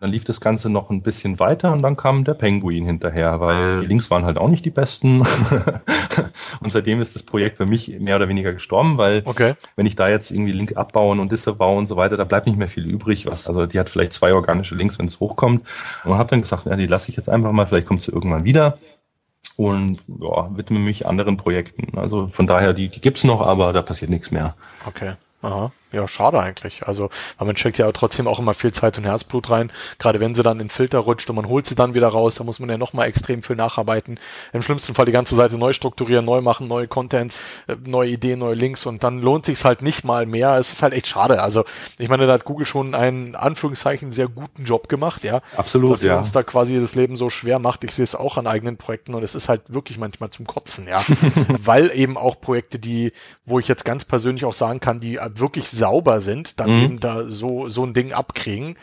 Dann 0.00 0.10
lief 0.10 0.24
das 0.24 0.40
Ganze 0.40 0.68
noch 0.68 0.90
ein 0.90 1.02
bisschen 1.02 1.38
weiter 1.40 1.72
und 1.72 1.82
dann 1.82 1.96
kam 1.96 2.24
der 2.24 2.34
Penguin 2.34 2.84
hinterher, 2.84 3.40
weil 3.40 3.80
die 3.80 3.86
Links 3.86 4.10
waren 4.10 4.24
halt 4.24 4.36
auch 4.36 4.48
nicht 4.48 4.64
die 4.64 4.70
besten. 4.70 5.20
und 6.60 6.72
seitdem 6.72 7.00
ist 7.00 7.14
das 7.14 7.22
Projekt 7.22 7.56
für 7.56 7.66
mich 7.66 7.98
mehr 8.00 8.16
oder 8.16 8.28
weniger 8.28 8.52
gestorben, 8.52 8.98
weil 8.98 9.22
Okay. 9.24 9.54
wenn 9.76 9.86
ich 9.86 9.96
da 9.96 10.08
jetzt 10.08 10.30
irgendwie 10.30 10.52
Link 10.52 10.76
abbauen 10.76 11.20
und 11.20 11.32
disavow 11.32 11.78
und 11.78 11.86
so 11.86 11.96
weiter, 11.96 12.16
da 12.16 12.24
bleibt 12.24 12.46
nicht 12.46 12.58
mehr 12.58 12.68
viel 12.68 12.84
übrig. 12.84 13.26
Was, 13.26 13.48
also 13.48 13.66
die 13.66 13.78
hat 13.78 13.88
vielleicht 13.88 14.12
zwei 14.12 14.34
organische 14.34 14.74
Links, 14.74 14.98
wenn 14.98 15.06
es 15.06 15.20
hochkommt. 15.20 15.64
Und 16.04 16.18
habe 16.18 16.28
dann 16.28 16.42
gesagt, 16.42 16.66
ja, 16.66 16.76
die 16.76 16.86
lasse 16.86 17.10
ich 17.10 17.16
jetzt 17.16 17.28
einfach 17.30 17.52
mal, 17.52 17.66
vielleicht 17.66 17.86
kommt 17.86 18.02
sie 18.02 18.12
irgendwann 18.12 18.44
wieder. 18.44 18.78
Und 19.56 20.00
ja, 20.08 20.50
widme 20.56 20.80
mich 20.80 21.06
anderen 21.06 21.36
Projekten. 21.36 21.96
Also 21.96 22.26
von 22.26 22.46
daher, 22.46 22.72
die, 22.72 22.88
die 22.88 23.00
gibt's 23.00 23.24
noch, 23.24 23.40
aber 23.40 23.72
da 23.72 23.82
passiert 23.82 24.10
nichts 24.10 24.30
mehr. 24.32 24.56
Okay. 24.86 25.14
Aha. 25.42 25.72
Ja, 25.94 26.08
schade 26.08 26.40
eigentlich. 26.40 26.86
Also, 26.86 27.08
weil 27.38 27.46
man 27.46 27.56
steckt 27.56 27.78
ja 27.78 27.90
trotzdem 27.92 28.26
auch 28.26 28.40
immer 28.40 28.52
viel 28.52 28.72
Zeit 28.72 28.98
und 28.98 29.04
Herzblut 29.04 29.48
rein. 29.50 29.70
Gerade 29.98 30.18
wenn 30.18 30.34
sie 30.34 30.42
dann 30.42 30.58
in 30.58 30.64
den 30.64 30.70
Filter 30.70 30.98
rutscht 30.98 31.30
und 31.30 31.36
man 31.36 31.46
holt 31.46 31.66
sie 31.66 31.76
dann 31.76 31.94
wieder 31.94 32.08
raus, 32.08 32.34
da 32.34 32.44
muss 32.44 32.58
man 32.58 32.68
ja 32.68 32.78
nochmal 32.78 33.06
extrem 33.06 33.42
viel 33.42 33.54
nacharbeiten. 33.54 34.18
Im 34.52 34.62
schlimmsten 34.62 34.94
Fall 34.94 35.06
die 35.06 35.12
ganze 35.12 35.36
Seite 35.36 35.56
neu 35.56 35.72
strukturieren, 35.72 36.24
neu 36.24 36.40
machen, 36.40 36.66
neue 36.66 36.88
Contents, 36.88 37.40
äh, 37.68 37.76
neue 37.84 38.10
Ideen, 38.10 38.40
neue 38.40 38.54
Links 38.54 38.86
und 38.86 39.04
dann 39.04 39.20
lohnt 39.20 39.46
sich's 39.46 39.64
halt 39.64 39.82
nicht 39.82 40.04
mal 40.04 40.26
mehr. 40.26 40.56
Es 40.56 40.72
ist 40.72 40.82
halt 40.82 40.94
echt 40.94 41.06
schade. 41.06 41.40
Also, 41.40 41.64
ich 41.98 42.08
meine, 42.08 42.26
da 42.26 42.32
hat 42.32 42.44
Google 42.44 42.66
schon 42.66 42.94
einen 42.94 43.36
Anführungszeichen 43.36 44.10
sehr 44.10 44.26
guten 44.26 44.64
Job 44.64 44.88
gemacht, 44.88 45.22
ja. 45.22 45.42
Absolut, 45.56 45.92
Dass 45.92 46.02
ja. 46.02 46.18
uns 46.18 46.32
da 46.32 46.42
quasi 46.42 46.78
das 46.80 46.96
Leben 46.96 47.16
so 47.16 47.30
schwer 47.30 47.60
macht. 47.60 47.84
Ich 47.84 47.92
sehe 47.92 48.02
es 48.02 48.16
auch 48.16 48.36
an 48.36 48.48
eigenen 48.48 48.76
Projekten 48.76 49.14
und 49.14 49.22
es 49.22 49.36
ist 49.36 49.48
halt 49.48 49.72
wirklich 49.72 49.98
manchmal 49.98 50.30
zum 50.30 50.46
Kotzen, 50.46 50.88
ja. 50.88 51.02
Weil 51.64 51.92
eben 51.94 52.16
auch 52.16 52.40
Projekte, 52.40 52.80
die, 52.80 53.12
wo 53.44 53.60
ich 53.60 53.68
jetzt 53.68 53.84
ganz 53.84 54.04
persönlich 54.04 54.44
auch 54.44 54.52
sagen 54.52 54.80
kann, 54.80 54.98
die 54.98 55.20
wirklich 55.36 55.70
sauber 55.84 56.20
sind, 56.22 56.58
dann 56.60 56.70
Mhm. 56.70 56.82
eben 56.84 57.00
da 57.00 57.24
so, 57.28 57.68
so 57.68 57.84
ein 57.84 57.92
Ding 57.92 58.12
abkriegen. 58.12 58.76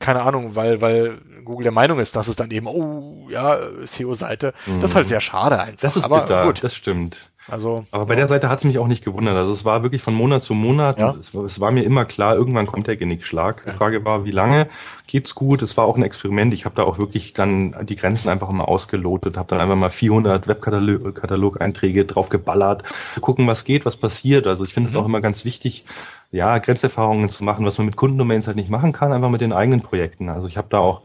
Keine 0.00 0.22
Ahnung, 0.22 0.56
weil, 0.56 0.80
weil 0.80 1.18
Google 1.44 1.62
der 1.62 1.72
Meinung 1.72 2.00
ist, 2.00 2.16
dass 2.16 2.26
es 2.28 2.34
dann 2.36 2.50
eben, 2.50 2.66
oh, 2.66 3.28
ja, 3.30 3.56
SEO-Seite. 3.84 4.52
Das 4.80 4.90
ist 4.90 4.96
halt 4.96 5.06
sehr 5.08 5.20
schade 5.20 5.58
einfach. 5.60 5.72
Mhm. 5.72 5.76
Das 5.82 5.96
ist 5.96 6.04
Aber 6.04 6.20
bitter, 6.22 6.42
gut. 6.42 6.64
das 6.64 6.74
stimmt. 6.74 7.27
Also, 7.50 7.84
Aber 7.90 8.06
bei 8.06 8.14
der 8.14 8.28
Seite 8.28 8.48
hat 8.50 8.58
es 8.58 8.64
mich 8.64 8.78
auch 8.78 8.88
nicht 8.88 9.04
gewundert. 9.04 9.34
Also 9.36 9.52
es 9.52 9.64
war 9.64 9.82
wirklich 9.82 10.02
von 10.02 10.14
Monat 10.14 10.42
zu 10.42 10.54
Monat. 10.54 10.98
Ja. 10.98 11.14
Es, 11.18 11.34
war- 11.34 11.44
es 11.44 11.60
war 11.60 11.70
mir 11.70 11.82
immer 11.82 12.04
klar, 12.04 12.34
irgendwann 12.34 12.66
kommt 12.66 12.86
der 12.86 12.96
Genickschlag. 12.96 13.62
Die 13.64 13.72
Frage 13.72 14.04
war, 14.04 14.24
wie 14.24 14.30
lange 14.30 14.68
geht's 15.06 15.34
gut? 15.34 15.62
Es 15.62 15.76
war 15.76 15.84
auch 15.86 15.96
ein 15.96 16.02
Experiment. 16.02 16.52
Ich 16.52 16.64
habe 16.66 16.74
da 16.74 16.82
auch 16.82 16.98
wirklich 16.98 17.32
dann 17.32 17.74
die 17.86 17.96
Grenzen 17.96 18.28
einfach 18.28 18.50
mal 18.50 18.64
ausgelotet, 18.64 19.36
habe 19.36 19.48
dann 19.48 19.60
einfach 19.60 19.76
mal 19.76 19.90
400 19.90 20.46
Webkatalog-Einträge 20.48 22.04
drauf 22.04 22.28
geballert, 22.28 22.82
gucken, 23.20 23.46
was 23.46 23.64
geht, 23.64 23.86
was 23.86 23.96
passiert. 23.96 24.46
Also 24.46 24.64
ich 24.64 24.74
finde 24.74 24.90
es 24.90 24.96
auch 24.96 25.06
immer 25.06 25.20
ganz 25.20 25.44
wichtig, 25.44 25.84
ja, 26.30 26.58
Grenzerfahrungen 26.58 27.28
zu 27.30 27.44
machen, 27.44 27.64
was 27.64 27.78
man 27.78 27.86
mit 27.86 27.96
Kundendomains 27.96 28.46
halt 28.46 28.56
nicht 28.56 28.70
machen 28.70 28.92
kann, 28.92 29.12
einfach 29.12 29.30
mit 29.30 29.40
den 29.40 29.52
eigenen 29.52 29.80
Projekten. 29.80 30.28
Also 30.28 30.46
ich 30.48 30.56
habe 30.58 30.68
da 30.70 30.78
auch 30.78 31.02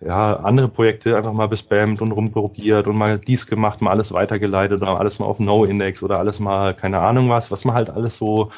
ja, 0.00 0.36
andere 0.36 0.68
Projekte 0.68 1.16
einfach 1.16 1.32
mal 1.32 1.48
bespammt 1.48 2.00
und 2.00 2.12
rumprobiert 2.12 2.86
und 2.86 2.96
mal 2.96 3.18
dies 3.18 3.46
gemacht, 3.46 3.80
mal 3.82 3.90
alles 3.90 4.12
weitergeleitet 4.12 4.80
oder 4.80 4.98
alles 4.98 5.18
mal 5.18 5.26
auf 5.26 5.40
No-Index 5.40 6.02
oder 6.02 6.18
alles 6.18 6.40
mal, 6.40 6.74
keine 6.74 7.00
Ahnung 7.00 7.28
was, 7.28 7.50
was 7.50 7.64
man 7.64 7.74
halt 7.74 7.90
alles 7.90 8.16
so 8.16 8.50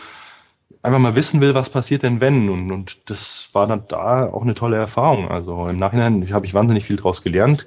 einfach 0.83 0.99
mal 0.99 1.15
wissen 1.15 1.41
will, 1.41 1.55
was 1.55 1.71
passiert 1.71 2.03
denn 2.03 2.21
wenn. 2.21 2.49
Und, 2.49 2.71
und 2.71 3.11
das 3.11 3.49
war 3.53 3.67
dann 3.67 3.85
da 3.89 4.27
auch 4.27 4.43
eine 4.43 4.55
tolle 4.55 4.77
Erfahrung. 4.77 5.31
Also 5.31 5.67
im 5.69 5.77
Nachhinein 5.77 6.33
habe 6.33 6.47
ich 6.47 6.55
wahnsinnig 6.55 6.85
viel 6.85 6.97
draus 6.97 7.23
gelernt. 7.23 7.67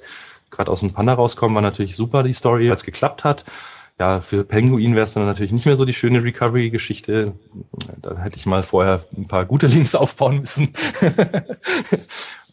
Gerade 0.50 0.70
aus 0.70 0.80
dem 0.80 0.92
Panda 0.92 1.14
rauskommen 1.14 1.54
war 1.54 1.62
natürlich 1.62 1.96
super 1.96 2.22
die 2.22 2.32
Story, 2.32 2.70
als 2.70 2.82
es 2.82 2.86
geklappt 2.86 3.24
hat. 3.24 3.44
Ja, 3.98 4.20
für 4.20 4.44
Penguin 4.44 4.94
wäre 4.94 5.04
es 5.04 5.14
dann 5.14 5.24
natürlich 5.24 5.52
nicht 5.52 5.64
mehr 5.64 5.76
so 5.76 5.86
die 5.86 5.94
schöne 5.94 6.22
Recovery-Geschichte. 6.22 7.32
Da 8.02 8.18
hätte 8.18 8.36
ich 8.36 8.44
mal 8.44 8.62
vorher 8.62 9.02
ein 9.16 9.26
paar 9.26 9.46
gute 9.46 9.68
Links 9.68 9.94
aufbauen 9.94 10.40
müssen. 10.40 10.70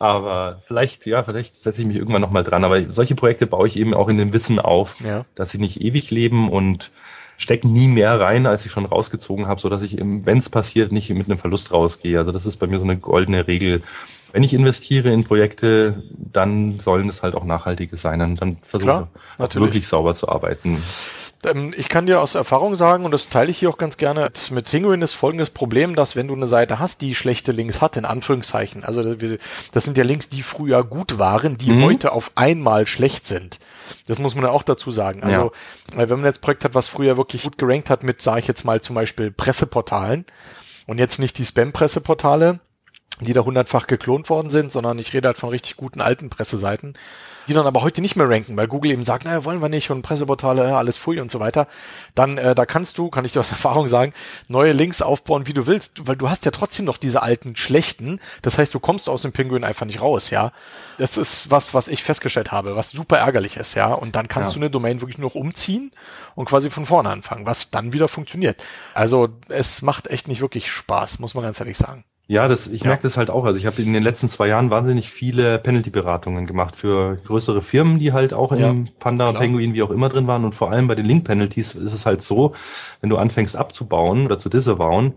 Aber 0.04 0.58
vielleicht, 0.60 1.06
ja, 1.06 1.24
vielleicht 1.24 1.56
setze 1.56 1.82
ich 1.82 1.88
mich 1.88 1.96
irgendwann 1.96 2.22
nochmal 2.22 2.44
dran. 2.44 2.66
Aber 2.66 2.92
solche 2.92 3.16
Projekte 3.16 3.48
baue 3.48 3.68
ich 3.68 3.80
eben 3.80 3.94
auch 3.94 4.10
in 4.10 4.18
dem 4.18 4.34
Wissen 4.34 4.60
auf, 4.60 5.00
Ja. 5.00 5.24
dass 5.36 5.52
sie 5.52 5.60
nicht 5.60 5.80
ewig 5.80 6.12
leben 6.12 6.50
und 6.50 6.92
stecken 7.38 7.72
nie 7.72 7.88
mehr 7.88 8.20
rein, 8.20 8.46
als 8.46 8.66
ich 8.66 8.72
schon 8.72 8.86
rausgezogen 8.86 9.48
habe, 9.48 9.62
so 9.62 9.70
dass 9.70 9.82
ich, 9.82 9.98
wenn 9.98 10.38
es 10.38 10.50
passiert, 10.50 10.92
nicht 10.92 11.10
mit 11.10 11.28
einem 11.30 11.38
Verlust 11.38 11.72
rausgehe. 11.72 12.20
Also 12.20 12.32
das 12.32 12.46
ist 12.46 12.58
bei 12.58 12.68
mir 12.68 12.80
so 12.80 12.86
eine 12.86 12.98
goldene 12.98 13.48
Regel. 13.48 13.82
Wenn 14.34 14.44
ich 14.44 14.54
investiere 14.54 15.10
in 15.10 15.24
Projekte, 15.24 16.04
dann 16.12 16.80
sollen 16.80 17.08
es 17.08 17.24
halt 17.24 17.34
auch 17.36 17.46
nachhaltige 17.46 17.96
sein. 17.96 18.22
Und 18.22 18.42
dann 18.42 18.58
versuche 18.62 19.08
ich 19.40 19.56
wirklich 19.56 19.88
sauber 19.88 20.16
zu 20.16 20.28
arbeiten. 20.28 20.84
Ähm, 21.46 21.74
Ich 21.78 21.90
kann 21.90 22.06
dir 22.06 22.22
aus 22.22 22.36
Erfahrung 22.36 22.76
sagen, 22.76 23.06
und 23.06 23.12
das 23.12 23.30
teile 23.30 23.52
ich 23.52 23.60
hier 23.60 23.70
auch 23.70 23.78
ganz 23.78 23.98
gerne, 23.98 24.32
mit 24.52 24.70
Penguin 24.70 25.02
ist 25.02 25.14
folgendes 25.14 25.50
Problem, 25.50 25.96
dass 25.96 26.16
wenn 26.16 26.28
du 26.28 26.34
eine 26.36 26.48
Seite 26.48 26.80
hast, 26.80 27.02
die 27.02 27.16
schlechte 27.16 27.52
Links 27.52 27.82
hat, 27.82 27.98
in 27.98 28.06
Anführungszeichen, 28.06 28.84
also 28.84 29.16
das 29.72 29.84
sind 29.84 29.98
ja 29.98 30.04
Links, 30.04 30.30
die 30.30 30.44
früher 30.44 30.84
gut 30.84 31.20
waren, 31.20 31.58
die 31.58 31.72
Mhm. 31.72 31.84
heute 31.84 32.12
auf 32.12 32.32
einmal 32.36 32.88
schlecht 32.88 33.28
sind. 33.28 33.60
Das 34.08 34.20
muss 34.20 34.36
man 34.36 34.46
ja 34.46 34.52
auch 34.52 34.64
dazu 34.64 34.92
sagen. 34.92 35.24
Also, 35.24 35.52
äh, 35.96 36.10
wenn 36.10 36.20
man 36.20 36.26
jetzt 36.26 36.40
ein 36.40 36.42
Projekt 36.42 36.64
hat, 36.66 36.76
was 36.76 36.88
früher 36.88 37.18
wirklich 37.18 37.44
gut 37.44 37.58
gerankt 37.58 37.90
hat 37.90 38.04
mit, 38.04 38.22
sage 38.22 38.40
ich 38.40 38.48
jetzt 38.48 38.64
mal, 38.66 38.82
zum 38.82 38.96
Beispiel 38.96 39.32
Presseportalen 39.32 40.26
und 40.88 40.98
jetzt 41.00 41.20
nicht 41.20 41.38
die 41.38 41.46
Spam-Presseportale, 41.46 42.60
die 43.22 43.34
da 43.34 43.42
hundertfach 43.42 43.88
geklont 43.88 44.30
worden 44.30 44.50
sind, 44.50 44.72
sondern 44.72 44.98
ich 45.00 45.14
rede 45.14 45.28
halt 45.28 45.38
von 45.38 45.50
richtig 45.50 45.78
guten 45.78 46.02
alten 46.02 46.30
Presseseiten, 46.30 46.94
die 47.48 47.54
dann 47.54 47.66
aber 47.68 47.82
heute 47.82 48.02
nicht 48.02 48.16
mehr 48.16 48.30
ranken, 48.30 48.56
weil 48.58 48.68
Google 48.68 48.92
eben 48.92 49.04
sagt, 49.04 49.26
naja, 49.26 49.44
wollen 49.44 49.62
wir 49.62 49.70
nicht 49.70 49.90
und 49.92 50.02
Presseportale, 50.02 50.70
ja, 50.70 50.78
alles 50.78 50.98
Pfui 50.98 51.20
und 51.20 51.30
so 51.32 51.40
weiter. 51.40 51.68
Dann, 52.16 52.38
äh, 52.38 52.56
da 52.56 52.66
kannst 52.66 52.98
du, 52.98 53.10
kann 53.10 53.26
ich 53.26 53.34
dir 53.34 53.40
aus 53.40 53.52
Erfahrung 53.52 53.88
sagen, 53.88 54.14
neue 54.48 54.72
Links 54.72 55.02
aufbauen, 55.02 55.48
wie 55.48 55.54
du 55.54 55.66
willst, 55.68 56.08
weil 56.08 56.16
du 56.16 56.30
hast 56.30 56.46
ja 56.46 56.52
trotzdem 56.52 56.86
noch 56.86 56.98
diese 56.98 57.22
alten 57.22 57.56
schlechten. 57.56 58.20
Das 58.42 58.58
heißt, 58.58 58.74
du 58.74 58.80
kommst 58.80 59.10
aus 59.10 59.22
dem 59.24 59.32
Pinguin 59.32 59.64
einfach 59.64 59.86
nicht 59.86 60.02
raus, 60.02 60.30
ja. 60.30 60.52
Das 60.98 61.18
ist 61.18 61.50
was, 61.52 61.74
was 61.74 61.88
ich 61.88 62.04
festgestellt 62.04 62.52
habe, 62.52 62.76
was 62.76 62.92
super 62.92 63.18
ärgerlich 63.18 63.58
ist, 63.58 63.76
ja. 63.76 63.94
Und 63.94 64.16
dann 64.16 64.28
kannst 64.28 64.52
Ja. 64.52 64.54
du 64.56 64.60
eine 64.60 64.70
Domain 64.70 65.02
wirklich 65.02 65.18
nur 65.18 65.30
noch 65.30 65.36
umziehen 65.36 65.92
und 66.36 66.46
quasi 66.46 66.70
von 66.70 66.86
vorne 66.86 67.10
anfangen, 67.10 67.46
was 67.46 67.72
dann 67.72 67.94
wieder 67.94 68.08
funktioniert. 68.08 68.64
Also 68.94 69.30
es 69.50 69.82
macht 69.82 70.08
echt 70.08 70.28
nicht 70.28 70.42
wirklich 70.42 70.72
Spaß, 70.72 71.20
muss 71.20 71.34
man 71.34 71.44
ganz 71.44 71.60
ehrlich 71.60 71.78
sagen. 71.78 72.04
Ja, 72.34 72.48
das, 72.48 72.66
ich 72.68 72.82
Ja. 72.82 72.88
merke 72.88 73.04
das 73.04 73.16
halt 73.16 73.30
auch. 73.30 73.46
Also 73.46 73.60
ich 73.60 73.66
habe 73.68 73.82
in 73.82 73.94
den 73.94 74.02
letzten 74.02 74.28
zwei 74.28 74.48
Jahren 74.48 74.72
wahnsinnig 74.72 75.10
viele 75.12 75.60
Penalty-Beratungen 75.60 76.48
gemacht 76.48 76.76
für 76.76 77.18
größere 77.18 77.62
Firmen, 77.62 78.00
die 78.00 78.12
halt 78.12 78.34
auch 78.34 78.52
Ja, 78.56 78.72
im 78.72 78.88
Panda, 79.00 79.30
klar. 79.30 79.42
Penguin, 79.42 79.74
wie 79.76 79.84
auch 79.84 79.92
immer 79.92 80.10
drin 80.10 80.26
waren. 80.26 80.44
Und 80.44 80.56
vor 80.56 80.72
allem 80.72 80.88
bei 80.88 80.96
den 80.96 81.06
Link-Penalties 81.06 81.76
ist 81.76 81.94
es 81.94 82.06
halt 82.08 82.22
so, 82.24 82.56
wenn 83.02 83.10
du 83.12 83.18
anfängst 83.18 83.56
abzubauen 83.56 84.26
oder 84.26 84.40
zu 84.40 84.50
disavowen, 84.50 85.14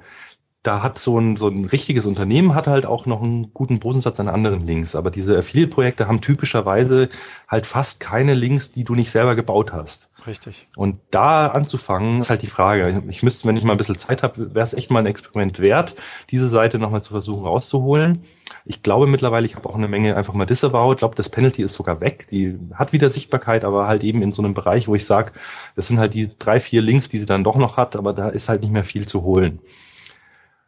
da 0.67 0.83
hat 0.83 0.99
so 0.99 1.19
ein, 1.19 1.37
so 1.37 1.49
ein 1.49 1.65
richtiges 1.65 2.07
Unternehmen 2.07 2.55
hat 2.55 2.67
halt 2.67 2.87
auch 2.87 3.07
noch 3.07 3.23
einen 3.23 3.55
guten 3.55 3.79
Bodensatz 3.79 4.19
an 4.19 4.29
anderen 4.29 4.67
Links. 4.67 4.97
Aber 4.97 5.13
diese 5.13 5.39
Affiliate-Projekte 5.39 6.09
haben 6.09 6.21
typischerweise 6.21 7.09
halt 7.47 7.67
fast 7.67 8.01
keine 8.01 8.35
Links, 8.35 8.73
die 8.73 8.83
du 8.83 8.97
nicht 8.97 9.13
selber 9.13 9.37
gebaut 9.37 9.73
hast. 9.73 10.09
Richtig. 10.27 10.67
Und 10.75 10.99
da 11.13 11.47
anzufangen, 11.47 12.19
ist 12.19 12.31
halt 12.31 12.43
die 12.43 12.49
Frage. 12.49 13.05
Ich 13.09 13.23
müsste, 13.23 13.47
wenn 13.47 13.57
ich 13.57 13.63
mal 13.63 13.75
ein 13.75 13.79
bisschen 13.79 13.97
Zeit 13.97 14.25
habe, 14.25 14.55
wäre 14.55 14.65
es 14.65 14.75
echt 14.75 14.91
mal 14.91 14.99
ein 14.99 15.07
Experiment 15.07 15.61
wert, 15.61 15.95
diese 16.31 16.49
Seite 16.49 16.81
nochmal 16.81 17.03
zu 17.03 17.13
versuchen 17.13 17.45
rauszuholen. 17.45 18.25
Ich 18.65 18.83
glaube 18.83 19.07
mittlerweile, 19.07 19.47
ich 19.47 19.55
habe 19.55 19.69
auch 19.69 19.77
eine 19.77 19.87
Menge 19.87 20.17
einfach 20.17 20.35
mal 20.35 20.47
disavowed. 20.47 20.97
Ich 20.97 20.99
glaube, 20.99 21.15
das 21.15 21.29
Penalty 21.29 21.63
ist 21.63 21.75
sogar 21.75 22.01
weg. 22.01 22.27
Die 22.33 22.59
hat 22.75 22.93
wieder 22.93 23.09
Sichtbarkeit, 23.09 23.65
aber 23.65 23.87
halt 23.87 24.03
eben 24.03 24.21
in 24.23 24.33
so 24.33 24.43
einem 24.43 24.55
Bereich, 24.55 24.89
wo 24.89 24.97
ich 24.97 25.07
sage, 25.07 25.31
das 25.77 25.87
sind 25.87 26.01
halt 26.01 26.15
die 26.15 26.31
drei, 26.37 26.59
vier 26.59 26.83
Links, 26.83 27.09
die 27.09 27.19
sie 27.19 27.27
dann 27.27 27.45
doch 27.45 27.57
noch 27.57 27.77
hat, 27.77 27.95
aber 27.95 28.13
da 28.13 28.29
ist 28.29 28.49
halt 28.49 28.63
nicht 28.63 28.73
mehr 28.73 28.85
viel 28.85 29.07
zu 29.07 29.23
holen. 29.23 29.61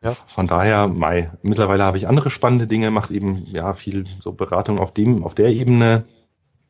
Ja. 0.03 0.15
Von 0.29 0.47
daher, 0.47 0.89
Mai, 0.89 1.31
mittlerweile 1.43 1.83
habe 1.85 1.99
ich 1.99 2.09
andere 2.09 2.31
spannende 2.31 2.67
Dinge, 2.67 2.91
macht 2.91 3.11
eben 3.11 3.45
ja 3.47 3.73
viel 3.73 4.05
so 4.21 4.33
Beratung 4.33 4.79
auf 4.79 4.95
dem, 4.95 5.25
auf 5.25 5.35
der 5.35 5.49
Ebene 5.49 6.05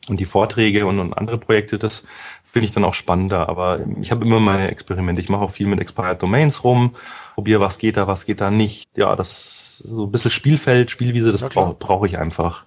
und 0.08 0.18
die 0.18 0.24
Vorträge 0.24 0.86
und, 0.86 0.98
und 0.98 1.12
andere 1.12 1.36
Projekte, 1.36 1.78
das 1.78 2.04
finde 2.42 2.66
ich 2.66 2.72
dann 2.72 2.84
auch 2.84 2.94
spannender. 2.94 3.48
Aber 3.50 3.80
ich 4.00 4.10
habe 4.10 4.24
immer 4.24 4.40
meine 4.40 4.70
Experimente. 4.70 5.20
Ich 5.20 5.28
mache 5.28 5.42
auch 5.42 5.50
viel 5.50 5.66
mit 5.66 5.78
Expired 5.80 6.22
Domains 6.22 6.64
rum, 6.64 6.92
probiere, 7.34 7.60
was 7.60 7.76
geht 7.78 7.98
da, 7.98 8.06
was 8.06 8.24
geht 8.24 8.40
da 8.40 8.50
nicht. 8.50 8.88
Ja, 8.96 9.14
das 9.14 9.76
so 9.78 10.04
ein 10.06 10.10
bisschen 10.10 10.30
Spielfeld, 10.30 10.90
Spielwiese, 10.90 11.30
das 11.30 11.42
Ja, 11.42 11.48
brauche 11.48 11.74
brauche 11.74 12.06
ich 12.06 12.18
einfach. 12.18 12.64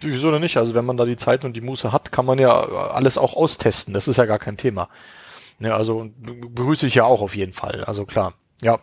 Wieso 0.00 0.30
denn 0.32 0.40
nicht? 0.40 0.56
Also 0.56 0.74
wenn 0.74 0.86
man 0.86 0.96
da 0.96 1.04
die 1.04 1.18
Zeit 1.18 1.44
und 1.44 1.54
die 1.54 1.60
Muße 1.60 1.92
hat, 1.92 2.10
kann 2.10 2.24
man 2.24 2.38
ja 2.38 2.50
alles 2.50 3.18
auch 3.18 3.34
austesten. 3.34 3.92
Das 3.92 4.08
ist 4.08 4.16
ja 4.16 4.24
gar 4.24 4.38
kein 4.38 4.56
Thema. 4.56 4.88
Ne, 5.58 5.74
also 5.74 6.10
be- 6.16 6.34
begrüße 6.34 6.86
ich 6.86 6.94
ja 6.94 7.04
auch 7.04 7.20
auf 7.20 7.36
jeden 7.36 7.52
Fall. 7.52 7.84
Also 7.84 8.06
klar. 8.06 8.32
Ja. 8.62 8.78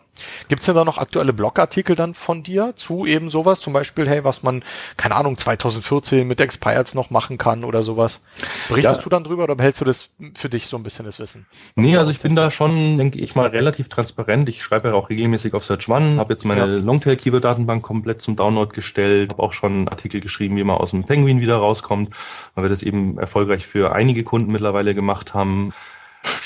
Gibt's 0.48 0.66
denn 0.66 0.74
da 0.74 0.84
noch 0.84 0.98
aktuelle 0.98 1.32
Blogartikel 1.32 1.94
dann 1.94 2.12
von 2.14 2.42
dir 2.42 2.72
zu 2.74 3.06
eben 3.06 3.30
sowas? 3.30 3.60
Zum 3.60 3.72
Beispiel, 3.72 4.08
hey, 4.08 4.24
was 4.24 4.42
man, 4.42 4.64
keine 4.96 5.14
Ahnung, 5.14 5.36
2014 5.36 6.26
mit 6.26 6.40
Expires 6.40 6.94
noch 6.94 7.10
machen 7.10 7.38
kann 7.38 7.62
oder 7.64 7.84
sowas. 7.84 8.24
Berichtest 8.68 8.96
Ja. 8.96 9.02
du 9.02 9.08
dann 9.08 9.22
drüber 9.22 9.44
oder 9.44 9.54
behältst 9.54 9.80
du 9.80 9.84
das 9.84 10.10
für 10.34 10.48
dich 10.48 10.66
so 10.66 10.76
ein 10.76 10.82
bisschen 10.82 11.04
das 11.04 11.20
Wissen? 11.20 11.46
Nee, 11.76 11.96
also 11.96 12.10
ich 12.10 12.18
bin 12.18 12.34
da 12.34 12.50
schon, 12.50 12.98
denke 12.98 13.20
ich 13.20 13.36
mal, 13.36 13.46
relativ 13.46 13.88
transparent. 13.88 14.48
Ich 14.48 14.64
schreibe 14.64 14.88
ja 14.88 14.94
auch 14.94 15.10
regelmäßig 15.10 15.54
auf 15.54 15.64
Search 15.64 15.88
One, 15.88 16.16
habe 16.16 16.32
jetzt 16.32 16.44
meine 16.44 16.60
Ja. 16.60 16.66
Longtail-Keyword-Datenbank 16.66 17.82
komplett 17.84 18.20
zum 18.20 18.34
Download 18.34 18.74
gestellt, 18.74 19.30
habe 19.30 19.42
auch 19.42 19.52
schon 19.52 19.86
Artikel 19.88 20.20
geschrieben, 20.20 20.56
wie 20.56 20.64
man 20.64 20.76
aus 20.78 20.90
dem 20.90 21.04
Penguin 21.04 21.40
wieder 21.40 21.56
rauskommt, 21.56 22.12
weil 22.56 22.64
wir 22.64 22.68
das 22.70 22.82
eben 22.82 23.18
erfolgreich 23.18 23.66
für 23.66 23.92
einige 23.92 24.24
Kunden 24.24 24.50
mittlerweile 24.50 24.94
gemacht 24.94 25.34
haben. 25.34 25.72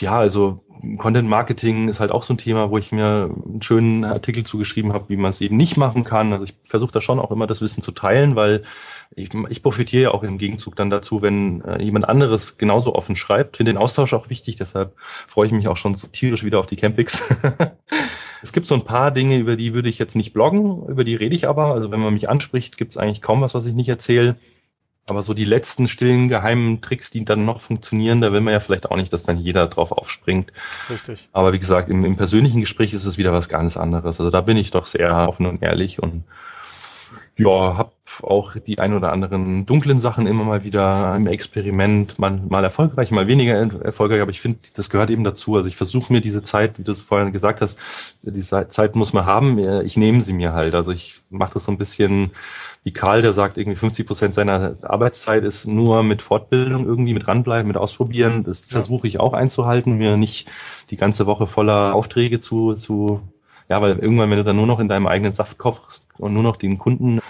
Ja, 0.00 0.18
also 0.18 0.64
Content 0.98 1.28
Marketing 1.28 1.88
ist 1.88 2.00
halt 2.00 2.10
auch 2.10 2.24
so 2.24 2.34
ein 2.34 2.38
Thema, 2.38 2.70
wo 2.70 2.78
ich 2.78 2.90
mir 2.90 3.30
einen 3.30 3.62
schönen 3.62 4.04
Artikel 4.04 4.42
zugeschrieben 4.42 4.92
habe, 4.92 5.08
wie 5.08 5.16
man 5.16 5.30
es 5.30 5.40
eben 5.40 5.56
nicht 5.56 5.76
machen 5.76 6.02
kann. 6.02 6.32
Also 6.32 6.44
ich 6.44 6.54
versuche 6.64 6.90
da 6.92 7.00
schon 7.00 7.20
auch 7.20 7.30
immer 7.30 7.46
das 7.46 7.60
Wissen 7.60 7.82
zu 7.82 7.92
teilen, 7.92 8.34
weil 8.34 8.64
ich, 9.14 9.30
ich 9.48 9.62
profitiere 9.62 10.02
ja 10.02 10.10
auch 10.10 10.24
im 10.24 10.38
Gegenzug 10.38 10.74
dann 10.74 10.90
dazu, 10.90 11.22
wenn 11.22 11.60
äh, 11.62 11.80
jemand 11.80 12.08
anderes 12.08 12.58
genauso 12.58 12.96
offen 12.96 13.14
schreibt. 13.14 13.58
Finde 13.58 13.72
den 13.72 13.78
Austausch 13.78 14.12
auch 14.12 14.28
wichtig, 14.28 14.56
deshalb 14.56 14.94
freue 14.98 15.46
ich 15.46 15.52
mich 15.52 15.68
auch 15.68 15.76
schon 15.76 15.94
so 15.94 16.08
tierisch 16.08 16.42
wieder 16.42 16.58
auf 16.58 16.66
die 16.66 16.76
Campings. 16.76 17.22
es 18.42 18.52
gibt 18.52 18.66
so 18.66 18.74
ein 18.74 18.84
paar 18.84 19.12
Dinge, 19.12 19.38
über 19.38 19.54
die 19.54 19.74
würde 19.74 19.88
ich 19.88 20.00
jetzt 20.00 20.16
nicht 20.16 20.32
bloggen, 20.32 20.84
über 20.88 21.04
die 21.04 21.14
rede 21.14 21.36
ich 21.36 21.48
aber. 21.48 21.66
Also 21.66 21.92
wenn 21.92 22.00
man 22.00 22.12
mich 22.12 22.28
anspricht, 22.28 22.76
gibt 22.76 22.92
es 22.92 22.96
eigentlich 22.96 23.22
kaum 23.22 23.40
was, 23.40 23.54
was 23.54 23.66
ich 23.66 23.74
nicht 23.74 23.88
erzähle. 23.88 24.36
Aber 25.08 25.22
so 25.22 25.34
die 25.34 25.44
letzten 25.44 25.88
stillen, 25.88 26.28
geheimen 26.28 26.80
Tricks, 26.80 27.10
die 27.10 27.24
dann 27.24 27.44
noch 27.44 27.60
funktionieren, 27.60 28.20
da 28.20 28.32
will 28.32 28.40
man 28.40 28.54
ja 28.54 28.60
vielleicht 28.60 28.90
auch 28.90 28.96
nicht, 28.96 29.12
dass 29.12 29.24
dann 29.24 29.38
jeder 29.38 29.66
drauf 29.66 29.90
aufspringt. 29.90 30.52
Richtig. 30.88 31.28
Aber 31.32 31.52
wie 31.52 31.58
gesagt, 31.58 31.88
im, 31.88 32.04
im 32.04 32.16
persönlichen 32.16 32.60
Gespräch 32.60 32.94
ist 32.94 33.04
es 33.04 33.18
wieder 33.18 33.32
was 33.32 33.48
ganz 33.48 33.76
anderes. 33.76 34.20
Also 34.20 34.30
da 34.30 34.40
bin 34.40 34.56
ich 34.56 34.70
doch 34.70 34.86
sehr 34.86 35.28
offen 35.28 35.46
und 35.46 35.62
ehrlich 35.62 36.00
und 36.00 36.24
ja, 37.36 37.76
habe 37.76 37.92
auch 38.22 38.56
die 38.56 38.78
ein 38.78 38.92
oder 38.92 39.12
anderen 39.12 39.64
dunklen 39.64 39.98
Sachen 40.00 40.26
immer 40.26 40.44
mal 40.44 40.64
wieder 40.64 41.14
im 41.16 41.26
Experiment, 41.26 42.18
mal, 42.18 42.36
mal 42.48 42.62
erfolgreich, 42.62 43.10
mal 43.10 43.26
weniger 43.26 43.54
erfolgreich, 43.82 44.20
aber 44.20 44.30
ich 44.30 44.40
finde, 44.40 44.58
das 44.74 44.90
gehört 44.90 45.10
eben 45.10 45.24
dazu. 45.24 45.56
Also 45.56 45.66
ich 45.66 45.76
versuche 45.76 46.12
mir 46.12 46.20
diese 46.20 46.42
Zeit, 46.42 46.78
wie 46.78 46.84
du 46.84 46.92
es 46.92 47.00
vorhin 47.00 47.32
gesagt 47.32 47.62
hast, 47.62 47.78
diese 48.22 48.68
Zeit 48.68 48.96
muss 48.96 49.14
man 49.14 49.24
haben, 49.24 49.58
ich 49.82 49.96
nehme 49.96 50.20
sie 50.20 50.34
mir 50.34 50.52
halt. 50.52 50.74
Also 50.74 50.92
ich 50.92 51.20
mache 51.30 51.54
das 51.54 51.64
so 51.64 51.72
ein 51.72 51.78
bisschen 51.78 52.32
wie 52.84 52.92
Karl, 52.92 53.22
der 53.22 53.32
sagt, 53.32 53.58
irgendwie 53.58 53.76
50 53.76 54.06
Prozent 54.06 54.34
seiner 54.34 54.74
Arbeitszeit 54.82 55.44
ist 55.44 55.66
nur 55.66 56.02
mit 56.02 56.20
Fortbildung 56.20 56.84
irgendwie, 56.84 57.14
mit 57.14 57.26
dranbleiben, 57.26 57.68
mit 57.68 57.76
ausprobieren. 57.76 58.42
Das 58.42 58.62
Ja. 58.62 58.76
versuche 58.78 59.06
ich 59.06 59.20
auch 59.20 59.34
einzuhalten, 59.34 59.96
mir 59.96 60.16
nicht 60.16 60.48
die 60.90 60.96
ganze 60.96 61.26
Woche 61.26 61.46
voller 61.46 61.94
Aufträge 61.94 62.40
zu, 62.40 62.74
zu, 62.74 63.20
ja, 63.68 63.80
weil 63.80 63.98
irgendwann, 63.98 64.30
wenn 64.30 64.38
du 64.38 64.44
dann 64.44 64.56
nur 64.56 64.66
noch 64.66 64.80
in 64.80 64.88
deinem 64.88 65.06
eigenen 65.06 65.32
Saft 65.32 65.58
kochst 65.58 66.06
und 66.18 66.32
nur 66.34 66.42
noch 66.42 66.56
den 66.56 66.78
Kunden, 66.78 67.20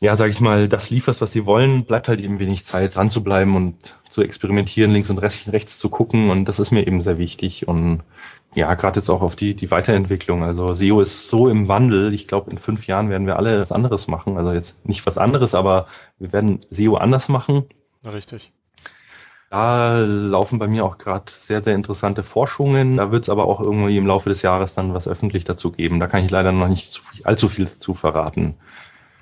ja, 0.00 0.16
sag 0.16 0.30
ich 0.30 0.40
mal, 0.40 0.66
das 0.66 0.90
lieferst, 0.90 1.20
was 1.20 1.30
sie 1.32 1.44
wollen, 1.46 1.84
bleibt 1.84 2.08
halt 2.08 2.20
eben 2.20 2.40
wenig 2.40 2.64
Zeit, 2.64 2.96
dran 2.96 3.10
zu 3.10 3.22
bleiben 3.22 3.54
und 3.54 3.76
zu 4.08 4.22
experimentieren, 4.22 4.92
links 4.92 5.10
und 5.10 5.18
rechts, 5.18 5.52
rechts 5.52 5.78
zu 5.78 5.90
gucken. 5.90 6.30
Und 6.30 6.46
das 6.46 6.58
ist 6.58 6.70
mir 6.70 6.86
eben 6.86 7.02
sehr 7.02 7.18
wichtig. 7.18 7.68
Und 7.68 8.00
ja, 8.54 8.74
gerade 8.74 8.98
jetzt 8.98 9.08
auch 9.10 9.22
auf 9.22 9.36
die, 9.36 9.54
die 9.54 9.70
Weiterentwicklung. 9.70 10.42
Also 10.42 10.72
SEO 10.72 11.00
ist 11.00 11.28
so 11.28 11.48
im 11.48 11.68
Wandel. 11.68 12.12
Ich 12.12 12.26
glaube, 12.26 12.50
in 12.50 12.58
fünf 12.58 12.86
Jahren 12.86 13.08
werden 13.08 13.26
wir 13.26 13.36
alle 13.36 13.60
was 13.60 13.70
anderes 13.70 14.08
machen. 14.08 14.36
Also 14.36 14.52
jetzt 14.52 14.84
nicht 14.86 15.06
was 15.06 15.18
anderes, 15.18 15.54
aber 15.54 15.86
wir 16.18 16.32
werden 16.32 16.66
SEO 16.70 16.96
anders 16.96 17.28
machen. 17.28 17.64
Richtig. 18.04 18.52
Da 19.50 19.98
laufen 19.98 20.58
bei 20.58 20.68
mir 20.68 20.84
auch 20.84 20.98
gerade 20.98 21.24
sehr, 21.28 21.62
sehr 21.62 21.74
interessante 21.74 22.22
Forschungen. 22.22 22.96
Da 22.96 23.10
wird 23.10 23.24
es 23.24 23.28
aber 23.28 23.46
auch 23.46 23.60
irgendwie 23.60 23.96
im 23.96 24.06
Laufe 24.06 24.28
des 24.28 24.42
Jahres 24.42 24.74
dann 24.74 24.94
was 24.94 25.08
öffentlich 25.08 25.44
dazu 25.44 25.72
geben. 25.72 25.98
Da 25.98 26.06
kann 26.06 26.24
ich 26.24 26.30
leider 26.30 26.52
noch 26.52 26.68
nicht 26.68 26.90
zu 26.90 27.02
viel, 27.02 27.24
allzu 27.24 27.48
viel 27.48 27.68
zu 27.78 27.94
verraten. 27.94 28.56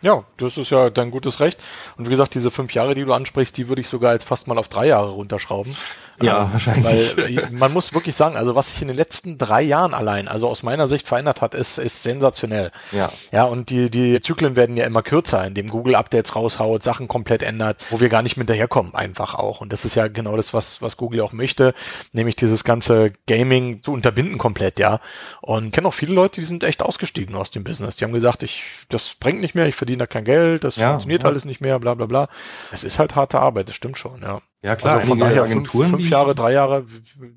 Ja, 0.02 0.24
das 0.36 0.58
ist 0.58 0.70
ja 0.70 0.90
dein 0.90 1.10
gutes 1.10 1.40
Recht. 1.40 1.58
Und 1.96 2.06
wie 2.06 2.10
gesagt, 2.10 2.34
diese 2.34 2.50
fünf 2.50 2.72
Jahre, 2.72 2.94
die 2.94 3.04
du 3.04 3.12
ansprichst, 3.12 3.56
die 3.56 3.68
würde 3.68 3.80
ich 3.80 3.88
sogar 3.88 4.12
jetzt 4.12 4.28
fast 4.28 4.46
mal 4.46 4.58
auf 4.58 4.68
drei 4.68 4.86
Jahre 4.86 5.10
runterschrauben. 5.10 5.74
Ja, 6.20 6.44
Ähm, 6.44 6.52
wahrscheinlich. 6.52 7.16
Weil 7.16 7.38
äh, 7.38 7.50
man 7.52 7.72
muss 7.72 7.94
wirklich 7.94 8.16
sagen, 8.16 8.36
also 8.36 8.54
was 8.56 8.70
sich 8.70 8.82
in 8.82 8.88
den 8.88 8.96
letzten 8.96 9.38
drei 9.38 9.62
Jahren 9.62 9.94
allein, 9.94 10.26
also 10.26 10.48
aus 10.48 10.62
meiner 10.64 10.88
Sicht 10.88 11.06
verändert 11.06 11.40
hat, 11.42 11.54
ist, 11.54 11.78
ist 11.78 12.02
sensationell. 12.02 12.72
Ja. 12.90 13.12
Ja, 13.30 13.44
und 13.44 13.70
die, 13.70 13.88
die 13.90 14.20
Zyklen 14.20 14.56
werden 14.56 14.76
ja 14.76 14.84
immer 14.84 15.02
kürzer, 15.02 15.46
indem 15.46 15.68
Google 15.68 15.94
Updates 15.94 16.34
raushaut, 16.34 16.82
Sachen 16.82 17.06
komplett 17.06 17.42
ändert, 17.42 17.76
wo 17.90 18.00
wir 18.00 18.08
gar 18.08 18.22
nicht 18.22 18.36
mit 18.36 18.48
hinterherkommen, 18.48 18.94
einfach 18.94 19.34
auch. 19.34 19.60
Und 19.60 19.72
das 19.72 19.84
ist 19.84 19.94
ja 19.94 20.08
genau 20.08 20.36
das, 20.36 20.54
was, 20.54 20.80
was 20.80 20.96
Google 20.96 21.20
auch 21.20 21.32
möchte, 21.32 21.74
nämlich 22.12 22.34
dieses 22.36 22.64
ganze 22.64 23.12
Gaming 23.26 23.82
zu 23.82 23.92
unterbinden 23.92 24.38
komplett, 24.38 24.78
ja. 24.78 25.00
Und 25.42 25.66
ich 25.66 25.72
kenne 25.72 25.86
auch 25.88 25.94
viele 25.94 26.14
Leute, 26.14 26.40
die 26.40 26.46
sind 26.46 26.64
echt 26.64 26.82
ausgestiegen 26.82 27.34
aus 27.34 27.50
dem 27.50 27.62
Business. 27.62 27.96
Die 27.96 28.04
haben 28.04 28.12
gesagt, 28.14 28.42
ich, 28.42 28.62
das 28.88 29.14
bringt 29.20 29.40
nicht 29.40 29.54
mehr, 29.54 29.66
ich 29.66 29.74
verdiene 29.74 29.98
da 29.98 30.06
kein 30.06 30.24
Geld, 30.24 30.64
das 30.64 30.76
Ja, 30.76 30.88
funktioniert 30.90 31.24
ja. 31.24 31.28
alles 31.28 31.44
nicht 31.44 31.60
mehr, 31.60 31.78
bla, 31.78 31.92
bla, 31.94 32.06
bla. 32.06 32.28
Es 32.72 32.84
ist 32.84 32.98
halt 32.98 33.14
harte 33.14 33.38
Arbeit, 33.38 33.68
das 33.68 33.76
stimmt 33.76 33.98
schon, 33.98 34.22
ja. 34.22 34.40
Ja, 34.62 34.74
klar, 34.76 34.96
also 34.96 35.08
von 35.08 35.18
daher 35.18 35.42
Agenturen, 35.44 35.88
fünf, 35.88 36.00
fünf 36.00 36.10
Jahre, 36.10 36.34
drei 36.34 36.52
Jahre, 36.52 36.84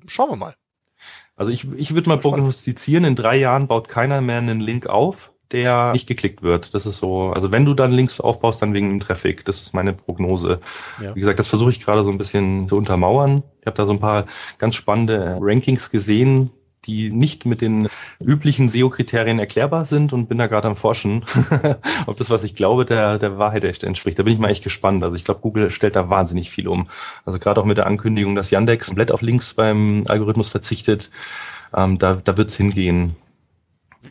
schauen 0.06 0.30
wir 0.30 0.36
mal. 0.36 0.54
Also 1.36 1.50
ich, 1.52 1.70
ich 1.76 1.94
würde 1.94 2.08
mal 2.08 2.18
prognostizieren, 2.18 3.04
in 3.04 3.16
drei 3.16 3.36
Jahren 3.36 3.66
baut 3.66 3.88
keiner 3.88 4.20
mehr 4.20 4.38
einen 4.38 4.60
Link 4.60 4.86
auf, 4.86 5.32
der 5.50 5.92
nicht 5.92 6.06
geklickt 6.06 6.42
wird. 6.42 6.74
Das 6.74 6.86
ist 6.86 6.98
so, 6.98 7.30
also 7.30 7.52
wenn 7.52 7.64
du 7.64 7.74
dann 7.74 7.92
Links 7.92 8.20
aufbaust, 8.20 8.60
dann 8.62 8.74
wegen 8.74 8.88
dem 8.88 9.00
Traffic. 9.00 9.44
Das 9.44 9.60
ist 9.60 9.74
meine 9.74 9.92
Prognose. 9.92 10.60
Ja. 11.00 11.14
Wie 11.14 11.20
gesagt, 11.20 11.38
das 11.38 11.48
versuche 11.48 11.70
ich 11.70 11.80
gerade 11.80 12.04
so 12.04 12.10
ein 12.10 12.18
bisschen 12.18 12.66
zu 12.66 12.76
untermauern. 12.76 13.42
Ich 13.60 13.66
habe 13.66 13.76
da 13.76 13.86
so 13.86 13.92
ein 13.92 14.00
paar 14.00 14.26
ganz 14.58 14.74
spannende 14.74 15.38
Rankings 15.40 15.90
gesehen, 15.90 16.50
die 16.84 17.10
nicht 17.10 17.46
mit 17.46 17.60
den 17.60 17.88
üblichen 18.20 18.68
SEO-Kriterien 18.68 19.38
erklärbar 19.38 19.84
sind 19.84 20.12
und 20.12 20.28
bin 20.28 20.38
da 20.38 20.46
gerade 20.46 20.68
am 20.68 20.76
Forschen, 20.76 21.24
ob 22.06 22.16
das, 22.16 22.30
was 22.30 22.44
ich 22.44 22.54
glaube, 22.54 22.84
der, 22.84 23.18
der 23.18 23.38
Wahrheit 23.38 23.64
echt 23.64 23.84
entspricht. 23.84 24.18
Da 24.18 24.24
bin 24.24 24.32
ich 24.32 24.38
mal 24.38 24.50
echt 24.50 24.64
gespannt. 24.64 25.02
Also 25.02 25.14
ich 25.14 25.24
glaube, 25.24 25.40
Google 25.40 25.70
stellt 25.70 25.96
da 25.96 26.10
wahnsinnig 26.10 26.50
viel 26.50 26.68
um. 26.68 26.88
Also 27.24 27.38
gerade 27.38 27.60
auch 27.60 27.64
mit 27.64 27.78
der 27.78 27.86
Ankündigung, 27.86 28.34
dass 28.34 28.50
Yandex 28.50 28.88
komplett 28.88 29.12
auf 29.12 29.22
Links 29.22 29.54
beim 29.54 30.04
Algorithmus 30.08 30.48
verzichtet, 30.48 31.10
ähm, 31.74 31.98
da, 31.98 32.14
da 32.16 32.36
wird's 32.36 32.56
hingehen. 32.56 33.14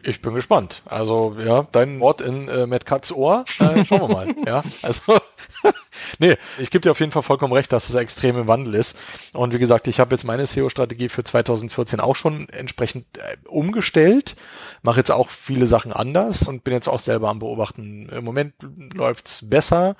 Ich 0.03 0.21
bin 0.21 0.33
gespannt. 0.33 0.81
Also, 0.85 1.35
ja, 1.43 1.67
dein 1.71 1.99
Wort 1.99 2.21
in 2.21 2.47
äh, 2.47 2.65
Matt 2.65 2.85
Katz 2.85 3.11
Ohr, 3.11 3.43
äh, 3.59 3.85
schauen 3.85 4.01
wir 4.01 4.07
mal. 4.07 4.35
ja, 4.45 4.63
also, 4.81 5.19
nee, 6.19 6.35
ich 6.57 6.71
gebe 6.71 6.81
dir 6.81 6.91
auf 6.91 6.99
jeden 6.99 7.11
Fall 7.11 7.21
vollkommen 7.21 7.53
recht, 7.53 7.71
dass 7.71 7.89
es 7.89 7.95
extrem 7.95 8.37
im 8.37 8.47
Wandel 8.47 8.75
ist. 8.75 8.97
Und 9.33 9.53
wie 9.53 9.59
gesagt, 9.59 9.87
ich 9.87 9.99
habe 9.99 10.15
jetzt 10.15 10.23
meine 10.23 10.45
SEO-Strategie 10.45 11.09
für 11.09 11.23
2014 11.23 11.99
auch 11.99 12.15
schon 12.15 12.49
entsprechend 12.49 13.05
äh, 13.17 13.37
umgestellt. 13.47 14.35
Mache 14.81 14.97
jetzt 14.97 15.11
auch 15.11 15.29
viele 15.29 15.67
Sachen 15.67 15.93
anders 15.93 16.47
und 16.47 16.63
bin 16.63 16.73
jetzt 16.73 16.87
auch 16.87 16.99
selber 16.99 17.29
am 17.29 17.39
Beobachten. 17.39 18.09
Im 18.09 18.23
Moment 18.23 18.53
läuft's 18.93 19.47
besser, 19.47 19.95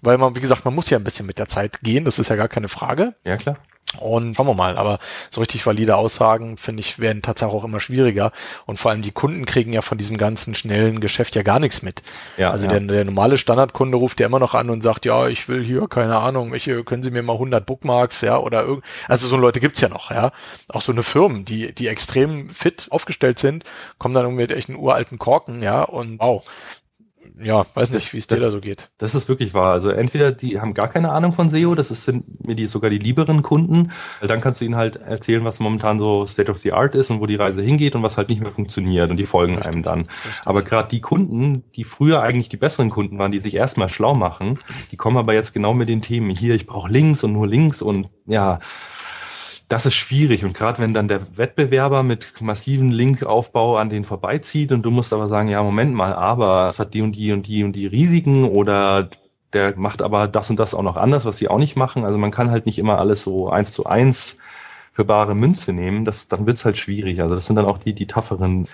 weil 0.00 0.18
man, 0.18 0.36
wie 0.36 0.40
gesagt, 0.40 0.64
man 0.64 0.74
muss 0.74 0.90
ja 0.90 0.98
ein 0.98 1.04
bisschen 1.04 1.26
mit 1.26 1.38
der 1.38 1.48
Zeit 1.48 1.80
gehen. 1.80 2.04
Das 2.04 2.18
ist 2.18 2.28
ja 2.28 2.36
gar 2.36 2.48
keine 2.48 2.68
Frage. 2.68 3.14
Ja, 3.24 3.36
klar. 3.36 3.58
Und 3.98 4.34
schauen 4.36 4.46
wir 4.46 4.54
mal, 4.54 4.76
aber 4.76 4.98
so 5.30 5.40
richtig 5.40 5.66
valide 5.66 5.96
Aussagen, 5.96 6.56
finde 6.56 6.80
ich, 6.80 6.98
werden 6.98 7.22
tatsächlich 7.22 7.54
auch 7.54 7.64
immer 7.64 7.80
schwieriger. 7.80 8.32
Und 8.66 8.78
vor 8.78 8.90
allem 8.90 9.02
die 9.02 9.12
Kunden 9.12 9.44
kriegen 9.44 9.72
ja 9.72 9.82
von 9.82 9.98
diesem 9.98 10.16
ganzen 10.16 10.54
schnellen 10.54 11.00
Geschäft 11.00 11.34
ja 11.34 11.42
gar 11.42 11.58
nichts 11.58 11.82
mit. 11.82 12.02
Ja, 12.36 12.50
also 12.50 12.66
ja. 12.66 12.72
Der, 12.72 12.80
der 12.80 13.04
normale 13.04 13.38
Standardkunde 13.38 13.96
ruft 13.96 14.20
ja 14.20 14.26
immer 14.26 14.38
noch 14.38 14.54
an 14.54 14.70
und 14.70 14.82
sagt, 14.82 15.04
ja, 15.04 15.28
ich 15.28 15.48
will 15.48 15.64
hier, 15.64 15.88
keine 15.88 16.16
Ahnung, 16.16 16.54
ich, 16.54 16.68
äh, 16.68 16.82
können 16.82 17.02
Sie 17.02 17.10
mir 17.10 17.22
mal 17.22 17.34
100 17.34 17.64
Bookmarks, 17.66 18.20
ja, 18.22 18.38
oder 18.38 18.62
irgend, 18.62 18.84
also 19.08 19.28
so 19.28 19.36
Leute 19.36 19.60
gibt's 19.60 19.80
ja 19.80 19.88
noch, 19.88 20.10
ja. 20.10 20.30
Auch 20.68 20.82
so 20.82 20.92
eine 20.92 21.02
Firmen, 21.02 21.44
die, 21.44 21.74
die 21.74 21.88
extrem 21.88 22.48
fit 22.50 22.86
aufgestellt 22.90 23.38
sind, 23.38 23.64
kommen 23.98 24.14
dann 24.14 24.24
irgendwie 24.24 24.42
mit 24.42 24.52
echt 24.52 24.68
einen 24.68 24.78
uralten 24.78 25.18
Korken, 25.18 25.62
ja, 25.62 25.82
und 25.82 26.18
wow. 26.20 26.44
Ja, 27.40 27.64
weiß 27.74 27.90
nicht, 27.92 28.12
wie 28.12 28.18
es 28.18 28.26
dir 28.26 28.36
da 28.36 28.50
so 28.50 28.60
geht. 28.60 28.90
Das 28.98 29.14
ist 29.14 29.28
wirklich 29.28 29.54
wahr. 29.54 29.72
Also 29.72 29.90
entweder 29.90 30.32
die 30.32 30.60
haben 30.60 30.74
gar 30.74 30.88
keine 30.88 31.12
Ahnung 31.12 31.32
von 31.32 31.48
SEO, 31.48 31.74
das 31.74 31.90
ist, 31.90 32.04
sind 32.04 32.46
mir 32.46 32.54
die 32.54 32.66
sogar 32.66 32.90
die 32.90 32.98
lieberen 32.98 33.42
Kunden, 33.42 33.90
weil 34.20 34.28
dann 34.28 34.40
kannst 34.40 34.60
du 34.60 34.64
ihnen 34.64 34.76
halt 34.76 34.96
erzählen, 34.96 35.44
was 35.44 35.58
momentan 35.58 35.98
so 35.98 36.26
State 36.26 36.50
of 36.50 36.58
the 36.58 36.72
Art 36.72 36.94
ist 36.94 37.10
und 37.10 37.20
wo 37.20 37.26
die 37.26 37.36
Reise 37.36 37.62
hingeht 37.62 37.94
und 37.94 38.02
was 38.02 38.18
halt 38.18 38.28
nicht 38.28 38.42
mehr 38.42 38.52
funktioniert 38.52 39.10
und 39.10 39.16
die 39.16 39.26
folgen 39.26 39.54
Richtig, 39.54 39.72
einem 39.72 39.82
dann. 39.82 40.08
Aber 40.44 40.62
gerade 40.62 40.88
die 40.88 41.00
Kunden, 41.00 41.64
die 41.74 41.84
früher 41.84 42.22
eigentlich 42.22 42.48
die 42.48 42.56
besseren 42.56 42.90
Kunden 42.90 43.18
waren, 43.18 43.32
die 43.32 43.40
sich 43.40 43.54
erstmal 43.54 43.88
schlau 43.88 44.14
machen, 44.14 44.58
die 44.90 44.96
kommen 44.96 45.16
aber 45.16 45.34
jetzt 45.34 45.52
genau 45.54 45.74
mit 45.74 45.88
den 45.88 46.02
Themen 46.02 46.30
hier, 46.30 46.54
ich 46.54 46.66
brauche 46.66 46.90
Links 46.90 47.24
und 47.24 47.32
nur 47.32 47.46
Links 47.46 47.82
und 47.82 48.10
ja, 48.26 48.58
das 49.72 49.86
ist 49.86 49.94
schwierig. 49.94 50.44
Und 50.44 50.52
gerade 50.52 50.80
wenn 50.80 50.92
dann 50.92 51.08
der 51.08 51.38
Wettbewerber 51.38 52.02
mit 52.02 52.42
massiven 52.42 52.90
Linkaufbau 52.92 53.76
an 53.76 53.88
den 53.88 54.04
vorbeizieht 54.04 54.70
und 54.70 54.82
du 54.82 54.90
musst 54.90 55.14
aber 55.14 55.28
sagen, 55.28 55.48
ja, 55.48 55.62
Moment 55.62 55.94
mal, 55.94 56.12
aber 56.12 56.68
es 56.68 56.78
hat 56.78 56.92
die 56.92 57.00
und 57.00 57.12
die 57.12 57.32
und 57.32 57.46
die 57.46 57.64
und 57.64 57.72
die 57.72 57.86
Risiken 57.86 58.44
oder 58.44 59.08
der 59.54 59.74
macht 59.78 60.02
aber 60.02 60.28
das 60.28 60.50
und 60.50 60.58
das 60.58 60.74
auch 60.74 60.82
noch 60.82 60.98
anders, 60.98 61.24
was 61.24 61.38
sie 61.38 61.48
auch 61.48 61.58
nicht 61.58 61.74
machen. 61.76 62.04
Also 62.04 62.18
man 62.18 62.30
kann 62.30 62.50
halt 62.50 62.66
nicht 62.66 62.78
immer 62.78 62.98
alles 62.98 63.22
so 63.22 63.48
eins 63.48 63.72
zu 63.72 63.86
eins 63.86 64.36
für 64.92 65.06
bare 65.06 65.34
Münze 65.34 65.72
nehmen. 65.72 66.04
Das, 66.04 66.28
dann 66.28 66.46
wird's 66.46 66.66
halt 66.66 66.76
schwierig. 66.76 67.22
Also 67.22 67.34
das 67.34 67.46
sind 67.46 67.56
dann 67.56 67.64
auch 67.64 67.78
die, 67.78 67.94
die 67.94 68.06
tougheren 68.06 68.68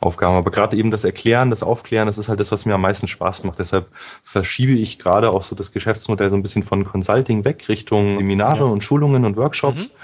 Aufgaben. 0.00 0.36
Aber 0.36 0.50
gerade 0.50 0.76
eben 0.76 0.90
das 0.90 1.04
Erklären, 1.04 1.48
das 1.48 1.62
Aufklären, 1.62 2.06
das 2.06 2.18
ist 2.18 2.28
halt 2.28 2.40
das, 2.40 2.52
was 2.52 2.66
mir 2.66 2.74
am 2.74 2.82
meisten 2.82 3.06
Spaß 3.06 3.44
macht. 3.44 3.58
Deshalb 3.58 3.86
verschiebe 4.22 4.72
ich 4.72 4.98
gerade 4.98 5.30
auch 5.30 5.42
so 5.42 5.56
das 5.56 5.72
Geschäftsmodell 5.72 6.28
so 6.28 6.36
ein 6.36 6.42
bisschen 6.42 6.62
von 6.62 6.84
Consulting 6.84 7.46
weg 7.46 7.66
Richtung 7.70 8.18
Seminare 8.18 8.58
Ja. 8.58 8.64
und 8.64 8.84
Schulungen 8.84 9.24
und 9.24 9.38
Workshops. 9.38 9.94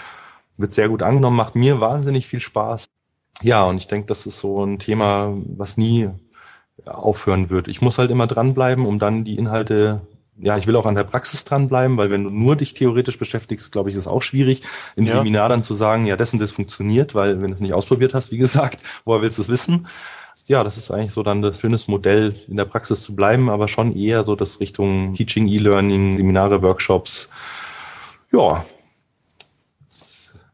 Wird 0.59 0.73
sehr 0.73 0.91
gut 0.91 1.03
angenommen, 1.03 1.37
macht 1.37 1.55
mir 1.55 1.81
wahnsinnig 1.81 2.27
viel 2.27 2.41
Spaß. 2.41 2.87
Ja, 3.43 3.65
und 3.65 3.79
ich 3.79 3.89
denke, 3.89 4.07
das 4.09 4.27
ist 4.27 4.41
so 4.41 4.65
ein 4.65 4.79
Thema, 4.79 5.35
was 5.57 5.77
nie 5.77 6.11
aufhören 6.85 7.49
wird. 7.49 7.69
Ich 7.69 7.81
muss 7.81 7.99
halt 7.99 8.11
immer 8.11 8.27
dranbleiben, 8.27 8.85
um 8.85 8.99
dann 8.99 9.25
die 9.25 9.37
Inhalte 9.37 10.03
ja, 10.41 10.57
ich 10.57 10.67
will 10.67 10.77
auch 10.77 10.87
an 10.87 10.95
der 10.95 11.05
Praxis 11.05 11.45
dranbleiben, 11.45 11.97
weil 11.97 12.11
wenn 12.11 12.25
du 12.25 12.31
nur 12.31 12.57
dich 12.57 12.75
theoretisch 12.75 13.19
beschäftigst, 13.19 13.73
glaube 13.73 13.91
ich, 13.91 13.97
ist 13.97 14.03
es 14.03 14.07
auch 14.07 14.23
schwierig, 14.23 14.63
im 14.95 15.07
ja. 15.07 15.13
Seminar 15.13 15.49
dann 15.49 15.63
zu 15.63 15.75
sagen, 15.75 16.07
ja, 16.07 16.17
das 16.17 16.33
und 16.33 16.39
das 16.39 16.53
funktioniert, 16.53 17.15
weil 17.15 17.41
wenn 17.41 17.49
du 17.49 17.55
es 17.55 17.61
nicht 17.61 17.73
ausprobiert 17.75 18.15
hast, 18.15 18.31
wie 18.31 18.39
gesagt, 18.39 18.79
woher 19.05 19.23
willst 19.23 19.39
du 19.39 19.43
es 19.43 19.49
wissen? 19.49 19.87
Ja, 20.47 20.63
das 20.63 20.77
ist 20.77 20.91
eigentlich 20.91 21.13
so 21.13 21.23
dann 21.23 21.43
das 21.43 21.61
schönes 21.61 21.89
Modell, 21.89 22.35
in 22.47 22.57
der 22.57 22.65
Praxis 22.65 23.03
zu 23.03 23.15
bleiben, 23.15 23.51
aber 23.51 23.69
schon 23.69 23.95
eher 23.95 24.25
so 24.25 24.37
das 24.37 24.61
Richtung 24.61 25.13
Teaching, 25.13 25.49
E-Learning, 25.49 26.17
Seminare, 26.17 26.63
Workshops. 26.63 27.29
Ja, 28.33 28.65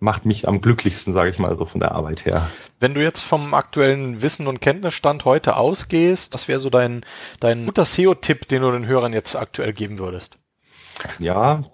macht 0.04 0.26
mich 0.26 0.46
am 0.46 0.60
glücklichsten, 0.60 1.12
sage 1.12 1.30
ich 1.30 1.38
mal 1.38 1.56
so 1.56 1.64
von 1.64 1.80
der 1.80 1.92
Arbeit 1.92 2.26
her. 2.26 2.48
Wenn 2.78 2.94
du 2.94 3.02
jetzt 3.02 3.22
vom 3.22 3.54
aktuellen 3.54 4.22
Wissen 4.22 4.46
und 4.46 4.60
Kenntnisstand 4.60 5.24
heute 5.24 5.56
ausgehst, 5.56 6.34
was 6.34 6.46
wäre 6.46 6.60
so 6.60 6.70
dein, 6.70 7.04
dein 7.40 7.66
guter 7.66 7.84
SEO-Tipp, 7.84 8.46
den 8.46 8.62
du 8.62 8.70
den 8.70 8.86
Hörern 8.86 9.12
jetzt 9.12 9.34
aktuell 9.34 9.72
geben 9.72 9.98
würdest? 9.98 10.38
Ja, 11.18 11.64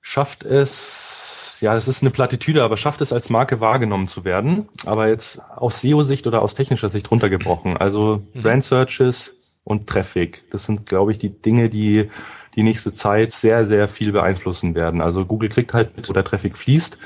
schafft 0.00 0.42
es, 0.44 1.58
ja, 1.60 1.76
es 1.76 1.86
ist 1.86 2.02
eine 2.02 2.10
Plattitüde, 2.10 2.64
aber 2.64 2.76
schafft 2.78 3.02
es 3.02 3.12
als 3.12 3.28
Marke 3.28 3.60
wahrgenommen 3.60 4.08
zu 4.08 4.24
werden. 4.24 4.68
Aber 4.86 5.08
jetzt 5.08 5.40
aus 5.40 5.82
SEO-Sicht 5.82 6.26
oder 6.26 6.42
aus 6.42 6.54
technischer 6.54 6.88
Sicht 6.88 7.10
runtergebrochen. 7.10 7.76
Also 7.76 8.22
mhm. 8.32 8.40
Brand 8.40 8.64
Searches 8.64 9.34
und 9.62 9.86
Traffic. 9.86 10.50
Das 10.50 10.64
sind, 10.64 10.86
glaube 10.86 11.12
ich, 11.12 11.18
die 11.18 11.30
Dinge, 11.30 11.68
die 11.68 12.10
die 12.56 12.62
nächste 12.62 12.92
Zeit 12.94 13.30
sehr, 13.30 13.66
sehr 13.66 13.86
viel 13.86 14.10
beeinflussen 14.10 14.74
werden. 14.74 15.00
Also 15.00 15.26
Google 15.26 15.50
kriegt 15.50 15.74
halt 15.74 15.96
mit, 15.96 16.08
wo 16.08 16.12
der 16.14 16.24
Traffic 16.24 16.56
fließt. 16.56 16.98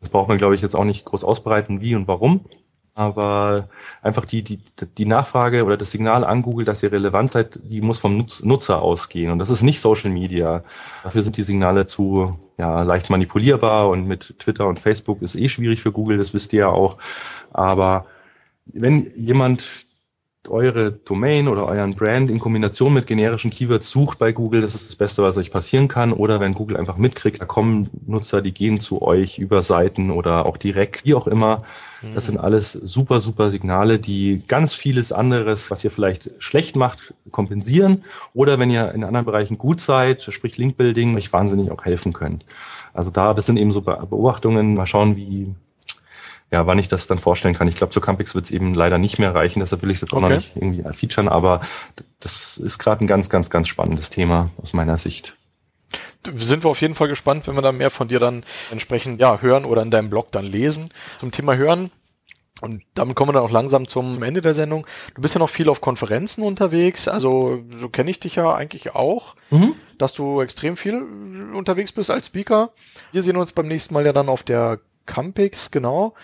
Das 0.00 0.10
braucht 0.10 0.28
man, 0.28 0.38
glaube 0.38 0.54
ich, 0.54 0.62
jetzt 0.62 0.76
auch 0.76 0.84
nicht 0.84 1.04
groß 1.04 1.24
ausbreiten, 1.24 1.80
wie 1.80 1.94
und 1.94 2.08
warum. 2.08 2.44
Aber 2.94 3.68
einfach 4.02 4.24
die, 4.24 4.42
die, 4.42 4.58
die 4.96 5.04
Nachfrage 5.04 5.64
oder 5.64 5.76
das 5.76 5.92
Signal 5.92 6.24
an 6.24 6.42
Google, 6.42 6.64
dass 6.64 6.82
ihr 6.82 6.90
relevant 6.90 7.30
seid, 7.30 7.60
die 7.62 7.80
muss 7.80 7.98
vom 7.98 8.26
Nutzer 8.42 8.82
ausgehen. 8.82 9.30
Und 9.30 9.38
das 9.38 9.50
ist 9.50 9.62
nicht 9.62 9.80
Social 9.80 10.10
Media. 10.10 10.64
Dafür 11.04 11.22
sind 11.22 11.36
die 11.36 11.44
Signale 11.44 11.86
zu 11.86 12.36
ja, 12.58 12.82
leicht 12.82 13.08
manipulierbar 13.08 13.88
und 13.88 14.08
mit 14.08 14.40
Twitter 14.40 14.66
und 14.66 14.80
Facebook 14.80 15.22
ist 15.22 15.36
eh 15.36 15.48
schwierig 15.48 15.80
für 15.80 15.92
Google, 15.92 16.18
das 16.18 16.34
wisst 16.34 16.52
ihr 16.52 16.60
ja 16.60 16.68
auch. 16.68 16.98
Aber 17.52 18.06
wenn 18.66 19.12
jemand 19.14 19.86
eure 20.46 20.92
Domain 20.92 21.48
oder 21.48 21.66
euren 21.66 21.94
Brand 21.94 22.30
in 22.30 22.38
Kombination 22.38 22.94
mit 22.94 23.06
generischen 23.06 23.50
Keywords 23.50 23.90
sucht 23.90 24.18
bei 24.18 24.32
Google, 24.32 24.60
das 24.60 24.74
ist 24.74 24.88
das 24.88 24.96
Beste, 24.96 25.22
was 25.22 25.36
euch 25.36 25.50
passieren 25.50 25.88
kann. 25.88 26.12
Oder 26.12 26.40
wenn 26.40 26.54
Google 26.54 26.76
einfach 26.76 26.96
mitkriegt, 26.96 27.40
da 27.40 27.44
kommen 27.44 27.90
Nutzer, 28.06 28.40
die 28.40 28.52
gehen 28.52 28.80
zu 28.80 29.02
euch 29.02 29.38
über 29.38 29.62
Seiten 29.62 30.10
oder 30.10 30.46
auch 30.46 30.56
direkt, 30.56 31.04
wie 31.04 31.14
auch 31.14 31.26
immer. 31.26 31.64
Das 32.14 32.26
sind 32.26 32.38
alles 32.38 32.72
super, 32.72 33.20
super 33.20 33.50
Signale, 33.50 33.98
die 33.98 34.44
ganz 34.46 34.72
vieles 34.72 35.10
anderes, 35.10 35.70
was 35.70 35.82
ihr 35.82 35.90
vielleicht 35.90 36.30
schlecht 36.38 36.76
macht, 36.76 37.12
kompensieren. 37.32 38.04
Oder 38.34 38.58
wenn 38.58 38.70
ihr 38.70 38.92
in 38.92 39.02
anderen 39.02 39.26
Bereichen 39.26 39.58
gut 39.58 39.80
seid, 39.80 40.22
sprich 40.22 40.56
Linkbuilding, 40.56 41.16
euch 41.16 41.32
wahnsinnig 41.32 41.72
auch 41.72 41.84
helfen 41.84 42.12
können. 42.12 42.40
Also 42.94 43.10
da, 43.10 43.34
das 43.34 43.46
sind 43.46 43.56
eben 43.56 43.72
so 43.72 43.80
Beobachtungen. 43.80 44.74
Mal 44.74 44.86
schauen, 44.86 45.16
wie, 45.16 45.54
ja, 46.50 46.66
wann 46.66 46.78
ich 46.78 46.88
das 46.88 47.06
dann 47.06 47.18
vorstellen 47.18 47.54
kann. 47.54 47.68
Ich 47.68 47.74
glaube, 47.74 47.92
zu 47.92 48.00
Campix 48.00 48.34
wird 48.34 48.46
es 48.46 48.50
eben 48.50 48.74
leider 48.74 48.98
nicht 48.98 49.18
mehr 49.18 49.34
reichen, 49.34 49.60
deshalb 49.60 49.82
will 49.82 49.90
ich 49.90 49.98
es 49.98 50.02
jetzt 50.02 50.12
okay. 50.12 50.24
auch 50.24 50.28
noch 50.28 50.36
nicht 50.36 50.56
irgendwie 50.56 50.82
featuren, 50.92 51.28
aber 51.28 51.60
das 52.20 52.56
ist 52.56 52.78
gerade 52.78 53.04
ein 53.04 53.06
ganz, 53.06 53.28
ganz, 53.28 53.50
ganz 53.50 53.68
spannendes 53.68 54.10
Thema 54.10 54.50
aus 54.60 54.72
meiner 54.72 54.96
Sicht. 54.96 55.36
Sind 56.34 56.64
wir 56.64 56.70
auf 56.70 56.80
jeden 56.80 56.94
Fall 56.94 57.08
gespannt, 57.08 57.46
wenn 57.46 57.54
wir 57.54 57.62
da 57.62 57.72
mehr 57.72 57.90
von 57.90 58.08
dir 58.08 58.20
dann 58.20 58.44
entsprechend 58.70 59.20
ja, 59.20 59.40
hören 59.40 59.64
oder 59.64 59.82
in 59.82 59.90
deinem 59.90 60.10
Blog 60.10 60.32
dann 60.32 60.44
lesen. 60.44 60.90
Zum 61.20 61.30
Thema 61.30 61.56
Hören, 61.56 61.90
und 62.60 62.82
damit 62.94 63.14
kommen 63.14 63.28
wir 63.28 63.34
dann 63.34 63.44
auch 63.44 63.52
langsam 63.52 63.86
zum 63.86 64.22
Ende 64.22 64.42
der 64.42 64.54
Sendung. 64.54 64.86
Du 65.14 65.22
bist 65.22 65.34
ja 65.34 65.38
noch 65.38 65.50
viel 65.50 65.68
auf 65.68 65.80
Konferenzen 65.80 66.42
unterwegs, 66.42 67.06
also 67.06 67.62
so 67.78 67.88
kenne 67.88 68.10
ich 68.10 68.18
dich 68.18 68.34
ja 68.34 68.52
eigentlich 68.52 68.94
auch, 68.94 69.36
mhm. 69.50 69.74
dass 69.96 70.12
du 70.12 70.40
extrem 70.40 70.76
viel 70.76 71.02
unterwegs 71.54 71.92
bist 71.92 72.10
als 72.10 72.26
Speaker. 72.26 72.70
Wir 73.12 73.22
sehen 73.22 73.36
uns 73.36 73.52
beim 73.52 73.68
nächsten 73.68 73.94
Mal 73.94 74.04
ja 74.04 74.12
dann 74.12 74.28
auf 74.28 74.42
der 74.42 74.80
Campix, 75.08 75.72
genau. 75.72 76.14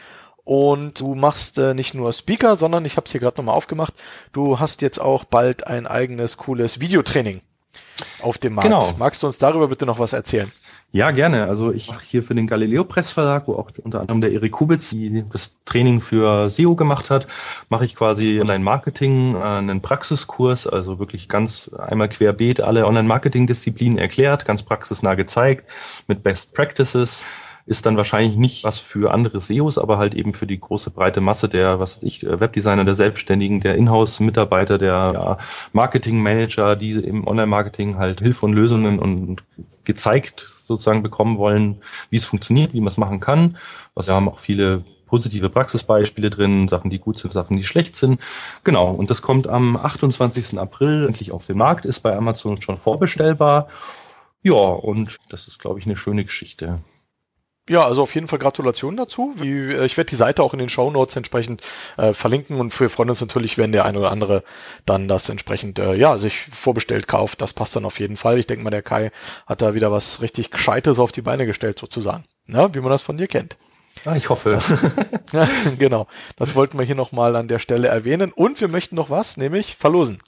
Und 0.45 1.01
du 1.01 1.15
machst 1.15 1.59
äh, 1.59 1.75
nicht 1.75 1.95
nur 1.95 2.13
Speaker, 2.13 2.55
sondern 2.55 2.85
ich 2.85 2.97
habe 2.97 3.07
es 3.07 3.13
hier 3.13 3.21
gerade 3.21 3.39
nochmal 3.39 3.57
aufgemacht, 3.57 3.95
du 4.33 4.61
hast 4.61 4.83
jetzt 4.83 5.01
auch 5.01 5.25
bald 5.25 5.67
ein 5.67 5.87
eigenes 5.87 6.37
cooles 6.37 6.81
Videotraining 6.81 7.41
auf 8.21 8.39
dem 8.39 8.55
Markt. 8.55 8.69
Genau. 8.69 8.93
Magst 8.99 9.23
du 9.23 9.27
uns 9.27 9.39
darüber 9.39 9.69
bitte 9.69 9.87
noch 9.87 9.99
was 9.99 10.13
erzählen? 10.13 10.53
Ja, 10.95 11.11
gerne. 11.11 11.49
Also 11.49 11.73
ich 11.73 11.91
mache 11.91 12.05
hier 12.07 12.23
für 12.23 12.37
den 12.37 12.47
Galileo 12.47 12.85
Pressverlag, 12.85 13.49
wo 13.49 13.55
auch 13.55 13.69
unter 13.83 14.01
anderem 14.01 14.21
der 14.21 14.31
Erik 14.31 14.53
Kubitz 14.53 14.91
die, 14.91 15.25
das 15.29 15.57
Training 15.65 16.01
für 16.01 16.49
SEO 16.49 16.77
gemacht 16.77 17.11
hat, 17.11 17.27
mache 17.69 17.85
ich 17.85 17.97
quasi 17.97 18.41
Online-Marketing, 18.41 19.35
äh, 19.35 19.39
einen 19.39 19.83
Praxiskurs, 19.83 20.69
also 20.69 21.01
wirklich 21.01 21.29
ganz 21.29 21.69
einmal 21.77 22.09
querbeet 22.09 22.61
alle 22.61 22.87
Online-Marketing-Disziplinen 22.87 23.99
erklärt, 23.99 24.45
ganz 24.45 24.63
praxisnah 24.63 25.15
gezeigt, 25.15 25.65
mit 26.07 26.23
Best 26.23 26.55
Practices 26.55 27.25
ist 27.67 27.87
dann 27.87 27.97
wahrscheinlich 27.97 28.37
nicht 28.37 28.65
was 28.65 28.79
für 28.79 29.13
andere 29.13 29.41
SEOs, 29.41 29.79
aber 29.79 29.99
halt 29.99 30.15
eben 30.15 30.35
für 30.35 30.47
die 30.47 30.61
große 30.61 30.91
breite 30.91 31.21
Masse 31.21 31.49
der, 31.49 31.81
was 31.81 31.97
weiß 31.97 32.03
ich, 32.03 32.23
Webdesigner, 32.25 32.85
der 32.85 32.95
Selbstständigen, 32.95 33.61
der 33.61 33.77
Inhouse-Mitarbeiter, 33.77 34.77
der 34.77 35.11
ja, 35.15 35.39
Marketing-Manager, 35.73 36.77
die 36.77 36.93
im 36.93 37.27
Online-Marketing 37.27 37.97
halt 37.97 38.21
Hilfe 38.21 38.47
und 38.47 38.53
Lösungen 38.53 38.99
und 38.99 39.43
gezeigt 39.85 40.41
sozusagen 40.41 41.03
bekommen 41.03 41.39
wollen, 41.39 41.83
wie 42.11 42.17
es 42.17 42.25
funktioniert, 42.25 42.75
wie 42.75 42.81
man 42.81 42.89
es 42.89 42.97
machen 42.97 43.21
kann. 43.21 43.57
Also 43.95 44.11
wir 44.11 44.17
haben 44.17 44.29
auch 44.29 44.39
viele 44.39 44.85
positive 45.07 45.49
Praxisbeispiele 45.49 46.29
drin, 46.29 46.69
Sachen, 46.69 46.91
die 46.91 46.99
gut 46.99 47.19
sind, 47.19 47.33
Sachen, 47.33 47.57
die 47.57 47.65
schlecht 47.65 47.97
sind. 47.97 48.21
Genau, 48.65 48.91
und 48.91 49.11
das 49.11 49.23
kommt 49.23 49.47
am 49.47 49.77
28. 49.77 50.59
April 50.59 51.07
endlich 51.07 51.33
auf 51.33 51.47
den 51.47 51.59
Markt, 51.59 51.85
ist 51.85 52.01
bei 52.01 52.17
Amazon 52.17 52.61
schon 52.61 52.77
vorbestellbar. 52.77 53.69
Ja, 54.43 54.55
und 54.55 55.19
das 55.31 55.47
ist, 55.47 55.59
glaube 55.61 55.79
ich, 55.79 55.87
eine 55.87 55.97
schöne 55.97 56.25
Geschichte. 56.25 56.81
Ja, 57.69 57.87
also 57.87 58.03
auf 58.03 58.15
jeden 58.15 58.29
Fall 58.29 58.39
Gratulation 58.39 58.97
dazu. 58.97 59.33
Wie, 59.37 59.73
äh, 59.73 59.87
ich 59.87 59.97
werde 59.97 60.11
die 60.11 60.17
Seite 60.17 60.43
auch 60.43 60.53
in 60.53 60.59
den 60.59 60.69
Show 60.69 60.91
Notes 60.91 61.17
entsprechend 61.17 61.63
äh, 61.97 62.13
verlinken 62.13 62.61
und 62.61 62.73
für 62.73 62.91
Freunde 62.91 63.13
uns 63.13 63.23
natürlich, 63.23 63.57
wenn 63.57 63.73
der 63.73 63.87
eine 63.87 63.99
oder 63.99 64.11
andere 64.11 64.45
dann 64.85 65.09
das 65.09 65.31
entsprechend 65.31 65.79
äh, 65.79 65.95
ja 65.95 66.19
sich 66.19 66.43
vorbestellt 66.51 67.09
kauft, 67.09 67.41
das 67.41 67.55
passt 67.55 67.75
dann 67.75 67.87
auf 67.87 67.99
jeden 68.01 68.19
Fall. 68.19 68.39
Ich 68.39 68.47
denke 68.47 68.65
mal, 68.65 68.71
der 68.71 68.83
Kai 68.83 69.11
hat 69.47 69.63
da 69.63 69.75
wieder 69.75 69.91
was 69.91 70.21
richtig 70.21 70.51
Gescheites 70.51 70.99
auf 70.99 71.11
die 71.11 71.23
Beine 71.23 71.47
gestellt 71.47 71.79
sozusagen, 71.79 72.25
ja, 72.49 72.75
wie 72.75 72.81
man 72.81 72.91
das 72.91 73.03
von 73.03 73.17
dir 73.17 73.29
kennt. 73.29 73.57
Ah, 74.05 74.17
ich 74.17 74.29
hoffe. 74.29 74.59
Ja, 75.33 75.49
genau. 75.81 76.07
Das 76.37 76.55
wollten 76.55 76.79
wir 76.79 76.87
hier 76.87 76.95
nochmal 76.95 77.35
an 77.35 77.49
der 77.49 77.59
Stelle 77.59 77.89
erwähnen. 77.89 78.31
Und 78.31 78.61
wir 78.61 78.69
möchten 78.69 78.95
noch 78.95 79.11
was, 79.11 79.37
nämlich 79.37 79.75
verlosen. 79.75 80.19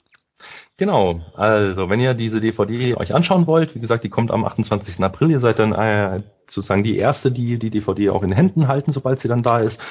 Genau, 0.77 1.21
also 1.35 1.89
wenn 1.89 1.99
ihr 1.99 2.13
diese 2.13 2.39
DVD 2.39 2.95
euch 2.95 3.15
anschauen 3.15 3.47
wollt, 3.47 3.73
wie 3.73 3.79
gesagt, 3.79 4.03
die 4.03 4.09
kommt 4.09 4.29
am 4.29 4.45
28. 4.45 5.03
April, 5.03 5.31
ihr 5.31 5.39
seid 5.39 5.57
dann 5.57 5.73
äh, 5.73 6.19
sozusagen 6.45 6.83
die 6.83 6.97
erste, 6.97 7.31
die 7.31 7.57
die 7.57 7.71
DVD 7.71 8.11
auch 8.11 8.21
in 8.21 8.29
den 8.29 8.37
Händen 8.37 8.67
halten, 8.67 8.91
sobald 8.91 9.19
sie 9.19 9.27
dann 9.27 9.41
da 9.41 9.59
ist. 9.59 9.81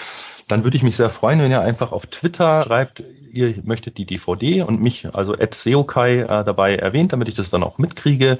Dann 0.47 0.63
würde 0.63 0.77
ich 0.77 0.85
mich 0.85 0.95
sehr 0.95 1.11
freuen, 1.11 1.41
wenn 1.41 1.51
ihr 1.51 1.61
einfach 1.61 1.91
auf 1.91 2.07
Twitter 2.07 2.63
schreibt, 2.63 3.03
ihr 3.33 3.57
möchtet 3.65 3.99
die 3.99 4.07
DVD 4.07 4.63
und 4.63 4.81
mich, 4.81 5.13
also 5.13 5.35
Ed 5.35 5.55
Seokai, 5.55 6.21
äh, 6.21 6.45
dabei 6.45 6.77
erwähnt, 6.77 7.13
damit 7.13 7.29
ich 7.29 7.35
das 7.35 7.51
dann 7.51 7.65
auch 7.65 7.79
mitkriege. 7.79 8.39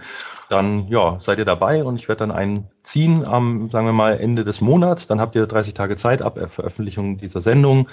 Dann 0.49 0.87
ja, 0.87 1.19
seid 1.19 1.39
ihr 1.39 1.45
dabei 1.45 1.83
und 1.83 1.97
ich 1.97 2.07
werde 2.07 2.21
dann 2.21 2.31
einen 2.31 2.69
ziehen 2.85 3.25
am, 3.25 3.71
sagen 3.71 3.87
wir 3.87 3.93
mal, 3.93 4.21
Ende 4.21 4.45
des 4.45 4.61
Monats. 4.61 5.09
Dann 5.09 5.21
habt 5.21 5.35
ihr 5.35 5.49
30 5.49 5.75
Tage 5.75 5.97
Zeit 5.97 6.23
ab 6.23 6.39
Veröffentlichung 6.49 7.19
dieser 7.19 7.41
Sendung 7.41 7.89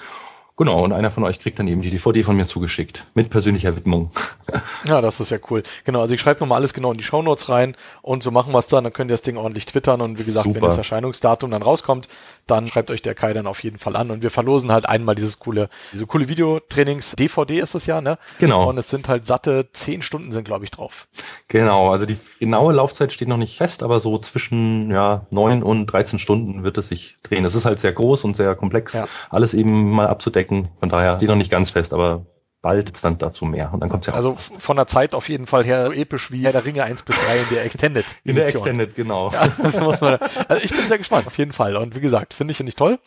Genau, 0.56 0.84
und 0.84 0.92
einer 0.92 1.10
von 1.10 1.24
euch 1.24 1.40
kriegt 1.40 1.58
dann 1.58 1.66
eben 1.66 1.82
die 1.82 1.90
DVD 1.90 2.22
von 2.22 2.36
mir 2.36 2.46
zugeschickt. 2.46 3.06
Mit 3.14 3.28
persönlicher 3.28 3.74
Widmung. 3.74 4.12
ja, 4.84 5.00
das 5.00 5.18
ist 5.18 5.30
ja 5.30 5.38
cool. 5.50 5.64
Genau, 5.84 6.00
also 6.00 6.14
ich 6.14 6.20
schreibe 6.20 6.38
nochmal 6.38 6.58
alles 6.58 6.72
genau 6.72 6.92
in 6.92 6.98
die 6.98 7.02
Shownotes 7.02 7.48
rein 7.48 7.76
und 8.02 8.22
so 8.22 8.30
machen 8.30 8.52
wir 8.52 8.60
es 8.60 8.68
dann. 8.68 8.84
Dann 8.84 8.92
könnt 8.92 9.10
ihr 9.10 9.14
das 9.14 9.22
Ding 9.22 9.36
ordentlich 9.36 9.66
twittern 9.66 10.00
und 10.00 10.16
wie 10.20 10.24
gesagt, 10.24 10.44
Super. 10.44 10.60
wenn 10.60 10.68
das 10.68 10.78
Erscheinungsdatum 10.78 11.50
dann 11.50 11.62
rauskommt, 11.62 12.08
dann 12.46 12.68
schreibt 12.68 12.90
euch 12.90 13.02
der 13.02 13.14
Kai 13.14 13.32
dann 13.32 13.46
auf 13.46 13.62
jeden 13.62 13.78
Fall 13.78 13.96
an 13.96 14.10
und 14.10 14.22
wir 14.22 14.30
verlosen 14.30 14.72
halt 14.72 14.88
einmal 14.88 15.14
dieses 15.14 15.38
coole, 15.38 15.68
diese 15.92 16.06
coole 16.06 16.28
Videotrainings-DVD 16.28 17.60
ist 17.60 17.74
das 17.74 17.86
ja, 17.86 18.00
ne? 18.00 18.18
Genau. 18.38 18.68
Und 18.68 18.78
es 18.78 18.90
sind 18.90 19.08
halt 19.08 19.26
satte 19.26 19.68
zehn 19.72 20.02
Stunden 20.02 20.32
sind, 20.32 20.44
glaube 20.44 20.64
ich, 20.64 20.70
drauf. 20.70 21.08
Genau, 21.48 21.90
also 21.90 22.06
die 22.06 22.16
genaue 22.38 22.72
Laufzeit 22.72 23.12
steht 23.12 23.28
noch 23.28 23.36
nicht 23.36 23.56
fest, 23.56 23.82
aber 23.82 24.00
so 24.00 24.18
zwischen 24.18 24.90
ja 24.90 25.26
neun 25.30 25.62
und 25.62 25.86
13 25.86 26.18
Stunden 26.18 26.64
wird 26.64 26.78
es 26.78 26.88
sich 26.88 27.18
drehen. 27.22 27.44
Es 27.44 27.54
ist 27.54 27.64
halt 27.64 27.78
sehr 27.78 27.92
groß 27.92 28.24
und 28.24 28.34
sehr 28.36 28.54
komplex, 28.54 28.94
ja. 28.94 29.06
alles 29.30 29.54
eben 29.54 29.90
mal 29.90 30.08
abzudecken. 30.08 30.68
Von 30.78 30.88
daher 30.88 31.16
steht 31.16 31.28
noch 31.28 31.36
nicht 31.36 31.50
ganz 31.50 31.70
fest, 31.70 31.92
aber 31.92 32.26
bald 32.64 33.04
dann 33.04 33.18
dazu 33.18 33.44
mehr. 33.44 33.72
Und 33.74 33.80
dann 33.80 33.90
kommt's 33.90 34.06
ja 34.06 34.14
Also 34.14 34.36
von 34.58 34.76
der 34.76 34.86
Zeit 34.86 35.14
auf 35.14 35.28
jeden 35.28 35.46
Fall 35.46 35.64
her 35.64 35.90
episch 35.94 36.32
wie 36.32 36.40
der 36.40 36.64
Ringe 36.64 36.82
1 36.82 37.02
bis 37.02 37.14
3 37.14 37.36
in 37.36 37.54
der 37.54 37.64
Extended. 37.66 38.06
In 38.24 38.36
der 38.36 38.48
Extended, 38.48 38.96
genau. 38.96 39.30
Ja, 39.30 39.48
das 39.62 39.78
muss 39.80 40.00
man, 40.00 40.18
also 40.48 40.64
ich 40.64 40.74
bin 40.74 40.88
sehr 40.88 40.96
gespannt, 40.96 41.26
auf 41.26 41.36
jeden 41.36 41.52
Fall. 41.52 41.76
Und 41.76 41.94
wie 41.94 42.00
gesagt, 42.00 42.32
finde 42.32 42.52
ich 42.52 42.60
nicht 42.60 42.78
toll. 42.78 42.98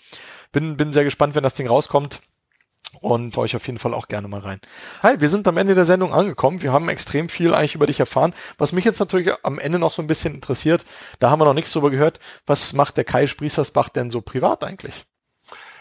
Bin, 0.51 0.77
bin 0.77 0.93
sehr 0.93 1.03
gespannt, 1.03 1.33
wenn 1.33 1.41
das 1.41 1.55
Ding 1.55 1.67
rauskommt. 1.67 2.21
Und 3.01 3.37
euch 3.37 3.55
auf 3.55 3.65
jeden 3.65 3.79
Fall 3.79 3.93
auch 3.93 4.07
gerne 4.07 4.27
mal 4.27 4.39
rein. 4.41 4.59
Hi, 5.01 5.19
wir 5.19 5.29
sind 5.29 5.47
am 5.47 5.57
Ende 5.57 5.73
der 5.73 5.85
Sendung 5.85 6.13
angekommen. 6.13 6.61
Wir 6.61 6.71
haben 6.71 6.87
extrem 6.87 7.27
viel 7.27 7.53
eigentlich 7.53 7.75
über 7.75 7.87
dich 7.87 7.99
erfahren. 7.99 8.33
Was 8.59 8.71
mich 8.71 8.85
jetzt 8.85 8.99
natürlich 8.99 9.31
am 9.43 9.59
Ende 9.59 9.79
noch 9.79 9.91
so 9.91 10.01
ein 10.01 10.07
bisschen 10.07 10.35
interessiert, 10.35 10.85
da 11.19 11.31
haben 11.31 11.39
wir 11.39 11.45
noch 11.45 11.53
nichts 11.53 11.73
drüber 11.73 11.89
gehört. 11.89 12.19
Was 12.45 12.73
macht 12.73 12.95
der 12.97 13.03
Kai 13.03 13.25
Sprießersbach 13.25 13.89
denn 13.89 14.09
so 14.09 14.21
privat 14.21 14.63
eigentlich? 14.63 15.05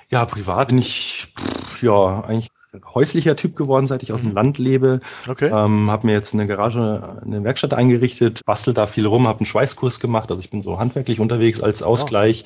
Ja, 0.09 0.24
privat 0.24 0.69
bin 0.69 0.78
ich 0.78 1.32
ja 1.81 2.24
eigentlich 2.24 2.51
häuslicher 2.94 3.36
Typ 3.36 3.56
geworden, 3.56 3.86
seit 3.86 4.02
ich 4.02 4.12
auf 4.12 4.20
dem 4.20 4.32
Land 4.32 4.59
lebe. 4.59 5.01
Okay. 5.28 5.51
Ähm, 5.52 5.90
habe 5.90 6.06
mir 6.06 6.12
jetzt 6.12 6.34
eine 6.34 6.47
Garage, 6.47 7.20
eine 7.24 7.44
Werkstatt 7.44 7.74
eingerichtet, 7.74 8.40
bastel 8.44 8.74
da 8.74 8.86
viel 8.86 9.06
rum, 9.06 9.26
habe 9.26 9.40
einen 9.40 9.47
Schweißkurs 9.47 10.01
gemacht. 10.01 10.30
Also 10.30 10.40
ich 10.40 10.51
bin 10.51 10.62
so 10.62 10.78
handwerklich 10.78 11.20
unterwegs 11.20 11.60
als 11.60 11.82
Ausgleich. 11.82 12.44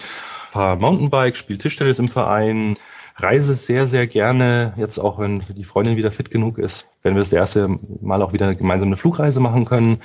Fahre 0.51 0.77
Mountainbike, 0.77 1.37
spiele 1.37 1.59
Tischtennis 1.59 1.99
im 2.01 2.09
Verein, 2.09 2.77
reise 3.17 3.55
sehr, 3.55 3.87
sehr 3.87 4.07
gerne. 4.07 4.73
Jetzt 4.77 4.99
auch, 4.99 5.19
wenn 5.19 5.43
die 5.57 5.65
Freundin 5.65 5.97
wieder 5.97 6.11
fit 6.11 6.31
genug 6.31 6.59
ist, 6.59 6.87
wenn 7.03 7.15
wir 7.15 7.21
das 7.21 7.33
erste 7.33 7.69
Mal 8.01 8.23
auch 8.23 8.33
wieder 8.33 8.55
gemeinsam 8.55 8.89
eine 8.89 8.97
Flugreise 8.97 9.41
machen 9.41 9.65
können. 9.65 9.99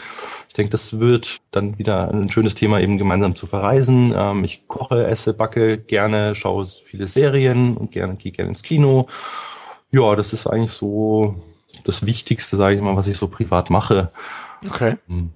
Ich 0.48 0.54
denke, 0.54 0.72
das 0.72 1.00
wird 1.00 1.38
dann 1.52 1.78
wieder 1.78 2.12
ein 2.14 2.30
schönes 2.30 2.56
Thema, 2.56 2.80
eben 2.80 2.98
gemeinsam 2.98 3.36
zu 3.36 3.48
verreisen. 3.48 4.14
Ähm, 4.16 4.44
ich 4.44 4.68
koche, 4.68 5.08
esse, 5.08 5.34
backe 5.34 5.78
gerne, 5.78 6.36
schaue 6.36 6.66
viele 6.68 7.08
Serien 7.08 7.76
und 7.78 7.92
gerne 7.92 8.16
gehe 8.16 8.32
gerne 8.32 8.50
ins 8.50 8.64
Kino. 8.64 9.08
Ja, 9.92 10.16
das 10.16 10.34
ist 10.34 10.48
eigentlich 10.48 10.72
so 10.72 11.36
das 11.84 12.06
Wichtigste, 12.06 12.58
sage 12.58 12.76
ich 12.76 12.82
mal, 12.82 12.96
was 12.96 13.08
ich 13.08 13.18
so 13.18 13.28
privat 13.28 13.70
mache. 13.70 14.12
Okay. 14.68 14.98
Hm. 15.08 15.32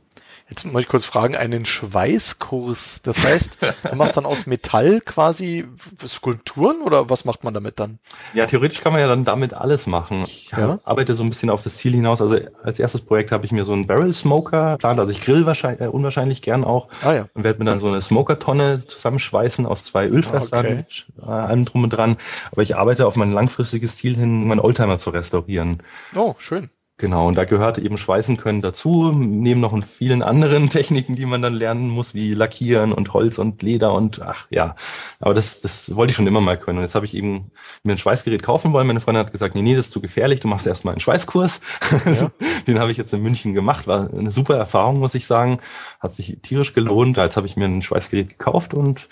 Jetzt 0.49 0.65
muss 0.65 0.81
ich 0.81 0.87
kurz 0.87 1.05
fragen, 1.05 1.35
einen 1.35 1.63
Schweißkurs. 1.65 3.01
Das 3.03 3.19
heißt, 3.23 3.57
du 3.91 3.95
machst 3.95 4.17
dann 4.17 4.25
aus 4.25 4.47
Metall 4.47 4.99
quasi 5.01 5.65
Skulpturen 6.05 6.81
oder 6.81 7.09
was 7.09 7.23
macht 7.25 7.43
man 7.43 7.53
damit 7.53 7.79
dann? 7.79 7.99
Ja, 8.33 8.45
theoretisch 8.45 8.81
kann 8.81 8.91
man 8.93 9.01
ja 9.01 9.07
dann 9.07 9.25
damit 9.25 9.53
alles 9.53 9.85
machen. 9.87 10.23
Ich 10.23 10.51
Ja. 10.51 10.79
arbeite 10.83 11.13
so 11.13 11.23
ein 11.23 11.29
bisschen 11.29 11.49
auf 11.49 11.63
das 11.63 11.77
Ziel 11.77 11.91
hinaus. 11.93 12.21
Also 12.21 12.37
als 12.63 12.79
erstes 12.79 13.01
Projekt 13.01 13.31
habe 13.31 13.45
ich 13.45 13.51
mir 13.51 13.63
so 13.65 13.73
einen 13.73 13.85
Barrel 13.87 14.13
Smoker 14.13 14.71
geplant. 14.73 14.99
Also 14.99 15.11
ich 15.11 15.21
grill 15.21 15.45
wahrscheinlich, 15.45 15.81
äh, 15.81 15.87
unwahrscheinlich 15.87 16.41
gern 16.41 16.63
auch. 16.63 16.89
Ah 17.03 17.13
ja. 17.13 17.27
Und 17.33 17.43
werde 17.43 17.59
mir 17.59 17.65
dann 17.65 17.79
so 17.79 17.87
eine 17.87 18.01
Smokertonne 18.01 18.85
zusammenschweißen 18.85 19.65
aus 19.65 19.85
zwei 19.85 20.07
Ölfässern 20.07 20.65
Okay. 20.65 20.75
mit 20.77 21.05
äh, 21.21 21.25
allem 21.29 21.65
drum 21.65 21.83
und 21.83 21.89
dran. 21.91 22.17
Aber 22.51 22.63
ich 22.63 22.75
arbeite 22.75 23.05
auf 23.05 23.15
mein 23.15 23.31
langfristiges 23.31 23.97
Ziel 23.97 24.15
hin, 24.15 24.47
meinen 24.47 24.59
Oldtimer 24.59 24.97
zu 24.97 25.11
restaurieren. 25.11 25.83
Oh, 26.15 26.33
schön. 26.39 26.69
Genau, 26.99 27.29
und 27.29 27.37
da 27.37 27.45
gehörte 27.45 27.81
eben 27.81 27.97
Schweißen 27.97 28.35
können 28.35 28.61
dazu, 28.61 29.13
neben 29.15 29.61
noch 29.61 29.73
vielen 29.85 30.21
anderen 30.21 30.69
Techniken, 30.69 31.15
die 31.15 31.25
man 31.25 31.41
dann 31.41 31.53
lernen 31.53 31.87
muss, 31.87 32.13
wie 32.13 32.33
Lackieren 32.33 32.91
und 32.91 33.13
Holz 33.13 33.39
und 33.39 33.61
Leder 33.61 33.93
und 33.93 34.21
ach 34.21 34.47
ja. 34.49 34.75
Aber 35.21 35.33
das, 35.33 35.61
das 35.61 35.95
wollte 35.95 36.11
ich 36.11 36.17
schon 36.17 36.27
immer 36.27 36.41
mal 36.41 36.59
können. 36.59 36.79
Und 36.79 36.83
jetzt 36.83 36.95
habe 36.95 37.05
ich 37.05 37.15
eben 37.15 37.51
mir 37.85 37.93
ein 37.93 37.97
Schweißgerät 37.97 38.43
kaufen 38.43 38.73
wollen. 38.73 38.85
Meine 38.85 38.99
Freundin 38.99 39.23
hat 39.23 39.31
gesagt, 39.31 39.55
nee, 39.55 39.61
nee, 39.61 39.75
das 39.75 39.85
ist 39.85 39.93
zu 39.93 40.01
gefährlich, 40.01 40.41
du 40.41 40.49
machst 40.49 40.67
erstmal 40.67 40.93
einen 40.93 40.99
Schweißkurs. 40.99 41.61
Ja. 42.05 42.31
Den 42.67 42.79
habe 42.79 42.91
ich 42.91 42.97
jetzt 42.97 43.13
in 43.13 43.23
München 43.23 43.53
gemacht. 43.53 43.87
War 43.87 44.13
eine 44.13 44.31
super 44.31 44.55
Erfahrung, 44.55 44.99
muss 44.99 45.15
ich 45.15 45.25
sagen. 45.25 45.59
Hat 46.01 46.13
sich 46.13 46.39
tierisch 46.41 46.73
gelohnt. 46.73 47.15
Jetzt 47.15 47.37
habe 47.37 47.47
ich 47.47 47.55
mir 47.55 47.65
ein 47.65 47.81
Schweißgerät 47.81 48.27
gekauft 48.27 48.73
und 48.73 49.07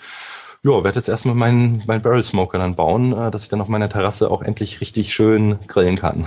ja, 0.62 0.84
werde 0.84 0.96
jetzt 0.96 1.08
erstmal 1.08 1.36
meinen 1.36 1.82
mein 1.86 2.02
Barrel 2.02 2.22
Smoker 2.22 2.58
dann 2.58 2.74
bauen, 2.74 3.14
äh, 3.14 3.30
dass 3.30 3.44
ich 3.44 3.48
dann 3.48 3.62
auf 3.62 3.68
meiner 3.68 3.88
Terrasse 3.88 4.30
auch 4.30 4.42
endlich 4.42 4.82
richtig 4.82 5.14
schön 5.14 5.58
grillen 5.68 5.96
kann. 5.96 6.26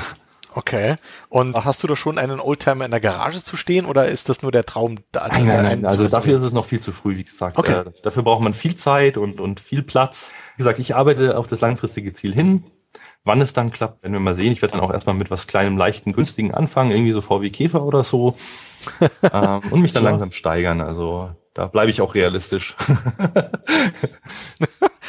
Okay. 0.53 0.97
Und 1.29 1.63
hast 1.63 1.81
du 1.81 1.87
da 1.87 1.95
schon 1.95 2.17
einen 2.17 2.39
Oldtimer 2.39 2.85
in 2.85 2.91
der 2.91 2.99
Garage 2.99 3.43
zu 3.43 3.55
stehen 3.55 3.85
oder 3.85 4.07
ist 4.07 4.29
das 4.29 4.41
nur 4.41 4.51
der 4.51 4.65
Traum? 4.65 4.97
Da, 5.11 5.27
Nein, 5.27 5.47
nein, 5.47 5.63
nein. 5.63 5.85
Also 5.85 6.07
dafür 6.07 6.37
ist 6.37 6.43
es 6.43 6.53
noch 6.53 6.65
viel 6.65 6.79
zu 6.79 6.91
früh, 6.91 7.17
wie 7.17 7.23
gesagt. 7.23 7.57
Okay. 7.57 7.81
Äh, 7.81 7.91
dafür 8.03 8.23
braucht 8.23 8.41
man 8.41 8.53
viel 8.53 8.75
Zeit 8.75 9.17
und, 9.17 9.39
und 9.39 9.59
viel 9.59 9.81
Platz. 9.81 10.33
Wie 10.55 10.57
gesagt, 10.57 10.79
ich 10.79 10.95
arbeite 10.95 11.37
auf 11.37 11.47
das 11.47 11.61
langfristige 11.61 12.11
Ziel 12.11 12.33
hin. 12.33 12.63
Wann 13.23 13.39
es 13.39 13.53
dann 13.53 13.71
klappt, 13.71 14.03
werden 14.03 14.13
wir 14.13 14.19
mal 14.19 14.33
sehen. 14.33 14.51
Ich 14.51 14.61
werde 14.61 14.73
dann 14.73 14.81
auch 14.81 14.91
erstmal 14.91 15.15
mit 15.15 15.29
was 15.29 15.45
kleinem, 15.45 15.77
leichten, 15.77 16.11
günstigen 16.11 16.53
anfangen, 16.53 16.91
irgendwie 16.91 17.11
so 17.11 17.21
VW 17.21 17.49
Käfer 17.51 17.83
oder 17.83 18.03
so. 18.03 18.35
ähm, 19.31 19.61
und 19.69 19.81
mich 19.81 19.93
dann 19.93 20.03
langsam 20.03 20.31
steigern. 20.31 20.81
Also 20.81 21.29
da 21.53 21.67
bleibe 21.67 21.91
ich 21.91 22.01
auch 22.01 22.15
realistisch. 22.15 22.75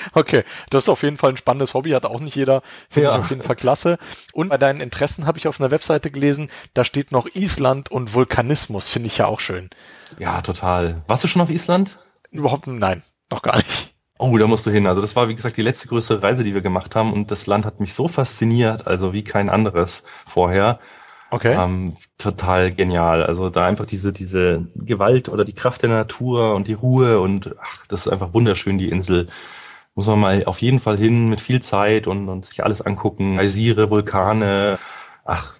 Okay, 0.15 0.45
das 0.71 0.85
ist 0.85 0.89
auf 0.89 1.03
jeden 1.03 1.17
Fall 1.19 1.31
ein 1.31 1.37
spannendes 1.37 1.75
Hobby, 1.75 1.91
hat 1.91 2.05
auch 2.07 2.21
nicht 2.21 2.37
jeder. 2.37 2.63
Finde 2.91 3.09
Ja. 3.09 3.17
ich 3.17 3.23
auf 3.23 3.31
jeden 3.31 3.43
Fall 3.43 3.57
klasse. 3.57 3.99
Und 4.33 4.49
bei 4.49 4.59
deinen 4.59 4.81
Interessen 4.81 5.27
habe 5.27 5.39
ich 5.39 5.49
auf 5.49 5.61
einer 5.61 5.71
Webseite 5.71 6.11
gelesen, 6.11 6.49
da 6.75 6.85
steht 6.85 7.13
noch 7.13 7.27
Island 7.35 7.91
und 7.91 8.15
Vulkanismus, 8.15 8.89
finde 8.89 9.07
ich 9.09 9.19
ja 9.19 9.27
auch 9.27 9.41
schön. 9.41 9.71
ja, 10.19 10.41
total. 10.43 11.03
Warst 11.07 11.25
du 11.25 11.29
schon 11.29 11.43
auf 11.43 11.51
Island? 11.51 11.99
Überhaupt, 12.31 12.67
nein, 12.67 13.03
noch 13.31 13.43
gar 13.43 13.57
nicht. 13.57 13.91
Oh, 14.19 14.37
da 14.39 14.47
musst 14.47 14.67
du 14.67 14.71
hin. 14.71 14.87
Also 14.87 15.01
das 15.03 15.17
war, 15.17 15.29
wie 15.29 15.35
gesagt, 15.35 15.57
die 15.57 15.63
letzte 15.63 15.89
größere 15.89 16.23
Reise, 16.23 16.45
die 16.45 16.55
wir 16.55 16.61
gemacht 16.61 16.95
haben. 16.95 17.13
Und 17.13 17.31
das 17.33 17.47
Land 17.47 17.65
hat 17.67 17.81
mich 17.81 17.93
so 17.93 18.07
fasziniert, 18.07 18.87
also 18.87 19.13
wie 19.13 19.25
kein 19.25 19.51
anderes 19.51 20.05
vorher. 20.27 20.79
Okay. 21.31 21.57
Ähm, 21.59 21.97
total 22.19 22.71
genial. 22.73 23.25
Also 23.25 23.51
da 23.51 23.67
einfach 23.67 23.87
diese, 23.87 24.13
diese 24.13 24.69
Gewalt 24.77 25.29
oder 25.29 25.45
die 25.45 25.55
Kraft 25.55 25.83
der 25.83 25.89
Natur 25.91 26.55
und 26.55 26.69
die 26.69 26.75
Ruhe 26.75 27.21
und 27.21 27.55
ach, 27.61 27.87
das 27.89 28.07
ist 28.07 28.13
einfach 28.13 28.33
wunderschön, 28.33 28.79
die 28.79 28.91
Insel. 28.91 29.27
Muss 29.95 30.07
man 30.07 30.21
mal 30.21 30.45
auf 30.47 30.63
jeden 30.63 30.81
Fall 30.81 30.97
hin 30.97 31.29
mit 31.29 31.41
viel 31.41 31.61
Zeit 31.61 32.07
und, 32.07 32.29
und 32.29 32.45
sich 32.45 32.65
alles 32.65 32.81
angucken. 32.81 33.37
Geysire, 33.37 33.91
Vulkane. 33.91 34.79
Ach, 35.25 35.53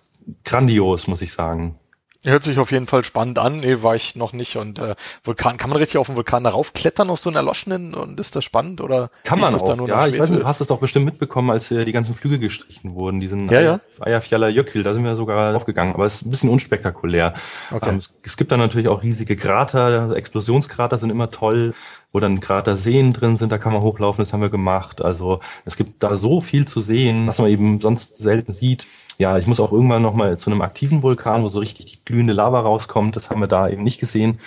grandios, 0.45 1.07
muss 1.07 1.23
ich 1.23 1.33
sagen. 1.33 1.77
Hört 2.25 2.45
sich 2.45 2.59
auf 2.61 2.71
jeden 2.71 2.87
Fall 2.87 3.05
spannend 3.05 3.41
an. 3.41 3.61
Nee, 3.61 3.83
war 3.83 3.97
ich 3.97 4.15
noch 4.15 4.33
nicht. 4.33 4.57
Und 4.57 4.79
äh, 4.79 4.95
Vulkan, 5.25 5.57
kann 5.57 5.71
man 5.71 5.79
richtig 5.79 5.99
auf 5.99 6.07
den 6.07 6.15
Vulkan 6.15 6.45
darauf 6.45 6.73
klettern, 6.73 7.11
auf 7.11 7.19
so 7.19 7.29
einen 7.31 7.37
erloschenen? 7.37 7.95
Und 7.95 8.21
ist 8.21 8.37
das 8.37 8.45
spannend? 8.45 8.81
Oder 8.81 9.11
Kann 9.25 9.41
man 9.41 9.53
das 9.53 9.63
auch. 9.63 9.69
da 9.69 9.77
nur 9.77 9.89
ja, 9.89 10.07
ich 10.07 10.21
weiß 10.21 10.31
du 10.31 10.47
hast 10.47 10.61
es 10.61 10.69
doch 10.69 10.79
bestimmt 10.79 11.05
mitbekommen, 11.05 11.51
als 11.51 11.73
äh, 11.73 11.85
die 11.85 11.91
ganzen 11.91 12.15
Flüge 12.15 12.39
gestrichen 12.39 12.95
wurden. 12.95 13.19
Diesen 13.19 13.51
Ja, 13.51 13.61
ja. 13.61 13.81
Eyjafjallajökull, 14.01 14.67
Jökull, 14.67 14.83
da 14.85 14.95
sind 14.95 15.03
wir 15.03 15.17
sogar 15.17 15.57
aufgegangen. 15.57 15.95
Aber 15.95 16.07
es 16.07 16.17
ist 16.17 16.27
ein 16.27 16.31
bisschen 16.31 16.51
unspektakulär. 16.51 17.35
Okay. 17.73 17.91
Ähm, 17.91 17.97
es, 17.97 18.17
es 18.23 18.37
gibt 18.37 18.53
dann 18.53 18.61
natürlich 18.61 18.87
auch 18.87 19.03
riesige 19.03 19.35
Krater. 19.35 19.85
Also 19.87 20.15
Explosionskrater 20.15 20.99
sind 20.99 21.11
immer 21.11 21.33
toll, 21.33 21.75
wo 22.13 22.21
dann 22.21 22.41
Kraterseen 22.41 23.13
drin 23.13 23.37
sind. 23.37 23.51
Da 23.53 23.59
kann 23.59 23.73
man 23.73 23.83
hochlaufen. 23.83 24.23
Das 24.23 24.33
haben 24.33 24.43
wir 24.43 24.51
gemacht. 24.51 25.03
Also 25.03 25.41
es 25.65 25.77
gibt 25.77 26.03
da 26.03 26.15
so 26.17 26.41
viel 26.41 26.67
zu 26.67 26.81
sehen, 26.81 27.27
was 27.27 27.39
man 27.39 27.49
eben 27.49 27.81
sonst 27.81 28.17
selten 28.19 28.53
sieht. 28.53 28.87
Ja, 29.19 29.39
ich 29.39 29.47
muss 29.47 29.61
auch 29.61 29.73
irgendwann 29.73 30.03
noch 30.03 30.15
mal 30.15 30.39
zu 30.39 30.51
einem 30.51 30.63
aktiven 30.63 31.03
Vulkan, 31.03 31.43
wo 31.43 31.49
so 31.49 31.59
richtig 31.61 31.87
die 31.87 32.05
glühende 32.05 32.33
Lava 32.33 32.61
rauskommt. 32.61 33.17
Das 33.17 33.31
haben 33.31 33.41
wir 33.41 33.49
da 33.49 33.69
eben 33.69 33.83
nicht 33.83 34.01
gesehen. 34.01 34.41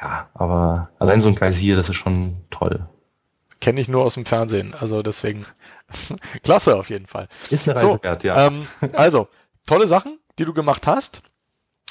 Ja, 0.00 0.28
aber 0.34 0.90
allein 0.98 1.20
so 1.20 1.28
ein 1.28 1.34
Geysir, 1.34 1.76
das 1.76 1.88
ist 1.88 1.96
schon 1.96 2.36
toll. 2.50 2.88
Kenne 3.60 3.80
ich 3.80 3.88
nur 3.88 4.02
aus 4.02 4.14
dem 4.14 4.26
Fernsehen. 4.26 4.74
Also 4.78 5.02
deswegen 5.02 5.46
klasse 6.42 6.76
auf 6.76 6.90
jeden 6.90 7.06
Fall. 7.06 7.28
Ist 7.50 7.68
eine 7.68 7.78
So, 7.78 7.92
Reise 7.92 8.02
wert, 8.02 8.24
ja. 8.24 8.46
Ähm, 8.48 8.66
also, 8.94 9.28
tolle 9.66 9.86
Sachen, 9.86 10.18
die 10.38 10.44
du 10.44 10.52
gemacht 10.52 10.86
hast. 10.86 11.22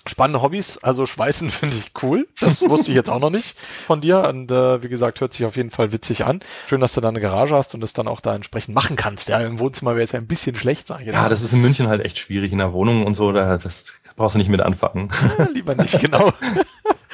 Spannende 0.07 0.41
Hobbys, 0.41 0.79
also 0.79 1.05
Schweißen 1.05 1.49
finde 1.51 1.77
ich 1.77 1.91
cool. 2.01 2.27
Das 2.39 2.61
wusste 2.67 2.91
ich 2.91 2.95
jetzt 2.95 3.09
auch 3.09 3.19
noch 3.19 3.29
nicht 3.29 3.57
von 3.85 4.01
dir. 4.01 4.27
Und 4.27 4.51
äh, 4.51 4.81
wie 4.81 4.89
gesagt, 4.89 5.21
hört 5.21 5.33
sich 5.33 5.45
auf 5.45 5.55
jeden 5.55 5.69
Fall 5.69 5.91
witzig 5.91 6.25
an. 6.25 6.39
Schön, 6.67 6.81
dass 6.81 6.93
du 6.93 7.01
da 7.01 7.09
eine 7.09 7.21
Garage 7.21 7.55
hast 7.55 7.75
und 7.75 7.81
das 7.81 7.93
dann 7.93 8.07
auch 8.07 8.19
da 8.19 8.35
entsprechend 8.35 8.73
machen 8.73 8.95
kannst. 8.95 9.29
Ja, 9.29 9.39
im 9.39 9.59
Wohnzimmer 9.59 9.95
wäre 9.95 10.03
es 10.03 10.11
ja 10.11 10.19
ein 10.19 10.27
bisschen 10.27 10.55
schlecht, 10.55 10.87
sage 10.87 11.01
ich 11.01 11.07
jetzt. 11.07 11.15
Ja, 11.15 11.29
das 11.29 11.41
ist 11.41 11.53
in 11.53 11.61
München 11.61 11.87
halt 11.87 12.03
echt 12.03 12.17
schwierig 12.17 12.51
in 12.51 12.57
der 12.57 12.73
Wohnung 12.73 13.05
und 13.05 13.13
so, 13.15 13.31
da, 13.31 13.57
das 13.57 13.93
brauchst 14.15 14.35
du 14.35 14.39
nicht 14.39 14.49
mit 14.49 14.61
anfangen. 14.61 15.09
lieber 15.53 15.75
nicht, 15.75 15.99
genau. 15.99 16.33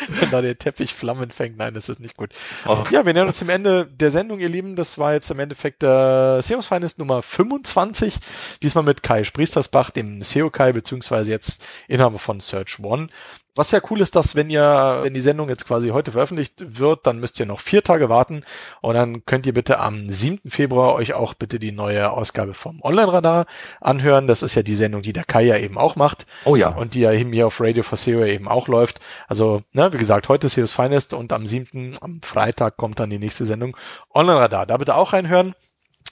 Wenn 0.07 0.31
da 0.31 0.41
der 0.41 0.57
Teppich 0.57 0.93
Flammen 0.93 1.31
fängt, 1.31 1.57
nein, 1.57 1.73
das 1.73 1.89
ist 1.89 1.99
nicht 1.99 2.17
gut. 2.17 2.31
Oh. 2.65 2.83
Ja, 2.91 3.05
wir 3.05 3.13
nähern 3.13 3.27
uns 3.27 3.37
zum 3.37 3.49
Ende 3.49 3.87
der 3.87 4.11
Sendung, 4.11 4.39
ihr 4.39 4.49
Lieben. 4.49 4.75
Das 4.75 4.97
war 4.97 5.13
jetzt 5.13 5.29
im 5.29 5.39
Endeffekt 5.39 5.83
äh, 5.83 6.41
SEOs 6.41 6.67
Finest 6.67 6.99
Nummer 6.99 7.21
25. 7.21 8.15
Diesmal 8.61 8.83
mit 8.83 9.03
Kai 9.03 9.23
Spriestersbach, 9.23 9.91
dem 9.91 10.21
SEO 10.21 10.49
Kai, 10.49 10.71
beziehungsweise 10.73 11.31
jetzt 11.31 11.63
Inhaber 11.87 12.19
von 12.19 12.39
Search 12.39 12.79
One. 12.79 13.09
Was 13.57 13.71
ja 13.71 13.79
cool 13.89 14.01
ist, 14.01 14.15
dass 14.15 14.35
wenn 14.35 14.51
ihr, 14.51 14.99
wenn 15.01 15.15
die 15.15 15.21
Sendung 15.21 15.49
jetzt 15.49 15.65
quasi 15.65 15.89
heute 15.89 16.11
veröffentlicht 16.11 16.63
wird, 16.79 17.07
dann 17.07 17.19
müsst 17.19 17.39
ihr 17.39 17.47
noch 17.47 17.59
vier 17.59 17.83
Tage 17.83 18.07
warten 18.07 18.43
und 18.81 18.93
dann 18.93 19.25
könnt 19.25 19.47
ihr 19.47 19.53
bitte 19.53 19.79
am 19.79 20.07
7. 20.07 20.49
Februar 20.49 20.93
euch 20.93 21.13
auch 21.13 21.33
bitte 21.33 21.57
die 21.57 21.71
neue 21.71 22.11
Ausgabe 22.11 22.53
vom 22.53 22.81
Online-Radar 22.83 23.47
anhören. 23.81 24.27
Das 24.27 24.43
ist 24.43 24.53
ja 24.53 24.61
die 24.61 24.75
Sendung, 24.75 25.01
die 25.01 25.11
der 25.11 25.23
Kai 25.23 25.43
ja 25.43 25.57
eben 25.57 25.77
auch 25.77 25.95
macht 25.95 26.27
Oh 26.45 26.55
ja. 26.55 26.69
und 26.69 26.93
die 26.93 26.99
ja 27.01 27.11
eben 27.11 27.33
hier 27.33 27.47
auf 27.47 27.59
Radio 27.59 27.81
for 27.81 27.97
SEO 27.97 28.23
eben 28.23 28.47
auch 28.47 28.67
läuft. 28.67 28.99
Also, 29.27 29.63
ne, 29.73 29.91
wie 29.91 29.97
gesagt, 29.97 30.29
heute 30.29 30.47
ist 30.47 30.53
SEO's 30.53 30.73
Finest 30.73 31.15
und 31.15 31.33
am 31.33 31.47
7., 31.47 31.95
am 31.99 32.21
Freitag 32.21 32.77
kommt 32.77 32.99
dann 32.99 33.09
die 33.09 33.19
nächste 33.19 33.45
Sendung 33.47 33.75
Online-Radar. 34.13 34.67
Da 34.67 34.77
bitte 34.77 34.95
auch 34.95 35.13
reinhören. 35.13 35.55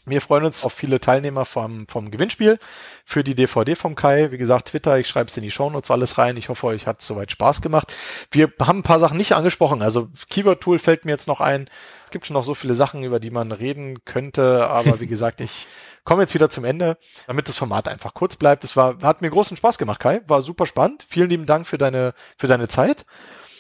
Wir 0.06 0.22
freuen 0.22 0.46
uns 0.46 0.64
auf 0.64 0.74
viele 0.74 1.00
Teilnehmer 1.00 1.46
vom, 1.46 1.88
vom 1.88 2.12
Gewinnspiel 2.12 2.60
für 3.06 3.24
die 3.24 3.34
DVD 3.34 3.76
vom 3.76 3.96
Kai. 3.96 4.32
Wie 4.32 4.38
gesagt, 4.38 4.70
Twitter, 4.70 5.00
ich 5.00 5.08
schreibe 5.08 5.30
es 5.30 5.38
in 5.38 5.44
die 5.44 5.52
Shownotes 5.52 5.90
alles 5.90 6.18
rein. 6.18 6.38
Ich 6.38 6.50
hoffe, 6.50 6.68
euch 6.68 6.86
hat 6.86 7.02
es 7.02 7.08
soweit 7.08 7.32
Spaß 7.32 7.62
gemacht. 7.62 7.92
Wir 8.32 8.52
haben 8.62 8.80
ein 8.80 8.84
paar 8.84 9.00
Sachen 9.00 9.18
nicht 9.18 9.34
angesprochen. 9.34 9.82
Also 9.82 10.10
Keyword-Tool 10.30 10.78
fällt 10.78 11.06
mir 11.06 11.12
jetzt 11.12 11.28
noch 11.28 11.42
ein. 11.42 11.70
Es 12.04 12.12
gibt 12.12 12.28
schon 12.28 12.36
noch 12.36 12.44
so 12.44 12.54
viele 12.54 12.76
Sachen, 12.76 13.04
über 13.04 13.20
die 13.20 13.32
man 13.32 13.52
reden 13.52 14.06
könnte. 14.06 14.68
Aber 14.68 15.00
wie 15.00 15.08
gesagt, 15.08 15.42
ich 15.42 15.68
komme 16.04 16.22
jetzt 16.22 16.36
wieder 16.36 16.50
zum 16.50 16.66
Ende, 16.66 16.98
damit 17.26 17.50
das 17.50 17.58
Format 17.58 17.88
einfach 17.88 18.14
kurz 18.14 18.36
bleibt. 18.36 18.64
Es 18.64 18.78
war, 18.78 18.98
hat 19.02 19.22
mir 19.22 19.32
großen 19.32 19.58
Spaß 19.58 19.78
gemacht, 19.78 20.00
Kai. 20.00 20.22
War 20.28 20.42
super 20.42 20.68
spannend. 20.68 21.06
Vielen 21.10 21.30
lieben 21.30 21.46
Dank 21.48 21.66
für 21.66 21.78
deine, 21.78 22.14
für 22.38 22.48
deine 22.48 22.68
Zeit 22.68 23.06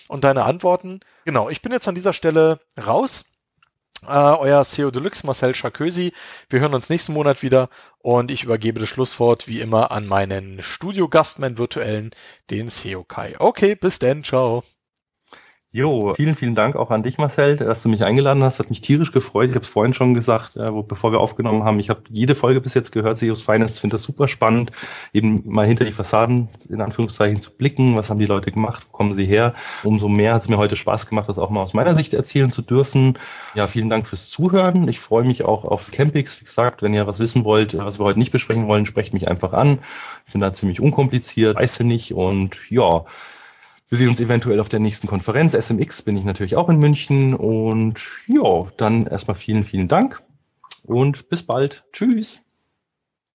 und 0.07 0.23
deine 0.23 0.43
Antworten. 0.43 0.99
Genau, 1.25 1.49
ich 1.49 1.61
bin 1.61 1.71
jetzt 1.71 1.87
an 1.87 1.95
dieser 1.95 2.13
Stelle 2.13 2.59
raus. 2.85 3.34
Äh, 4.07 4.37
euer 4.37 4.63
CEO 4.63 4.91
Deluxe 4.91 5.25
Marcel 5.25 5.55
Charkösi. 5.55 6.11
Wir 6.49 6.59
hören 6.59 6.73
uns 6.73 6.89
nächsten 6.89 7.13
Monat 7.13 7.41
wieder 7.41 7.69
und 7.99 8.29
ich 8.29 8.43
übergebe 8.43 8.79
das 8.79 8.89
Schlusswort 8.89 9.47
wie 9.47 9.61
immer 9.61 9.91
an 9.91 10.05
meinen 10.05 10.61
Studiogast, 10.61 11.39
meinen 11.39 11.57
virtuellen, 11.57 12.11
den 12.49 12.69
CEO 12.69 13.03
Kai. 13.03 13.35
Okay, 13.39 13.75
bis 13.75 13.99
denn, 13.99 14.23
ciao. 14.23 14.63
Jo, 15.75 16.13
vielen, 16.13 16.35
vielen 16.35 16.55
Dank 16.55 16.77
auch 16.77 16.89
an 16.89 17.03
dich, 17.03 17.17
Marcel, 17.17 17.57
dass 17.57 17.83
du 17.83 17.89
mich 17.89 18.05
eingeladen 18.05 18.41
hast. 18.43 18.59
Hat 18.59 18.69
mich 18.69 18.79
tierisch 18.79 19.11
gefreut. 19.11 19.49
Ich 19.49 19.55
habe 19.55 19.65
es 19.65 19.67
vorhin 19.67 19.93
schon 19.93 20.13
gesagt, 20.13 20.55
äh, 20.55 20.73
wo, 20.73 20.83
bevor 20.83 21.11
wir 21.11 21.19
aufgenommen 21.19 21.65
haben. 21.65 21.81
Ich 21.81 21.89
habe 21.89 21.99
jede 22.09 22.33
Folge 22.33 22.61
bis 22.61 22.75
jetzt 22.75 22.93
gehört, 22.93 23.17
Seos 23.17 23.41
Finest, 23.41 23.81
finde 23.81 23.95
das 23.95 24.03
super 24.03 24.29
spannend, 24.29 24.71
eben 25.11 25.43
mal 25.45 25.67
hinter 25.67 25.83
die 25.83 25.91
Fassaden 25.91 26.47
in 26.69 26.79
Anführungszeichen 26.79 27.41
zu 27.41 27.51
blicken. 27.51 27.97
Was 27.97 28.09
haben 28.09 28.19
die 28.19 28.25
Leute 28.25 28.53
gemacht? 28.53 28.87
Wo 28.89 28.95
kommen 28.95 29.15
sie 29.15 29.25
her? 29.25 29.53
Umso 29.83 30.07
mehr 30.07 30.35
hat 30.35 30.43
es 30.43 30.47
mir 30.47 30.57
heute 30.57 30.77
Spaß 30.77 31.07
gemacht, 31.07 31.27
das 31.27 31.37
auch 31.37 31.49
mal 31.49 31.63
aus 31.63 31.73
meiner 31.73 31.93
Sicht 31.93 32.13
erzählen 32.13 32.51
zu 32.51 32.61
dürfen. 32.61 33.19
Ja, 33.53 33.67
vielen 33.67 33.89
Dank 33.89 34.07
fürs 34.07 34.29
Zuhören. 34.29 34.87
Ich 34.87 35.01
freue 35.01 35.25
mich 35.25 35.43
auch 35.43 35.65
auf 35.65 35.91
Campix. 35.91 36.39
Wie 36.39 36.45
gesagt, 36.45 36.83
wenn 36.83 36.93
ihr 36.93 37.05
was 37.05 37.19
wissen 37.19 37.43
wollt, 37.43 37.77
was 37.77 37.99
wir 37.99 38.05
heute 38.05 38.19
nicht 38.19 38.31
besprechen 38.31 38.69
wollen, 38.69 38.85
sprecht 38.85 39.13
mich 39.13 39.27
einfach 39.27 39.51
an. 39.51 39.79
Ich 40.25 40.31
bin 40.31 40.39
da 40.39 40.53
ziemlich 40.53 40.79
unkompliziert, 40.79 41.57
weiß 41.57 41.81
nicht 41.81 42.13
und 42.13 42.55
ja, 42.69 43.03
wir 43.89 43.97
sehen 43.97 44.09
uns 44.09 44.19
eventuell 44.19 44.59
auf 44.59 44.69
der 44.69 44.79
nächsten 44.79 45.07
Konferenz. 45.07 45.53
SMX 45.53 46.01
bin 46.01 46.17
ich 46.17 46.23
natürlich 46.23 46.55
auch 46.55 46.69
in 46.69 46.79
München. 46.79 47.33
Und 47.33 48.01
ja, 48.27 48.67
dann 48.77 49.05
erstmal 49.05 49.35
vielen, 49.35 49.63
vielen 49.63 49.87
Dank 49.87 50.23
und 50.83 51.29
bis 51.29 51.43
bald. 51.43 51.85
Tschüss. 51.91 52.44